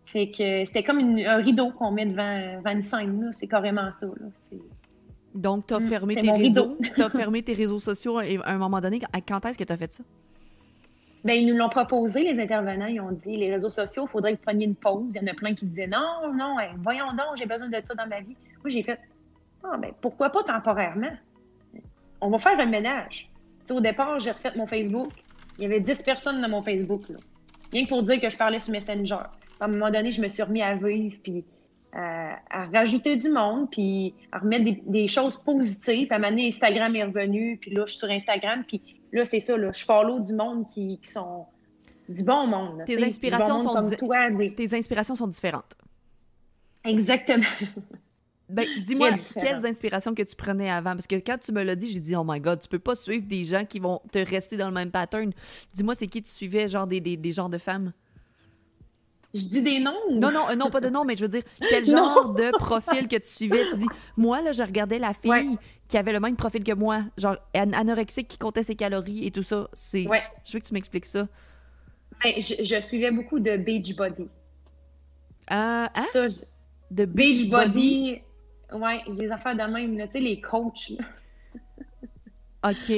Fait 0.05 0.29
que 0.29 0.65
c'était 0.65 0.83
comme 0.83 0.99
un 0.99 1.37
rideau 1.37 1.71
qu'on 1.71 1.91
met 1.91 2.05
devant, 2.05 2.69
une 2.69 2.81
scène, 2.81 3.21
là. 3.21 3.31
C'est 3.31 3.47
carrément 3.47 3.91
ça, 3.91 4.07
là. 4.07 4.57
Donc, 5.33 5.67
tu 5.67 5.73
as, 5.73 5.79
mm, 5.79 5.83
fermé 5.83 6.15
tes 6.15 6.31
réseaux, 6.31 6.77
fermé 7.11 7.41
tes 7.41 7.53
réseaux 7.53 7.79
sociaux 7.79 8.19
à 8.19 8.51
un 8.51 8.57
moment 8.57 8.79
donné. 8.79 8.99
Quand 9.27 9.45
est-ce 9.45 9.57
que 9.57 9.63
tu 9.63 9.73
as 9.73 9.77
fait 9.77 9.91
ça? 9.91 10.03
Bien, 11.25 11.33
ils 11.33 11.47
nous 11.47 11.57
l'ont 11.57 11.69
proposé, 11.69 12.21
les 12.21 12.41
intervenants. 12.41 12.85
Ils 12.85 13.01
ont 13.01 13.11
dit 13.11 13.35
les 13.35 13.51
réseaux 13.51 13.71
sociaux, 13.71 14.05
il 14.07 14.11
faudrait 14.11 14.33
que 14.33 14.37
vous 14.37 14.43
preniez 14.43 14.65
une 14.65 14.75
pause. 14.75 15.15
Il 15.15 15.21
y 15.21 15.25
en 15.25 15.27
a 15.27 15.33
plein 15.33 15.55
qui 15.55 15.65
disaient 15.65 15.87
non, 15.87 16.31
non, 16.33 16.55
voyons 16.77 17.11
donc, 17.13 17.35
j'ai 17.35 17.47
besoin 17.47 17.67
de 17.67 17.81
ça 17.83 17.95
dans 17.95 18.07
ma 18.07 18.21
vie. 18.21 18.37
Moi, 18.63 18.69
j'ai 18.69 18.83
fait 18.83 18.99
ah, 19.63 19.77
ben, 19.77 19.91
pourquoi 20.01 20.29
pas 20.29 20.43
temporairement? 20.43 21.11
On 22.21 22.29
va 22.29 22.37
faire 22.37 22.59
un 22.59 22.65
ménage. 22.67 23.29
au 23.71 23.79
départ, 23.79 24.19
j'ai 24.19 24.31
refait 24.31 24.51
mon 24.55 24.67
Facebook. 24.67 25.09
Il 25.57 25.63
y 25.63 25.65
avait 25.65 25.79
10 25.79 26.03
personnes 26.03 26.41
dans 26.41 26.49
mon 26.49 26.61
Facebook. 26.61 27.09
Là. 27.09 27.17
Rien 27.71 27.85
pour 27.85 28.03
dire 28.03 28.21
que 28.21 28.29
je 28.29 28.37
parlais 28.37 28.59
sur 28.59 28.71
Messenger. 28.71 29.17
À 29.59 29.65
un 29.65 29.67
moment 29.67 29.89
donné, 29.89 30.11
je 30.11 30.21
me 30.21 30.27
suis 30.27 30.43
remis 30.43 30.61
à 30.61 30.75
vivre, 30.75 31.15
puis 31.23 31.43
euh, 31.95 31.99
à, 32.49 32.65
rajouter 32.65 33.15
du 33.15 33.29
monde, 33.29 33.69
puis 33.71 34.13
à 34.31 34.39
remettre 34.39 34.79
des, 34.85 35.07
choses 35.07 35.37
positives. 35.37 36.07
Puis 36.07 36.13
à 36.13 36.15
un 36.15 36.19
moment 36.19 36.29
donné, 36.29 36.47
Instagram 36.47 36.95
est 36.95 37.03
revenu, 37.03 37.57
puis 37.59 37.71
là, 37.71 37.83
je 37.85 37.91
suis 37.91 37.99
sur 37.99 38.11
Instagram, 38.11 38.63
puis 38.67 38.81
là, 39.11 39.25
c'est 39.25 39.39
ça, 39.39 39.57
là, 39.57 39.71
je 39.71 39.83
follow 39.83 40.19
du 40.19 40.33
monde 40.33 40.65
qui, 40.67 40.99
sont 41.03 41.45
du 42.07 42.23
bon 42.23 42.47
monde. 42.47 42.83
tes 42.85 43.03
inspirations, 43.03 43.59
sont 43.59 43.75
tes 44.55 44.75
inspirations 44.75 45.15
sont 45.15 45.27
différentes. 45.27 45.75
Exactement. 46.83 47.43
Ben, 48.47 48.65
dis-moi, 48.83 49.09
quelles 49.39 49.65
inspirations 49.65 50.13
que 50.13 50.21
tu 50.23 50.35
prenais 50.35 50.69
avant? 50.69 50.91
Parce 50.91 51.07
que 51.07 51.15
quand 51.15 51.37
tu 51.39 51.51
me 51.51 51.63
l'as 51.63 51.75
dit, 51.75 51.87
j'ai 51.87 51.99
dit, 51.99 52.15
oh 52.15 52.23
my 52.25 52.39
God, 52.39 52.59
tu 52.59 52.67
peux 52.67 52.79
pas 52.79 52.95
suivre 52.95 53.25
des 53.25 53.43
gens 53.43 53.65
qui 53.65 53.79
vont 53.79 54.01
te 54.11 54.19
rester 54.19 54.57
dans 54.57 54.67
le 54.67 54.73
même 54.73 54.91
pattern. 54.91 55.31
Dis-moi, 55.73 55.95
c'est 55.95 56.07
qui 56.07 56.21
tu 56.21 56.31
suivais, 56.31 56.67
genre 56.67 56.87
des, 56.87 56.99
des, 56.99 57.17
des 57.17 57.31
genres 57.31 57.49
de 57.49 57.57
femmes? 57.57 57.91
Je 59.33 59.49
dis 59.49 59.61
des 59.61 59.79
noms? 59.81 59.93
Non, 60.11 60.31
non, 60.31 60.49
euh, 60.49 60.55
non, 60.55 60.69
pas 60.69 60.79
de 60.79 60.89
noms, 60.91 61.03
mais 61.03 61.15
je 61.15 61.23
veux 61.23 61.27
dire, 61.27 61.43
quel 61.59 61.85
genre 61.85 62.33
de 62.33 62.51
profil 62.57 63.07
que 63.07 63.17
tu 63.17 63.27
suivais? 63.27 63.67
Tu 63.67 63.77
dis, 63.77 63.87
moi, 64.15 64.41
là, 64.41 64.53
je 64.53 64.63
regardais 64.63 64.99
la 64.99 65.13
fille 65.13 65.57
qui 65.87 65.97
avait 65.97 66.13
le 66.13 66.19
même 66.19 66.35
profil 66.35 66.63
que 66.63 66.73
moi, 66.73 67.01
genre 67.17 67.37
anorexique, 67.53 68.27
qui 68.27 68.37
comptait 68.37 68.63
ses 68.63 68.75
calories 68.75 69.25
et 69.25 69.31
tout 69.31 69.43
ça. 69.43 69.67
C'est... 69.73 70.03
Je 70.03 70.53
veux 70.53 70.59
que 70.59 70.65
tu 70.65 70.73
m'expliques 70.73 71.05
ça. 71.05 71.27
Ben, 72.23 72.33
je, 72.37 72.81
suivais 72.81 73.11
beaucoup 73.11 73.39
de 73.39 73.57
Beachbody. 73.57 74.23
Euh, 74.23 74.27
hein? 75.49 76.05
Ça, 76.11 76.27
De 76.89 77.05
Beachbody. 77.05 78.21
Ouais, 78.73 79.01
les 79.07 79.29
affaires 79.29 79.55
de 79.55 79.61
même, 79.61 79.95
tu 80.05 80.11
sais, 80.11 80.19
les 80.19 80.41
coachs. 80.41 80.93
OK. 82.67 82.93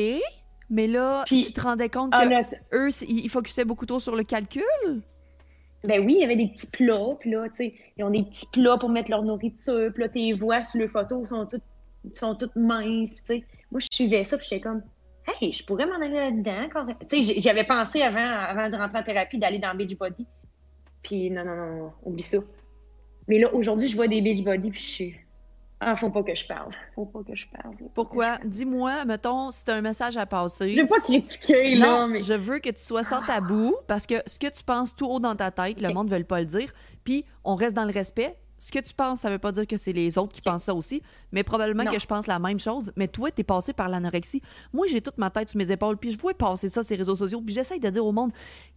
Mais 0.70 0.88
là, 0.88 1.24
tu 1.28 1.42
te 1.52 1.62
rendais 1.62 1.90
compte 1.90 2.12
ah, 2.14 2.26
que 2.26 2.76
eux, 2.76 2.90
ils 3.08 3.30
focusaient 3.30 3.66
beaucoup 3.66 3.86
trop 3.86 4.00
sur 4.00 4.16
le 4.16 4.24
calcul? 4.24 4.64
Ben 5.84 6.04
oui, 6.06 6.16
il 6.18 6.22
y 6.22 6.24
avait 6.24 6.36
des 6.36 6.48
petits 6.48 6.68
plats, 6.68 7.16
puis 7.20 7.32
là, 7.32 7.48
tu 7.50 7.56
sais, 7.56 7.74
ils 7.98 8.04
ont 8.04 8.10
des 8.10 8.24
petits 8.24 8.48
plats 8.52 8.78
pour 8.78 8.90
mettre 8.90 9.12
leur 9.12 9.24
nourriture, 9.24 9.92
puis 9.94 10.04
là, 10.04 10.10
tes 10.10 10.34
voix 10.34 10.64
sur 10.64 10.80
les 10.80 10.88
photos 10.88 11.30
sont 11.30 11.46
toutes, 11.46 11.64
sont 12.14 12.36
toutes 12.36 12.56
minces, 12.56 13.16
tu 13.16 13.22
sais. 13.26 13.44
Moi, 13.72 13.80
je 13.80 13.88
suivais 13.92 14.24
ça, 14.24 14.38
puis 14.38 14.48
j'étais 14.50 14.62
comme, 14.62 14.82
hey, 15.28 15.52
je 15.52 15.64
pourrais 15.66 15.86
m'en 15.86 15.96
aller 15.96 16.14
là-dedans. 16.14 16.86
Tu 17.10 17.24
sais, 17.24 17.40
j'avais 17.40 17.66
pensé 17.66 18.02
avant, 18.02 18.18
avant 18.18 18.70
de 18.70 18.76
rentrer 18.76 19.00
en 19.00 19.04
thérapie 19.04 19.38
d'aller 19.38 19.60
dans 19.60 19.76
Beachbody. 19.76 20.26
Puis 21.04 21.30
non, 21.30 21.46
non, 21.46 21.56
non, 21.56 21.94
oublie 22.04 22.24
ça. 22.24 22.38
Mais 23.28 23.40
là, 23.40 23.54
aujourd'hui, 23.54 23.88
je 23.88 23.96
vois 23.96 24.08
des 24.08 24.22
Beachbody, 24.22 24.70
puis 24.70 24.80
je 24.80 24.86
suis 24.86 25.16
ah, 25.80 25.96
faut 25.96 26.10
pas 26.10 26.24
que 26.24 26.34
je 26.34 26.46
parle. 26.48 26.74
Faut 26.96 27.06
pas 27.06 27.20
que 27.24 27.36
je 27.36 27.46
parle. 27.50 27.76
Pourquoi? 27.94 28.40
Dis-moi, 28.44 29.06
mettons, 29.06 29.52
si 29.52 29.64
tu 29.64 29.70
as 29.70 29.76
un 29.76 29.82
message 29.82 30.18
à 30.18 30.26
passer. 30.26 30.70
Je 30.70 30.82
veux 30.82 30.88
pas 30.88 31.00
critiquer, 31.00 31.76
là. 31.76 32.08
Non, 32.08 32.20
je 32.20 32.34
veux 32.34 32.58
que 32.58 32.70
tu 32.70 32.82
sois 32.82 33.04
sans 33.04 33.22
tabou 33.24 33.76
parce 33.88 34.08
que 34.08 34.16
ce 34.26 34.40
que 34.40 34.48
tu 34.48 34.64
penses 34.64 34.96
tout 34.96 35.06
haut 35.06 35.20
dans 35.20 35.36
ta 35.36 35.52
tête, 35.52 35.80
le 35.80 35.94
monde 35.94 36.10
ne 36.10 36.18
veut 36.18 36.24
pas 36.24 36.40
le 36.40 36.48
dire. 36.48 36.72
Puis 37.04 37.26
on 37.44 37.54
reste 37.54 37.76
dans 37.76 37.86
le 37.86 37.92
respect 37.92 38.36
ce 38.58 38.72
que 38.72 38.80
tu 38.80 38.94
penses, 38.94 39.22
ça 39.22 39.30
veut 39.30 39.38
pas 39.38 39.52
dire 39.52 39.68
que 39.68 39.78
c'est 39.78 39.94
les 39.94 40.18
autres 40.18 40.34
qui 40.34 40.42
pensent 40.42 40.64
ça 40.64 40.74
aussi, 40.74 41.02
mais 41.32 41.44
probablement 41.44 41.86
que 41.86 42.00
je 42.00 42.06
pense 42.08 42.28
la 42.28 42.40
même 42.40 42.60
chose. 42.60 42.92
Mais 42.96 43.08
toi, 43.08 43.30
tu 43.32 43.42
es 43.42 43.44
passé 43.44 43.74
par 43.74 43.88
l'anorexie. 43.88 44.42
Moi, 44.74 44.88
j'ai 44.88 45.02
toute 45.02 45.18
ma 45.18 45.30
tête 45.30 45.50
sur 45.50 45.58
mes 45.58 45.72
épaules, 45.72 45.98
puis 45.98 46.12
je 46.12 46.20
vois 46.20 46.34
passer 46.34 46.70
ça, 46.70 46.82
ces 46.82 46.96
réseaux 46.96 47.16
sociaux, 47.16 47.42
puis 47.42 47.54
j'essaye 47.54 47.80
de 47.80 47.90
dire 47.90 48.06
au 48.06 48.12
monde 48.12 48.32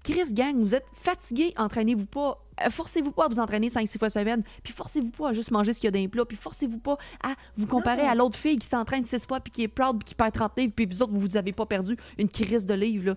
Chris 0.04 0.32
Gang, 0.32 0.56
vous 0.58 0.74
êtes 0.74 0.86
fatigué, 0.92 1.54
entraînez-vous 1.56 2.06
pas. 2.06 2.44
Euh, 2.64 2.68
forcez-vous 2.68 3.12
pas 3.12 3.24
à 3.24 3.28
vous 3.28 3.40
entraîner 3.40 3.68
5-6 3.68 3.98
fois 3.98 4.10
semaine, 4.10 4.42
puis 4.62 4.72
forcez-vous 4.72 5.12
pas 5.12 5.30
à 5.30 5.32
juste 5.32 5.50
manger 5.50 5.72
ce 5.72 5.80
qu'il 5.80 5.86
y 5.86 5.88
a 5.88 5.92
dans 5.92 5.98
les 5.98 6.08
plats, 6.08 6.26
puis 6.26 6.36
forcez-vous 6.36 6.78
pas 6.78 6.98
à 7.22 7.34
vous 7.56 7.66
comparer 7.66 8.02
à 8.02 8.14
l'autre 8.14 8.36
fille 8.36 8.58
qui 8.58 8.66
s'entraîne 8.66 9.04
6 9.04 9.26
fois, 9.26 9.40
puis 9.40 9.50
qui 9.50 9.62
est 9.62 9.68
proud, 9.68 9.98
puis 9.98 10.10
qui 10.10 10.14
perd 10.14 10.32
30 10.32 10.52
livres, 10.58 10.72
puis 10.76 10.84
vous 10.84 11.02
autres, 11.02 11.14
vous 11.14 11.36
avez 11.36 11.52
pas 11.52 11.66
perdu 11.66 11.96
une 12.18 12.28
crise 12.28 12.66
de 12.66 12.74
livres. 12.74 13.06
Là. 13.06 13.14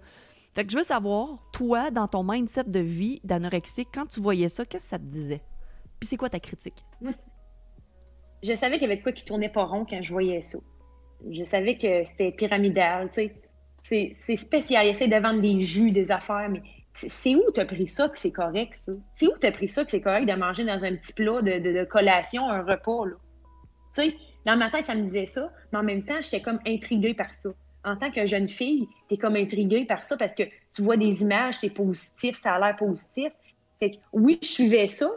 Fait 0.53 0.65
que 0.65 0.71
je 0.71 0.77
veux 0.77 0.83
savoir, 0.83 1.39
toi, 1.51 1.89
dans 1.89 2.07
ton 2.07 2.23
mindset 2.23 2.65
de 2.65 2.79
vie 2.79 3.19
d'anorexie, 3.23 3.85
quand 3.85 4.05
tu 4.05 4.21
voyais 4.21 4.49
ça, 4.49 4.65
qu'est-ce 4.65 4.85
que 4.85 4.89
ça 4.89 4.99
te 4.99 5.03
disait? 5.03 5.41
C'est 6.03 6.17
quoi 6.17 6.29
ta 6.29 6.39
critique? 6.39 6.83
Moi, 7.01 7.11
je 8.43 8.55
savais 8.55 8.73
qu'il 8.77 8.83
y 8.83 8.85
avait 8.85 8.97
de 8.97 9.03
quoi 9.03 9.11
qui 9.11 9.25
tournait 9.25 9.49
pas 9.49 9.63
rond 9.63 9.85
quand 9.89 10.01
je 10.01 10.11
voyais 10.11 10.41
ça. 10.41 10.59
Je 11.29 11.43
savais 11.45 11.77
que 11.77 12.03
c'était 12.03 12.31
pyramidal, 12.31 13.09
tu 13.09 13.31
sais. 13.85 14.13
C'est 14.15 14.35
spécial. 14.35 14.85
Il 14.85 14.89
essaie 14.89 15.07
de 15.07 15.15
vendre 15.15 15.41
des 15.41 15.61
jus, 15.61 15.91
des 15.91 16.09
affaires, 16.11 16.49
mais 16.49 16.61
c'est 16.93 17.35
où 17.35 17.43
tu 17.53 17.59
as 17.59 17.65
pris 17.65 17.87
ça 17.87 18.09
que 18.09 18.17
c'est 18.17 18.31
correct, 18.31 18.73
ça? 18.73 18.91
C'est 19.13 19.27
où 19.27 19.33
tu 19.39 19.47
as 19.47 19.51
pris 19.51 19.69
ça 19.69 19.83
que 19.83 19.91
c'est 19.91 20.01
correct 20.01 20.25
de 20.25 20.33
manger 20.33 20.63
dans 20.63 20.83
un 20.83 20.95
petit 20.95 21.13
plat 21.13 21.41
de, 21.41 21.83
collation, 21.85 22.49
un 22.49 22.61
repas, 22.61 23.05
là? 23.05 23.15
Tu 23.95 24.03
sais, 24.03 24.15
dans 24.45 24.57
ma 24.57 24.69
tête, 24.69 24.85
ça 24.85 24.95
me 24.95 25.03
disait 25.03 25.25
ça, 25.25 25.51
mais 25.71 25.79
en 25.79 25.83
même 25.83 26.03
temps, 26.03 26.21
j'étais 26.21 26.41
comme 26.41 26.59
intriguée 26.65 27.13
par 27.13 27.33
ça. 27.33 27.49
En 27.85 27.97
tant 27.97 28.11
que 28.11 28.25
jeune 28.25 28.47
fille, 28.47 28.87
tu 29.09 29.15
es 29.15 29.17
comme 29.17 29.35
intriguée 29.35 29.85
par 29.85 30.03
ça 30.03 30.17
parce 30.17 30.33
que 30.33 30.43
tu 30.73 30.81
vois 30.81 30.97
des 30.97 31.21
images, 31.21 31.55
c'est 31.55 31.69
positif, 31.69 32.37
ça 32.37 32.53
a 32.53 32.59
l'air 32.59 32.77
positif. 32.77 33.31
Fait 33.79 33.91
que 33.91 33.97
oui, 34.13 34.39
je 34.41 34.47
suivais 34.47 34.87
ça, 34.87 35.11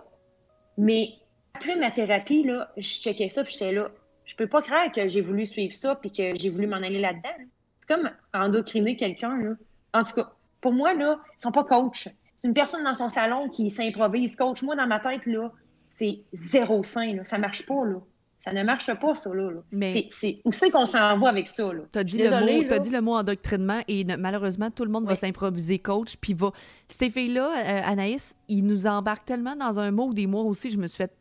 mais 0.76 1.10
après 1.54 1.76
ma 1.76 1.90
thérapie, 1.90 2.42
là, 2.42 2.70
je 2.76 3.00
checkais 3.00 3.28
ça, 3.28 3.42
puis 3.44 3.52
j'étais 3.52 3.72
là. 3.72 3.90
Je 4.24 4.34
peux 4.34 4.46
pas 4.46 4.60
croire 4.60 4.90
que 4.90 5.08
j'ai 5.08 5.20
voulu 5.20 5.46
suivre 5.46 5.74
ça, 5.74 5.94
puis 5.94 6.10
que 6.10 6.34
j'ai 6.34 6.50
voulu 6.50 6.66
m'en 6.66 6.76
aller 6.76 6.98
là-dedans. 6.98 7.44
C'est 7.80 7.94
comme 7.94 8.10
endocriner 8.34 8.96
quelqu'un. 8.96 9.36
Là. 9.38 9.54
En 9.94 10.02
tout 10.02 10.14
cas, 10.14 10.32
pour 10.60 10.72
moi, 10.72 10.94
là, 10.94 11.20
ils 11.38 11.42
sont 11.42 11.52
pas 11.52 11.64
coachs. 11.64 12.08
C'est 12.34 12.48
une 12.48 12.54
personne 12.54 12.84
dans 12.84 12.94
son 12.94 13.08
salon 13.08 13.48
qui 13.48 13.70
s'improvise 13.70 14.36
coach. 14.36 14.62
Moi, 14.62 14.76
dans 14.76 14.86
ma 14.86 15.00
tête, 15.00 15.26
là, 15.26 15.52
c'est 15.88 16.24
zéro 16.32 16.82
sain. 16.82 17.14
Là. 17.14 17.24
Ça 17.24 17.38
marche 17.38 17.64
pas. 17.64 17.84
Là. 17.84 18.00
Ça 18.46 18.52
ne 18.52 18.62
marche 18.62 18.94
pas, 18.94 19.14
ça, 19.16 19.34
là. 19.34 19.50
Mais 19.72 20.06
c'est, 20.10 20.38
où 20.44 20.52
c'est 20.52 20.70
qu'on 20.70 20.86
s'en 20.86 21.18
va 21.18 21.28
avec 21.28 21.48
ça, 21.48 21.72
là? 21.72 21.80
T'as 21.90 22.04
dit, 22.04 22.18
le 22.18 22.30
mot, 22.30 22.72
as 22.72 22.78
dit 22.78 22.90
le 22.90 23.00
mot 23.00 23.14
endoctrinement 23.16 23.80
et 23.88 24.04
malheureusement, 24.04 24.70
tout 24.70 24.84
le 24.84 24.90
monde 24.90 25.04
va 25.04 25.16
s'improviser 25.16 25.80
coach, 25.80 26.16
puis 26.20 26.32
va... 26.32 26.52
Ces 26.88 27.10
filles-là, 27.10 27.50
euh, 27.50 27.80
Anaïs, 27.84 28.36
ils 28.46 28.64
nous 28.64 28.86
embarquent 28.86 29.24
tellement 29.24 29.56
dans 29.56 29.80
un 29.80 29.90
mot 29.90 30.12
des 30.14 30.28
mois 30.28 30.44
aussi, 30.44 30.70
je 30.70 30.78
me 30.78 30.86
suis 30.86 30.98
fait... 30.98 31.12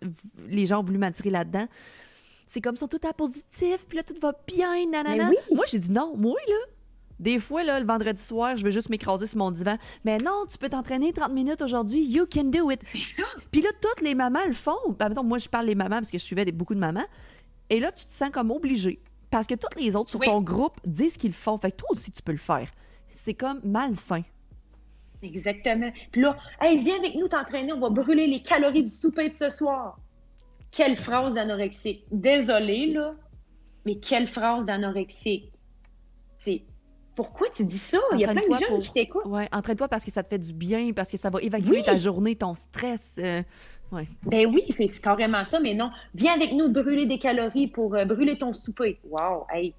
Les 0.47 0.67
gens 0.67 0.81
ont 0.81 0.83
voulu 0.83 0.99
m'attirer 0.99 1.31
là-dedans. 1.31 1.65
C'est 2.45 2.61
comme 2.61 2.75
ça, 2.75 2.87
tout 2.87 3.03
est 3.03 3.17
positif, 3.17 3.87
puis 3.89 3.97
là, 3.97 4.03
tout 4.03 4.13
va 4.21 4.31
bien, 4.45 4.85
nanana. 4.91 5.31
Moi, 5.51 5.65
j'ai 5.67 5.79
dit 5.79 5.91
non, 5.91 6.13
moi, 6.15 6.35
là, 6.47 6.55
des 7.19 7.39
fois, 7.39 7.63
là, 7.63 7.79
le 7.79 7.85
vendredi 7.85 8.21
soir, 8.21 8.57
je 8.57 8.65
veux 8.65 8.71
juste 8.71 8.89
m'écraser 8.89 9.27
sur 9.27 9.37
mon 9.37 9.51
divan. 9.51 9.77
Mais 10.03 10.17
non, 10.17 10.45
tu 10.49 10.57
peux 10.57 10.69
t'entraîner 10.69 11.13
30 11.13 11.31
minutes 11.31 11.61
aujourd'hui. 11.61 12.03
You 12.03 12.25
can 12.31 12.45
do 12.45 12.71
it. 12.71 12.81
C'est 12.83 12.99
ça. 12.99 13.23
Puis 13.51 13.61
là, 13.61 13.69
toutes 13.81 14.01
les 14.01 14.15
mamans 14.15 14.45
le 14.45 14.53
font. 14.53 14.77
Ben, 14.99 15.13
moi, 15.23 15.37
je 15.37 15.47
parle 15.47 15.65
des 15.65 15.75
mamans 15.75 15.97
parce 15.97 16.11
que 16.11 16.17
je 16.17 16.23
suivais 16.23 16.45
beaucoup 16.51 16.75
de 16.75 16.79
mamans. 16.79 17.05
Et 17.69 17.79
là, 17.79 17.91
tu 17.91 18.05
te 18.05 18.11
sens 18.11 18.29
comme 18.31 18.51
obligé. 18.51 18.99
Parce 19.29 19.47
que 19.47 19.55
toutes 19.55 19.79
les 19.79 19.95
autres 19.95 20.09
sur 20.09 20.19
ton 20.19 20.41
groupe 20.41 20.75
disent 20.85 21.17
qu'ils 21.17 21.31
le 21.31 21.35
font. 21.35 21.57
Fait 21.57 21.71
que 21.71 21.77
toi 21.77 21.89
aussi, 21.91 22.11
tu 22.11 22.21
peux 22.21 22.31
le 22.31 22.37
faire. 22.37 22.69
C'est 23.07 23.33
comme 23.33 23.59
malsain. 23.63 24.23
Exactement. 25.21 25.91
Puis 26.11 26.21
là, 26.21 26.37
hey, 26.61 26.79
viens 26.79 26.97
avec 26.97 27.15
nous 27.15 27.27
t'entraîner, 27.27 27.73
on 27.73 27.79
va 27.79 27.89
brûler 27.89 28.27
les 28.27 28.41
calories 28.41 28.83
du 28.83 28.89
souper 28.89 29.29
de 29.29 29.33
ce 29.33 29.49
soir. 29.49 29.99
Quelle 30.71 30.97
phrase 30.97 31.35
d'anorexique. 31.35 32.05
Désolée, 32.11 32.93
là, 32.93 33.15
mais 33.85 33.95
quelle 33.95 34.27
phrase 34.27 34.65
d'anorexique. 34.65 35.51
C'est 36.37 36.63
pourquoi 37.15 37.47
tu 37.49 37.63
dis 37.63 37.77
ça? 37.77 37.97
Il 38.13 38.19
y 38.19 38.25
a 38.25 38.31
plein 38.31 38.41
de 38.41 38.53
gens 38.53 38.67
pour... 38.67 38.79
qui 38.79 38.91
t'écoutent. 38.91 39.25
Ouais, 39.25 39.47
entraîne-toi 39.51 39.87
parce 39.87 40.03
que 40.03 40.11
ça 40.11 40.21
te 40.21 40.27
fait 40.27 40.37
du 40.37 40.53
bien, 40.53 40.91
parce 40.93 41.09
que 41.09 41.17
ça 41.17 41.29
va 41.29 41.41
évacuer 41.41 41.81
ta 41.81 41.97
journée, 41.97 42.35
ton 42.35 42.55
stress. 42.55 43.19
Euh, 43.23 43.41
ouais. 43.91 44.07
Ben 44.23 44.45
oui, 44.47 44.63
c'est 44.69 44.87
carrément 45.01 45.45
ça, 45.45 45.59
mais 45.59 45.73
non. 45.73 45.89
Viens 46.13 46.33
avec 46.33 46.51
nous 46.53 46.69
brûler 46.69 47.05
des 47.05 47.17
calories 47.17 47.67
pour 47.67 47.95
euh, 47.95 48.05
brûler 48.05 48.37
ton 48.37 48.53
souper. 48.53 48.99
Wow, 49.09 49.45
hey. 49.53 49.73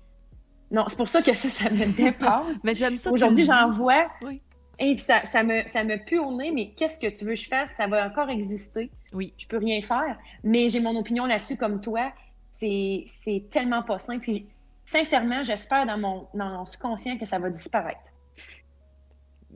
Non, 0.70 0.84
c'est 0.88 0.96
pour 0.96 1.08
ça 1.08 1.22
que 1.22 1.32
ça, 1.34 1.48
ça 1.48 1.70
me 1.70 1.86
dépasse. 1.96 2.46
mais 2.64 2.74
j'aime 2.74 2.96
ça. 2.96 3.12
Aujourd'hui, 3.12 3.44
j'en 3.44 3.70
vois. 3.70 4.08
Oui. 4.24 4.40
Et 4.78 4.94
puis 4.94 5.04
ça, 5.04 5.24
ça, 5.24 5.42
me, 5.42 5.66
ça 5.68 5.84
me 5.84 5.96
pue 6.04 6.18
au 6.18 6.34
nez, 6.36 6.50
mais 6.50 6.70
qu'est-ce 6.76 6.98
que 6.98 7.06
tu 7.06 7.24
veux 7.24 7.34
que 7.34 7.40
je 7.40 7.48
fasse? 7.48 7.70
Ça 7.76 7.86
va 7.86 8.06
encore 8.06 8.28
exister. 8.28 8.90
Oui. 9.14 9.32
Je 9.38 9.46
peux 9.46 9.58
rien 9.58 9.80
faire. 9.80 10.18
Mais 10.44 10.68
j'ai 10.68 10.80
mon 10.80 10.96
opinion 10.96 11.26
là-dessus 11.26 11.56
comme 11.56 11.80
toi. 11.80 12.12
C'est 12.50 13.04
tellement 13.50 13.82
pas 13.82 13.98
simple. 13.98 14.20
Puis 14.20 14.46
sincèrement, 14.86 15.42
j'espère 15.42 15.84
dans 15.84 15.98
mon, 15.98 16.28
dans 16.32 16.64
subconscient 16.64 17.18
que 17.18 17.26
ça 17.26 17.38
va 17.38 17.50
disparaître. 17.50 18.10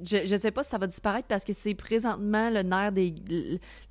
Je 0.03 0.33
ne 0.33 0.39
sais 0.39 0.51
pas 0.51 0.63
si 0.63 0.71
ça 0.71 0.79
va 0.79 0.87
disparaître 0.87 1.29
parce 1.29 1.45
que 1.45 1.53
c'est 1.53 1.75
présentement 1.75 2.49
le 2.51 2.63
nerf, 2.63 2.93
des, 2.93 3.15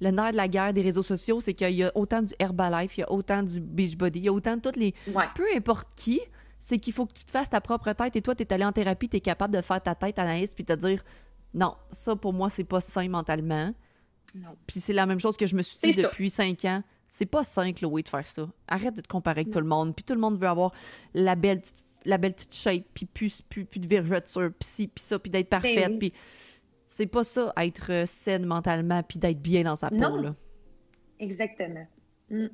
le 0.01 0.09
nerf 0.11 0.31
de 0.31 0.37
la 0.37 0.47
guerre 0.47 0.73
des 0.73 0.81
réseaux 0.81 1.03
sociaux. 1.03 1.39
C'est 1.39 1.53
qu'il 1.53 1.75
y 1.75 1.83
a 1.83 1.91
autant 1.95 2.21
du 2.21 2.33
Herbalife, 2.39 2.97
il 2.97 3.01
y 3.01 3.03
a 3.03 3.11
autant 3.11 3.43
du 3.43 3.59
Beachbody, 3.59 4.19
il 4.19 4.25
y 4.25 4.27
a 4.27 4.33
autant 4.33 4.55
de 4.55 4.61
toutes 4.61 4.75
les. 4.75 4.93
Peu 5.35 5.45
importe 5.55 5.87
qui, 5.95 6.19
c'est 6.59 6.79
qu'il 6.79 6.93
faut 6.93 7.05
que 7.05 7.13
tu 7.13 7.25
te 7.25 7.31
fasses 7.31 7.49
ta 7.49 7.61
propre 7.61 7.93
tête 7.93 8.15
et 8.15 8.21
toi, 8.21 8.33
tu 8.33 8.43
es 8.43 8.53
allé 8.53 8.65
en 8.65 8.71
thérapie, 8.71 9.07
tu 9.07 9.17
es 9.17 9.21
capable 9.21 9.55
de 9.55 9.61
faire 9.61 9.81
ta 9.81 9.93
tête 9.93 10.17
analyse 10.19 10.53
puis 10.53 10.65
te 10.65 10.73
dire 10.73 11.03
non, 11.53 11.75
ça 11.91 12.15
pour 12.15 12.33
moi, 12.33 12.49
c'est 12.49 12.63
pas 12.63 12.81
sain 12.81 13.07
mentalement. 13.07 13.71
Puis 14.67 14.79
c'est 14.79 14.93
la 14.93 15.05
même 15.05 15.19
chose 15.19 15.37
que 15.37 15.45
je 15.45 15.55
me 15.55 15.61
suis 15.61 15.91
dit 15.91 16.01
depuis 16.01 16.29
cinq 16.29 16.65
ans. 16.65 16.81
C'est 17.09 17.25
pas 17.25 17.43
sain, 17.43 17.73
Chloé, 17.73 18.03
de 18.03 18.07
faire 18.07 18.25
ça. 18.27 18.47
Arrête 18.67 18.93
de 18.93 19.01
te 19.01 19.07
comparer 19.07 19.41
avec 19.41 19.51
tout 19.51 19.59
le 19.59 19.65
monde. 19.65 19.95
Puis 19.95 20.05
tout 20.05 20.13
le 20.13 20.19
monde 20.19 20.37
veut 20.37 20.47
avoir 20.47 20.71
la 21.15 21.35
belle 21.35 21.59
petite, 21.59 21.83
la 22.05 22.19
belle 22.19 22.33
petite 22.33 22.53
shape, 22.53 22.85
puis 22.93 23.07
plus, 23.07 23.41
plus, 23.41 23.65
plus 23.65 23.79
de 23.79 23.87
vergeture, 23.87 24.51
puis 24.57 24.69
ci, 24.69 24.87
puis 24.87 25.03
ça, 25.03 25.17
puis 25.17 25.31
d'être 25.31 25.49
ben 25.49 25.59
parfaite. 25.59 25.97
Puis 25.97 26.13
c'est 26.85 27.07
pas 27.07 27.23
ça, 27.23 27.51
être 27.57 27.91
euh, 27.91 28.05
saine 28.05 28.45
mentalement, 28.45 29.01
puis 29.01 29.17
d'être 29.17 29.41
bien 29.41 29.63
dans 29.63 29.75
sa 29.75 29.89
peau. 29.89 30.17
Là. 30.17 30.35
Exactement. 31.19 31.87
Mm. 32.29 32.45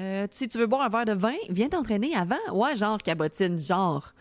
Euh, 0.00 0.26
si 0.30 0.48
tu 0.48 0.58
veux 0.58 0.66
boire 0.66 0.82
un 0.82 0.88
verre 0.88 1.04
de 1.04 1.12
vin, 1.12 1.36
viens 1.50 1.68
t'entraîner 1.68 2.14
avant. 2.16 2.36
Ouais, 2.52 2.74
genre 2.74 2.98
cabotine, 2.98 3.58
genre 3.58 4.12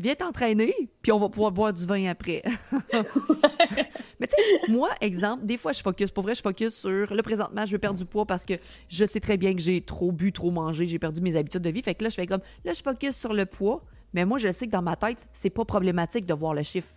viens 0.00 0.14
t'entraîner, 0.14 0.74
puis 1.02 1.12
on 1.12 1.18
va 1.18 1.28
pouvoir 1.28 1.52
boire 1.52 1.72
du 1.72 1.84
vin 1.86 2.08
après. 2.08 2.42
Mais 2.92 4.26
tu 4.26 4.34
sais, 4.34 4.42
moi, 4.68 4.88
exemple, 5.00 5.44
des 5.44 5.56
fois, 5.56 5.72
je 5.72 5.82
focus. 5.82 6.10
Pour 6.10 6.24
vrai, 6.24 6.34
je 6.34 6.42
focus 6.42 6.74
sur 6.74 7.14
le 7.14 7.22
présentement, 7.22 7.66
je 7.66 7.72
veux 7.72 7.78
perdre 7.78 7.98
du 7.98 8.04
poids 8.06 8.26
parce 8.26 8.44
que 8.44 8.54
je 8.88 9.04
sais 9.04 9.20
très 9.20 9.36
bien 9.36 9.54
que 9.54 9.60
j'ai 9.60 9.80
trop 9.82 10.10
bu, 10.10 10.32
trop 10.32 10.50
mangé, 10.50 10.86
j'ai 10.86 10.98
perdu 10.98 11.20
mes 11.20 11.36
habitudes 11.36 11.62
de 11.62 11.70
vie. 11.70 11.82
Fait 11.82 11.94
que 11.94 12.04
là, 12.04 12.10
je 12.10 12.14
fais 12.14 12.26
comme, 12.26 12.40
là, 12.64 12.72
je 12.72 12.82
focus 12.82 13.16
sur 13.16 13.34
le 13.34 13.46
poids, 13.46 13.84
mais 14.14 14.24
moi, 14.24 14.38
je 14.38 14.50
sais 14.50 14.66
que 14.66 14.72
dans 14.72 14.82
ma 14.82 14.96
tête, 14.96 15.28
c'est 15.32 15.50
pas 15.50 15.64
problématique 15.64 16.26
de 16.26 16.34
voir 16.34 16.54
le 16.54 16.62
chiffre. 16.62 16.94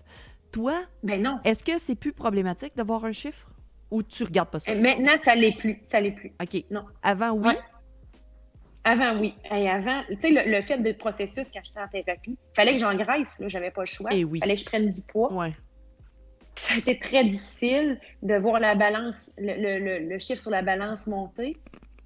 Toi, 0.52 0.76
ben 1.02 1.22
non. 1.22 1.38
est-ce 1.44 1.64
que 1.64 1.80
c'est 1.80 1.96
plus 1.96 2.14
problématique 2.14 2.78
de 2.78 2.84
voir 2.84 3.06
un 3.06 3.12
chiffre 3.12 3.50
ou 3.90 4.04
tu 4.04 4.24
regardes 4.24 4.50
pas 4.50 4.60
ça? 4.60 4.74
Maintenant, 4.76 5.18
ça 5.24 5.36
l'est 5.36 5.58
plus. 5.58 5.82
Ça 5.84 6.00
l'est 6.00 6.12
plus. 6.12 6.32
OK. 6.42 6.64
Non. 6.70 6.86
Avant, 7.02 7.32
oui. 7.32 7.54
Avant, 8.86 9.18
oui. 9.20 9.34
Et 9.56 9.70
avant, 9.70 10.02
tu 10.10 10.20
sais, 10.20 10.30
le, 10.32 10.62
fait 10.62 10.78
de 10.78 10.92
processus 10.92 11.50
quand 11.54 11.62
j'étais 11.64 11.80
en 11.80 11.88
thérapie, 11.88 12.32
il 12.32 12.56
fallait 12.56 12.74
que 12.74 12.80
j'engraisse, 12.80 13.40
là, 13.40 13.48
j'avais 13.48 13.72
pas 13.72 13.82
le 13.82 13.88
choix. 13.88 14.10
Il 14.12 14.28
eh 14.36 14.40
fallait 14.40 14.56
que 14.56 14.60
je 14.60 14.66
prenne 14.66 14.92
du 14.92 15.02
poids. 15.02 15.34
Ouais. 15.34 15.54
Ça 16.56 16.76
a 16.76 16.78
été 16.78 17.00
très 17.00 17.24
difficile 17.24 18.00
de 18.22 18.36
voir 18.36 18.60
la 18.60 18.76
balance, 18.76 19.32
le, 19.38 20.20
chiffre 20.20 20.42
sur 20.42 20.52
la 20.52 20.62
balance 20.62 21.08
monter. 21.08 21.56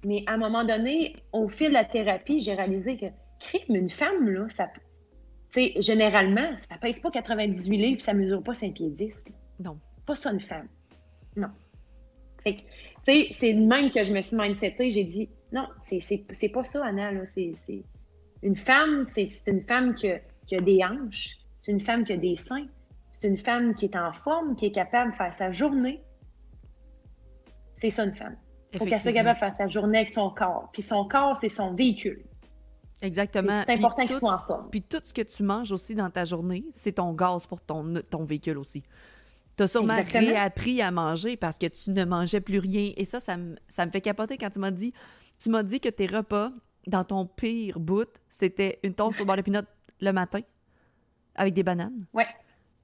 Mais 0.04 0.22
à 0.26 0.34
un 0.34 0.36
moment 0.36 0.64
donné, 0.64 1.16
au 1.32 1.48
fil 1.48 1.68
de 1.68 1.74
la 1.74 1.84
thérapie, 1.84 2.38
j'ai 2.40 2.54
réalisé 2.54 2.96
que, 2.96 3.06
crime, 3.40 3.74
une 3.74 3.90
femme, 3.90 4.28
là, 4.28 4.48
ça. 4.48 4.68
Tu 5.52 5.72
sais, 5.72 5.72
généralement, 5.80 6.56
ça 6.56 6.76
pèse 6.80 7.00
pas 7.00 7.10
98 7.10 7.76
livres 7.76 7.96
et 7.98 8.00
ça 8.00 8.14
mesure 8.14 8.42
pas 8.42 8.54
5 8.54 8.74
pieds 8.74 8.90
10. 8.90 9.26
Non. 9.64 9.78
Pas 10.06 10.14
ça, 10.14 10.30
une 10.30 10.40
femme. 10.40 10.68
Non. 11.36 11.48
Fait 12.44 12.56
que, 12.56 12.60
tu 12.60 12.66
sais, 13.06 13.28
c'est 13.32 13.52
même 13.52 13.90
que 13.90 14.04
je 14.04 14.12
me 14.12 14.20
suis 14.20 14.36
mindsetée. 14.36 14.90
J'ai 14.90 15.04
dit, 15.04 15.28
non, 15.52 15.66
c'est 15.82 16.48
pas 16.48 16.64
ça, 16.64 16.84
Anna. 16.84 17.10
Une 18.42 18.56
femme, 18.56 19.04
c'est 19.04 19.28
une 19.46 19.62
femme 19.62 19.94
qui 19.94 20.10
a, 20.10 20.60
des 20.60 20.80
hanches, 20.84 21.38
c'est 21.62 21.72
une 21.72 21.80
femme 21.80 22.04
qui 22.04 22.12
a 22.12 22.16
des 22.16 22.36
seins, 22.36 22.66
c'est 23.12 23.28
une 23.28 23.38
femme 23.38 23.74
qui 23.74 23.86
est 23.86 23.96
en 23.96 24.12
forme, 24.12 24.56
qui 24.56 24.66
est 24.66 24.72
capable 24.72 25.12
de 25.12 25.16
faire 25.16 25.34
sa 25.34 25.50
journée. 25.50 26.02
C'est 27.76 27.90
ça, 27.90 28.04
une 28.04 28.14
femme. 28.14 28.36
Il 28.72 28.78
faut 28.78 28.84
qu'elle 28.84 29.00
soit 29.00 29.12
capable 29.12 29.36
de 29.36 29.40
faire 29.40 29.52
sa 29.52 29.66
journée 29.66 29.98
avec 29.98 30.10
son 30.10 30.30
corps. 30.30 30.68
Puis 30.72 30.82
son 30.82 31.06
corps, 31.06 31.36
c'est 31.40 31.48
son 31.48 31.74
véhicule. 31.74 32.22
Exactement. 33.00 33.62
C'est 33.66 33.74
important 33.74 34.06
qu'il 34.06 34.16
soit 34.16 34.34
en 34.34 34.38
forme. 34.38 34.68
Puis 34.70 34.82
tout 34.82 35.00
ce 35.02 35.14
que 35.14 35.22
tu 35.22 35.42
manges 35.42 35.72
aussi 35.72 35.94
dans 35.94 36.10
ta 36.10 36.24
journée, 36.24 36.64
c'est 36.72 36.92
ton 36.92 37.12
gaz 37.12 37.46
pour 37.46 37.60
ton, 37.60 37.94
ton 38.10 38.24
véhicule 38.24 38.58
aussi. 38.58 38.82
Tu 39.56 39.62
as 39.62 39.66
sûrement 39.68 39.98
réappris 40.12 40.82
à 40.82 40.90
manger 40.90 41.36
parce 41.36 41.58
que 41.58 41.66
tu 41.66 41.90
ne 41.90 42.04
mangeais 42.04 42.40
plus 42.40 42.58
rien. 42.58 42.92
Et 42.96 43.04
ça, 43.04 43.20
ça 43.20 43.36
me, 43.36 43.56
ça 43.66 43.86
me 43.86 43.90
fait 43.90 44.00
capoter 44.00 44.36
quand 44.36 44.50
tu 44.50 44.58
m'as 44.58 44.70
dit 44.70 44.92
tu 45.38 45.50
m'as 45.50 45.62
dit 45.62 45.80
que 45.80 45.88
tes 45.88 46.06
repas, 46.06 46.52
dans 46.86 47.04
ton 47.04 47.26
pire 47.26 47.78
bout, 47.78 48.08
c'était 48.28 48.78
une 48.82 48.94
toast 48.94 49.20
au 49.20 49.24
beurre 49.24 49.36
de 49.36 49.42
pinot 49.42 49.60
le 50.00 50.12
matin 50.12 50.40
avec 51.34 51.54
des 51.54 51.62
bananes. 51.62 51.98
Ouais. 52.12 52.26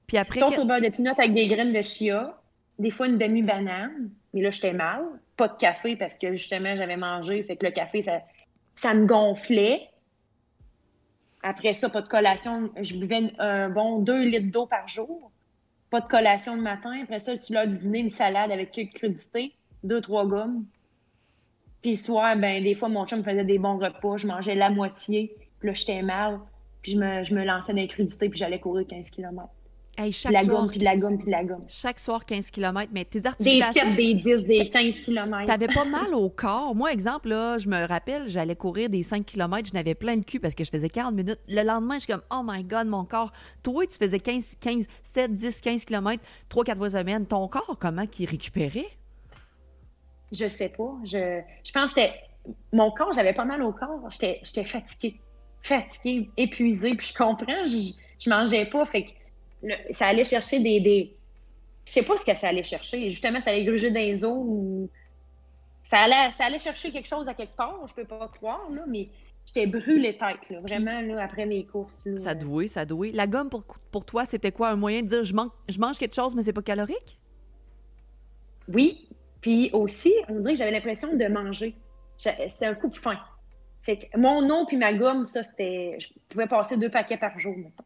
Puis 0.07 0.17
après. 0.17 0.39
Toast 0.39 0.59
au 0.59 0.65
beurre 0.65 0.81
de 0.81 0.89
pinot 0.89 1.13
avec 1.17 1.33
des 1.33 1.47
graines 1.47 1.73
de 1.73 1.81
chia, 1.81 2.39
des 2.79 2.91
fois 2.91 3.07
une 3.07 3.17
demi-banane. 3.17 4.09
Mais 4.33 4.41
là, 4.41 4.51
j'étais 4.51 4.73
mal. 4.73 5.03
Pas 5.37 5.47
de 5.47 5.57
café 5.57 5.95
parce 5.95 6.17
que 6.17 6.31
justement, 6.31 6.75
j'avais 6.75 6.97
mangé. 6.97 7.43
Fait 7.43 7.55
que 7.55 7.65
le 7.65 7.71
café, 7.71 8.01
ça, 8.01 8.21
ça 8.75 8.93
me 8.93 9.05
gonflait. 9.05 9.89
Après 11.43 11.73
ça, 11.73 11.89
pas 11.89 12.01
de 12.01 12.07
collation. 12.07 12.71
Je 12.81 12.95
buvais 12.95 13.33
un 13.39 13.69
bon 13.69 13.99
2 13.99 14.23
litres 14.23 14.51
d'eau 14.51 14.65
par 14.65 14.87
jour. 14.87 15.31
Pas 15.89 16.01
de 16.01 16.07
collation 16.07 16.55
le 16.55 16.61
matin. 16.61 17.01
Après 17.03 17.19
ça, 17.19 17.35
sur 17.35 17.55
l'heure 17.55 17.67
du 17.67 17.77
dîner, 17.77 17.99
une 17.99 18.09
salade 18.09 18.51
avec 18.51 18.71
quelques 18.71 18.95
crudités, 18.95 19.53
deux, 19.83 20.01
trois 20.01 20.25
gommes. 20.25 20.65
Puis 21.85 21.91
le 21.91 21.97
soir, 21.97 22.35
ben, 22.35 22.63
des 22.63 22.73
fois, 22.73 22.89
mon 22.89 23.05
chum 23.05 23.19
me 23.19 23.23
faisait 23.23 23.43
des 23.43 23.59
bons 23.59 23.77
repas. 23.77 24.17
Je 24.17 24.25
mangeais 24.25 24.55
la 24.55 24.71
moitié. 24.71 25.35
Puis 25.59 25.67
là, 25.67 25.73
j'étais 25.75 26.01
mal. 26.01 26.39
Puis 26.81 26.93
je 26.93 26.97
me, 26.97 27.23
je 27.23 27.31
me 27.31 27.45
lançais 27.45 27.73
dans 27.73 27.79
les 27.79 27.87
crudités. 27.87 28.27
Puis 28.27 28.39
j'allais 28.39 28.59
courir 28.59 28.87
15 28.87 29.11
km. 29.11 29.47
Hey, 29.95 30.11
chaque 30.11 30.33
la 30.33 30.41
soir, 30.41 30.61
gomme, 30.61 30.69
puis 30.71 30.79
de 30.79 30.83
la 30.83 30.97
gomme, 30.97 31.17
puis 31.19 31.27
de 31.27 31.31
la 31.31 31.43
gomme. 31.43 31.63
Chaque 31.67 31.99
soir, 31.99 32.25
15 32.25 32.49
km. 32.49 32.89
Mais 32.91 33.05
tes 33.05 33.23
articulations... 33.23 33.95
Des 33.95 34.19
7, 34.19 34.25
des 34.25 34.35
10, 34.37 34.45
des 34.45 34.67
15 34.67 35.01
km. 35.01 35.45
T'avais 35.45 35.67
pas 35.67 35.85
mal 35.85 36.15
au 36.15 36.27
corps. 36.27 36.73
Moi, 36.73 36.91
exemple, 36.91 37.29
là, 37.29 37.59
je 37.59 37.69
me 37.69 37.85
rappelle, 37.87 38.27
j'allais 38.29 38.55
courir 38.55 38.89
des 38.89 39.03
5 39.03 39.23
km, 39.23 39.69
je 39.69 39.73
n'avais 39.75 39.93
plein 39.93 40.17
de 40.17 40.25
cul 40.25 40.39
parce 40.39 40.55
que 40.55 40.63
je 40.63 40.71
faisais 40.71 40.89
40 40.89 41.13
minutes. 41.13 41.39
Le 41.47 41.61
lendemain, 41.61 41.99
je 41.99 42.05
suis 42.05 42.11
comme, 42.11 42.23
oh 42.31 42.41
my 42.43 42.63
God, 42.63 42.87
mon 42.87 43.05
corps. 43.05 43.31
Toi, 43.61 43.85
tu 43.85 43.95
faisais 43.99 44.19
15, 44.19 44.55
15 44.59 44.87
7, 45.03 45.31
10, 45.31 45.61
15 45.61 45.85
km, 45.85 46.23
3-4 46.49 46.77
fois 46.77 46.89
semaine. 46.89 47.27
Ton 47.27 47.47
corps, 47.47 47.77
comment 47.79 48.07
qu'il 48.07 48.27
récupérait? 48.27 48.87
Je 50.35 50.49
sais 50.49 50.69
pas. 50.69 50.93
Je, 51.05 51.41
je 51.63 51.71
pense 51.71 51.91
que 51.93 52.01
mon 52.73 52.91
corps, 52.91 53.13
j'avais 53.13 53.33
pas 53.33 53.45
mal 53.45 53.61
au 53.63 53.71
corps. 53.71 54.09
J'étais 54.11 54.65
fatiguée. 54.65 55.19
Fatiguée, 55.61 56.29
épuisée. 56.37 56.91
Puis 56.95 57.07
je 57.07 57.13
comprends, 57.13 57.65
je, 57.65 57.93
je 58.19 58.29
mangeais 58.29 58.65
pas. 58.65 58.85
Fait 58.85 59.05
que 59.05 59.11
ça 59.91 60.07
allait 60.07 60.25
chercher 60.25 60.59
des, 60.59 60.79
des. 60.79 61.15
Je 61.85 61.91
sais 61.93 62.03
pas 62.03 62.17
ce 62.17 62.25
que 62.25 62.35
ça 62.35 62.49
allait 62.49 62.63
chercher. 62.63 63.09
Justement, 63.09 63.39
ça 63.39 63.51
allait 63.51 63.63
gruger 63.63 63.91
dans 63.91 63.99
les 63.99 64.23
os 64.25 64.37
ou. 64.37 64.89
Ça 65.81 65.99
allait, 65.99 66.31
ça 66.31 66.45
allait 66.45 66.59
chercher 66.59 66.91
quelque 66.91 67.07
chose 67.07 67.27
à 67.27 67.35
quelque 67.35 67.55
part, 67.55 67.85
je 67.87 67.93
peux 67.93 68.05
pas 68.05 68.27
croire, 68.27 68.67
là, 68.71 68.81
mais 68.87 69.07
j'étais 69.45 69.67
brûlée 69.67 70.17
tête, 70.17 70.39
là, 70.49 70.59
vraiment, 70.59 70.99
là, 71.01 71.23
après 71.23 71.45
mes 71.45 71.63
courses. 71.63 72.07
ça 72.17 72.33
douait, 72.33 72.65
ça 72.65 72.85
douait. 72.85 73.11
La 73.11 73.27
gomme, 73.27 73.51
pour, 73.51 73.63
pour 73.91 74.03
toi, 74.03 74.25
c'était 74.25 74.51
quoi? 74.51 74.69
Un 74.69 74.77
moyen 74.77 75.03
de 75.03 75.07
dire 75.07 75.23
je, 75.23 75.35
je 75.69 75.79
mange 75.79 75.99
quelque 75.99 76.15
chose, 76.15 76.35
mais 76.35 76.41
c'est 76.41 76.53
pas 76.53 76.63
calorique? 76.63 77.19
Oui. 78.67 79.04
Puis 79.45 79.69
aussi, 79.73 80.11
on 80.27 80.39
dirait 80.39 80.53
que 80.53 80.57
j'avais 80.57 80.71
l'impression 80.71 81.15
de 81.15 81.25
manger. 81.27 81.75
C'était 82.17 82.65
un 82.65 82.73
coup 82.73 82.87
de 82.87 82.95
faim. 82.95 83.19
Fait 83.83 83.99
que 83.99 84.17
mon 84.17 84.49
eau 84.49 84.65
puis 84.65 84.75
ma 84.75 84.91
gomme, 84.91 85.23
ça, 85.23 85.43
c'était. 85.43 85.97
Je 85.99 86.07
pouvais 86.29 86.47
passer 86.47 86.77
deux 86.77 86.89
paquets 86.89 87.17
par 87.17 87.37
jour, 87.37 87.55
mettons, 87.55 87.83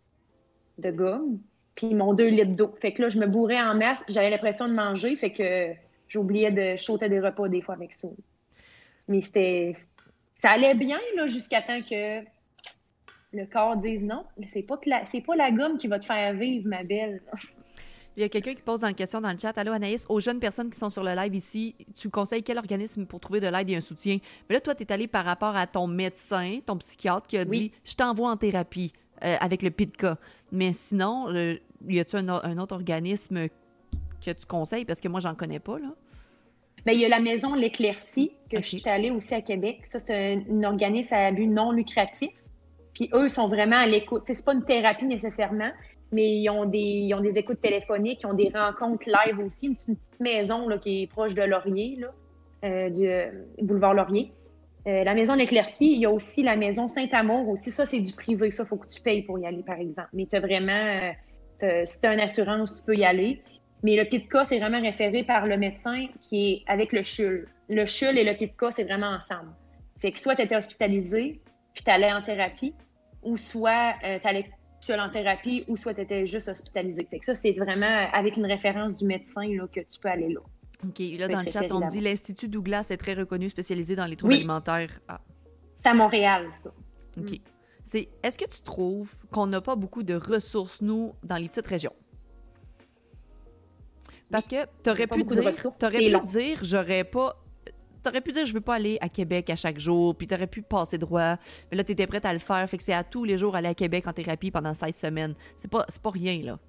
de 0.77 0.89
gomme. 0.89 1.41
Puis 1.75 1.93
mon 1.95 2.13
deux 2.13 2.29
litres 2.29 2.55
d'eau. 2.55 2.73
Fait 2.79 2.93
que 2.93 3.01
là, 3.01 3.09
je 3.09 3.19
me 3.19 3.27
bourrais 3.27 3.59
en 3.59 3.75
masse, 3.75 4.05
puis 4.05 4.13
j'avais 4.13 4.29
l'impression 4.29 4.69
de 4.69 4.73
manger. 4.73 5.17
Fait 5.17 5.33
que 5.33 5.73
j'oubliais 6.07 6.51
de 6.53 6.77
sauter 6.77 7.09
des 7.09 7.19
repas 7.19 7.49
des 7.49 7.59
fois 7.59 7.75
avec 7.75 7.91
ça. 7.91 8.07
Mais 9.09 9.19
c'était. 9.19 9.73
Ça 10.35 10.51
allait 10.51 10.75
bien, 10.75 10.99
là, 11.17 11.27
jusqu'à 11.27 11.61
temps 11.61 11.81
que 11.81 12.21
le 13.33 13.45
corps 13.47 13.75
dise 13.75 14.01
non, 14.01 14.23
c'est 14.47 14.63
pas, 14.63 14.79
la... 14.85 15.01
pas 15.01 15.35
la 15.35 15.51
gomme 15.51 15.77
qui 15.77 15.89
va 15.89 15.99
te 15.99 16.05
faire 16.05 16.33
vivre, 16.35 16.69
ma 16.69 16.85
belle. 16.85 17.21
Il 18.19 18.23
y 18.23 18.25
a 18.25 18.27
quelqu'un 18.29 18.53
qui 18.53 18.61
pose 18.61 18.83
une 18.83 18.95
question 18.95 19.21
dans 19.21 19.31
le 19.31 19.37
chat. 19.37 19.57
Allô, 19.57 19.71
Anaïs, 19.71 20.05
aux 20.09 20.19
jeunes 20.19 20.41
personnes 20.41 20.69
qui 20.69 20.77
sont 20.77 20.89
sur 20.89 21.05
le 21.05 21.15
live 21.15 21.33
ici, 21.33 21.73
tu 21.95 22.09
conseilles 22.09 22.43
quel 22.43 22.57
organisme 22.57 23.05
pour 23.05 23.21
trouver 23.21 23.39
de 23.39 23.47
l'aide 23.47 23.69
et 23.69 23.77
un 23.77 23.81
soutien? 23.81 24.17
Mais 24.49 24.55
là, 24.55 24.59
toi, 24.59 24.75
tu 24.75 24.83
es 24.83 24.91
allé 24.91 25.07
par 25.07 25.23
rapport 25.23 25.55
à 25.55 25.65
ton 25.67 25.87
médecin, 25.87 26.59
ton 26.65 26.75
psychiatre 26.75 27.27
qui 27.27 27.37
a 27.37 27.45
dit 27.45 27.71
Je 27.85 27.93
t'envoie 27.93 28.29
en 28.29 28.35
thérapie 28.35 28.91
euh, 29.23 29.37
avec 29.39 29.61
le 29.61 29.71
PIDCA. 29.71 30.17
Mais 30.51 30.73
sinon, 30.73 31.29
y 31.87 31.97
a-tu 31.97 32.17
un, 32.17 32.27
un, 32.27 32.57
autre 32.57 32.75
organisme 32.75 33.47
que 33.47 34.31
tu 34.31 34.45
conseilles? 34.45 34.83
Parce 34.83 34.99
que 34.99 35.07
moi, 35.07 35.21
j'en 35.21 35.33
connais 35.33 35.59
pas, 35.59 35.79
là. 35.79 35.87
Bien, 36.85 36.93
il 36.95 36.99
y 36.99 37.05
a 37.05 37.09
la 37.09 37.21
maison 37.21 37.55
L'Éclaircie, 37.55 38.33
que 38.51 38.61
je 38.61 38.67
suis 38.67 38.83
allée 38.89 39.11
aussi 39.11 39.33
à 39.33 39.41
Québec. 39.41 39.79
Ça, 39.83 39.99
c'est 39.99 40.43
un, 40.49 40.63
organisme 40.63 41.13
à 41.13 41.31
but 41.31 41.47
non 41.47 41.71
lucratif. 41.71 42.31
Puis 42.93 43.09
eux 43.13 43.29
sont 43.29 43.47
vraiment 43.47 43.77
à 43.77 43.87
l'écoute. 43.87 44.23
C'est 44.25 44.43
pas 44.43 44.53
une 44.53 44.65
thérapie 44.65 45.05
nécessairement, 45.05 45.71
mais 46.11 46.37
ils 46.37 46.49
ont 46.49 46.65
des, 46.65 46.77
ils 46.77 47.13
ont 47.13 47.21
des 47.21 47.37
écoutes 47.37 47.61
téléphoniques, 47.61 48.21
ils 48.23 48.27
ont 48.27 48.33
des 48.33 48.51
rencontres 48.53 49.07
live 49.07 49.39
aussi. 49.39 49.67
Une, 49.67 49.75
petite 49.75 50.19
maison 50.19 50.67
là, 50.67 50.77
qui 50.77 51.03
est 51.03 51.07
proche 51.07 51.35
de 51.35 51.43
Laurier, 51.43 51.97
là, 51.97 52.07
euh, 52.65 52.89
du 52.89 53.07
euh, 53.07 53.31
boulevard 53.61 53.93
Laurier. 53.93 54.33
Euh, 54.87 55.03
la 55.03 55.13
maison 55.13 55.35
L'Éclaircie, 55.35 55.91
il 55.91 55.99
y 55.99 56.05
a 56.05 56.11
aussi 56.11 56.41
la 56.41 56.55
maison 56.55 56.87
Saint-Amour 56.87 57.47
aussi. 57.49 57.69
Ça, 57.69 57.85
c'est 57.85 57.99
du 57.99 58.13
privé. 58.13 58.49
Ça, 58.49 58.63
il 58.63 58.67
faut 58.67 58.77
que 58.77 58.87
tu 58.87 59.01
payes 59.01 59.21
pour 59.21 59.37
y 59.37 59.45
aller, 59.45 59.61
par 59.61 59.77
exemple. 59.77 60.09
Mais 60.13 60.25
tu 60.25 60.35
as 60.35 60.39
vraiment, 60.39 61.11
si 61.59 62.01
tu 62.01 62.07
as 62.07 62.13
une 62.13 62.19
assurance, 62.19 62.75
tu 62.75 62.83
peux 62.83 62.95
y 62.95 63.05
aller. 63.05 63.41
Mais 63.83 63.95
le 63.95 64.05
PITCA, 64.05 64.45
c'est 64.45 64.59
vraiment 64.59 64.81
référé 64.81 65.23
par 65.23 65.45
le 65.45 65.57
médecin 65.57 66.07
qui 66.21 66.51
est 66.51 66.63
avec 66.67 66.91
le 66.91 67.03
CHUL. 67.03 67.47
Le 67.69 67.85
CHUL 67.85 68.17
et 68.17 68.23
le 68.23 68.33
PITCA, 68.33 68.71
c'est 68.71 68.83
vraiment 68.83 69.11
ensemble. 69.11 69.51
Fait 69.99 70.11
que 70.11 70.19
soit 70.19 70.35
tu 70.35 70.41
étais 70.41 70.55
hospitalisé, 70.55 71.39
puis 71.73 71.83
tu 71.83 71.91
allais 71.91 72.11
en 72.11 72.21
thérapie, 72.21 72.73
ou 73.21 73.37
soit 73.37 73.93
tu 74.01 74.27
allais 74.27 74.45
seul 74.79 74.99
en 74.99 75.09
thérapie, 75.09 75.63
ou 75.67 75.77
soit 75.77 75.93
tu 75.93 76.01
étais 76.01 76.25
juste 76.25 76.47
hospitalisé. 76.47 77.07
Fait 77.09 77.19
que 77.19 77.25
ça, 77.25 77.35
c'est 77.35 77.51
vraiment 77.51 78.07
avec 78.13 78.37
une 78.37 78.45
référence 78.45 78.97
du 78.97 79.05
médecin 79.05 79.47
là, 79.47 79.67
que 79.67 79.79
tu 79.81 79.99
peux 79.99 80.09
aller 80.09 80.29
là. 80.29 80.41
OK. 80.87 80.99
Là, 81.19 81.27
dans 81.27 81.41
le 81.41 81.51
chat, 81.51 81.71
on 81.71 81.85
dit 81.87 81.99
l'Institut 81.99 82.47
Douglas 82.47 82.87
est 82.89 82.97
très 82.97 83.13
reconnu, 83.13 83.49
spécialisé 83.49 83.95
dans 83.95 84.05
les 84.05 84.15
troubles 84.15 84.35
alimentaires. 84.35 84.99
Ah. 85.07 85.21
C'est 85.77 85.89
à 85.89 85.93
Montréal, 85.93 86.47
ça. 86.51 86.71
OK. 87.17 87.31
Mm. 87.31 87.35
C'est, 87.83 88.09
est-ce 88.21 88.37
que 88.37 88.47
tu 88.47 88.61
trouves 88.61 89.25
qu'on 89.31 89.47
n'a 89.47 89.61
pas 89.61 89.75
beaucoup 89.75 90.03
de 90.03 90.13
ressources, 90.13 90.81
nous, 90.81 91.13
dans 91.23 91.37
les 91.37 91.47
petites 91.47 91.67
régions? 91.67 91.93
Parce 94.29 94.45
que 94.45 94.57
tu 94.83 94.89
aurais 94.89 95.07
pu 95.07 95.23
dire, 95.23 95.51
t'aurais 95.79 95.97
pu 95.97 96.19
dire, 96.25 96.59
j'aurais 96.61 97.03
pas 97.03 97.43
t'aurais 98.03 98.21
pu 98.21 98.31
dire 98.31 98.45
je 98.45 98.53
veux 98.53 98.61
pas 98.61 98.75
aller 98.75 98.97
à 99.01 99.09
Québec 99.09 99.49
à 99.49 99.55
chaque 99.55 99.79
jour, 99.79 100.15
puis 100.15 100.27
t'aurais 100.27 100.47
pu 100.47 100.61
passer 100.61 100.97
droit. 100.97 101.35
Mais 101.71 101.77
là, 101.77 101.83
t'étais 101.83 102.07
prête 102.07 102.25
à 102.25 102.33
le 102.33 102.39
faire, 102.39 102.67
fait 102.69 102.77
que 102.77 102.83
c'est 102.83 102.93
à 102.93 103.03
tous 103.03 103.25
les 103.25 103.37
jours 103.37 103.55
aller 103.55 103.67
à 103.67 103.73
Québec 103.73 104.07
en 104.07 104.13
thérapie 104.13 104.51
pendant 104.51 104.73
16 104.73 104.95
semaines. 104.95 105.33
C'est 105.55 105.69
pas, 105.69 105.85
pas 106.01 106.09
rien, 106.09 106.41
là. 106.43 106.59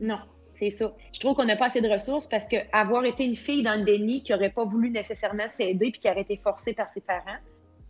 Non, 0.00 0.18
c'est 0.52 0.70
ça. 0.70 0.94
Je 1.12 1.20
trouve 1.20 1.34
qu'on 1.34 1.44
n'a 1.44 1.56
pas 1.56 1.66
assez 1.66 1.80
de 1.80 1.88
ressources 1.88 2.26
parce 2.26 2.46
que 2.46 2.56
avoir 2.72 3.04
été 3.04 3.24
une 3.24 3.36
fille 3.36 3.62
dans 3.62 3.74
le 3.74 3.84
déni 3.84 4.22
qui 4.22 4.34
aurait 4.34 4.50
pas 4.50 4.64
voulu 4.64 4.90
nécessairement 4.90 5.48
s'aider 5.48 5.90
puis 5.90 6.00
qui 6.00 6.10
aurait 6.10 6.22
été 6.22 6.36
forcée 6.36 6.72
par 6.72 6.88
ses 6.88 7.00
parents, 7.00 7.38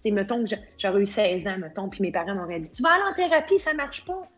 c'est, 0.04 0.10
mettons 0.10 0.44
que 0.44 0.50
j'aurais 0.78 1.00
eu 1.00 1.06
16 1.06 1.46
ans, 1.46 1.58
mettons, 1.58 1.88
puis 1.88 2.02
mes 2.02 2.12
parents 2.12 2.34
m'auraient 2.34 2.60
dit 2.60 2.70
Tu 2.70 2.82
vas 2.82 2.90
aller 2.90 3.04
en 3.10 3.14
thérapie, 3.14 3.58
ça 3.58 3.74
marche 3.74 4.04
pas. 4.04 4.28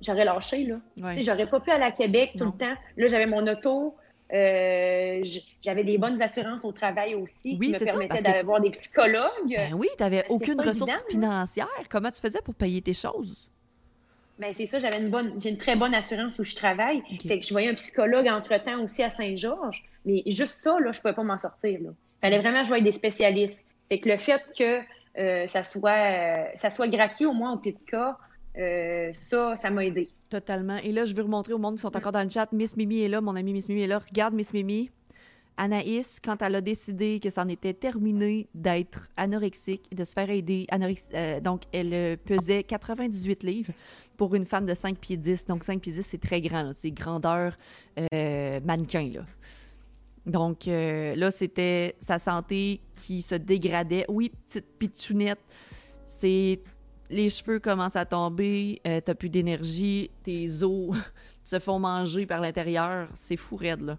J'aurais 0.00 0.24
lâché, 0.24 0.64
là. 0.64 0.76
Ouais. 1.02 1.22
J'aurais 1.22 1.46
pas 1.48 1.60
pu 1.60 1.70
aller 1.70 1.84
à 1.84 1.92
Québec 1.92 2.32
tout 2.36 2.44
le 2.44 2.52
temps. 2.52 2.74
Là, 2.96 3.06
j'avais 3.06 3.26
mon 3.26 3.46
auto, 3.46 3.94
euh, 4.32 5.22
j'avais 5.62 5.84
des 5.84 5.98
bonnes 5.98 6.20
assurances 6.22 6.64
au 6.64 6.72
travail 6.72 7.14
aussi 7.14 7.58
qui 7.58 7.68
me 7.68 7.84
permettaient 7.84 8.22
d'avoir 8.22 8.60
des 8.60 8.70
psychologues. 8.70 9.54
Ben 9.56 9.74
oui, 9.74 9.88
tu 9.96 10.02
n'avais 10.02 10.24
aucune 10.28 10.60
ressource 10.60 11.04
financière. 11.08 11.68
Comment 11.90 12.10
tu 12.10 12.20
faisais 12.20 12.40
pour 12.42 12.54
payer 12.54 12.80
tes 12.80 12.94
choses? 12.94 13.50
Ben 14.38 14.52
c'est 14.52 14.66
ça, 14.66 14.80
j'avais 14.80 14.98
une 14.98 15.10
bonne, 15.10 15.38
j'ai 15.40 15.50
une 15.50 15.58
très 15.58 15.76
bonne 15.76 15.94
assurance 15.94 16.38
où 16.38 16.44
je 16.44 16.56
travaille. 16.56 17.02
Fait 17.22 17.38
que 17.38 17.46
je 17.46 17.52
voyais 17.52 17.68
un 17.68 17.74
psychologue 17.74 18.26
entre-temps 18.26 18.82
aussi 18.82 19.02
à 19.02 19.10
Saint-Georges. 19.10 19.84
Mais 20.04 20.22
juste 20.26 20.54
ça, 20.54 20.72
là, 20.80 20.90
je 20.90 20.98
ne 20.98 21.02
pouvais 21.02 21.14
pas 21.14 21.22
m'en 21.22 21.38
sortir. 21.38 21.78
Il 21.80 21.92
fallait 22.20 22.40
vraiment 22.40 22.58
que 22.58 22.64
je 22.64 22.68
voyais 22.68 22.82
des 22.82 22.92
spécialistes. 22.92 23.64
Fait 23.88 24.00
que 24.00 24.08
le 24.08 24.16
fait 24.16 24.42
que 24.58 24.80
euh, 25.18 25.46
ça, 25.46 25.62
soit, 25.62 25.90
euh, 25.90 26.44
ça 26.56 26.70
soit 26.70 26.88
gratuit 26.88 27.26
au 27.26 27.32
moins 27.32 27.52
au 27.52 27.58
PITCA, 27.58 28.18
euh, 28.58 29.10
ça, 29.12 29.54
ça 29.56 29.70
m'a 29.70 29.84
aidé. 29.84 30.08
Totalement. 30.34 30.78
Et 30.78 30.90
là, 30.90 31.04
je 31.04 31.14
veux 31.14 31.22
remontrer 31.22 31.52
au 31.52 31.58
monde 31.58 31.76
qui 31.76 31.82
sont 31.82 31.96
encore 31.96 32.10
dans 32.10 32.24
le 32.24 32.28
chat. 32.28 32.50
Miss 32.50 32.76
Mimi 32.76 33.02
est 33.02 33.08
là, 33.08 33.20
mon 33.20 33.36
amie 33.36 33.52
Miss 33.52 33.68
Mimi 33.68 33.82
est 33.82 33.86
là. 33.86 34.00
Regarde 34.00 34.34
Miss 34.34 34.52
Mimi. 34.52 34.90
Anaïs, 35.56 36.18
quand 36.18 36.42
elle 36.42 36.56
a 36.56 36.60
décidé 36.60 37.20
que 37.20 37.30
c'en 37.30 37.46
était 37.46 37.72
terminé 37.72 38.48
d'être 38.52 39.08
anorexique, 39.16 39.94
de 39.94 40.02
se 40.02 40.12
faire 40.12 40.28
aider, 40.30 40.66
euh, 40.72 41.40
donc 41.40 41.62
elle 41.72 41.94
euh, 41.94 42.16
pesait 42.16 42.64
98 42.64 43.44
livres 43.44 43.72
pour 44.16 44.34
une 44.34 44.44
femme 44.44 44.64
de 44.64 44.74
5 44.74 44.98
pieds 44.98 45.16
10. 45.16 45.46
Donc 45.46 45.62
5 45.62 45.80
pieds 45.80 45.92
10, 45.92 46.02
c'est 46.04 46.20
très 46.20 46.40
grand, 46.40 46.72
c'est 46.74 46.90
grandeur 46.90 47.56
mannequin. 48.10 49.08
Là. 49.14 49.20
Donc 50.26 50.66
là, 50.66 51.30
c'était 51.30 51.94
sa 52.00 52.18
santé 52.18 52.80
qui 52.96 53.22
se 53.22 53.36
dégradait. 53.36 54.04
Oui, 54.08 54.32
petite 54.48 54.66
pitchounette, 54.80 55.38
c'est 56.08 56.58
les 57.10 57.30
cheveux 57.30 57.58
commencent 57.58 57.96
à 57.96 58.06
tomber, 58.06 58.80
euh, 58.86 59.00
t'as 59.04 59.14
plus 59.14 59.28
d'énergie, 59.28 60.10
tes 60.22 60.62
os 60.62 60.96
se 61.44 61.58
font 61.58 61.78
manger 61.78 62.26
par 62.26 62.40
l'intérieur. 62.40 63.08
C'est 63.14 63.36
fou 63.36 63.56
raide, 63.56 63.82
là. 63.82 63.98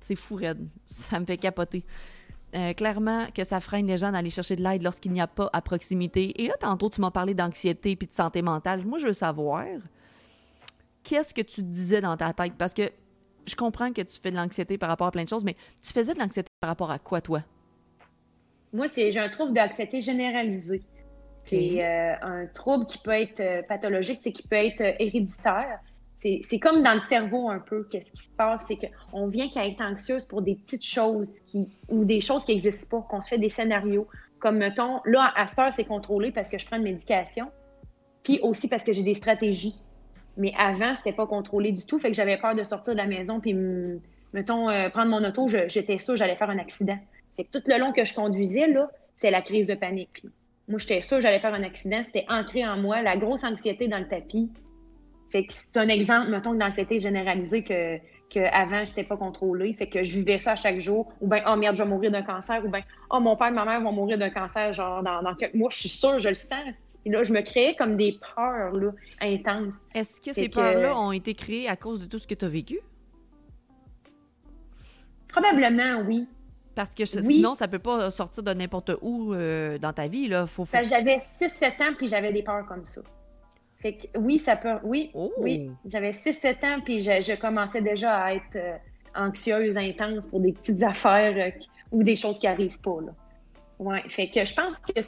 C'est 0.00 0.16
fou 0.16 0.36
raide. 0.36 0.68
Ça 0.84 1.18
me 1.18 1.24
fait 1.24 1.38
capoter. 1.38 1.84
Euh, 2.54 2.72
clairement 2.72 3.26
que 3.34 3.42
ça 3.42 3.58
freine 3.58 3.86
les 3.86 3.98
gens 3.98 4.12
d'aller 4.12 4.30
chercher 4.30 4.54
de 4.54 4.62
l'aide 4.62 4.82
lorsqu'il 4.82 5.12
n'y 5.12 5.20
a 5.20 5.26
pas 5.26 5.50
à 5.52 5.60
proximité. 5.60 6.40
Et 6.42 6.48
là, 6.48 6.54
tantôt, 6.60 6.88
tu 6.88 7.00
m'as 7.00 7.10
parlé 7.10 7.34
d'anxiété 7.34 7.96
puis 7.96 8.06
de 8.06 8.12
santé 8.12 8.42
mentale. 8.42 8.84
Moi, 8.84 8.98
je 8.98 9.08
veux 9.08 9.12
savoir, 9.12 9.64
qu'est-ce 11.02 11.34
que 11.34 11.40
tu 11.40 11.62
disais 11.62 12.00
dans 12.00 12.16
ta 12.16 12.32
tête? 12.32 12.52
Parce 12.56 12.74
que 12.74 12.90
je 13.46 13.56
comprends 13.56 13.92
que 13.92 14.02
tu 14.02 14.20
fais 14.20 14.30
de 14.30 14.36
l'anxiété 14.36 14.78
par 14.78 14.88
rapport 14.88 15.08
à 15.08 15.10
plein 15.10 15.24
de 15.24 15.28
choses, 15.28 15.44
mais 15.44 15.56
tu 15.82 15.92
faisais 15.92 16.14
de 16.14 16.20
l'anxiété 16.20 16.48
par 16.60 16.68
rapport 16.68 16.92
à 16.92 16.98
quoi, 17.00 17.20
toi? 17.20 17.42
Moi, 18.72 18.86
j'ai 18.86 19.18
un 19.18 19.28
trouble 19.28 19.52
d'anxiété 19.52 20.00
généralisée. 20.00 20.82
C'est 21.44 21.84
euh, 21.84 22.14
un 22.22 22.46
trouble 22.46 22.86
qui 22.86 22.96
peut 22.96 23.10
être 23.10 23.40
euh, 23.40 23.62
pathologique, 23.62 24.20
qui 24.20 24.48
peut 24.48 24.56
être 24.56 24.80
euh, 24.80 24.92
héréditaire. 24.98 25.78
C'est 26.16 26.58
comme 26.58 26.82
dans 26.82 26.94
le 26.94 27.00
cerveau 27.00 27.50
un 27.50 27.58
peu. 27.58 27.86
Qu'est-ce 27.90 28.12
qui 28.12 28.22
se 28.22 28.30
passe? 28.30 28.64
C'est 28.66 28.78
qu'on 28.78 29.26
vient 29.26 29.50
qu'à 29.50 29.66
être 29.66 29.82
anxieuse 29.82 30.24
pour 30.24 30.40
des 30.40 30.54
petites 30.54 30.84
choses 30.84 31.40
qui, 31.40 31.68
ou 31.90 32.06
des 32.06 32.22
choses 32.22 32.46
qui 32.46 32.54
n'existent 32.54 32.88
pas, 32.88 33.06
qu'on 33.06 33.20
se 33.20 33.28
fait 33.28 33.36
des 33.36 33.50
scénarios. 33.50 34.08
Comme, 34.38 34.56
mettons, 34.56 35.02
là, 35.04 35.34
à 35.36 35.46
cette 35.46 35.58
heure, 35.58 35.72
c'est 35.72 35.84
contrôlé 35.84 36.32
parce 36.32 36.48
que 36.48 36.56
je 36.56 36.64
prends 36.64 36.78
une 36.78 36.84
médication, 36.84 37.50
puis 38.22 38.40
aussi 38.40 38.68
parce 38.68 38.84
que 38.84 38.94
j'ai 38.94 39.02
des 39.02 39.14
stratégies. 39.14 39.76
Mais 40.38 40.54
avant, 40.56 40.94
c'était 40.94 41.12
pas 41.12 41.26
contrôlé 41.26 41.72
du 41.72 41.84
tout. 41.84 41.98
Fait 41.98 42.08
que 42.08 42.14
j'avais 42.14 42.38
peur 42.38 42.54
de 42.54 42.64
sortir 42.64 42.94
de 42.94 42.98
la 42.98 43.06
maison, 43.06 43.40
puis, 43.40 43.54
mettons, 44.32 44.68
prendre 44.92 45.10
mon 45.10 45.22
auto, 45.28 45.46
j'étais 45.46 45.98
sûre 45.98 46.16
j'allais 46.16 46.36
faire 46.36 46.48
un 46.48 46.58
accident. 46.58 46.98
Fait 47.36 47.44
que 47.44 47.50
tout 47.50 47.62
le 47.66 47.78
long 47.78 47.92
que 47.92 48.06
je 48.06 48.14
conduisais, 48.14 48.66
là, 48.66 48.88
c'est 49.14 49.30
la 49.30 49.42
crise 49.42 49.66
de 49.66 49.74
panique. 49.74 50.22
Moi, 50.68 50.78
j'étais 50.78 51.02
sûre 51.02 51.18
que 51.18 51.22
j'allais 51.22 51.40
faire 51.40 51.54
un 51.54 51.62
accident. 51.62 52.02
C'était 52.02 52.24
ancré 52.28 52.66
en 52.66 52.76
moi, 52.78 53.02
la 53.02 53.16
grosse 53.16 53.44
anxiété 53.44 53.86
dans 53.86 53.98
le 53.98 54.08
tapis. 54.08 54.50
Fait 55.30 55.44
que 55.44 55.52
c'est 55.52 55.78
un 55.78 55.88
exemple, 55.88 56.30
mettons, 56.30 56.54
d'anxiété 56.54 57.00
généralisée 57.00 57.62
que, 57.62 57.98
que 58.30 58.40
avant, 58.50 58.84
j'étais 58.84 59.04
pas 59.04 59.16
contrôlée. 59.16 59.74
Fait 59.74 59.88
que 59.88 60.02
je 60.02 60.18
vivais 60.18 60.38
ça 60.38 60.56
chaque 60.56 60.80
jour. 60.80 61.12
Ou 61.20 61.28
bien, 61.28 61.42
oh 61.46 61.56
merde, 61.56 61.76
je 61.76 61.82
vais 61.82 61.88
mourir 61.88 62.10
d'un 62.10 62.22
cancer. 62.22 62.64
Ou 62.64 62.68
bien, 62.68 62.82
oh 63.10 63.20
mon 63.20 63.36
père 63.36 63.48
et 63.48 63.50
ma 63.50 63.64
mère 63.64 63.80
vont 63.82 63.92
mourir 63.92 64.16
d'un 64.16 64.30
cancer, 64.30 64.72
genre, 64.72 65.02
dans, 65.02 65.22
dans 65.22 65.34
quelques 65.34 65.54
mois. 65.54 65.68
Je 65.70 65.80
suis 65.80 65.88
sûre, 65.88 66.18
je 66.18 66.30
le 66.30 66.34
sens. 66.34 66.98
Et 67.04 67.10
là, 67.10 67.24
je 67.24 67.32
me 67.32 67.42
créais 67.42 67.74
comme 67.74 67.96
des 67.96 68.18
peurs, 68.34 68.72
là, 68.72 68.90
intenses. 69.20 69.74
Est-ce 69.94 70.20
que 70.20 70.32
ces 70.32 70.48
peurs-là 70.48 70.98
ont 70.98 71.12
été 71.12 71.34
créées 71.34 71.68
à 71.68 71.76
cause 71.76 72.00
de 72.00 72.06
tout 72.06 72.18
ce 72.18 72.26
que 72.26 72.34
tu 72.34 72.44
as 72.44 72.48
vécu? 72.48 72.78
Probablement, 75.28 76.00
oui. 76.06 76.28
Parce 76.74 76.94
que 76.94 77.04
sinon, 77.04 77.54
ça 77.54 77.68
peut 77.68 77.78
pas 77.78 78.10
sortir 78.10 78.42
de 78.42 78.52
n'importe 78.52 78.92
où 79.00 79.32
euh, 79.32 79.78
dans 79.78 79.92
ta 79.92 80.08
vie. 80.08 80.28
Là. 80.28 80.46
Faut, 80.46 80.64
J'avais 80.64 81.16
6-7 81.16 81.82
ans, 81.82 81.94
puis 81.96 82.08
j'avais 82.08 82.32
des 82.32 82.42
peurs 82.42 82.66
comme 82.66 82.84
ça. 82.84 83.00
Fait 83.78 83.94
que 83.94 84.18
oui, 84.18 84.38
ça 84.38 84.56
peut. 84.56 84.78
Oui, 84.82 85.10
oh! 85.14 85.32
oui. 85.38 85.70
J'avais 85.86 86.10
6-7 86.10 86.66
ans, 86.66 86.80
puis 86.84 87.00
je, 87.00 87.36
commençais 87.36 87.82
déjà 87.82 88.16
à 88.16 88.34
être 88.34 88.56
euh, 88.56 88.76
anxieuse, 89.14 89.76
intense 89.76 90.26
pour 90.26 90.40
des 90.40 90.52
petites 90.52 90.82
affaires 90.82 91.34
euh, 91.36 91.60
ou 91.92 92.02
des 92.02 92.16
choses 92.16 92.38
qui 92.38 92.46
arrivent 92.46 92.80
pas. 92.80 93.00
Là. 93.00 93.12
Ouais. 93.78 94.02
Fait 94.08 94.30
que 94.30 94.44
je 94.44 94.54
pense 94.54 94.78
que 94.78 95.00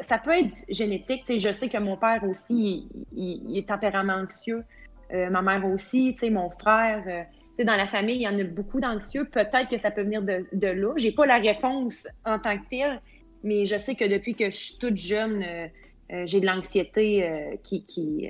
ça, 0.00 0.18
peut 0.18 0.38
être 0.38 0.56
génétique. 0.68 1.24
je 1.28 1.52
sais 1.52 1.68
que 1.68 1.78
mon 1.78 1.96
père 1.96 2.22
aussi, 2.24 2.88
il, 3.16 3.58
est 3.58 3.68
tempérament 3.68 4.14
anxieux. 4.14 4.64
ma 5.10 5.42
mère 5.42 5.64
aussi, 5.66 6.14
mon 6.30 6.50
frère 6.50 7.26
dans 7.58 7.76
la 7.76 7.86
famille, 7.86 8.16
il 8.16 8.22
y 8.22 8.28
en 8.28 8.38
a 8.38 8.44
beaucoup 8.44 8.80
d'anxieux. 8.80 9.24
Peut-être 9.24 9.68
que 9.68 9.78
ça 9.78 9.90
peut 9.90 10.02
venir 10.02 10.22
de, 10.22 10.44
de 10.52 10.68
là. 10.68 10.94
J'ai 10.96 11.12
pas 11.12 11.26
la 11.26 11.38
réponse 11.38 12.08
en 12.24 12.38
tant 12.38 12.58
que 12.58 12.64
telle, 12.70 13.00
mais 13.44 13.66
je 13.66 13.76
sais 13.78 13.94
que 13.94 14.04
depuis 14.04 14.34
que 14.34 14.46
je 14.46 14.56
suis 14.56 14.78
toute 14.78 14.96
jeune, 14.96 15.42
euh, 15.42 15.66
euh, 16.12 16.22
j'ai 16.26 16.40
de 16.40 16.46
l'anxiété 16.46 17.26
euh, 17.26 17.56
qui, 17.62 17.82
qui 17.84 18.28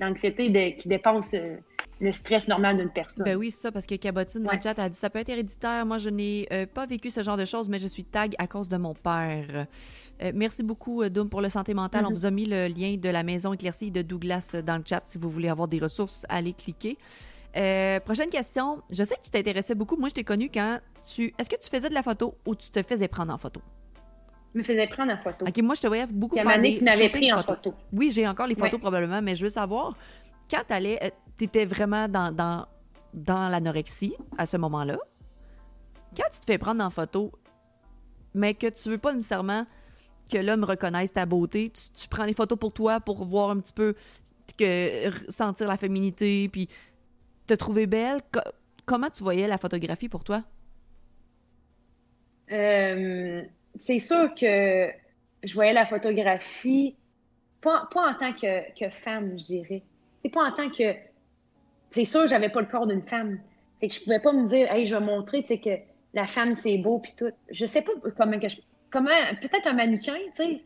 l'anxiété 0.00 0.76
qui 0.76 0.88
dépasse 0.88 1.36
le 2.00 2.10
stress 2.10 2.48
normal 2.48 2.76
d'une 2.76 2.90
personne. 2.90 3.24
Ben 3.24 3.36
oui, 3.36 3.52
c'est 3.52 3.62
ça, 3.62 3.72
parce 3.72 3.86
que 3.86 3.94
Cabotine 3.94 4.42
dans 4.42 4.52
le 4.52 4.60
chat 4.60 4.76
a 4.78 4.88
dit 4.88 4.96
ça 4.96 5.08
peut 5.08 5.20
être 5.20 5.28
héréditaire. 5.28 5.86
Moi, 5.86 5.98
je 5.98 6.10
n'ai 6.10 6.48
pas 6.74 6.84
vécu 6.84 7.10
ce 7.10 7.22
genre 7.22 7.36
de 7.36 7.44
choses, 7.44 7.68
mais 7.68 7.78
je 7.78 7.86
suis 7.86 8.02
tag 8.02 8.34
à 8.38 8.48
cause 8.48 8.68
de 8.68 8.76
mon 8.76 8.92
père. 8.92 9.66
merci 10.34 10.64
beaucoup, 10.64 11.08
Doom, 11.08 11.28
pour 11.28 11.40
le 11.40 11.48
santé 11.48 11.72
mentale. 11.72 12.04
On 12.06 12.10
mm-hmm. 12.10 12.14
vous 12.14 12.26
a 12.26 12.30
mis 12.32 12.46
le 12.46 12.66
lien 12.66 12.96
de 12.96 13.08
la 13.08 13.22
maison 13.22 13.52
éclaircie 13.52 13.92
de 13.92 14.02
Douglas 14.02 14.56
dans 14.66 14.76
le 14.76 14.82
chat 14.84 15.02
si 15.04 15.16
vous 15.16 15.30
voulez 15.30 15.48
avoir 15.48 15.68
des 15.68 15.78
ressources. 15.78 16.26
Allez 16.28 16.52
cliquer. 16.52 16.98
Euh, 17.56 18.00
prochaine 18.00 18.30
question. 18.30 18.82
Je 18.90 19.04
sais 19.04 19.14
que 19.16 19.22
tu 19.22 19.30
t'intéressais 19.30 19.74
beaucoup. 19.74 19.96
Moi, 19.96 20.08
je 20.08 20.14
t'ai 20.14 20.24
connu 20.24 20.50
quand 20.52 20.78
tu. 21.06 21.32
Est-ce 21.38 21.48
que 21.48 21.56
tu 21.56 21.68
faisais 21.68 21.88
de 21.88 21.94
la 21.94 22.02
photo 22.02 22.34
ou 22.46 22.54
tu 22.54 22.70
te 22.70 22.82
faisais 22.82 23.08
prendre 23.08 23.32
en 23.32 23.38
photo? 23.38 23.60
Je 24.54 24.58
me 24.60 24.64
faisais 24.64 24.86
prendre 24.86 25.12
en 25.12 25.16
photo. 25.16 25.46
OK, 25.46 25.58
moi, 25.62 25.74
je 25.74 25.82
te 25.82 25.86
voyais 25.86 26.06
beaucoup 26.06 26.36
faire 26.36 26.60
des 26.60 26.78
tu 26.78 26.84
m'avais 26.84 27.08
pris 27.08 27.32
en 27.32 27.42
photo. 27.42 27.74
Oui, 27.92 28.10
j'ai 28.10 28.26
encore 28.26 28.46
les 28.46 28.54
photos 28.54 28.80
probablement, 28.80 29.22
mais 29.22 29.34
je 29.34 29.44
veux 29.44 29.50
savoir, 29.50 29.96
quand 30.50 30.62
tu 30.66 30.72
allais. 30.72 30.98
Euh, 31.02 31.10
tu 31.36 31.44
étais 31.44 31.64
vraiment 31.64 32.06
dans, 32.06 32.32
dans, 32.32 32.66
dans 33.12 33.48
l'anorexie 33.48 34.14
à 34.38 34.46
ce 34.46 34.56
moment-là. 34.56 34.96
Quand 36.16 36.28
tu 36.32 36.38
te 36.38 36.44
fais 36.44 36.58
prendre 36.58 36.84
en 36.84 36.90
photo, 36.90 37.32
mais 38.34 38.54
que 38.54 38.68
tu 38.68 38.88
veux 38.88 38.98
pas 38.98 39.12
nécessairement 39.12 39.66
que 40.30 40.38
l'homme 40.38 40.64
reconnaisse 40.64 41.12
ta 41.12 41.26
beauté, 41.26 41.70
tu, 41.70 42.08
prends 42.08 42.24
les 42.24 42.34
photos 42.34 42.58
pour 42.58 42.72
toi 42.72 43.00
pour 43.00 43.24
voir 43.24 43.50
un 43.50 43.58
petit 43.58 43.72
peu, 43.72 43.94
que, 44.58 45.10
sentir 45.28 45.68
la 45.68 45.76
féminité, 45.76 46.48
puis 46.48 46.68
te 47.46 47.54
trouver 47.54 47.86
belle? 47.86 48.20
comment 48.86 49.08
tu 49.08 49.22
voyais 49.22 49.48
la 49.48 49.58
photographie 49.58 50.08
pour 50.08 50.24
toi? 50.24 50.42
Euh, 52.52 53.42
c'est 53.76 53.98
sûr 53.98 54.34
que 54.34 54.90
je 55.42 55.54
voyais 55.54 55.72
la 55.72 55.86
photographie 55.86 56.96
pas, 57.64 57.88
en 57.94 58.14
tant 58.14 58.32
que, 58.32 58.90
femme, 58.90 59.38
je 59.38 59.44
dirais. 59.44 59.82
C'est 60.22 60.30
pas 60.30 60.44
en 60.44 60.52
tant 60.52 60.70
que. 60.70 60.94
C'est 61.90 62.04
sûr, 62.04 62.26
j'avais 62.26 62.48
pas 62.48 62.60
le 62.60 62.66
corps 62.66 62.86
d'une 62.86 63.02
femme. 63.02 63.38
Fait 63.80 63.88
que 63.88 63.94
je 63.94 64.00
pouvais 64.00 64.20
pas 64.20 64.32
me 64.32 64.46
dire, 64.46 64.70
hey, 64.72 64.86
je 64.86 64.94
vais 64.94 65.04
montrer 65.04 65.42
que 65.42 65.70
la 66.12 66.26
femme, 66.26 66.54
c'est 66.54 66.78
beau, 66.78 66.98
puis 66.98 67.12
tout. 67.16 67.30
Je 67.50 67.66
sais 67.66 67.82
pas 67.82 67.92
comment 68.16 68.38
que 68.38 68.48
je. 68.48 68.58
Comment. 68.90 69.10
Peut-être 69.40 69.66
un 69.66 69.72
mannequin, 69.72 70.16
tu 70.36 70.44
sais. 70.44 70.60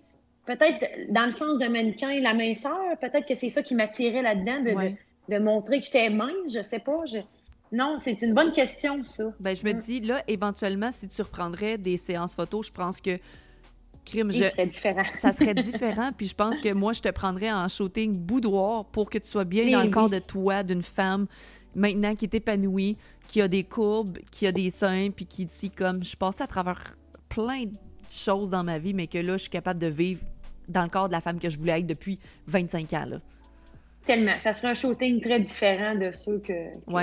Peut-être 0.47 1.13
dans 1.13 1.27
le 1.27 1.31
sens 1.31 1.59
d'un 1.59 1.69
mannequin, 1.69 2.21
la 2.21 2.33
minceur, 2.33 2.99
peut-être 3.01 3.29
que 3.29 3.35
c'est 3.35 3.51
ça 3.51 3.63
qui 3.63 3.75
m'attirait 3.75 4.23
là-dedans, 4.23 4.61
de, 4.61 4.97
de, 5.29 5.39
montrer 5.39 5.81
que 5.81 5.87
j'étais 5.87 6.11
mince, 6.11 6.53
je 6.53 6.63
sais 6.63 6.79
pas. 6.79 7.05
Je... 7.07 7.19
Non, 7.71 7.97
c'est 7.99 8.23
une 8.23 8.35
bonne 8.35 8.53
question, 8.53 9.05
ça. 9.05 9.25
Ben, 9.41 9.55
je 9.55 9.65
me 9.65 9.73
mm. 9.73 9.77
dis, 9.77 10.01
là, 10.01 10.23
éventuellement, 10.27 10.91
si 10.91 11.09
tu 11.09 11.21
reprendrais 11.23 11.79
des 11.79 11.97
séances 11.97 12.35
photos, 12.35 12.67
je 12.67 12.73
pense 12.73 13.01
que 13.01 13.19
crime, 14.05 14.33
je... 14.33 14.45
serait 14.45 14.67
différent. 14.67 15.05
ça 15.15 15.33
serait 15.33 15.55
différent. 15.73 16.11
Puis 16.17 16.27
je 16.27 16.35
pense 16.35 16.61
que 16.61 16.73
moi, 16.73 16.93
je 16.93 17.01
te 17.01 17.11
prendrais 17.11 17.53
en 17.53 17.69
shooting 17.69 18.17
boudoir 18.17 18.87
pour 18.87 19.11
que 19.11 19.19
tu 19.19 19.29
sois 19.29 19.45
bien 19.45 19.71
dans 19.71 19.83
le 19.83 19.91
corps 19.91 20.09
de 20.09 20.19
toi, 20.19 20.63
d'une 20.63 20.83
femme, 20.83 21.27
maintenant 21.75 22.15
qui 22.15 22.25
est 22.25 22.35
épanouie, 22.35 22.97
qui 23.27 23.43
a 23.43 23.49
des 23.49 23.65
courbes, 23.65 24.19
qui 24.31 24.47
a 24.47 24.53
des 24.53 24.71
seins, 24.71 25.11
puis 25.15 25.27
qui 25.27 25.45
dit 25.45 25.71
comme 25.71 26.03
je 26.05 26.17
passe 26.17 26.41
à 26.41 26.47
travers 26.47 26.97
plein 27.29 27.65
de 27.65 27.77
choses 28.11 28.51
dans 28.51 28.65
ma 28.65 28.79
vie, 28.79 28.95
mais 28.95 29.07
que 29.07 29.19
là, 29.19 29.35
je 29.35 29.43
suis 29.43 29.51
capable 29.51 29.79
de 29.79 29.87
vivre 29.87 30.23
dans 30.69 30.83
le 30.83 30.89
corps 30.89 31.09
de 31.09 31.13
la 31.13 31.21
femme 31.21 31.39
que 31.39 31.51
je 31.51 31.59
voulais 31.59 31.81
être 31.81 31.87
depuis 31.87 32.19
25 32.47 32.93
ans. 32.95 33.07
Là. 33.07 33.21
Tellement. 34.09 34.39
Ça 34.39 34.55
serait 34.55 34.69
un 34.69 34.75
shooting 34.75 35.21
très 35.21 35.39
différent 35.39 35.95
de 35.95 36.11
ceux 36.13 36.39
que, 36.39 36.55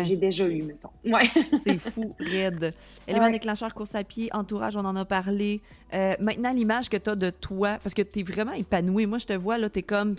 j'ai 0.06 0.15
déjà 0.15 0.48
eu, 0.48 0.64
mettons. 0.64 0.90
Ouais. 1.06 1.30
C'est 1.53 1.77
fou, 1.77 2.15
raide. 2.19 2.73
Élément 3.07 3.30
déclencheur, 3.30 3.76
course 3.76 3.94
à 3.94 4.03
pied, 4.03 4.27
entourage, 4.34 4.76
on 4.76 4.84
en 4.84 4.95
a 4.95 5.06
parlé. 5.06 5.61
Euh, 5.94 6.15
maintenant, 6.19 6.52
l'image 6.52 6.90
que 6.90 6.98
tu 6.98 7.11
as 7.11 7.15
de 7.15 7.30
toi, 7.30 7.77
parce 7.84 7.94
que 7.94 8.02
tu 8.02 8.22
es 8.22 8.23
vraiment 8.23 8.53
épanoui. 8.53 9.06
Moi, 9.06 9.19
je 9.19 9.27
te 9.27 9.34
vois, 9.34 9.60
là, 9.60 9.69
tu 9.69 9.80
es 9.80 9.84
comme. 9.84 10.15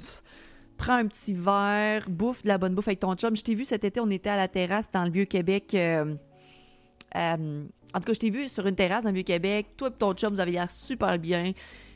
prends 0.77 0.95
un 0.95 1.09
petit 1.09 1.33
verre, 1.35 2.09
bouffe 2.09 2.45
de 2.45 2.49
la 2.49 2.57
bonne 2.57 2.77
bouffe 2.77 2.87
avec 2.87 3.01
ton 3.01 3.17
chum. 3.17 3.35
Je 3.35 3.43
t'ai 3.43 3.57
vu 3.57 3.65
cet 3.65 3.83
été, 3.83 3.99
on 3.99 4.11
était 4.11 4.31
à 4.31 4.37
la 4.37 4.47
terrasse 4.47 4.89
dans 4.93 5.05
le 5.05 5.11
Vieux-Québec. 5.11 5.75
Euh, 5.75 6.15
euh, 7.17 7.65
en 7.95 7.99
tout 7.99 8.05
cas, 8.05 8.13
je 8.13 8.21
t'ai 8.21 8.31
vu 8.31 8.49
sur 8.49 8.65
une 8.65 8.77
terrasse 8.77 9.03
dans 9.03 9.11
le 9.11 9.17
Vieux-Québec. 9.17 9.67
Toi 9.77 9.89
et 9.89 9.99
ton 9.99 10.13
chum, 10.13 10.33
vous 10.35 10.41
avez 10.41 10.53
l'air 10.53 10.71
super 10.71 11.19
bien. 11.19 11.51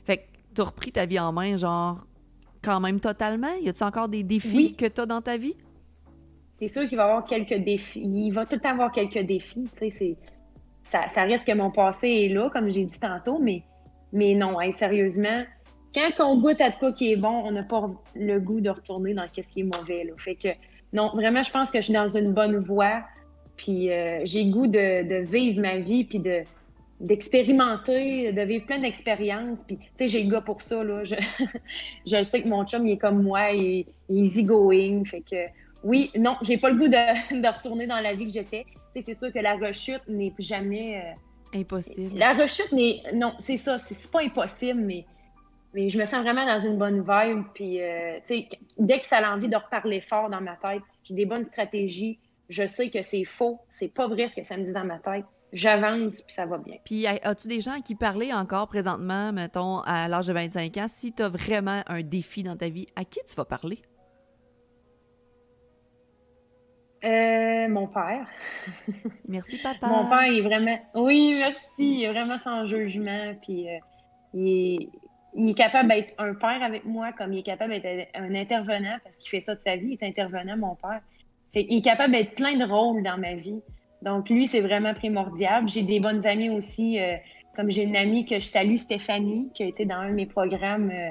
Fait 0.05 0.17
que 0.17 0.23
tu 0.53 0.61
as 0.63 0.65
repris 0.65 0.91
ta 0.91 1.07
vie 1.07 1.21
en 1.21 1.31
main, 1.33 1.57
genre, 1.57 2.05
quand 2.63 2.81
même 2.81 3.01
totalement? 3.01 3.55
Y 3.61 3.69
a-tu 3.69 3.83
encore 3.83 4.09
des 4.09 4.23
défis 4.23 4.75
que 4.77 4.87
tu 4.87 5.01
as 5.01 5.07
dans 5.07 5.21
ta 5.21 5.37
vie? 5.37 5.57
C'est 6.57 6.69
sûr 6.69 6.87
qu'il 6.87 6.99
va 6.99 7.05
y 7.05 7.09
avoir 7.09 7.25
quelques 7.25 7.65
défis. 7.65 8.03
Il 8.03 8.33
va 8.33 8.45
tout 8.45 8.57
le 8.57 8.61
temps 8.61 8.73
avoir 8.73 8.93
quelques 8.93 9.27
défis. 9.27 9.69
Ça, 10.83 11.09
ça 11.09 11.23
reste 11.23 11.47
que 11.47 11.55
mon 11.55 11.71
passé 11.71 12.09
est 12.09 12.29
là, 12.29 12.51
comme 12.51 12.71
j'ai 12.71 12.85
dit 12.85 12.99
tantôt, 12.99 13.39
mais, 13.39 13.63
mais 14.13 14.35
non, 14.35 14.59
sérieusement, 14.71 15.45
quand 15.95 16.11
on 16.21 16.41
goûte 16.41 16.61
à 16.61 16.71
de 16.71 16.77
quoi 16.77 16.93
qui 16.93 17.13
est 17.13 17.17
bon, 17.17 17.43
on 17.45 17.53
n'a 17.53 17.63
pas 17.63 17.91
le 18.15 18.39
goût 18.39 18.61
de 18.61 18.71
retourner 18.71 19.15
dans 19.15 19.25
ce 19.27 19.41
qui 19.41 19.61
est 19.61 19.63
mauvais. 19.65 20.05
Là. 20.05 20.13
Fait 20.19 20.35
que, 20.35 20.49
non, 20.93 21.11
vraiment, 21.15 21.43
je 21.43 21.51
pense 21.51 21.71
que 21.71 21.79
je 21.79 21.85
suis 21.85 21.95
dans 21.95 22.09
une 22.09 22.33
bonne 22.33 22.59
voie. 22.59 23.03
Puis 23.57 23.91
euh, 23.91 24.21
j'ai 24.25 24.49
goût 24.51 24.67
de, 24.67 25.07
de, 25.07 25.25
vivre 25.25 25.61
ma 25.61 25.79
vie, 25.79 26.05
puis 26.05 26.19
de, 26.19 26.43
d'expérimenter, 27.01 28.33
de 28.33 28.43
vivre 28.43 28.67
plein 28.67 28.79
d'expériences. 28.79 29.65
Puis, 29.65 29.79
tu 29.79 29.85
sais, 29.99 30.09
j'ai 30.09 30.23
le 30.23 30.31
gars 30.31 30.43
pour 30.43 30.63
ça, 30.63 30.85
là. 30.85 31.05
Je, 31.05 31.15
je 32.07 32.23
sais 32.23 32.43
que 32.43 32.49
mon 32.49 32.65
chum, 32.67 32.87
il 32.87 32.93
est 32.93 32.99
comme 32.99 33.23
moi, 33.23 33.51
il, 33.53 33.81
est 33.81 33.87
easy-going. 34.11 35.05
Fait 35.07 35.23
que, 35.23 35.47
oui, 35.83 36.11
non, 36.17 36.37
j'ai 36.43 36.59
pas 36.59 36.71
le 36.71 36.77
goût 36.77 36.89
de, 36.89 37.41
de, 37.43 37.49
retourner 37.49 37.87
dans 37.87 38.01
la 38.01 38.15
vie 38.15 38.27
que 38.27 38.33
j'étais. 38.33 38.65
Tu 38.95 39.03
sais, 39.03 39.15
c'est 39.15 39.19
sûr 39.19 39.33
que 39.33 39.39
la 39.39 39.57
rechute 39.57 40.03
n'est 40.09 40.31
plus 40.31 40.47
jamais... 40.47 41.03
Euh, 41.55 41.61
impossible. 41.61 42.17
La 42.17 42.35
rechute 42.35 42.71
n'est... 42.73 43.03
Non, 43.15 43.33
c'est 43.39 43.57
ça, 43.57 43.79
c'est 43.79 44.11
pas 44.11 44.23
impossible, 44.23 44.81
mais... 44.81 45.05
Mais 45.73 45.89
je 45.89 46.01
me 46.01 46.05
sens 46.05 46.23
vraiment 46.23 46.45
dans 46.45 46.59
une 46.59 46.79
bonne 46.79 46.99
vibe. 47.01 47.45
Puis, 47.55 47.81
euh, 47.81 48.19
tu 48.27 48.41
sais, 48.41 48.49
dès 48.77 48.99
que 48.99 49.07
ça 49.07 49.19
a 49.19 49.33
envie 49.33 49.47
de 49.47 49.55
reparler 49.55 50.01
fort 50.01 50.29
dans 50.29 50.41
ma 50.41 50.57
tête, 50.57 50.83
j'ai 51.05 51.15
des 51.15 51.27
bonnes 51.27 51.45
stratégies. 51.45 52.19
Je 52.49 52.67
sais 52.67 52.91
que 52.91 53.03
c'est 53.03 53.25
faux. 53.25 53.61
C'est 53.69 53.95
pas 53.95 54.09
vrai 54.09 54.27
ce 54.27 54.35
que 54.35 54.43
ça 54.43 54.57
me 54.57 54.65
dit 54.65 54.73
dans 54.73 54.85
ma 54.85 54.99
tête 54.99 55.25
j'avance, 55.53 56.23
puis 56.23 56.35
ça 56.35 56.47
va 56.47 56.59
bien. 56.59 56.77
Puis 56.85 57.07
as-tu 57.07 57.49
des 57.49 57.61
gens 57.61 57.81
qui 57.85 57.95
parlaient 57.95 58.33
encore 58.33 58.69
présentement, 58.69 59.33
mettons, 59.33 59.81
à 59.81 60.09
l'âge 60.09 60.27
de 60.27 60.33
25 60.33 60.77
ans, 60.79 60.87
si 60.89 61.13
tu 61.13 61.23
as 61.23 61.29
vraiment 61.29 61.83
un 61.87 62.03
défi 62.03 62.43
dans 62.43 62.57
ta 62.57 62.69
vie, 62.69 62.87
à 62.97 63.05
qui 63.05 63.21
tu 63.27 63.35
vas 63.35 63.45
parler? 63.45 63.83
Euh, 67.03 67.69
mon 67.69 67.87
père. 67.87 68.27
Merci, 69.27 69.59
papa. 69.63 69.87
mon 69.87 70.09
père, 70.09 70.27
il 70.27 70.39
est 70.39 70.43
vraiment. 70.43 70.79
Oui, 70.95 71.35
merci. 71.39 71.61
Il 71.79 72.05
est 72.05 72.13
vraiment 72.13 72.39
sans 72.45 72.67
jugement. 72.67 73.35
Puis 73.41 73.69
euh, 73.69 73.79
il, 74.35 74.91
est... 75.49 75.55
capable 75.55 75.89
d'être 75.89 76.13
un 76.19 76.35
père 76.35 76.63
avec 76.63 76.85
moi, 76.85 77.13
comme 77.13 77.33
il 77.33 77.39
est 77.39 77.43
capable 77.43 77.81
d'être 77.81 78.11
un 78.15 78.35
intervenant, 78.35 78.99
parce 79.03 79.17
qu'il 79.17 79.31
fait 79.31 79.41
ça 79.41 79.55
de 79.55 79.61
sa 79.61 79.77
vie. 79.77 79.89
Il 79.89 79.93
est 79.93 80.07
intervenant, 80.07 80.59
mon 80.59 80.75
père. 80.75 81.01
il 81.55 81.79
est 81.79 81.85
capable 81.85 82.13
d'être 82.13 82.35
plein 82.35 82.59
de 82.59 82.65
rôles 82.71 83.03
dans 83.03 83.19
ma 83.19 83.35
vie. 83.35 83.63
Donc, 84.03 84.31
lui, 84.31 84.47
c'est 84.47 84.61
vraiment 84.61 84.95
primordial. 84.95 85.69
J'ai 85.69 85.83
des 85.83 86.01
bonnes 86.01 86.27
amies 86.27 86.51
aussi, 86.51 86.99
euh, 86.99 87.17
comme 87.55 87.71
j'ai 87.71 87.83
une 87.83 87.97
amie 87.97 88.25
que 88.25 88.37
je 88.37 88.47
salue, 88.47 88.77
Stéphanie, 88.77 89.51
qui 89.55 89.63
a 89.63 89.67
été 89.67 89.85
dans 89.85 89.97
un 89.97 90.11
de 90.11 90.15
mes 90.15 90.27
programmes 90.27 90.91
euh, 90.91 91.11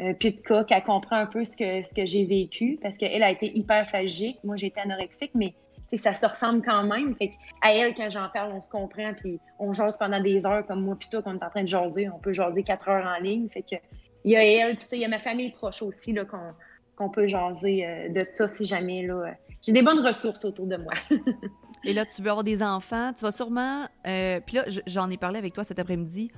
euh 0.00 0.14
PITCA, 0.14 0.64
qui 0.64 0.74
a 0.74 0.80
compris 0.80 1.16
un 1.16 1.26
peu 1.26 1.44
ce 1.44 1.56
que, 1.56 2.04
j'ai 2.06 2.24
vécu, 2.24 2.78
parce 2.80 2.96
qu'elle 2.96 3.22
a 3.22 3.30
été 3.30 3.56
hyperphagique. 3.56 4.38
Moi, 4.44 4.56
j'ai 4.56 4.66
été 4.66 4.80
anorexique, 4.80 5.32
mais 5.34 5.54
ça 5.96 6.14
se 6.14 6.26
ressemble 6.26 6.62
quand 6.62 6.84
même. 6.84 7.16
Fait 7.16 7.30
à 7.62 7.72
elle, 7.72 7.94
quand 7.94 8.10
j'en 8.10 8.28
parle, 8.28 8.52
on 8.52 8.60
se 8.60 8.68
comprend, 8.68 9.14
puis 9.14 9.40
on 9.58 9.72
jase 9.72 9.96
pendant 9.96 10.20
des 10.20 10.46
heures, 10.46 10.64
comme 10.66 10.82
moi, 10.82 10.96
plutôt 10.96 11.22
qu'on 11.22 11.34
est 11.34 11.44
en 11.44 11.50
train 11.50 11.62
de 11.62 11.68
jaser. 11.68 12.08
On 12.08 12.18
peut 12.18 12.32
jaser 12.32 12.62
quatre 12.62 12.88
heures 12.88 13.06
en 13.06 13.20
ligne. 13.20 13.48
Fait 13.48 13.62
que, 13.62 13.76
il 14.24 14.32
y 14.32 14.36
a 14.36 14.44
elle, 14.44 14.76
puis 14.76 14.86
il 14.92 14.98
y 14.98 15.04
a 15.04 15.08
ma 15.08 15.18
famille 15.18 15.50
proche 15.50 15.82
aussi, 15.82 16.12
là, 16.12 16.24
qu'on, 16.24 17.08
peut 17.08 17.26
jaser 17.26 17.86
euh, 17.86 18.08
de 18.10 18.24
ça 18.28 18.46
si 18.46 18.66
jamais. 18.66 19.08
J'ai 19.62 19.72
des 19.72 19.82
bonnes 19.82 20.04
ressources 20.06 20.44
autour 20.44 20.66
de 20.66 20.76
moi. 20.76 20.92
Et 21.88 21.94
là, 21.94 22.04
tu 22.04 22.20
veux 22.20 22.28
avoir 22.28 22.44
des 22.44 22.62
enfants, 22.62 23.14
tu 23.14 23.22
vas 23.22 23.32
sûrement. 23.32 23.86
Euh, 24.06 24.40
puis 24.44 24.56
là, 24.56 24.64
j'en 24.86 25.08
ai 25.08 25.16
parlé 25.16 25.38
avec 25.38 25.54
toi 25.54 25.64
cet 25.64 25.78
après-midi. 25.78 26.30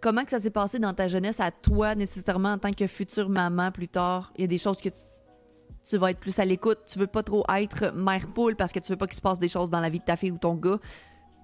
Comment 0.00 0.24
que 0.24 0.30
ça 0.30 0.40
s'est 0.40 0.50
passé 0.50 0.78
dans 0.78 0.94
ta 0.94 1.06
jeunesse 1.06 1.38
à 1.38 1.50
toi, 1.50 1.94
nécessairement 1.94 2.52
en 2.52 2.58
tant 2.58 2.72
que 2.72 2.86
future 2.86 3.28
maman 3.28 3.72
plus 3.72 3.88
tard? 3.88 4.32
Il 4.38 4.40
y 4.40 4.44
a 4.44 4.46
des 4.46 4.56
choses 4.56 4.80
que 4.80 4.88
tu, 4.88 5.96
vas 5.98 6.12
être 6.12 6.18
plus 6.18 6.38
à 6.38 6.46
l'écoute. 6.46 6.78
Tu 6.90 6.98
veux 6.98 7.06
pas 7.06 7.22
trop 7.22 7.44
être 7.54 7.92
mère 7.94 8.26
poule 8.32 8.56
parce 8.56 8.72
que 8.72 8.78
tu 8.78 8.90
veux 8.90 8.96
pas 8.96 9.06
qu'il 9.06 9.16
se 9.16 9.20
passe 9.20 9.38
des 9.38 9.48
choses 9.48 9.68
dans 9.68 9.80
la 9.80 9.90
vie 9.90 9.98
de 9.98 10.04
ta 10.04 10.16
fille 10.16 10.30
ou 10.30 10.38
ton 10.38 10.54
gars. 10.54 10.78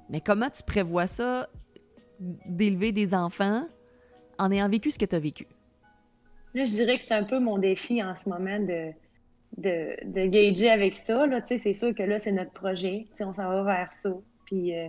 Mais 0.09 0.23
comment 0.23 0.49
tu 0.49 0.63
prévois 0.63 1.07
ça, 1.07 1.51
d'élever 2.19 2.91
des 2.91 3.13
enfants 3.13 3.69
en 4.39 4.51
ayant 4.51 4.71
vécu 4.71 4.91
ce 4.91 4.99
que 4.99 5.05
tu 5.05 5.15
as 5.15 5.21
vécu? 5.21 5.47
Là, 6.55 6.65
je 6.65 6.71
dirais 6.71 6.97
que 6.97 7.05
c'est 7.05 7.13
un 7.13 7.25
peu 7.25 7.39
mon 7.39 7.59
défi 7.59 8.03
en 8.03 8.17
ce 8.17 8.31
moment 8.31 8.61
de 8.61 8.93
de, 9.59 9.97
de 10.05 10.27
gager 10.27 10.71
avec 10.71 10.95
ça. 10.95 11.27
Là, 11.27 11.41
c'est 11.45 11.73
sûr 11.73 11.95
que 11.95 12.03
là, 12.03 12.19
c'est 12.19 12.33
notre 12.33 12.53
projet. 12.53 13.07
on 13.21 13.33
s'en 13.33 13.49
va 13.49 13.63
vers 13.63 13.93
ça. 13.93 14.11
Puis 14.45 14.77
euh, 14.77 14.89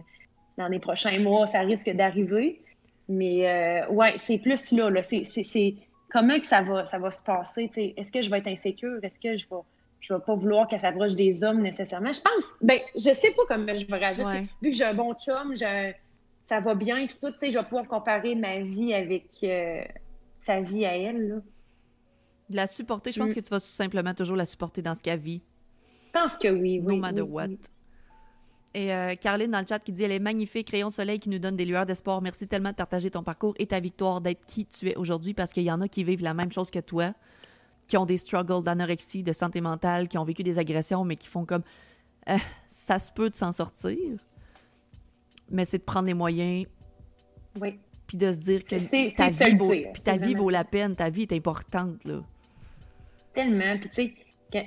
dans 0.57 0.68
les 0.68 0.80
prochains 0.80 1.19
mois, 1.19 1.48
ça 1.48 1.60
risque 1.60 1.89
d'arriver. 1.89 2.61
Mais 3.10 3.45
euh, 3.45 3.88
ouais, 3.89 4.14
c'est 4.18 4.38
plus 4.38 4.72
là. 4.72 4.89
là 4.89 5.02
c'est 5.02 5.76
comment 6.10 6.39
que 6.39 6.48
ça 6.48 6.61
va, 6.61 6.85
ça 6.85 6.99
va 6.99 7.11
se 7.11 7.23
passer. 7.23 7.69
Est-ce 7.95 8.11
que 8.11 8.22
je 8.22 8.30
vais 8.30 8.39
être 8.39 8.48
insécure? 8.48 8.99
Est-ce 9.03 9.19
que 9.19 9.38
je 9.38 9.48
vais 9.49 9.61
je 9.99 10.14
vais 10.14 10.19
pas 10.19 10.35
vouloir 10.35 10.68
qu'elle 10.68 10.80
s'approche 10.80 11.15
des 11.15 11.44
hommes 11.44 11.61
nécessairement? 11.61 12.14
Je 12.14 12.22
pense, 12.22 12.56
ben, 12.61 12.80
je 12.95 13.14
sais 13.14 13.31
pas 13.31 13.44
comment 13.48 13.76
je 13.76 13.85
vais 13.85 13.98
réagir. 13.98 14.30
Vu 14.61 14.69
que 14.69 14.76
j'ai 14.76 14.84
un 14.84 14.94
bon 14.94 15.14
chum, 15.15 15.56
ça 15.56 16.60
va 16.60 16.76
bien 16.76 16.98
et 16.98 17.07
tout, 17.07 17.34
je 17.41 17.57
vais 17.57 17.64
pouvoir 17.64 17.88
comparer 17.88 18.35
ma 18.35 18.60
vie 18.60 18.94
avec 18.94 19.26
euh, 19.44 19.81
sa 20.38 20.61
vie 20.61 20.85
à 20.85 20.95
elle. 20.95 21.27
Là. 21.27 21.35
De 22.49 22.56
la 22.56 22.68
supporter, 22.68 23.11
je 23.11 23.19
pense 23.19 23.32
mm. 23.32 23.36
que 23.36 23.40
tu 23.41 23.49
vas 23.49 23.60
simplement 23.60 24.14
toujours 24.14 24.38
la 24.38 24.45
supporter 24.45 24.82
dans 24.82 24.95
ce 24.95 25.03
qu'elle 25.03 25.19
vit. 25.19 25.41
Je 26.07 26.11
pense 26.11 26.38
que 26.38 26.48
oui, 26.48 26.80
No 26.80 26.95
matter 26.95 27.22
what. 27.22 27.48
Et 28.74 28.94
euh, 28.94 29.15
Caroline 29.15 29.52
dans 29.52 29.60
le 29.60 29.65
chat 29.68 29.80
qui 29.80 29.91
dit 29.91 30.03
Elle 30.03 30.11
est 30.11 30.19
magnifique, 30.19 30.69
Rayon 30.69 30.90
Soleil 30.90 31.19
qui 31.19 31.30
nous 31.30 31.40
donne 31.40 31.56
des 31.56 31.65
lueurs 31.65 31.86
d'espoir. 31.86 32.22
Merci 32.22 32.48
tellement 32.48 32.69
de 32.69 32.76
partager 32.76 33.10
ton 33.10 33.24
parcours 33.24 33.53
et 33.57 33.65
ta 33.65 33.80
victoire, 33.80 34.22
d'être 34.22 34.45
qui 34.45 34.65
tu 34.65 34.90
es 34.90 34.95
aujourd'hui 34.95 35.34
parce 35.34 35.52
qu'il 35.52 35.64
y 35.64 35.72
en 35.72 35.82
a 35.82 35.88
qui 35.88 36.03
vivent 36.03 36.24
la 36.24 36.34
même 36.34 36.52
chose 36.52 36.69
que 36.69 36.80
toi, 36.80 37.14
qui 37.88 37.98
ont 37.98 38.06
des 38.06 38.18
struggles 38.18 38.64
d'anorexie, 38.64 39.24
de 39.24 39.34
santé 39.34 39.61
mentale, 39.61 40.07
qui 40.07 40.18
ont 40.18 40.24
vécu 40.24 40.44
des 40.44 40.60
agressions, 40.60 41.03
mais 41.03 41.15
qui 41.15 41.28
font 41.28 41.45
comme 41.45 41.64
euh, 42.30 42.38
ça 42.68 42.99
se 42.99 43.11
peut 43.11 43.30
de 43.30 43.36
s'en 43.36 43.52
sortir. 43.52 43.98
Mais 45.49 45.65
c'est 45.65 45.80
de 45.80 45.84
prendre 45.84 46.07
les 46.07 46.14
moyens. 46.14 46.65
Oui. 47.60 47.80
Puis 48.06 48.18
de 48.18 48.32
se 48.32 48.40
dire 48.40 48.64
que 48.64 49.15
ta 49.15 49.30
vie, 49.30 49.56
vaut, 49.56 49.69
puis 49.69 50.02
ta 50.02 50.18
vie 50.18 50.34
vaut 50.34 50.49
la 50.49 50.64
peine, 50.64 50.95
ta 50.95 51.10
vie 51.10 51.24
est 51.24 51.34
importante. 51.34 52.03
Là 52.06 52.22
tellement. 53.38 53.77
Puis, 53.77 53.89
tu 53.89 53.95
sais, 53.95 54.14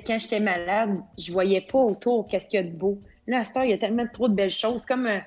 quand, 0.07 0.19
j'étais 0.19 0.41
malade, 0.41 1.01
je 1.19 1.33
voyais 1.33 1.61
pas 1.61 1.79
autour 1.79 2.29
qu'est-ce 2.29 2.49
qu'il 2.49 2.61
y 2.61 2.63
a 2.63 2.67
de 2.67 2.75
beau. 2.75 2.99
Là, 3.27 3.41
à 3.41 3.45
cette 3.45 3.57
heure, 3.57 3.65
il 3.65 3.71
y 3.71 3.75
a 3.75 3.79
tellement 3.79 4.07
trop 4.13 4.29
de 4.29 4.35
belles 4.35 4.51
choses. 4.51 4.87
Comme 4.87 5.07
euh, 5.07 5.19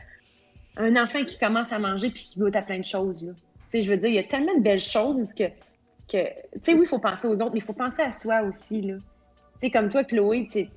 un 0.78 0.96
enfant 0.96 1.24
qui 1.26 1.38
commence 1.38 1.72
à 1.72 1.80
manger 1.80 2.10
puis 2.10 2.24
qui 2.24 2.40
goûte 2.40 2.56
à 2.56 2.62
plein 2.62 2.80
de 2.80 2.86
choses. 2.86 3.24
Là. 3.24 3.34
je 3.74 3.90
veux 3.90 3.98
dire, 3.98 4.10
il 4.10 4.16
y 4.16 4.20
a 4.20 4.24
tellement 4.24 4.56
de 4.56 4.62
belles 4.62 4.80
choses 4.80 5.34
que, 5.34 5.44
que 6.08 6.26
tu 6.54 6.60
sais, 6.62 6.74
oui, 6.74 6.82
il 6.84 6.88
faut 6.88 7.00
penser 7.00 7.28
aux 7.28 7.36
autres, 7.36 7.52
mais 7.52 7.60
il 7.60 7.64
faut 7.64 7.74
penser 7.74 8.02
à 8.02 8.12
soi 8.12 8.42
aussi. 8.44 8.82
Là. 8.82 8.96
Tu 8.96 9.68
sais, 9.68 9.72
comme 9.72 9.90
toi, 9.90 10.04
Chloé, 10.04 10.48
tu 10.52 10.68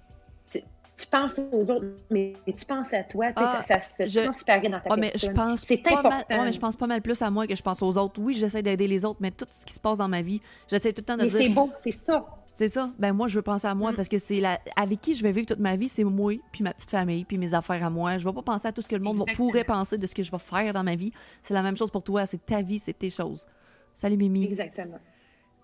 tu 0.99 1.07
penses 1.07 1.39
aux 1.53 1.71
autres, 1.71 1.87
mais 2.11 2.35
tu 2.47 2.65
penses 2.65 2.93
à 2.95 3.03
toi. 3.05 3.27
Ah, 3.37 3.63
ça, 3.67 3.81
ça, 3.81 4.07
se 4.07 4.19
transparaît 4.19 4.69
dans 4.69 4.81
ta 4.81 4.89
ah, 4.91 4.97
mais 4.97 5.13
je 5.15 5.27
pense 5.27 5.65
C'est 5.67 5.87
important. 5.87 6.09
Mal, 6.31 6.45
mais 6.47 6.53
je 6.53 6.59
pense 6.59 6.75
pas 6.75 6.87
mal 6.87 7.03
plus 7.03 7.21
à 7.21 7.31
moi 7.31 7.47
que 7.47 7.55
je 7.55 7.63
pense 7.63 7.83
aux 7.83 7.99
autres. 7.99 8.19
Oui, 8.19 8.33
j'essaie 8.33 8.63
d'aider 8.63 8.89
les 8.89 9.05
autres, 9.05 9.19
mais 9.21 9.31
tout 9.31 9.47
ce 9.51 9.67
qui 9.67 9.75
se 9.75 9.81
passe 9.81 9.99
dans 9.99 10.09
ma 10.09 10.23
vie, 10.23 10.41
j'essaie 10.69 10.95
tout 10.95 11.03
le 11.03 11.05
temps 11.05 11.17
de 11.17 11.25
mais 11.25 11.29
dire... 11.29 11.39
c'est 11.39 11.49
beau, 11.51 11.71
c'est 11.77 11.91
ça. 11.91 12.25
C'est 12.57 12.69
ça. 12.69 12.91
Ben 12.99 13.13
moi, 13.13 13.29
je 13.29 13.35
veux 13.35 13.43
penser 13.43 13.67
à 13.67 13.75
moi 13.75 13.93
mm. 13.93 13.97
parce 13.97 14.09
que 14.09 14.17
c'est 14.17 14.41
la... 14.41 14.59
avec 14.77 15.03
qui 15.03 15.13
je 15.13 15.23
vais 15.23 15.31
vivre 15.31 15.47
toute 15.47 15.59
ma 15.59 15.77
vie, 15.77 15.91
c'est 15.91 16.05
moi, 16.05 16.33
puis 16.53 16.65
ma 16.65 16.73
petite 16.73 16.89
famille, 16.89 17.27
puis 17.27 17.37
mes 17.37 17.53
affaires 17.53 17.85
à 17.85 17.91
moi. 17.91 18.17
Je 18.17 18.27
vais 18.27 18.33
pas 18.33 18.41
penser 18.41 18.67
à 18.67 18.73
tout 18.73 18.81
ce 18.81 18.89
que 18.89 18.97
le 18.97 19.03
monde 19.03 19.27
pourrait 19.35 19.65
penser 19.65 19.99
de 19.99 20.07
ce 20.07 20.15
que 20.15 20.23
je 20.23 20.31
vais 20.31 20.39
faire 20.39 20.73
dans 20.73 20.83
ma 20.83 20.97
vie. 20.97 21.13
C'est 21.43 21.53
la 21.53 21.61
même 21.61 21.77
chose 21.77 21.91
pour 21.91 22.03
toi. 22.03 22.25
C'est 22.25 22.47
ta 22.47 22.63
vie, 22.63 22.79
c'est 22.79 22.99
tes 22.99 23.11
choses. 23.11 23.47
Salut 23.93 24.17
Mimi. 24.17 24.45
Exactement. 24.45 24.97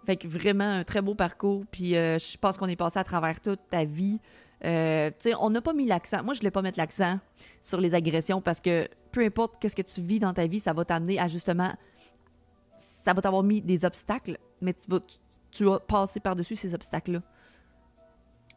Fait 0.05 0.17
que 0.17 0.29
vraiment 0.29 0.69
un 0.69 0.85
très 0.85 1.01
beau 1.01 1.15
parcours. 1.15 1.65
Puis 1.71 1.97
euh, 1.97 2.19
je 2.19 2.37
pense 2.37 2.59
qu'on 2.59 2.69
est 2.69 2.77
passé 2.77 2.99
à 2.99 3.05
travers 3.05 3.41
toute 3.41 3.61
ta 3.71 3.85
vie. 3.85 4.21
Euh, 4.67 5.11
on 5.41 5.49
n'a 5.49 5.63
pas 5.63 5.73
mis 5.73 5.87
l'accent. 5.87 6.23
Moi, 6.23 6.35
je 6.35 6.41
ne 6.41 6.43
voulais 6.43 6.51
pas 6.51 6.61
mettre 6.61 6.79
l'accent 6.79 7.19
sur 7.63 7.81
les 7.81 7.95
agressions 7.95 8.43
parce 8.43 8.61
que 8.61 8.87
peu 9.13 9.25
importe 9.25 9.55
qu'est-ce 9.59 9.77
que 9.77 9.81
tu 9.81 10.03
vis 10.03 10.19
dans 10.19 10.35
ta 10.35 10.47
vie, 10.47 10.61
ça 10.61 10.75
va 10.75 10.85
t'amener 10.85 11.19
à 11.19 11.27
justement. 11.27 11.73
Ça 12.77 13.15
va 13.15 13.23
t'avoir 13.23 13.43
mis 13.45 13.63
des 13.63 13.87
obstacles, 13.87 14.37
mais 14.61 14.75
tu 14.75 14.91
vas, 14.91 15.01
tu, 15.01 15.17
vas 15.61 15.81
passer 15.81 16.21
par-dessus 16.21 16.57
ces 16.57 16.75
obstacles-là. 16.75 17.21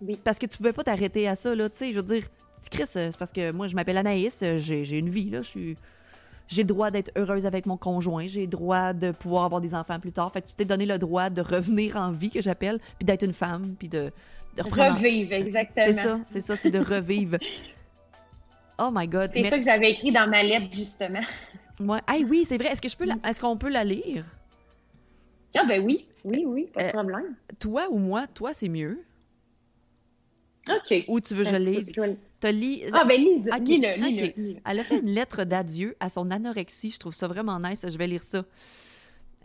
Oui. 0.02 0.20
Parce 0.24 0.40
que 0.40 0.46
tu 0.46 0.58
pouvais 0.58 0.74
pas 0.74 0.84
t'arrêter 0.84 1.28
à 1.28 1.36
ça, 1.36 1.56
là. 1.56 1.70
Tu 1.70 1.78
sais, 1.78 1.92
je 1.92 1.98
veux 1.98 2.04
dire, 2.04 2.24
Chris, 2.70 2.86
c'est 2.86 3.18
parce 3.18 3.32
que 3.32 3.52
moi, 3.52 3.68
je 3.68 3.76
m'appelle 3.76 3.98
Anaïs, 3.98 4.44
j'ai 4.56 4.98
une 4.98 5.10
vie, 5.10 5.30
là. 5.30 5.42
Je 5.42 5.48
suis 5.48 5.78
j'ai 6.48 6.62
le 6.62 6.68
droit 6.68 6.92
d'être 6.92 7.12
heureuse 7.18 7.46
avec 7.46 7.66
mon 7.66 7.76
conjoint, 7.78 8.28
j'ai 8.28 8.42
le 8.42 8.48
droit 8.48 8.94
de 8.94 9.12
pouvoir 9.12 9.46
avoir 9.46 9.62
des 9.62 9.74
enfants 9.74 10.00
plus 10.00 10.12
tard. 10.12 10.32
Fait 10.32 10.42
que 10.42 10.48
tu 10.48 10.56
t'es 10.56 10.66
donné 10.66 10.86
le 10.86 11.00
droit 11.00 11.30
de 11.30 11.42
revenir 11.42 11.98
en 11.98 12.12
vie, 12.12 12.30
que 12.30 12.42
j'appelle, 12.42 12.80
puis 13.00 13.06
d'être 13.06 13.24
une 13.24 13.34
femme, 13.34 13.76
puis 13.78 13.90
de, 13.90 14.12
Revivre, 14.58 15.34
exactement. 15.34 15.86
C'est 15.88 15.94
ça, 15.94 16.20
c'est 16.24 16.42
ça, 16.42 16.56
c'est 16.56 16.72
de 16.72 16.80
revivre. 16.80 17.38
oh 18.80 18.90
my 18.94 19.08
God. 19.08 19.32
C'est 19.34 19.50
ça 19.50 19.58
que 19.58 19.66
j'avais 19.66 19.92
écrit 19.92 20.12
dans 20.12 20.30
ma 20.30 20.44
lettre, 20.44 20.68
justement. 20.72 21.20
Ouais. 21.80 22.00
Hey, 22.08 22.24
oui, 22.24 22.46
c'est 22.46 22.58
vrai. 22.58 22.70
Est-ce 22.70 22.82
que 22.82 22.88
je 22.88 22.96
peux 22.96 23.06
Est-ce 23.28 23.42
qu'on 23.42 23.58
peut 23.58 23.70
la 23.70 23.84
lire? 23.84 24.24
Ah 25.56 25.66
ben 25.66 25.84
oui, 25.84 26.06
oui, 26.24 26.44
oui, 26.46 26.70
pas 26.74 26.84
de 26.84 26.88
euh, 26.88 26.92
problème. 26.92 27.36
Toi 27.60 27.88
ou 27.90 27.98
moi, 27.98 28.28
toi, 28.28 28.54
c'est 28.54 28.70
mieux. 28.70 29.04
OK. 30.70 31.04
Ou 31.08 31.20
tu 31.20 31.36
veux 31.36 31.44
que 31.44 31.50
je 31.50 31.56
lise? 31.56 31.94
T'as 32.40 32.52
lu... 32.52 32.78
Ah 32.92 33.06
ben 33.06 33.20
lise, 33.20 33.50
lis-le, 33.62 34.58
Elle 34.66 34.80
a 34.80 34.84
fait 34.84 35.00
une 35.00 35.12
lettre 35.12 35.44
d'adieu 35.44 35.96
à 36.00 36.10
son 36.10 36.32
anorexie. 36.32 36.90
Je 36.90 36.98
trouve 36.98 37.14
ça 37.14 37.28
vraiment 37.28 37.60
nice. 37.60 37.86
Je 37.88 37.98
vais 37.98 38.08
lire 38.08 38.24
ça. 38.24 38.44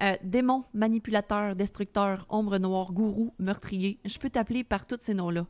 Euh, 0.02 0.14
démon, 0.22 0.64
manipulateur, 0.72 1.54
destructeur, 1.54 2.26
ombre 2.30 2.56
noire, 2.58 2.92
gourou, 2.92 3.34
meurtrier, 3.38 3.98
je 4.06 4.18
peux 4.18 4.30
t'appeler 4.30 4.64
par 4.64 4.86
tous 4.86 4.96
ces 5.00 5.12
noms-là. 5.12 5.46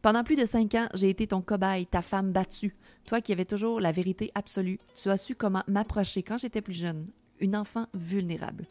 Pendant 0.00 0.24
plus 0.24 0.34
de 0.34 0.44
cinq 0.44 0.74
ans, 0.74 0.88
j'ai 0.94 1.08
été 1.08 1.28
ton 1.28 1.40
cobaye, 1.40 1.86
ta 1.86 2.02
femme 2.02 2.32
battue. 2.32 2.74
Toi 3.06 3.20
qui 3.20 3.30
avais 3.30 3.44
toujours 3.44 3.80
la 3.80 3.92
vérité 3.92 4.32
absolue, 4.34 4.80
tu 4.96 5.08
as 5.08 5.16
su 5.16 5.36
comment 5.36 5.62
m'approcher 5.68 6.24
quand 6.24 6.38
j'étais 6.38 6.60
plus 6.60 6.74
jeune. 6.74 7.04
Une 7.38 7.54
enfant 7.54 7.86
vulnérable. 7.94 8.66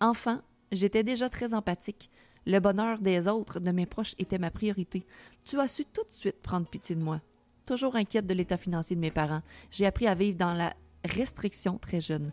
Enfant, 0.00 0.40
j'étais 0.72 1.02
déjà 1.02 1.28
très 1.28 1.54
empathique. 1.54 2.10
Le 2.46 2.60
bonheur 2.60 2.98
des 2.98 3.28
autres, 3.28 3.60
de 3.60 3.70
mes 3.70 3.86
proches, 3.86 4.14
était 4.18 4.38
ma 4.38 4.50
priorité. 4.50 5.06
Tu 5.44 5.58
as 5.60 5.68
su 5.68 5.84
tout 5.84 6.04
de 6.04 6.12
suite 6.12 6.40
prendre 6.40 6.66
pitié 6.66 6.96
de 6.96 7.02
moi. 7.02 7.20
Toujours 7.66 7.96
inquiète 7.96 8.26
de 8.26 8.34
l'état 8.34 8.56
financier 8.56 8.96
de 8.96 9.00
mes 9.00 9.10
parents, 9.10 9.42
j'ai 9.70 9.84
appris 9.84 10.06
à 10.06 10.14
vivre 10.14 10.38
dans 10.38 10.54
la 10.54 10.74
restriction 11.04 11.78
très 11.78 12.00
jeune. 12.00 12.32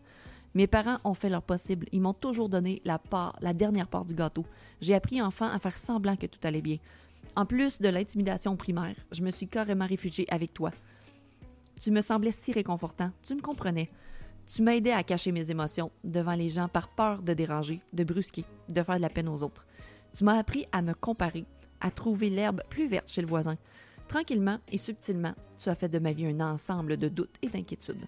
Mes 0.54 0.68
parents 0.68 1.00
ont 1.04 1.14
fait 1.14 1.28
leur 1.28 1.42
possible. 1.42 1.88
Ils 1.92 2.00
m'ont 2.00 2.14
toujours 2.14 2.48
donné 2.48 2.82
la 2.86 2.98
part, 2.98 3.38
la 3.42 3.54
dernière 3.54 3.90
part 3.90 4.06
du 4.06 4.14
gâteau. 4.14 4.46
J'ai 4.80 4.96
appris 4.96 5.22
enfin 5.22 5.52
à 5.54 5.60
faire 5.60 5.78
semblant 5.78 6.16
que 6.16 6.28
tout 6.28 6.40
allait 6.44 6.62
bien. 6.62 6.78
En 7.36 7.46
plus 7.46 7.82
de 7.82 7.90
l'intimidation 7.90 8.56
primaire, 8.56 8.96
je 9.12 9.22
me 9.22 9.32
suis 9.32 9.48
carrément 9.48 9.86
réfugiée 9.86 10.26
avec 10.30 10.54
toi. 10.54 10.72
Tu 11.82 11.92
me 11.92 12.00
semblais 12.00 12.32
si 12.32 12.54
réconfortant. 12.54 13.12
Tu 13.22 13.36
me 13.36 13.42
comprenais. 13.42 13.90
Tu 14.48 14.62
m'aidais 14.62 14.92
à 14.92 15.04
cacher 15.04 15.32
mes 15.32 15.50
émotions 15.50 15.92
devant 16.04 16.36
les 16.36 16.50
gens 16.50 16.68
par 16.68 16.90
peur 16.90 17.24
de 17.24 17.34
déranger, 17.34 17.82
de 17.94 18.04
brusquer, 18.04 18.46
de 18.70 18.84
faire 18.84 18.98
de 18.98 19.02
la 19.02 19.10
peine 19.10 19.28
aux 19.28 19.42
autres. 19.42 19.66
Tu 20.14 20.24
m'as 20.24 20.38
appris 20.38 20.68
à 20.72 20.84
me 20.84 20.94
comparer, 20.94 21.46
à 21.82 21.90
trouver 21.90 22.30
l'herbe 22.30 22.62
plus 22.70 22.88
verte 22.88 23.12
chez 23.12 23.22
le 23.22 23.28
voisin. 23.28 23.56
Tranquillement 24.08 24.60
et 24.72 24.78
subtilement, 24.78 25.34
tu 25.58 25.70
as 25.70 25.76
fait 25.76 25.90
de 25.90 25.98
ma 25.98 26.14
vie 26.14 26.28
un 26.28 26.40
ensemble 26.40 26.98
de 26.98 27.08
doutes 27.08 27.38
et 27.42 27.50
d'inquiétudes. 27.50 28.06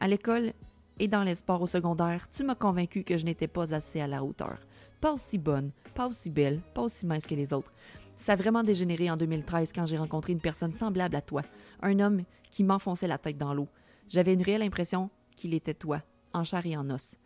À 0.00 0.08
l'école, 0.08 0.52
et 0.98 1.06
dans 1.06 1.22
les 1.22 1.36
sports 1.36 1.62
au 1.62 1.66
secondaire, 1.66 2.28
tu 2.30 2.42
m'as 2.42 2.54
convaincu 2.56 3.04
que 3.04 3.16
je 3.16 3.24
n'étais 3.24 3.46
pas 3.46 3.72
assez 3.72 4.00
à 4.00 4.08
la 4.08 4.24
hauteur. 4.24 4.58
Pas 5.00 5.12
aussi 5.12 5.38
bonne, 5.38 5.70
pas 5.94 6.08
aussi 6.08 6.30
belle, 6.30 6.60
pas 6.74 6.82
aussi 6.82 7.06
mince 7.06 7.26
que 7.26 7.34
les 7.34 7.52
autres. 7.52 7.72
Ça 8.12 8.32
a 8.32 8.36
vraiment 8.36 8.64
dégénéré 8.64 9.08
en 9.10 9.16
2013 9.16 9.72
quand 9.72 9.86
j'ai 9.86 9.98
rencontré 9.98 10.32
une 10.32 10.40
personne 10.40 10.72
semblable 10.72 11.14
à 11.14 11.20
toi, 11.20 11.42
un 11.80 12.00
homme 12.00 12.22
qui 12.50 12.64
m'enfonçait 12.64 13.06
la 13.06 13.18
tête 13.18 13.38
dans 13.38 13.54
l'eau. 13.54 13.68
J'avais 14.08 14.34
une 14.34 14.42
réelle 14.42 14.62
impression 14.62 15.10
qu'il 15.36 15.54
était 15.54 15.74
toi, 15.74 16.02
en 16.32 16.44
chair 16.44 16.66
et 16.66 16.76
en 16.76 16.88
os. 16.90 17.18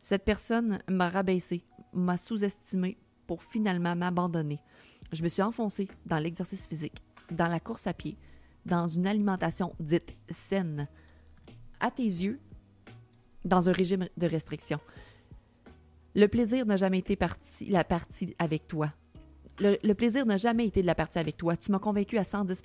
Cette 0.00 0.24
personne 0.24 0.78
m'a 0.88 1.08
rabaissé, 1.08 1.64
m'a 1.92 2.16
sous-estimé 2.16 2.96
pour 3.26 3.42
finalement 3.42 3.96
m'abandonner. 3.96 4.60
Je 5.12 5.22
me 5.22 5.28
suis 5.28 5.42
enfoncée 5.42 5.88
dans 6.06 6.18
l'exercice 6.18 6.66
physique, 6.66 7.02
dans 7.30 7.48
la 7.48 7.60
course 7.60 7.86
à 7.86 7.92
pied, 7.92 8.16
dans 8.64 8.86
une 8.86 9.06
alimentation 9.06 9.74
dite 9.80 10.14
saine. 10.28 10.88
À 11.80 11.90
tes 11.90 12.04
yeux, 12.04 12.40
dans 13.44 13.68
un 13.68 13.72
régime 13.72 14.08
de 14.16 14.26
restriction. 14.26 14.80
Le 16.14 16.26
plaisir 16.28 16.66
n'a 16.66 16.76
jamais 16.76 16.98
été 16.98 17.14
parti, 17.14 17.66
la 17.66 17.84
partie 17.84 18.34
avec 18.38 18.66
toi. 18.66 18.92
Le, 19.58 19.92
plaisir 19.94 20.26
n'a 20.26 20.36
jamais 20.36 20.66
été 20.66 20.82
de 20.82 20.86
la 20.86 20.94
partie 20.94 21.18
avec 21.18 21.36
toi. 21.36 21.56
Tu 21.56 21.72
m'as 21.72 21.78
convaincu 21.78 22.18
à 22.18 22.24
110 22.24 22.62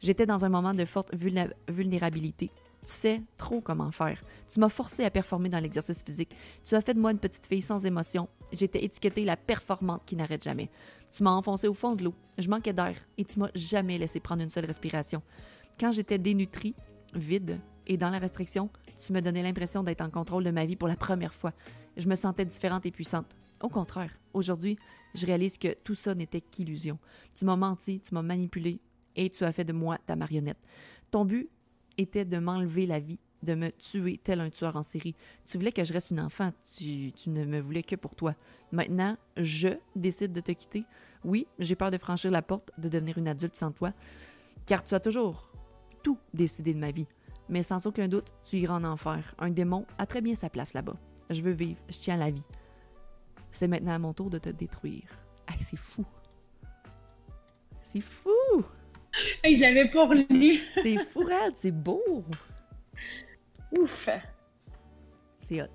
J'étais 0.00 0.26
dans 0.26 0.44
un 0.44 0.48
moment 0.48 0.74
de 0.74 0.84
forte 0.84 1.14
vulnérabilité. 1.14 2.50
Tu 2.86 2.92
sais 2.92 3.22
trop 3.36 3.60
comment 3.60 3.90
faire. 3.90 4.22
Tu 4.46 4.60
m'as 4.60 4.68
forcé 4.68 5.04
à 5.04 5.10
performer 5.10 5.48
dans 5.48 5.58
l'exercice 5.58 6.04
physique. 6.04 6.36
Tu 6.62 6.76
as 6.76 6.80
fait 6.80 6.94
de 6.94 7.00
moi 7.00 7.10
une 7.10 7.18
petite 7.18 7.46
fille 7.46 7.60
sans 7.60 7.84
émotion. 7.84 8.28
J'étais 8.52 8.84
étiquetée 8.84 9.24
la 9.24 9.36
performante 9.36 10.04
qui 10.04 10.14
n'arrête 10.14 10.44
jamais. 10.44 10.70
Tu 11.10 11.24
m'as 11.24 11.32
enfoncé 11.32 11.66
au 11.66 11.74
fond 11.74 11.96
de 11.96 12.04
l'eau. 12.04 12.14
Je 12.38 12.48
manquais 12.48 12.72
d'air 12.72 12.94
et 13.18 13.24
tu 13.24 13.40
m'as 13.40 13.50
jamais 13.56 13.98
laissé 13.98 14.20
prendre 14.20 14.42
une 14.42 14.50
seule 14.50 14.66
respiration. 14.66 15.20
Quand 15.80 15.90
j'étais 15.90 16.18
dénutrie, 16.18 16.76
vide 17.12 17.60
et 17.88 17.96
dans 17.96 18.10
la 18.10 18.20
restriction, 18.20 18.70
tu 19.00 19.12
me 19.12 19.20
donnais 19.20 19.42
l'impression 19.42 19.82
d'être 19.82 20.02
en 20.02 20.10
contrôle 20.10 20.44
de 20.44 20.52
ma 20.52 20.64
vie 20.64 20.76
pour 20.76 20.86
la 20.86 20.96
première 20.96 21.34
fois. 21.34 21.52
Je 21.96 22.06
me 22.08 22.14
sentais 22.14 22.44
différente 22.44 22.86
et 22.86 22.92
puissante. 22.92 23.36
Au 23.62 23.68
contraire, 23.68 24.16
aujourd'hui, 24.32 24.76
je 25.14 25.26
réalise 25.26 25.58
que 25.58 25.74
tout 25.82 25.96
ça 25.96 26.14
n'était 26.14 26.40
qu'illusion. 26.40 27.00
Tu 27.34 27.44
m'as 27.44 27.56
menti, 27.56 27.98
tu 27.98 28.14
m'as 28.14 28.22
manipulé 28.22 28.80
et 29.16 29.28
tu 29.28 29.42
as 29.42 29.50
fait 29.50 29.64
de 29.64 29.72
moi 29.72 29.98
ta 30.06 30.14
marionnette. 30.14 30.60
Ton 31.10 31.24
but 31.24 31.48
était 31.98 32.24
de 32.24 32.38
m'enlever 32.38 32.86
la 32.86 33.00
vie, 33.00 33.18
de 33.42 33.54
me 33.54 33.70
tuer 33.70 34.18
tel 34.22 34.40
un 34.40 34.50
tueur 34.50 34.76
en 34.76 34.82
série. 34.82 35.14
Tu 35.44 35.58
voulais 35.58 35.72
que 35.72 35.84
je 35.84 35.92
reste 35.92 36.10
une 36.10 36.20
enfant, 36.20 36.52
tu, 36.76 37.12
tu 37.12 37.30
ne 37.30 37.44
me 37.44 37.60
voulais 37.60 37.82
que 37.82 37.96
pour 37.96 38.14
toi. 38.14 38.34
Maintenant, 38.72 39.16
je 39.36 39.68
décide 39.94 40.32
de 40.32 40.40
te 40.40 40.52
quitter. 40.52 40.84
Oui, 41.24 41.46
j'ai 41.58 41.76
peur 41.76 41.90
de 41.90 41.98
franchir 41.98 42.30
la 42.30 42.42
porte, 42.42 42.70
de 42.78 42.88
devenir 42.88 43.18
une 43.18 43.28
adulte 43.28 43.56
sans 43.56 43.72
toi, 43.72 43.92
car 44.66 44.84
tu 44.84 44.94
as 44.94 45.00
toujours 45.00 45.50
tout 46.02 46.18
décidé 46.34 46.74
de 46.74 46.78
ma 46.78 46.90
vie. 46.90 47.06
Mais 47.48 47.62
sans 47.62 47.86
aucun 47.86 48.08
doute, 48.08 48.32
tu 48.42 48.56
iras 48.56 48.76
en 48.76 48.84
enfer. 48.84 49.34
Un 49.38 49.50
démon 49.50 49.86
a 49.98 50.06
très 50.06 50.20
bien 50.20 50.34
sa 50.34 50.50
place 50.50 50.74
là-bas. 50.74 50.96
Je 51.30 51.42
veux 51.42 51.52
vivre, 51.52 51.80
je 51.88 51.98
tiens 51.98 52.16
la 52.16 52.30
vie. 52.30 52.44
C'est 53.52 53.68
maintenant 53.68 53.92
à 53.92 53.98
mon 53.98 54.12
tour 54.12 54.30
de 54.30 54.38
te 54.38 54.48
détruire. 54.48 55.08
C'est 55.60 55.78
fou. 55.78 56.04
C'est 57.82 58.00
fou! 58.00 58.30
Hey, 59.42 59.58
j'avais 59.58 59.90
pas 59.90 60.06
relu. 60.06 60.58
c'est 60.74 60.98
fou, 60.98 61.24
Rad, 61.24 61.56
c'est 61.56 61.70
beau. 61.70 62.24
Ouf. 63.78 64.08
C'est 65.38 65.62
hot. 65.62 65.66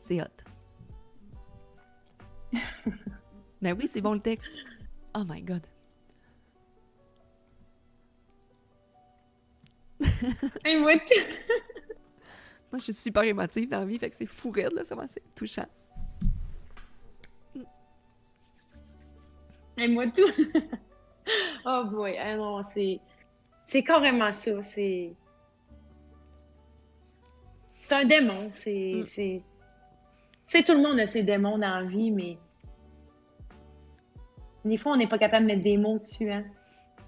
C'est 0.00 0.20
hot. 0.20 0.26
Mais 3.60 3.72
oui, 3.72 3.86
c'est 3.88 4.00
bon 4.00 4.14
le 4.14 4.20
texte. 4.20 4.54
Oh 5.16 5.22
my 5.26 5.42
god. 5.42 5.62
moi, 10.00 10.12
moi, 10.84 10.94
je 12.74 12.78
suis 12.80 12.92
super 12.92 13.22
émotive 13.22 13.68
dans 13.68 13.80
la 13.80 13.86
vie, 13.86 13.98
fait 13.98 14.10
que 14.10 14.16
c'est 14.16 14.26
fou 14.26 14.50
raide, 14.50 14.72
là, 14.72 14.84
ça 14.84 14.96
c'est 15.08 15.22
touchant. 15.34 15.66
Et 19.76 19.88
moi, 19.88 20.06
tout. 20.06 20.22
oh 21.66 21.84
boy, 21.90 22.16
ah 22.18 22.36
non, 22.36 22.62
c'est. 22.62 23.00
C'est 23.66 23.82
carrément 23.82 24.32
ça. 24.32 24.62
C'est. 24.62 25.14
C'est 27.82 27.94
un 27.94 28.04
démon. 28.04 28.50
C'est. 28.54 28.92
Mm. 28.96 29.02
C'est. 29.04 29.42
Tu 30.48 30.58
sais, 30.58 30.62
tout 30.62 30.72
le 30.72 30.82
monde 30.82 31.00
a 31.00 31.06
ses 31.06 31.22
démons 31.22 31.58
dans 31.58 31.80
la 31.80 31.84
vie, 31.84 32.10
mais. 32.10 32.38
Des 34.64 34.78
fois, 34.78 34.92
on 34.92 34.96
n'est 34.96 35.08
pas 35.08 35.18
capable 35.18 35.46
de 35.46 35.52
mettre 35.52 35.64
des 35.64 35.76
mots 35.76 35.98
dessus. 35.98 36.30
Hein? 36.30 36.44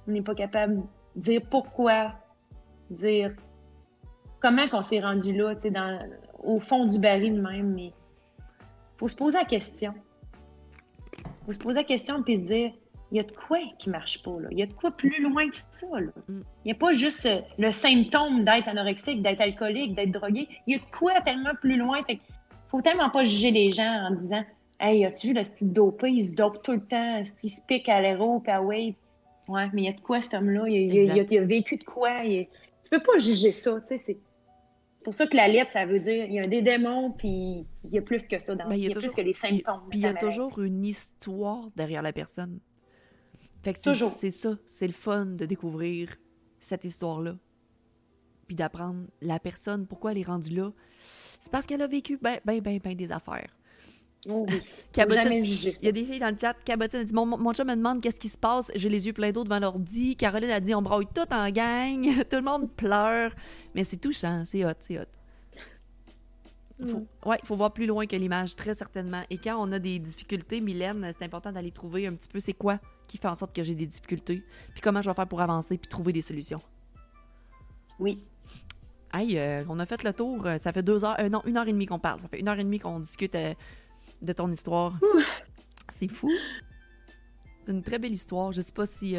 On 0.06 0.12
n'est 0.12 0.22
pas 0.22 0.34
capable 0.34 0.82
de 1.14 1.20
dire 1.20 1.40
pourquoi, 1.48 2.12
dire 2.90 3.34
comment 4.40 4.68
qu'on 4.68 4.82
s'est 4.82 5.00
rendu 5.00 5.32
là, 5.32 5.54
dans, 5.54 5.98
au 6.42 6.60
fond 6.60 6.84
du 6.84 6.98
baril 6.98 7.40
même. 7.40 7.72
Mais 7.74 7.92
faut 8.98 9.08
se 9.08 9.16
poser 9.16 9.38
la 9.38 9.44
question. 9.44 9.94
faut 11.46 11.52
se 11.52 11.58
poser 11.58 11.80
la 11.80 11.84
question 11.84 12.22
puis 12.22 12.36
se 12.36 12.42
dire 12.42 12.72
il 13.12 13.18
y 13.18 13.20
a 13.20 13.22
de 13.22 13.32
quoi 13.32 13.58
qui 13.78 13.90
marche 13.90 14.22
pas. 14.22 14.40
Là. 14.40 14.48
Il 14.50 14.58
y 14.58 14.62
a 14.62 14.66
de 14.66 14.72
quoi 14.72 14.90
plus 14.90 15.22
loin 15.22 15.48
que 15.48 15.56
ça. 15.70 16.00
Là. 16.00 16.10
Mm. 16.28 16.40
Il 16.64 16.66
n'y 16.66 16.72
a 16.72 16.74
pas 16.74 16.92
juste 16.92 17.26
euh, 17.26 17.40
le 17.58 17.70
symptôme 17.70 18.44
d'être 18.44 18.68
anorexique, 18.68 19.22
d'être 19.22 19.40
alcoolique, 19.40 19.94
d'être 19.94 20.10
drogué. 20.10 20.48
Il 20.66 20.74
y 20.74 20.76
a 20.76 20.78
de 20.78 20.90
quoi 20.90 21.20
tellement 21.20 21.54
plus 21.60 21.76
loin. 21.76 22.02
Fait 22.04 22.18
faut 22.68 22.82
tellement 22.82 23.10
pas 23.10 23.22
juger 23.22 23.52
les 23.52 23.70
gens 23.70 24.08
en 24.08 24.10
disant 24.10 24.44
Hey, 24.80 25.04
as-tu 25.04 25.28
vu 25.28 25.32
le 25.34 25.44
style 25.44 25.72
dopé? 25.72 26.10
Il 26.10 26.26
se 26.26 26.34
dope 26.34 26.62
tout 26.62 26.72
le 26.72 26.84
temps. 26.84 27.18
Il 27.18 27.50
se 27.50 27.60
pique 27.66 27.88
à 27.88 28.00
l'héros, 28.00 28.42
à 28.46 28.60
wave. 28.60 28.94
Ouais, 29.48 29.68
mais 29.72 29.82
il 29.82 29.84
y 29.84 29.88
a 29.88 29.92
de 29.92 30.00
quoi 30.00 30.20
cet 30.20 30.34
homme-là? 30.34 30.64
Il, 30.68 31.10
a 31.10 31.44
vécu 31.44 31.76
de 31.76 31.84
quoi? 31.84 32.24
Il, 32.24 32.48
tu 32.82 32.90
peux 32.90 33.02
pas 33.02 33.16
juger 33.18 33.52
ça. 33.52 33.80
C'est 33.86 34.18
pour 35.04 35.14
ça 35.14 35.26
que 35.28 35.36
la 35.36 35.46
lettre, 35.46 35.70
ça 35.72 35.86
veut 35.86 36.00
dire 36.00 36.24
il 36.24 36.34
y 36.34 36.40
a 36.40 36.46
des 36.46 36.62
démons, 36.62 37.12
puis 37.12 37.64
il 37.84 37.90
y 37.90 37.98
a 37.98 38.02
plus 38.02 38.26
que 38.26 38.40
ça 38.40 38.56
dans 38.56 38.68
ben, 38.68 38.74
il 38.74 38.88
y 38.88 38.92
a, 38.92 38.98
plus 38.98 39.14
que 39.14 39.20
les 39.20 39.32
symptômes. 39.32 39.82
Puis 39.88 40.00
il 40.00 40.02
y 40.02 40.06
a 40.06 40.14
toujours 40.14 40.58
une 40.58 40.84
histoire 40.84 41.70
derrière 41.76 42.02
la 42.02 42.12
personne. 42.12 42.58
Fait 43.66 43.72
que 43.72 43.80
c'est 43.80 44.30
ça. 44.30 44.56
C'est 44.64 44.86
le 44.86 44.92
fun 44.92 45.26
de 45.26 45.44
découvrir 45.44 46.14
cette 46.60 46.84
histoire-là. 46.84 47.34
Puis 48.46 48.54
d'apprendre 48.54 49.06
la 49.20 49.40
personne, 49.40 49.88
pourquoi 49.88 50.12
elle 50.12 50.18
est 50.18 50.22
rendue 50.22 50.54
là. 50.54 50.70
C'est 51.40 51.50
parce 51.50 51.66
qu'elle 51.66 51.82
a 51.82 51.88
vécu 51.88 52.16
ben, 52.16 52.38
ben, 52.44 52.60
ben, 52.60 52.78
ben 52.78 52.94
des 52.94 53.10
affaires. 53.10 53.50
Oh 54.28 54.46
oui. 54.48 54.60
Il 54.96 55.84
y 55.84 55.88
a 55.88 55.92
des 55.92 56.04
filles 56.04 56.20
dans 56.20 56.30
le 56.30 56.38
chat. 56.38 56.54
Cabotine 56.64 57.00
a 57.00 57.04
dit 57.04 57.12
Mon, 57.12 57.26
mon 57.26 57.52
chat 57.52 57.64
me 57.64 57.74
demande 57.74 58.00
qu'est-ce 58.00 58.20
qui 58.20 58.28
se 58.28 58.38
passe. 58.38 58.70
J'ai 58.76 58.88
les 58.88 59.04
yeux 59.04 59.12
pleins 59.12 59.32
d'eau 59.32 59.42
devant 59.42 59.58
l'ordi. 59.58 60.14
Caroline 60.14 60.50
a 60.50 60.60
dit 60.60 60.72
On 60.72 60.82
brouille 60.82 61.08
tout 61.12 61.34
en 61.34 61.50
gang. 61.50 62.02
tout 62.30 62.36
le 62.36 62.42
monde 62.42 62.70
pleure. 62.70 63.34
Mais 63.74 63.82
c'est 63.82 63.96
touchant. 63.96 64.44
C'est 64.44 64.64
hot. 64.64 64.74
C'est 64.78 65.00
hot. 65.00 65.10
Faut, 66.84 66.98
mm. 66.98 67.28
ouais, 67.28 67.38
il 67.42 67.46
faut 67.46 67.56
voir 67.56 67.72
plus 67.72 67.86
loin 67.86 68.06
que 68.06 68.16
l'image, 68.16 68.54
très 68.54 68.74
certainement. 68.74 69.22
Et 69.30 69.38
quand 69.38 69.56
on 69.58 69.72
a 69.72 69.78
des 69.78 69.98
difficultés, 69.98 70.60
Mylène, 70.60 71.10
c'est 71.16 71.24
important 71.24 71.52
d'aller 71.52 71.70
trouver 71.70 72.06
un 72.06 72.14
petit 72.14 72.28
peu 72.28 72.40
c'est 72.40 72.52
quoi 72.52 72.78
qui 73.06 73.18
fait 73.18 73.28
en 73.28 73.34
sorte 73.34 73.54
que 73.54 73.62
j'ai 73.62 73.74
des 73.74 73.86
difficultés, 73.86 74.42
puis 74.72 74.80
comment 74.82 75.00
je 75.00 75.08
vais 75.08 75.14
faire 75.14 75.28
pour 75.28 75.40
avancer, 75.40 75.78
puis 75.78 75.88
trouver 75.88 76.12
des 76.12 76.22
solutions. 76.22 76.60
Oui. 77.98 78.18
Hey, 79.14 79.38
euh, 79.38 79.64
on 79.68 79.78
a 79.78 79.86
fait 79.86 80.02
le 80.02 80.12
tour. 80.12 80.46
Euh, 80.46 80.58
ça 80.58 80.72
fait 80.72 80.82
deux 80.82 81.04
heures, 81.04 81.16
euh, 81.20 81.28
non, 81.28 81.42
une 81.46 81.56
heure 81.56 81.66
et 81.66 81.72
demie 81.72 81.86
qu'on 81.86 81.98
parle. 81.98 82.20
Ça 82.20 82.28
fait 82.28 82.40
une 82.40 82.48
heure 82.48 82.58
et 82.58 82.64
demie 82.64 82.78
qu'on 82.78 83.00
discute 83.00 83.36
de 84.22 84.32
ton 84.32 84.50
histoire. 84.50 84.94
C'est 85.88 86.08
fou. 86.08 86.30
C'est 87.66 87.72
une 87.72 87.82
très 87.82 87.98
belle 87.98 88.12
histoire. 88.12 88.52
Je 88.52 88.60
sais 88.60 88.72
pas 88.72 88.86
si 88.86 89.16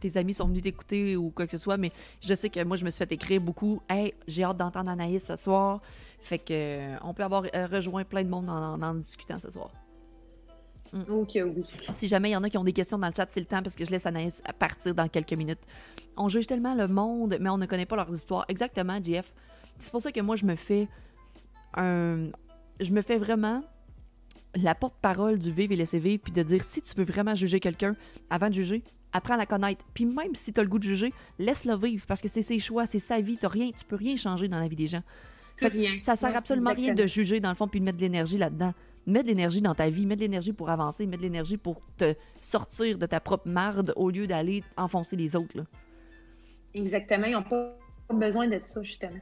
tes 0.00 0.16
amis 0.16 0.34
sont 0.34 0.48
venus 0.48 0.62
t'écouter 0.62 1.16
ou 1.16 1.30
quoi 1.30 1.46
que 1.46 1.52
ce 1.52 1.58
soit, 1.58 1.76
mais 1.76 1.90
je 2.20 2.34
sais 2.34 2.50
que 2.50 2.62
moi, 2.64 2.76
je 2.76 2.84
me 2.84 2.90
suis 2.90 2.98
fait 2.98 3.12
écrire 3.12 3.40
beaucoup. 3.40 3.80
Hey, 3.88 4.14
j'ai 4.26 4.42
hâte 4.42 4.56
d'entendre 4.56 4.90
Anaïs 4.90 5.24
ce 5.24 5.36
soir. 5.36 5.80
Fait 6.18 6.38
que 6.38 7.04
on 7.04 7.14
peut 7.14 7.22
avoir 7.22 7.44
rejoint 7.70 8.02
plein 8.04 8.24
de 8.24 8.28
monde 8.28 8.48
en 8.48 8.94
discutant 8.94 9.38
ce 9.38 9.50
soir. 9.50 9.70
Mm. 10.92 11.12
Ok, 11.12 11.30
oui. 11.34 11.64
Si 11.90 12.08
jamais 12.08 12.30
il 12.30 12.32
y 12.32 12.36
en 12.36 12.42
a 12.44 12.50
qui 12.50 12.58
ont 12.58 12.64
des 12.64 12.72
questions 12.72 12.98
dans 12.98 13.08
le 13.08 13.12
chat, 13.16 13.26
c'est 13.30 13.40
le 13.40 13.46
temps 13.46 13.62
parce 13.62 13.74
que 13.74 13.84
je 13.84 13.90
laisse 13.90 14.06
Anaïs 14.06 14.42
partir 14.58 14.94
dans 14.94 15.08
quelques 15.08 15.32
minutes. 15.32 15.60
On 16.16 16.28
juge 16.28 16.46
tellement 16.46 16.74
le 16.74 16.86
monde, 16.86 17.36
mais 17.40 17.50
on 17.50 17.58
ne 17.58 17.66
connaît 17.66 17.86
pas 17.86 17.96
leurs 17.96 18.14
histoires. 18.14 18.44
Exactement, 18.48 18.98
Jeff. 19.02 19.32
C'est 19.78 19.90
pour 19.90 20.00
ça 20.00 20.12
que 20.12 20.20
moi, 20.20 20.36
je 20.36 20.46
me 20.46 20.54
fais 20.54 20.88
un. 21.76 22.28
Je 22.80 22.90
me 22.90 23.02
fais 23.02 23.18
vraiment 23.18 23.62
la 24.62 24.74
porte-parole 24.74 25.38
du 25.38 25.50
vivre 25.50 25.72
et 25.72 25.76
laisser 25.76 25.98
vivre, 25.98 26.22
puis 26.22 26.32
de 26.32 26.42
dire 26.42 26.62
si 26.62 26.82
tu 26.82 26.94
veux 26.94 27.04
vraiment 27.04 27.34
juger 27.34 27.60
quelqu'un, 27.60 27.96
avant 28.30 28.48
de 28.48 28.54
juger, 28.54 28.82
apprends 29.12 29.34
à 29.34 29.38
la 29.38 29.46
connaître. 29.46 29.84
Puis 29.94 30.06
même 30.06 30.34
si 30.34 30.52
tu 30.52 30.60
as 30.60 30.62
le 30.62 30.68
goût 30.68 30.78
de 30.78 30.84
juger, 30.84 31.12
laisse-le 31.38 31.76
vivre 31.76 32.04
parce 32.06 32.20
que 32.20 32.28
c'est 32.28 32.42
ses 32.42 32.58
choix, 32.58 32.86
c'est 32.86 32.98
sa 32.98 33.20
vie. 33.20 33.38
As 33.42 33.48
rien, 33.48 33.70
tu 33.76 33.84
peux 33.84 33.96
rien 33.96 34.16
changer 34.16 34.48
dans 34.48 34.58
la 34.58 34.68
vie 34.68 34.76
des 34.76 34.86
gens. 34.86 35.02
Fait 35.56 35.68
rien. 35.68 35.98
Ça 36.00 36.16
sert 36.16 36.36
absolument 36.36 36.72
rien 36.72 36.94
de 36.94 37.06
juger 37.06 37.40
dans 37.40 37.50
le 37.50 37.54
fond 37.54 37.68
puis 37.68 37.80
de 37.80 37.84
mettre 37.84 37.98
de 37.98 38.02
l'énergie 38.02 38.38
là-dedans 38.38 38.72
mets 39.06 39.22
de 39.22 39.28
l'énergie 39.28 39.60
dans 39.60 39.74
ta 39.74 39.88
vie, 39.88 40.06
mets 40.06 40.16
de 40.16 40.20
l'énergie 40.20 40.52
pour 40.52 40.70
avancer, 40.70 41.06
mets 41.06 41.16
de 41.16 41.22
l'énergie 41.22 41.56
pour 41.56 41.80
te 41.96 42.14
sortir 42.40 42.98
de 42.98 43.06
ta 43.06 43.20
propre 43.20 43.48
marde 43.48 43.92
au 43.96 44.10
lieu 44.10 44.26
d'aller 44.26 44.62
enfoncer 44.76 45.16
les 45.16 45.36
autres. 45.36 45.64
Exactement. 46.74 47.26
Ils 47.26 47.32
n'ont 47.32 47.42
pas 47.42 47.76
besoin 48.10 48.48
de 48.48 48.58
ça, 48.60 48.82
justement. 48.82 49.20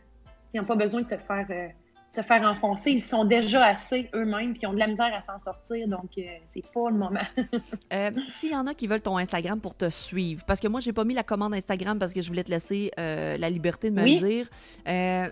Ils 0.55 0.61
n'ont 0.61 0.67
pas 0.67 0.77
besoin 0.77 1.03
de 1.03 1.09
se 1.09 1.17
faire 1.17 1.47
euh, 1.51 1.69
se 2.13 2.21
faire 2.21 2.43
enfoncer. 2.43 2.91
Ils 2.91 3.03
sont 3.03 3.25
déjà 3.25 3.65
assez 3.65 4.11
eux-mêmes, 4.15 4.53
puis 4.53 4.61
ils 4.63 4.67
ont 4.67 4.75
de 4.75 4.79
la 4.79 4.87
misère 4.87 5.13
à 5.15 5.23
s'en 5.23 5.43
sortir, 5.43 5.89
donc 5.89 6.11
euh, 6.19 6.23
c'est 6.47 6.65
pas 6.71 6.91
le 6.91 6.97
moment. 6.97 7.23
euh, 7.93 8.11
S'il 8.29 8.53
y 8.53 8.55
en 8.55 8.67
a 8.67 8.75
qui 8.75 8.87
veulent 8.87 9.01
ton 9.01 9.17
Instagram 9.17 9.61
pour 9.61 9.75
te 9.75 9.89
suivre, 9.89 10.45
parce 10.47 10.61
que 10.61 10.69
moi, 10.69 10.81
j'ai 10.81 10.93
pas 10.93 11.05
mis 11.05 11.15
la 11.15 11.23
commande 11.23 11.55
Instagram 11.55 11.99
parce 11.99 12.13
que 12.13 12.21
je 12.21 12.29
voulais 12.29 12.45
te 12.45 12.51
laisser 12.51 12.91
euh, 13.01 13.39
la 13.39 13.49
liberté 13.49 13.91
de 13.91 13.95
me 13.95 14.05
le 14.05 14.19
dire. 14.19 14.51
Euh, 14.87 15.31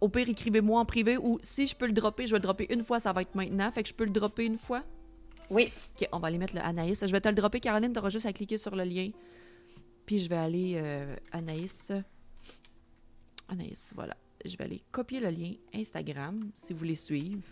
au 0.00 0.08
pire, 0.08 0.28
écrivez-moi 0.28 0.80
en 0.80 0.86
privé 0.86 1.18
ou 1.18 1.38
si 1.42 1.66
je 1.66 1.76
peux 1.76 1.86
le 1.86 1.92
dropper, 1.92 2.26
je 2.26 2.32
vais 2.32 2.38
le 2.38 2.42
dropper 2.42 2.72
une 2.72 2.82
fois, 2.82 2.98
ça 2.98 3.12
va 3.12 3.20
être 3.20 3.34
maintenant. 3.34 3.70
Fait 3.70 3.82
que 3.82 3.90
je 3.90 3.94
peux 3.94 4.04
le 4.04 4.10
dropper 4.10 4.46
une 4.46 4.58
fois? 4.58 4.82
Oui. 5.50 5.70
OK, 6.00 6.08
on 6.12 6.20
va 6.20 6.28
aller 6.28 6.38
mettre 6.38 6.54
le 6.54 6.62
Anaïs. 6.62 7.06
Je 7.06 7.12
vais 7.12 7.20
te 7.20 7.28
le 7.28 7.34
dropper, 7.34 7.60
Caroline. 7.60 7.92
Tu 7.92 7.98
auras 7.98 8.08
juste 8.08 8.24
à 8.24 8.32
cliquer 8.32 8.56
sur 8.56 8.74
le 8.74 8.84
lien. 8.84 9.10
Puis 10.06 10.20
je 10.20 10.28
vais 10.30 10.36
aller 10.36 10.82
Anaïs. 11.32 11.92
Anaïs, 13.50 13.92
voilà 13.94 14.14
je 14.44 14.56
vais 14.56 14.64
aller 14.64 14.82
copier 14.90 15.20
le 15.20 15.30
lien 15.30 15.52
Instagram 15.74 16.50
si 16.54 16.72
vous 16.72 16.78
voulez 16.78 16.94
suivre. 16.94 17.42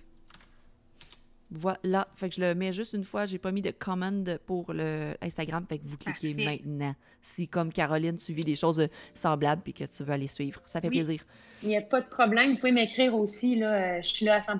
Voilà, 1.55 2.09
fait 2.15 2.31
que 2.31 2.37
je 2.37 2.41
le 2.41 2.55
mets 2.55 2.73
juste 2.73 2.95
une 2.95 3.05
fois. 3.05 3.27
J'ai 3.27 3.37
pas 3.37 3.53
mis 3.53 3.61
de 3.61 3.73
commande 3.73 4.39
pour 4.47 4.73
le 4.73 5.13
Instagram, 5.21 5.67
fait 5.69 5.79
que 5.79 5.87
vous 5.87 5.99
cliquez 5.99 6.33
maintenant. 6.33 6.95
Si, 7.21 7.47
comme 7.47 7.71
Caroline, 7.71 8.17
tu 8.17 8.33
vis 8.33 8.45
des 8.45 8.55
choses 8.55 8.89
semblables 9.13 9.61
et 9.67 9.73
que 9.75 9.85
tu 9.85 10.03
veux 10.03 10.13
aller 10.13 10.29
suivre, 10.29 10.63
ça 10.65 10.81
fait 10.81 10.89
plaisir. 10.89 11.23
Il 11.63 11.69
n'y 11.69 11.77
a 11.77 11.83
pas 11.83 12.01
de 12.01 12.07
problème. 12.07 12.53
Vous 12.53 12.57
pouvez 12.57 12.73
m'écrire 12.73 13.15
aussi. 13.15 13.57
Là, 13.57 14.01
je 14.01 14.09
suis 14.09 14.25
là 14.25 14.37
à 14.37 14.41
100 14.41 14.55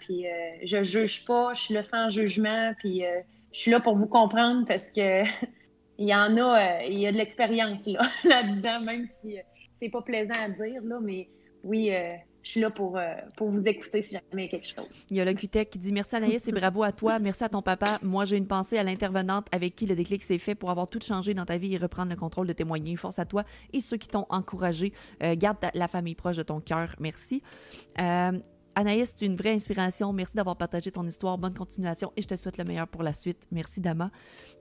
puis 0.00 0.26
euh, 0.26 0.30
je 0.64 0.82
juge 0.82 1.24
pas. 1.24 1.54
Je 1.54 1.60
suis 1.60 1.74
là 1.74 1.82
sans 1.82 2.08
jugement. 2.08 2.74
Puis 2.78 3.06
euh, 3.06 3.20
je 3.52 3.60
suis 3.60 3.70
là 3.70 3.78
pour 3.78 3.96
vous 3.96 4.06
comprendre 4.06 4.66
parce 4.66 4.90
que 4.90 5.22
il 5.98 6.08
y 6.08 6.14
en 6.14 6.36
a, 6.38 6.80
euh, 6.80 6.86
il 6.88 6.98
y 6.98 7.06
a 7.06 7.12
de 7.12 7.18
l'expérience 7.18 7.86
là, 7.86 8.00
là-dedans, 8.24 8.80
même 8.80 9.06
si 9.06 9.36
c'est 9.78 9.90
pas 9.90 10.02
plaisant 10.02 10.34
à 10.40 10.48
dire, 10.48 10.82
là, 10.82 10.98
mais 11.00 11.28
oui, 11.64 11.94
euh, 11.94 12.16
je 12.42 12.50
suis 12.50 12.60
là 12.60 12.70
pour, 12.70 12.96
euh, 12.96 13.14
pour 13.36 13.50
vous 13.50 13.68
écouter 13.68 14.02
si 14.02 14.12
jamais 14.12 14.24
il 14.32 14.40
y 14.40 14.46
a 14.46 14.48
quelque 14.48 14.66
chose. 14.66 14.86
Il 15.10 15.16
y 15.16 15.20
a 15.20 15.24
le 15.24 15.32
QTEC 15.32 15.70
qui 15.70 15.78
dit 15.78 15.92
Merci 15.92 16.16
Anaïs 16.16 16.46
et 16.48 16.52
bravo 16.52 16.82
à 16.82 16.92
toi. 16.92 17.18
Merci 17.18 17.44
à 17.44 17.48
ton 17.48 17.62
papa. 17.62 17.98
Moi, 18.02 18.24
j'ai 18.24 18.36
une 18.36 18.48
pensée 18.48 18.78
à 18.78 18.84
l'intervenante 18.84 19.46
avec 19.52 19.74
qui 19.76 19.86
le 19.86 19.94
déclic 19.94 20.22
s'est 20.22 20.38
fait 20.38 20.54
pour 20.54 20.70
avoir 20.70 20.88
tout 20.88 21.00
changé 21.00 21.34
dans 21.34 21.44
ta 21.44 21.56
vie 21.56 21.74
et 21.74 21.78
reprendre 21.78 22.10
le 22.10 22.16
contrôle 22.16 22.46
de 22.46 22.52
témoigner. 22.52 22.96
Force 22.96 23.18
à 23.18 23.24
toi 23.24 23.44
et 23.72 23.80
ceux 23.80 23.96
qui 23.96 24.08
t'ont 24.08 24.26
encouragé. 24.28 24.92
Euh, 25.22 25.36
garde 25.36 25.58
la 25.74 25.88
famille 25.88 26.14
proche 26.14 26.36
de 26.36 26.42
ton 26.42 26.60
cœur. 26.60 26.96
Merci. 26.98 27.42
Anaïs, 28.74 29.14
tu 29.14 29.24
es 29.24 29.26
une 29.26 29.36
vraie 29.36 29.52
inspiration. 29.52 30.12
Merci 30.12 30.36
d'avoir 30.36 30.56
partagé 30.56 30.90
ton 30.90 31.06
histoire. 31.06 31.36
Bonne 31.36 31.54
continuation 31.54 32.12
et 32.16 32.22
je 32.22 32.28
te 32.28 32.36
souhaite 32.36 32.56
le 32.58 32.64
meilleur 32.64 32.88
pour 32.88 33.02
la 33.02 33.12
suite. 33.12 33.46
Merci, 33.50 33.80
Dama. 33.80 34.10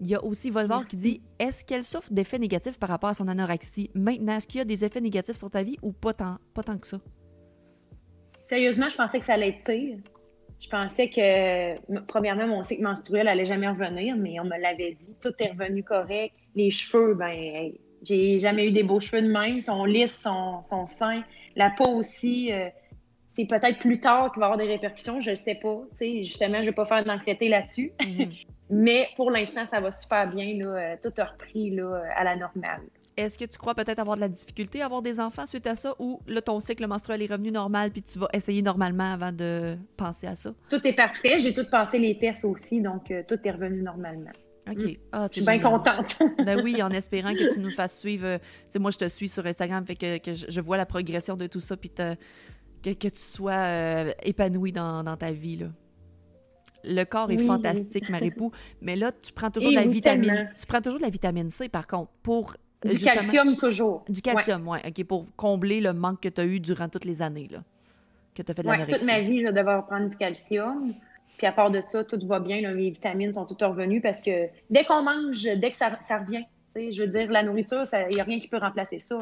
Il 0.01 0.07
y 0.07 0.15
a 0.15 0.23
aussi 0.23 0.49
Volvar 0.49 0.85
qui 0.85 0.97
dit 0.97 1.21
Est-ce 1.39 1.63
qu'elle 1.63 1.83
souffre 1.83 2.11
d'effets 2.11 2.39
négatifs 2.39 2.77
par 2.77 2.89
rapport 2.89 3.09
à 3.09 3.13
son 3.13 3.27
anorexie? 3.27 3.89
Maintenant, 3.95 4.35
est-ce 4.35 4.47
qu'il 4.47 4.59
y 4.59 4.61
a 4.61 4.65
des 4.65 4.83
effets 4.83 5.01
négatifs 5.01 5.37
sur 5.37 5.49
ta 5.49 5.63
vie 5.63 5.77
ou 5.81 5.93
pas 5.93 6.13
tant, 6.13 6.37
pas 6.53 6.63
tant 6.63 6.77
que 6.77 6.87
ça? 6.87 6.99
Sérieusement, 8.43 8.89
je 8.89 8.97
pensais 8.97 9.19
que 9.19 9.25
ça 9.25 9.33
allait 9.33 9.49
être 9.49 9.63
pire. 9.63 9.97
Je 10.59 10.67
pensais 10.67 11.09
que, 11.09 12.01
premièrement, 12.07 12.47
mon 12.47 12.63
cycle 12.63 12.83
menstruel 12.83 13.27
allait 13.27 13.45
jamais 13.45 13.67
revenir, 13.67 14.15
mais 14.17 14.39
on 14.39 14.43
me 14.43 14.59
l'avait 14.59 14.93
dit. 14.93 15.15
Tout 15.21 15.33
est 15.39 15.51
revenu 15.51 15.83
correct. 15.83 16.35
Les 16.53 16.69
cheveux, 16.69 17.15
ben, 17.15 17.71
j'ai 18.03 18.39
jamais 18.39 18.67
eu 18.67 18.71
des 18.71 18.83
beaux 18.83 18.99
cheveux 18.99 19.21
de 19.21 19.31
même. 19.31 19.57
Ils 19.57 19.63
sont 19.63 19.85
lisses, 19.85 20.15
sont, 20.15 20.61
sont 20.61 20.85
sains. 20.85 21.23
La 21.55 21.71
peau 21.71 21.87
aussi. 21.87 22.51
Euh, 22.51 22.69
c'est 23.31 23.45
peut-être 23.45 23.79
plus 23.79 23.99
tard 23.99 24.31
qu'il 24.31 24.41
va 24.41 24.47
y 24.47 24.51
avoir 24.51 24.57
des 24.57 24.71
répercussions, 24.71 25.19
je 25.21 25.31
ne 25.31 25.35
sais 25.35 25.55
pas. 25.55 25.81
justement, 25.99 26.57
je 26.57 26.61
ne 26.61 26.65
vais 26.65 26.71
pas 26.73 26.85
faire 26.85 27.03
d'anxiété 27.03 27.47
là-dessus. 27.49 27.91
Mhm. 28.05 28.31
Mais 28.73 29.09
pour 29.17 29.31
l'instant, 29.31 29.65
ça 29.69 29.81
va 29.81 29.91
super 29.91 30.29
bien. 30.29 30.53
Là, 30.57 30.65
euh, 30.65 30.95
tout 31.01 31.11
a 31.17 31.25
repris 31.25 31.71
là, 31.71 32.03
à 32.15 32.23
la 32.23 32.37
normale. 32.37 32.81
Est-ce 33.17 33.37
que 33.37 33.43
tu 33.43 33.57
crois 33.57 33.75
peut-être 33.75 33.99
avoir 33.99 34.15
de 34.15 34.21
la 34.21 34.29
difficulté 34.29 34.81
à 34.81 34.85
avoir 34.85 35.01
des 35.01 35.19
enfants 35.19 35.45
suite 35.45 35.67
à 35.67 35.75
ça 35.75 35.93
ou 35.99 36.21
là, 36.27 36.41
ton 36.41 36.59
cycle 36.61 36.87
menstruel 36.87 37.21
est 37.21 37.31
revenu 37.31 37.51
normal 37.51 37.91
puis 37.91 38.01
tu 38.01 38.17
vas 38.17 38.29
essayer 38.31 38.61
normalement 38.61 39.11
avant 39.11 39.33
de 39.33 39.75
penser 39.97 40.27
à 40.27 40.35
ça? 40.35 40.53
Tout 40.69 40.85
est 40.87 40.93
parfait. 40.93 41.39
J'ai 41.39 41.53
tout 41.53 41.69
passé 41.69 41.99
les 41.99 42.17
tests 42.17 42.45
aussi, 42.45 42.81
donc 42.81 43.11
euh, 43.11 43.23
tout 43.27 43.37
est 43.43 43.51
revenu 43.51 43.81
normalement. 43.81 44.31
OK. 44.69 44.83
Mm. 44.83 44.95
Ah, 45.11 45.27
je 45.29 45.41
suis 45.41 45.45
bien 45.45 45.59
contente. 45.59 46.17
ben 46.45 46.61
oui, 46.63 46.81
en 46.81 46.89
espérant 46.91 47.33
que 47.33 47.53
tu 47.53 47.59
nous 47.59 47.71
fasses 47.71 47.99
suivre. 47.99 48.25
Euh, 48.25 48.37
tu 48.37 48.45
sais, 48.69 48.79
moi, 48.79 48.91
je 48.91 48.97
te 48.97 49.07
suis 49.07 49.27
sur 49.27 49.45
Instagram, 49.45 49.85
fait 49.85 49.95
que, 49.95 50.17
que 50.19 50.33
je, 50.33 50.61
vois 50.61 50.77
la 50.77 50.85
progression 50.85 51.35
de 51.35 51.47
tout 51.47 51.59
ça, 51.59 51.75
puis 51.75 51.91
que, 52.81 52.89
que 52.91 53.07
tu 53.07 53.19
sois 53.19 53.53
euh, 53.53 54.11
épanoui 54.23 54.71
dans, 54.71 55.03
dans, 55.03 55.17
ta 55.17 55.31
vie. 55.31 55.57
Là. 55.57 55.67
Le 56.83 57.03
corps 57.03 57.31
est 57.31 57.37
fantastique, 57.37 58.09
Maripou, 58.09 58.51
mais 58.81 58.95
là, 58.95 59.11
tu 59.11 59.33
prends 59.33 59.51
toujours 59.51 59.71
de 59.71 59.75
la 59.75 59.85
vitamine. 59.85 60.49
Tu 60.57 60.65
prends 60.65 60.81
toujours 60.81 60.99
de 60.99 61.05
la 61.05 61.11
vitamine 61.11 61.49
C, 61.49 61.69
par 61.69 61.87
contre, 61.87 62.11
pour. 62.23 62.55
Du 62.83 62.97
calcium, 62.97 63.55
toujours. 63.55 64.03
Du 64.09 64.21
calcium, 64.21 64.67
oui. 64.67 64.79
Ouais, 64.83 64.89
OK, 64.89 65.05
pour 65.05 65.27
combler 65.35 65.81
le 65.81 65.93
manque 65.93 66.21
que 66.21 66.29
tu 66.29 66.41
as 66.41 66.45
eu 66.45 66.59
durant 66.59 66.89
toutes 66.89 67.05
les 67.05 67.21
années, 67.21 67.47
là, 67.51 67.63
que 68.33 68.41
tu 68.41 68.51
as 68.51 68.55
fait 68.55 68.63
de 68.63 68.67
ouais, 68.67 68.87
toute 68.87 69.03
ma 69.03 69.19
vie, 69.19 69.41
je 69.41 69.47
vais 69.47 69.53
devoir 69.53 69.85
prendre 69.85 70.09
du 70.09 70.15
calcium. 70.15 70.91
Puis 71.37 71.47
à 71.47 71.51
part 71.51 71.69
de 71.69 71.81
ça, 71.81 72.03
tout 72.03 72.19
va 72.25 72.39
bien. 72.39 72.71
les 72.71 72.89
vitamines 72.89 73.33
sont 73.33 73.45
toutes 73.45 73.61
revenues 73.61 74.01
parce 74.01 74.21
que 74.21 74.47
dès 74.69 74.83
qu'on 74.83 75.03
mange, 75.03 75.43
dès 75.43 75.71
que 75.71 75.77
ça, 75.77 75.97
ça 76.01 76.19
revient, 76.19 76.43
je 76.75 77.01
veux 77.01 77.07
dire, 77.07 77.31
la 77.31 77.43
nourriture, 77.43 77.83
il 78.09 78.15
n'y 78.15 78.21
a 78.21 78.23
rien 78.23 78.39
qui 78.39 78.47
peut 78.47 78.57
remplacer 78.57 78.99
ça. 78.99 79.19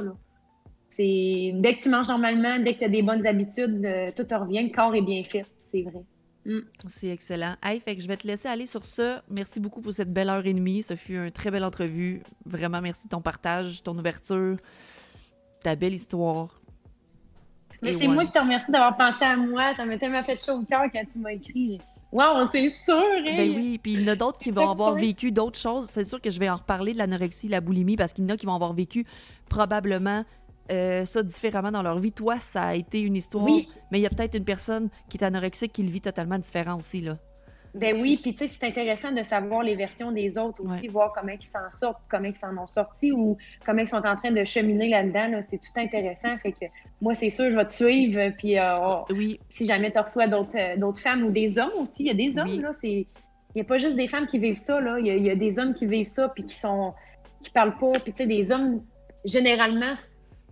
C'est 0.89 1.51
dès 1.55 1.77
que 1.77 1.83
tu 1.83 1.89
manges 1.89 2.07
normalement, 2.07 2.59
dès 2.59 2.73
que 2.73 2.79
tu 2.79 2.85
as 2.85 2.89
des 2.89 3.03
bonnes 3.03 3.25
habitudes, 3.25 3.85
euh, 3.85 4.11
tout 4.15 4.25
revient, 4.31 4.63
le 4.63 4.69
corps 4.69 4.95
est 4.95 5.01
bien 5.01 5.23
fait, 5.23 5.45
c'est 5.57 5.83
vrai. 5.83 6.03
Mm. 6.45 6.59
C'est 6.87 7.09
excellent. 7.09 7.55
Hey, 7.63 7.79
fait 7.79 7.95
que 7.95 8.01
je 8.01 8.07
vais 8.07 8.17
te 8.17 8.25
laisser 8.25 8.47
aller 8.47 8.65
sur 8.65 8.83
ça. 8.83 9.23
Merci 9.29 9.59
beaucoup 9.59 9.81
pour 9.81 9.93
cette 9.93 10.11
belle 10.11 10.29
heure 10.29 10.45
et 10.45 10.53
demie. 10.53 10.81
Ce 10.81 10.95
fut 10.95 11.15
une 11.15 11.31
très 11.31 11.51
belle 11.51 11.63
entrevue. 11.63 12.23
Vraiment, 12.45 12.81
merci 12.81 13.07
de 13.07 13.11
ton 13.11 13.21
partage, 13.21 13.83
ton 13.83 13.97
ouverture, 13.97 14.57
ta 15.63 15.75
belle 15.75 15.93
histoire. 15.93 16.59
Mais 17.81 17.93
c'est 17.93 18.07
moi 18.07 18.25
qui 18.25 18.31
te 18.31 18.39
remercie 18.39 18.71
d'avoir 18.71 18.97
pensé 18.97 19.23
à 19.23 19.37
moi. 19.37 19.73
Ça 19.75 19.85
m'a 19.85 19.97
tellement 19.97 20.23
fait 20.23 20.43
chaud 20.43 20.53
au 20.53 20.63
cœur 20.63 20.83
quand 20.91 21.03
tu 21.11 21.19
m'as 21.19 21.31
écrit. 21.31 21.79
Wow, 22.11 22.47
c'est 22.51 22.71
sûr! 22.71 22.95
Hein? 22.95 23.35
Ben 23.37 23.55
oui, 23.55 23.79
puis 23.81 23.93
il 23.93 24.01
y 24.01 24.03
en 24.03 24.07
a 24.07 24.15
d'autres 24.15 24.39
qui 24.39 24.49
vont 24.49 24.69
avoir 24.69 24.95
vécu 24.95 25.31
d'autres 25.31 25.59
choses. 25.59 25.85
C'est 25.85 26.03
sûr 26.03 26.19
que 26.19 26.31
je 26.31 26.39
vais 26.39 26.49
en 26.49 26.57
reparler 26.57 26.93
de 26.93 26.97
l'anorexie, 26.97 27.47
la 27.47 27.61
boulimie, 27.61 27.95
parce 27.95 28.13
qu'il 28.13 28.23
y 28.23 28.27
en 28.27 28.33
a 28.33 28.37
qui 28.37 28.47
vont 28.47 28.55
avoir 28.55 28.73
vécu 28.73 29.05
probablement 29.47 30.25
euh, 30.71 31.05
ça 31.05 31.23
différemment 31.23 31.71
dans 31.71 31.83
leur 31.83 31.99
vie. 31.99 32.11
Toi, 32.11 32.39
ça 32.39 32.63
a 32.63 32.75
été 32.75 33.01
une 33.01 33.15
histoire, 33.15 33.47
mais 33.91 33.99
il 33.99 34.01
y 34.01 34.05
a 34.05 34.09
peut-être 34.09 34.35
une 34.35 34.45
personne 34.45 34.89
qui 35.09 35.17
est 35.17 35.23
anorexique 35.23 35.71
qui 35.71 35.83
le 35.83 35.89
vit 35.89 36.01
totalement 36.01 36.37
différent 36.37 36.77
aussi, 36.77 37.01
là. 37.01 37.17
Ben 37.75 38.01
oui, 38.01 38.17
puis 38.21 38.33
tu 38.33 38.39
sais, 38.39 38.47
c'est 38.47 38.65
intéressant 38.65 39.11
de 39.11 39.21
savoir 39.21 39.61
les 39.61 39.75
versions 39.75 40.11
des 40.11 40.37
autres 40.37 40.63
aussi, 40.63 40.87
voir 40.87 41.13
comment 41.13 41.33
ils 41.39 41.43
s'en 41.43 41.69
sortent, 41.69 42.01
comment 42.09 42.27
ils 42.27 42.35
s'en 42.35 42.57
ont 42.57 42.65
sorti 42.65 43.11
ou 43.11 43.37
comment 43.63 43.81
ils 43.81 43.87
sont 43.87 44.05
en 44.05 44.15
train 44.15 44.31
de 44.31 44.43
cheminer 44.43 44.89
là-dedans. 44.89 45.39
c'est 45.47 45.59
tout 45.59 45.79
intéressant. 45.79 46.35
Fait 46.39 46.51
que 46.51 46.65
moi, 46.99 47.13
c'est 47.13 47.29
sûr, 47.29 47.45
je 47.51 47.55
vais 47.55 47.65
te 47.65 47.71
suivre. 47.71 48.31
Puis 48.37 48.57
euh, 48.57 48.73
oui. 49.11 49.39
si 49.49 49.65
jamais 49.65 49.91
tu 49.91 49.99
reçois 49.99 50.27
d'autres, 50.27 50.57
euh, 50.57 50.77
d'autres 50.77 50.99
femmes 50.99 51.23
ou 51.23 51.31
des 51.31 51.59
hommes 51.59 51.71
aussi, 51.79 52.03
il 52.03 52.07
y 52.07 52.09
a 52.09 52.15
des 52.15 52.39
hommes, 52.39 52.59
là. 52.59 52.71
Il 52.83 53.05
n'y 53.55 53.61
a 53.61 53.65
pas 53.65 53.77
juste 53.77 53.97
des 53.97 54.07
femmes 54.07 54.25
qui 54.25 54.39
vivent 54.39 54.57
ça, 54.57 54.79
là. 54.79 54.97
Il 54.99 55.05
y, 55.05 55.29
a, 55.29 55.35
des 55.35 55.59
hommes 55.59 55.73
qui 55.73 55.85
vivent 55.85 56.05
ça 56.05 56.29
puis 56.29 56.45
qui 56.45 56.55
sont 56.55 56.93
qui 57.41 57.51
parlent 57.51 57.77
pas. 57.77 57.91
Puis 58.03 58.13
tu 58.13 58.23
sais, 58.23 58.27
des 58.27 58.51
hommes, 58.51 58.81
généralement, 59.25 59.93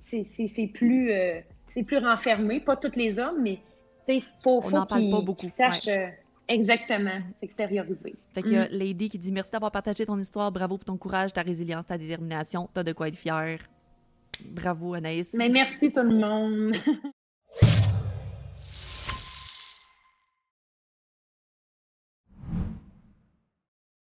c'est 0.09 0.67
plus, 0.67 1.11
euh, 1.11 1.41
plus 1.85 1.97
renfermé. 1.97 2.59
Pas 2.59 2.75
tous 2.75 2.95
les 2.95 3.19
hommes, 3.19 3.41
mais 3.41 3.59
il 4.07 4.23
faut, 4.43 4.61
faut 4.61 5.33
qu'ils 5.33 5.49
sachent 5.49 5.87
euh, 5.87 6.07
exactement 6.47 7.19
s'extérioriser. 7.39 8.15
Fait 8.33 8.55
a 8.55 8.65
mm. 8.65 8.69
Lady 8.71 9.09
qui 9.09 9.19
dit 9.19 9.31
Merci 9.31 9.51
d'avoir 9.51 9.71
partagé 9.71 10.05
ton 10.05 10.17
histoire. 10.17 10.51
Bravo 10.51 10.77
pour 10.77 10.85
ton 10.85 10.97
courage, 10.97 11.33
ta 11.33 11.41
résilience, 11.41 11.85
ta 11.85 11.97
détermination. 11.97 12.69
T'as 12.73 12.83
de 12.83 12.93
quoi 12.93 13.07
être 13.07 13.15
fière. 13.15 13.59
Bravo, 14.45 14.93
Anaïs. 14.93 15.33
Mais 15.37 15.49
merci 15.49 15.91
tout 15.91 16.01
le 16.01 16.15
monde. 16.15 16.75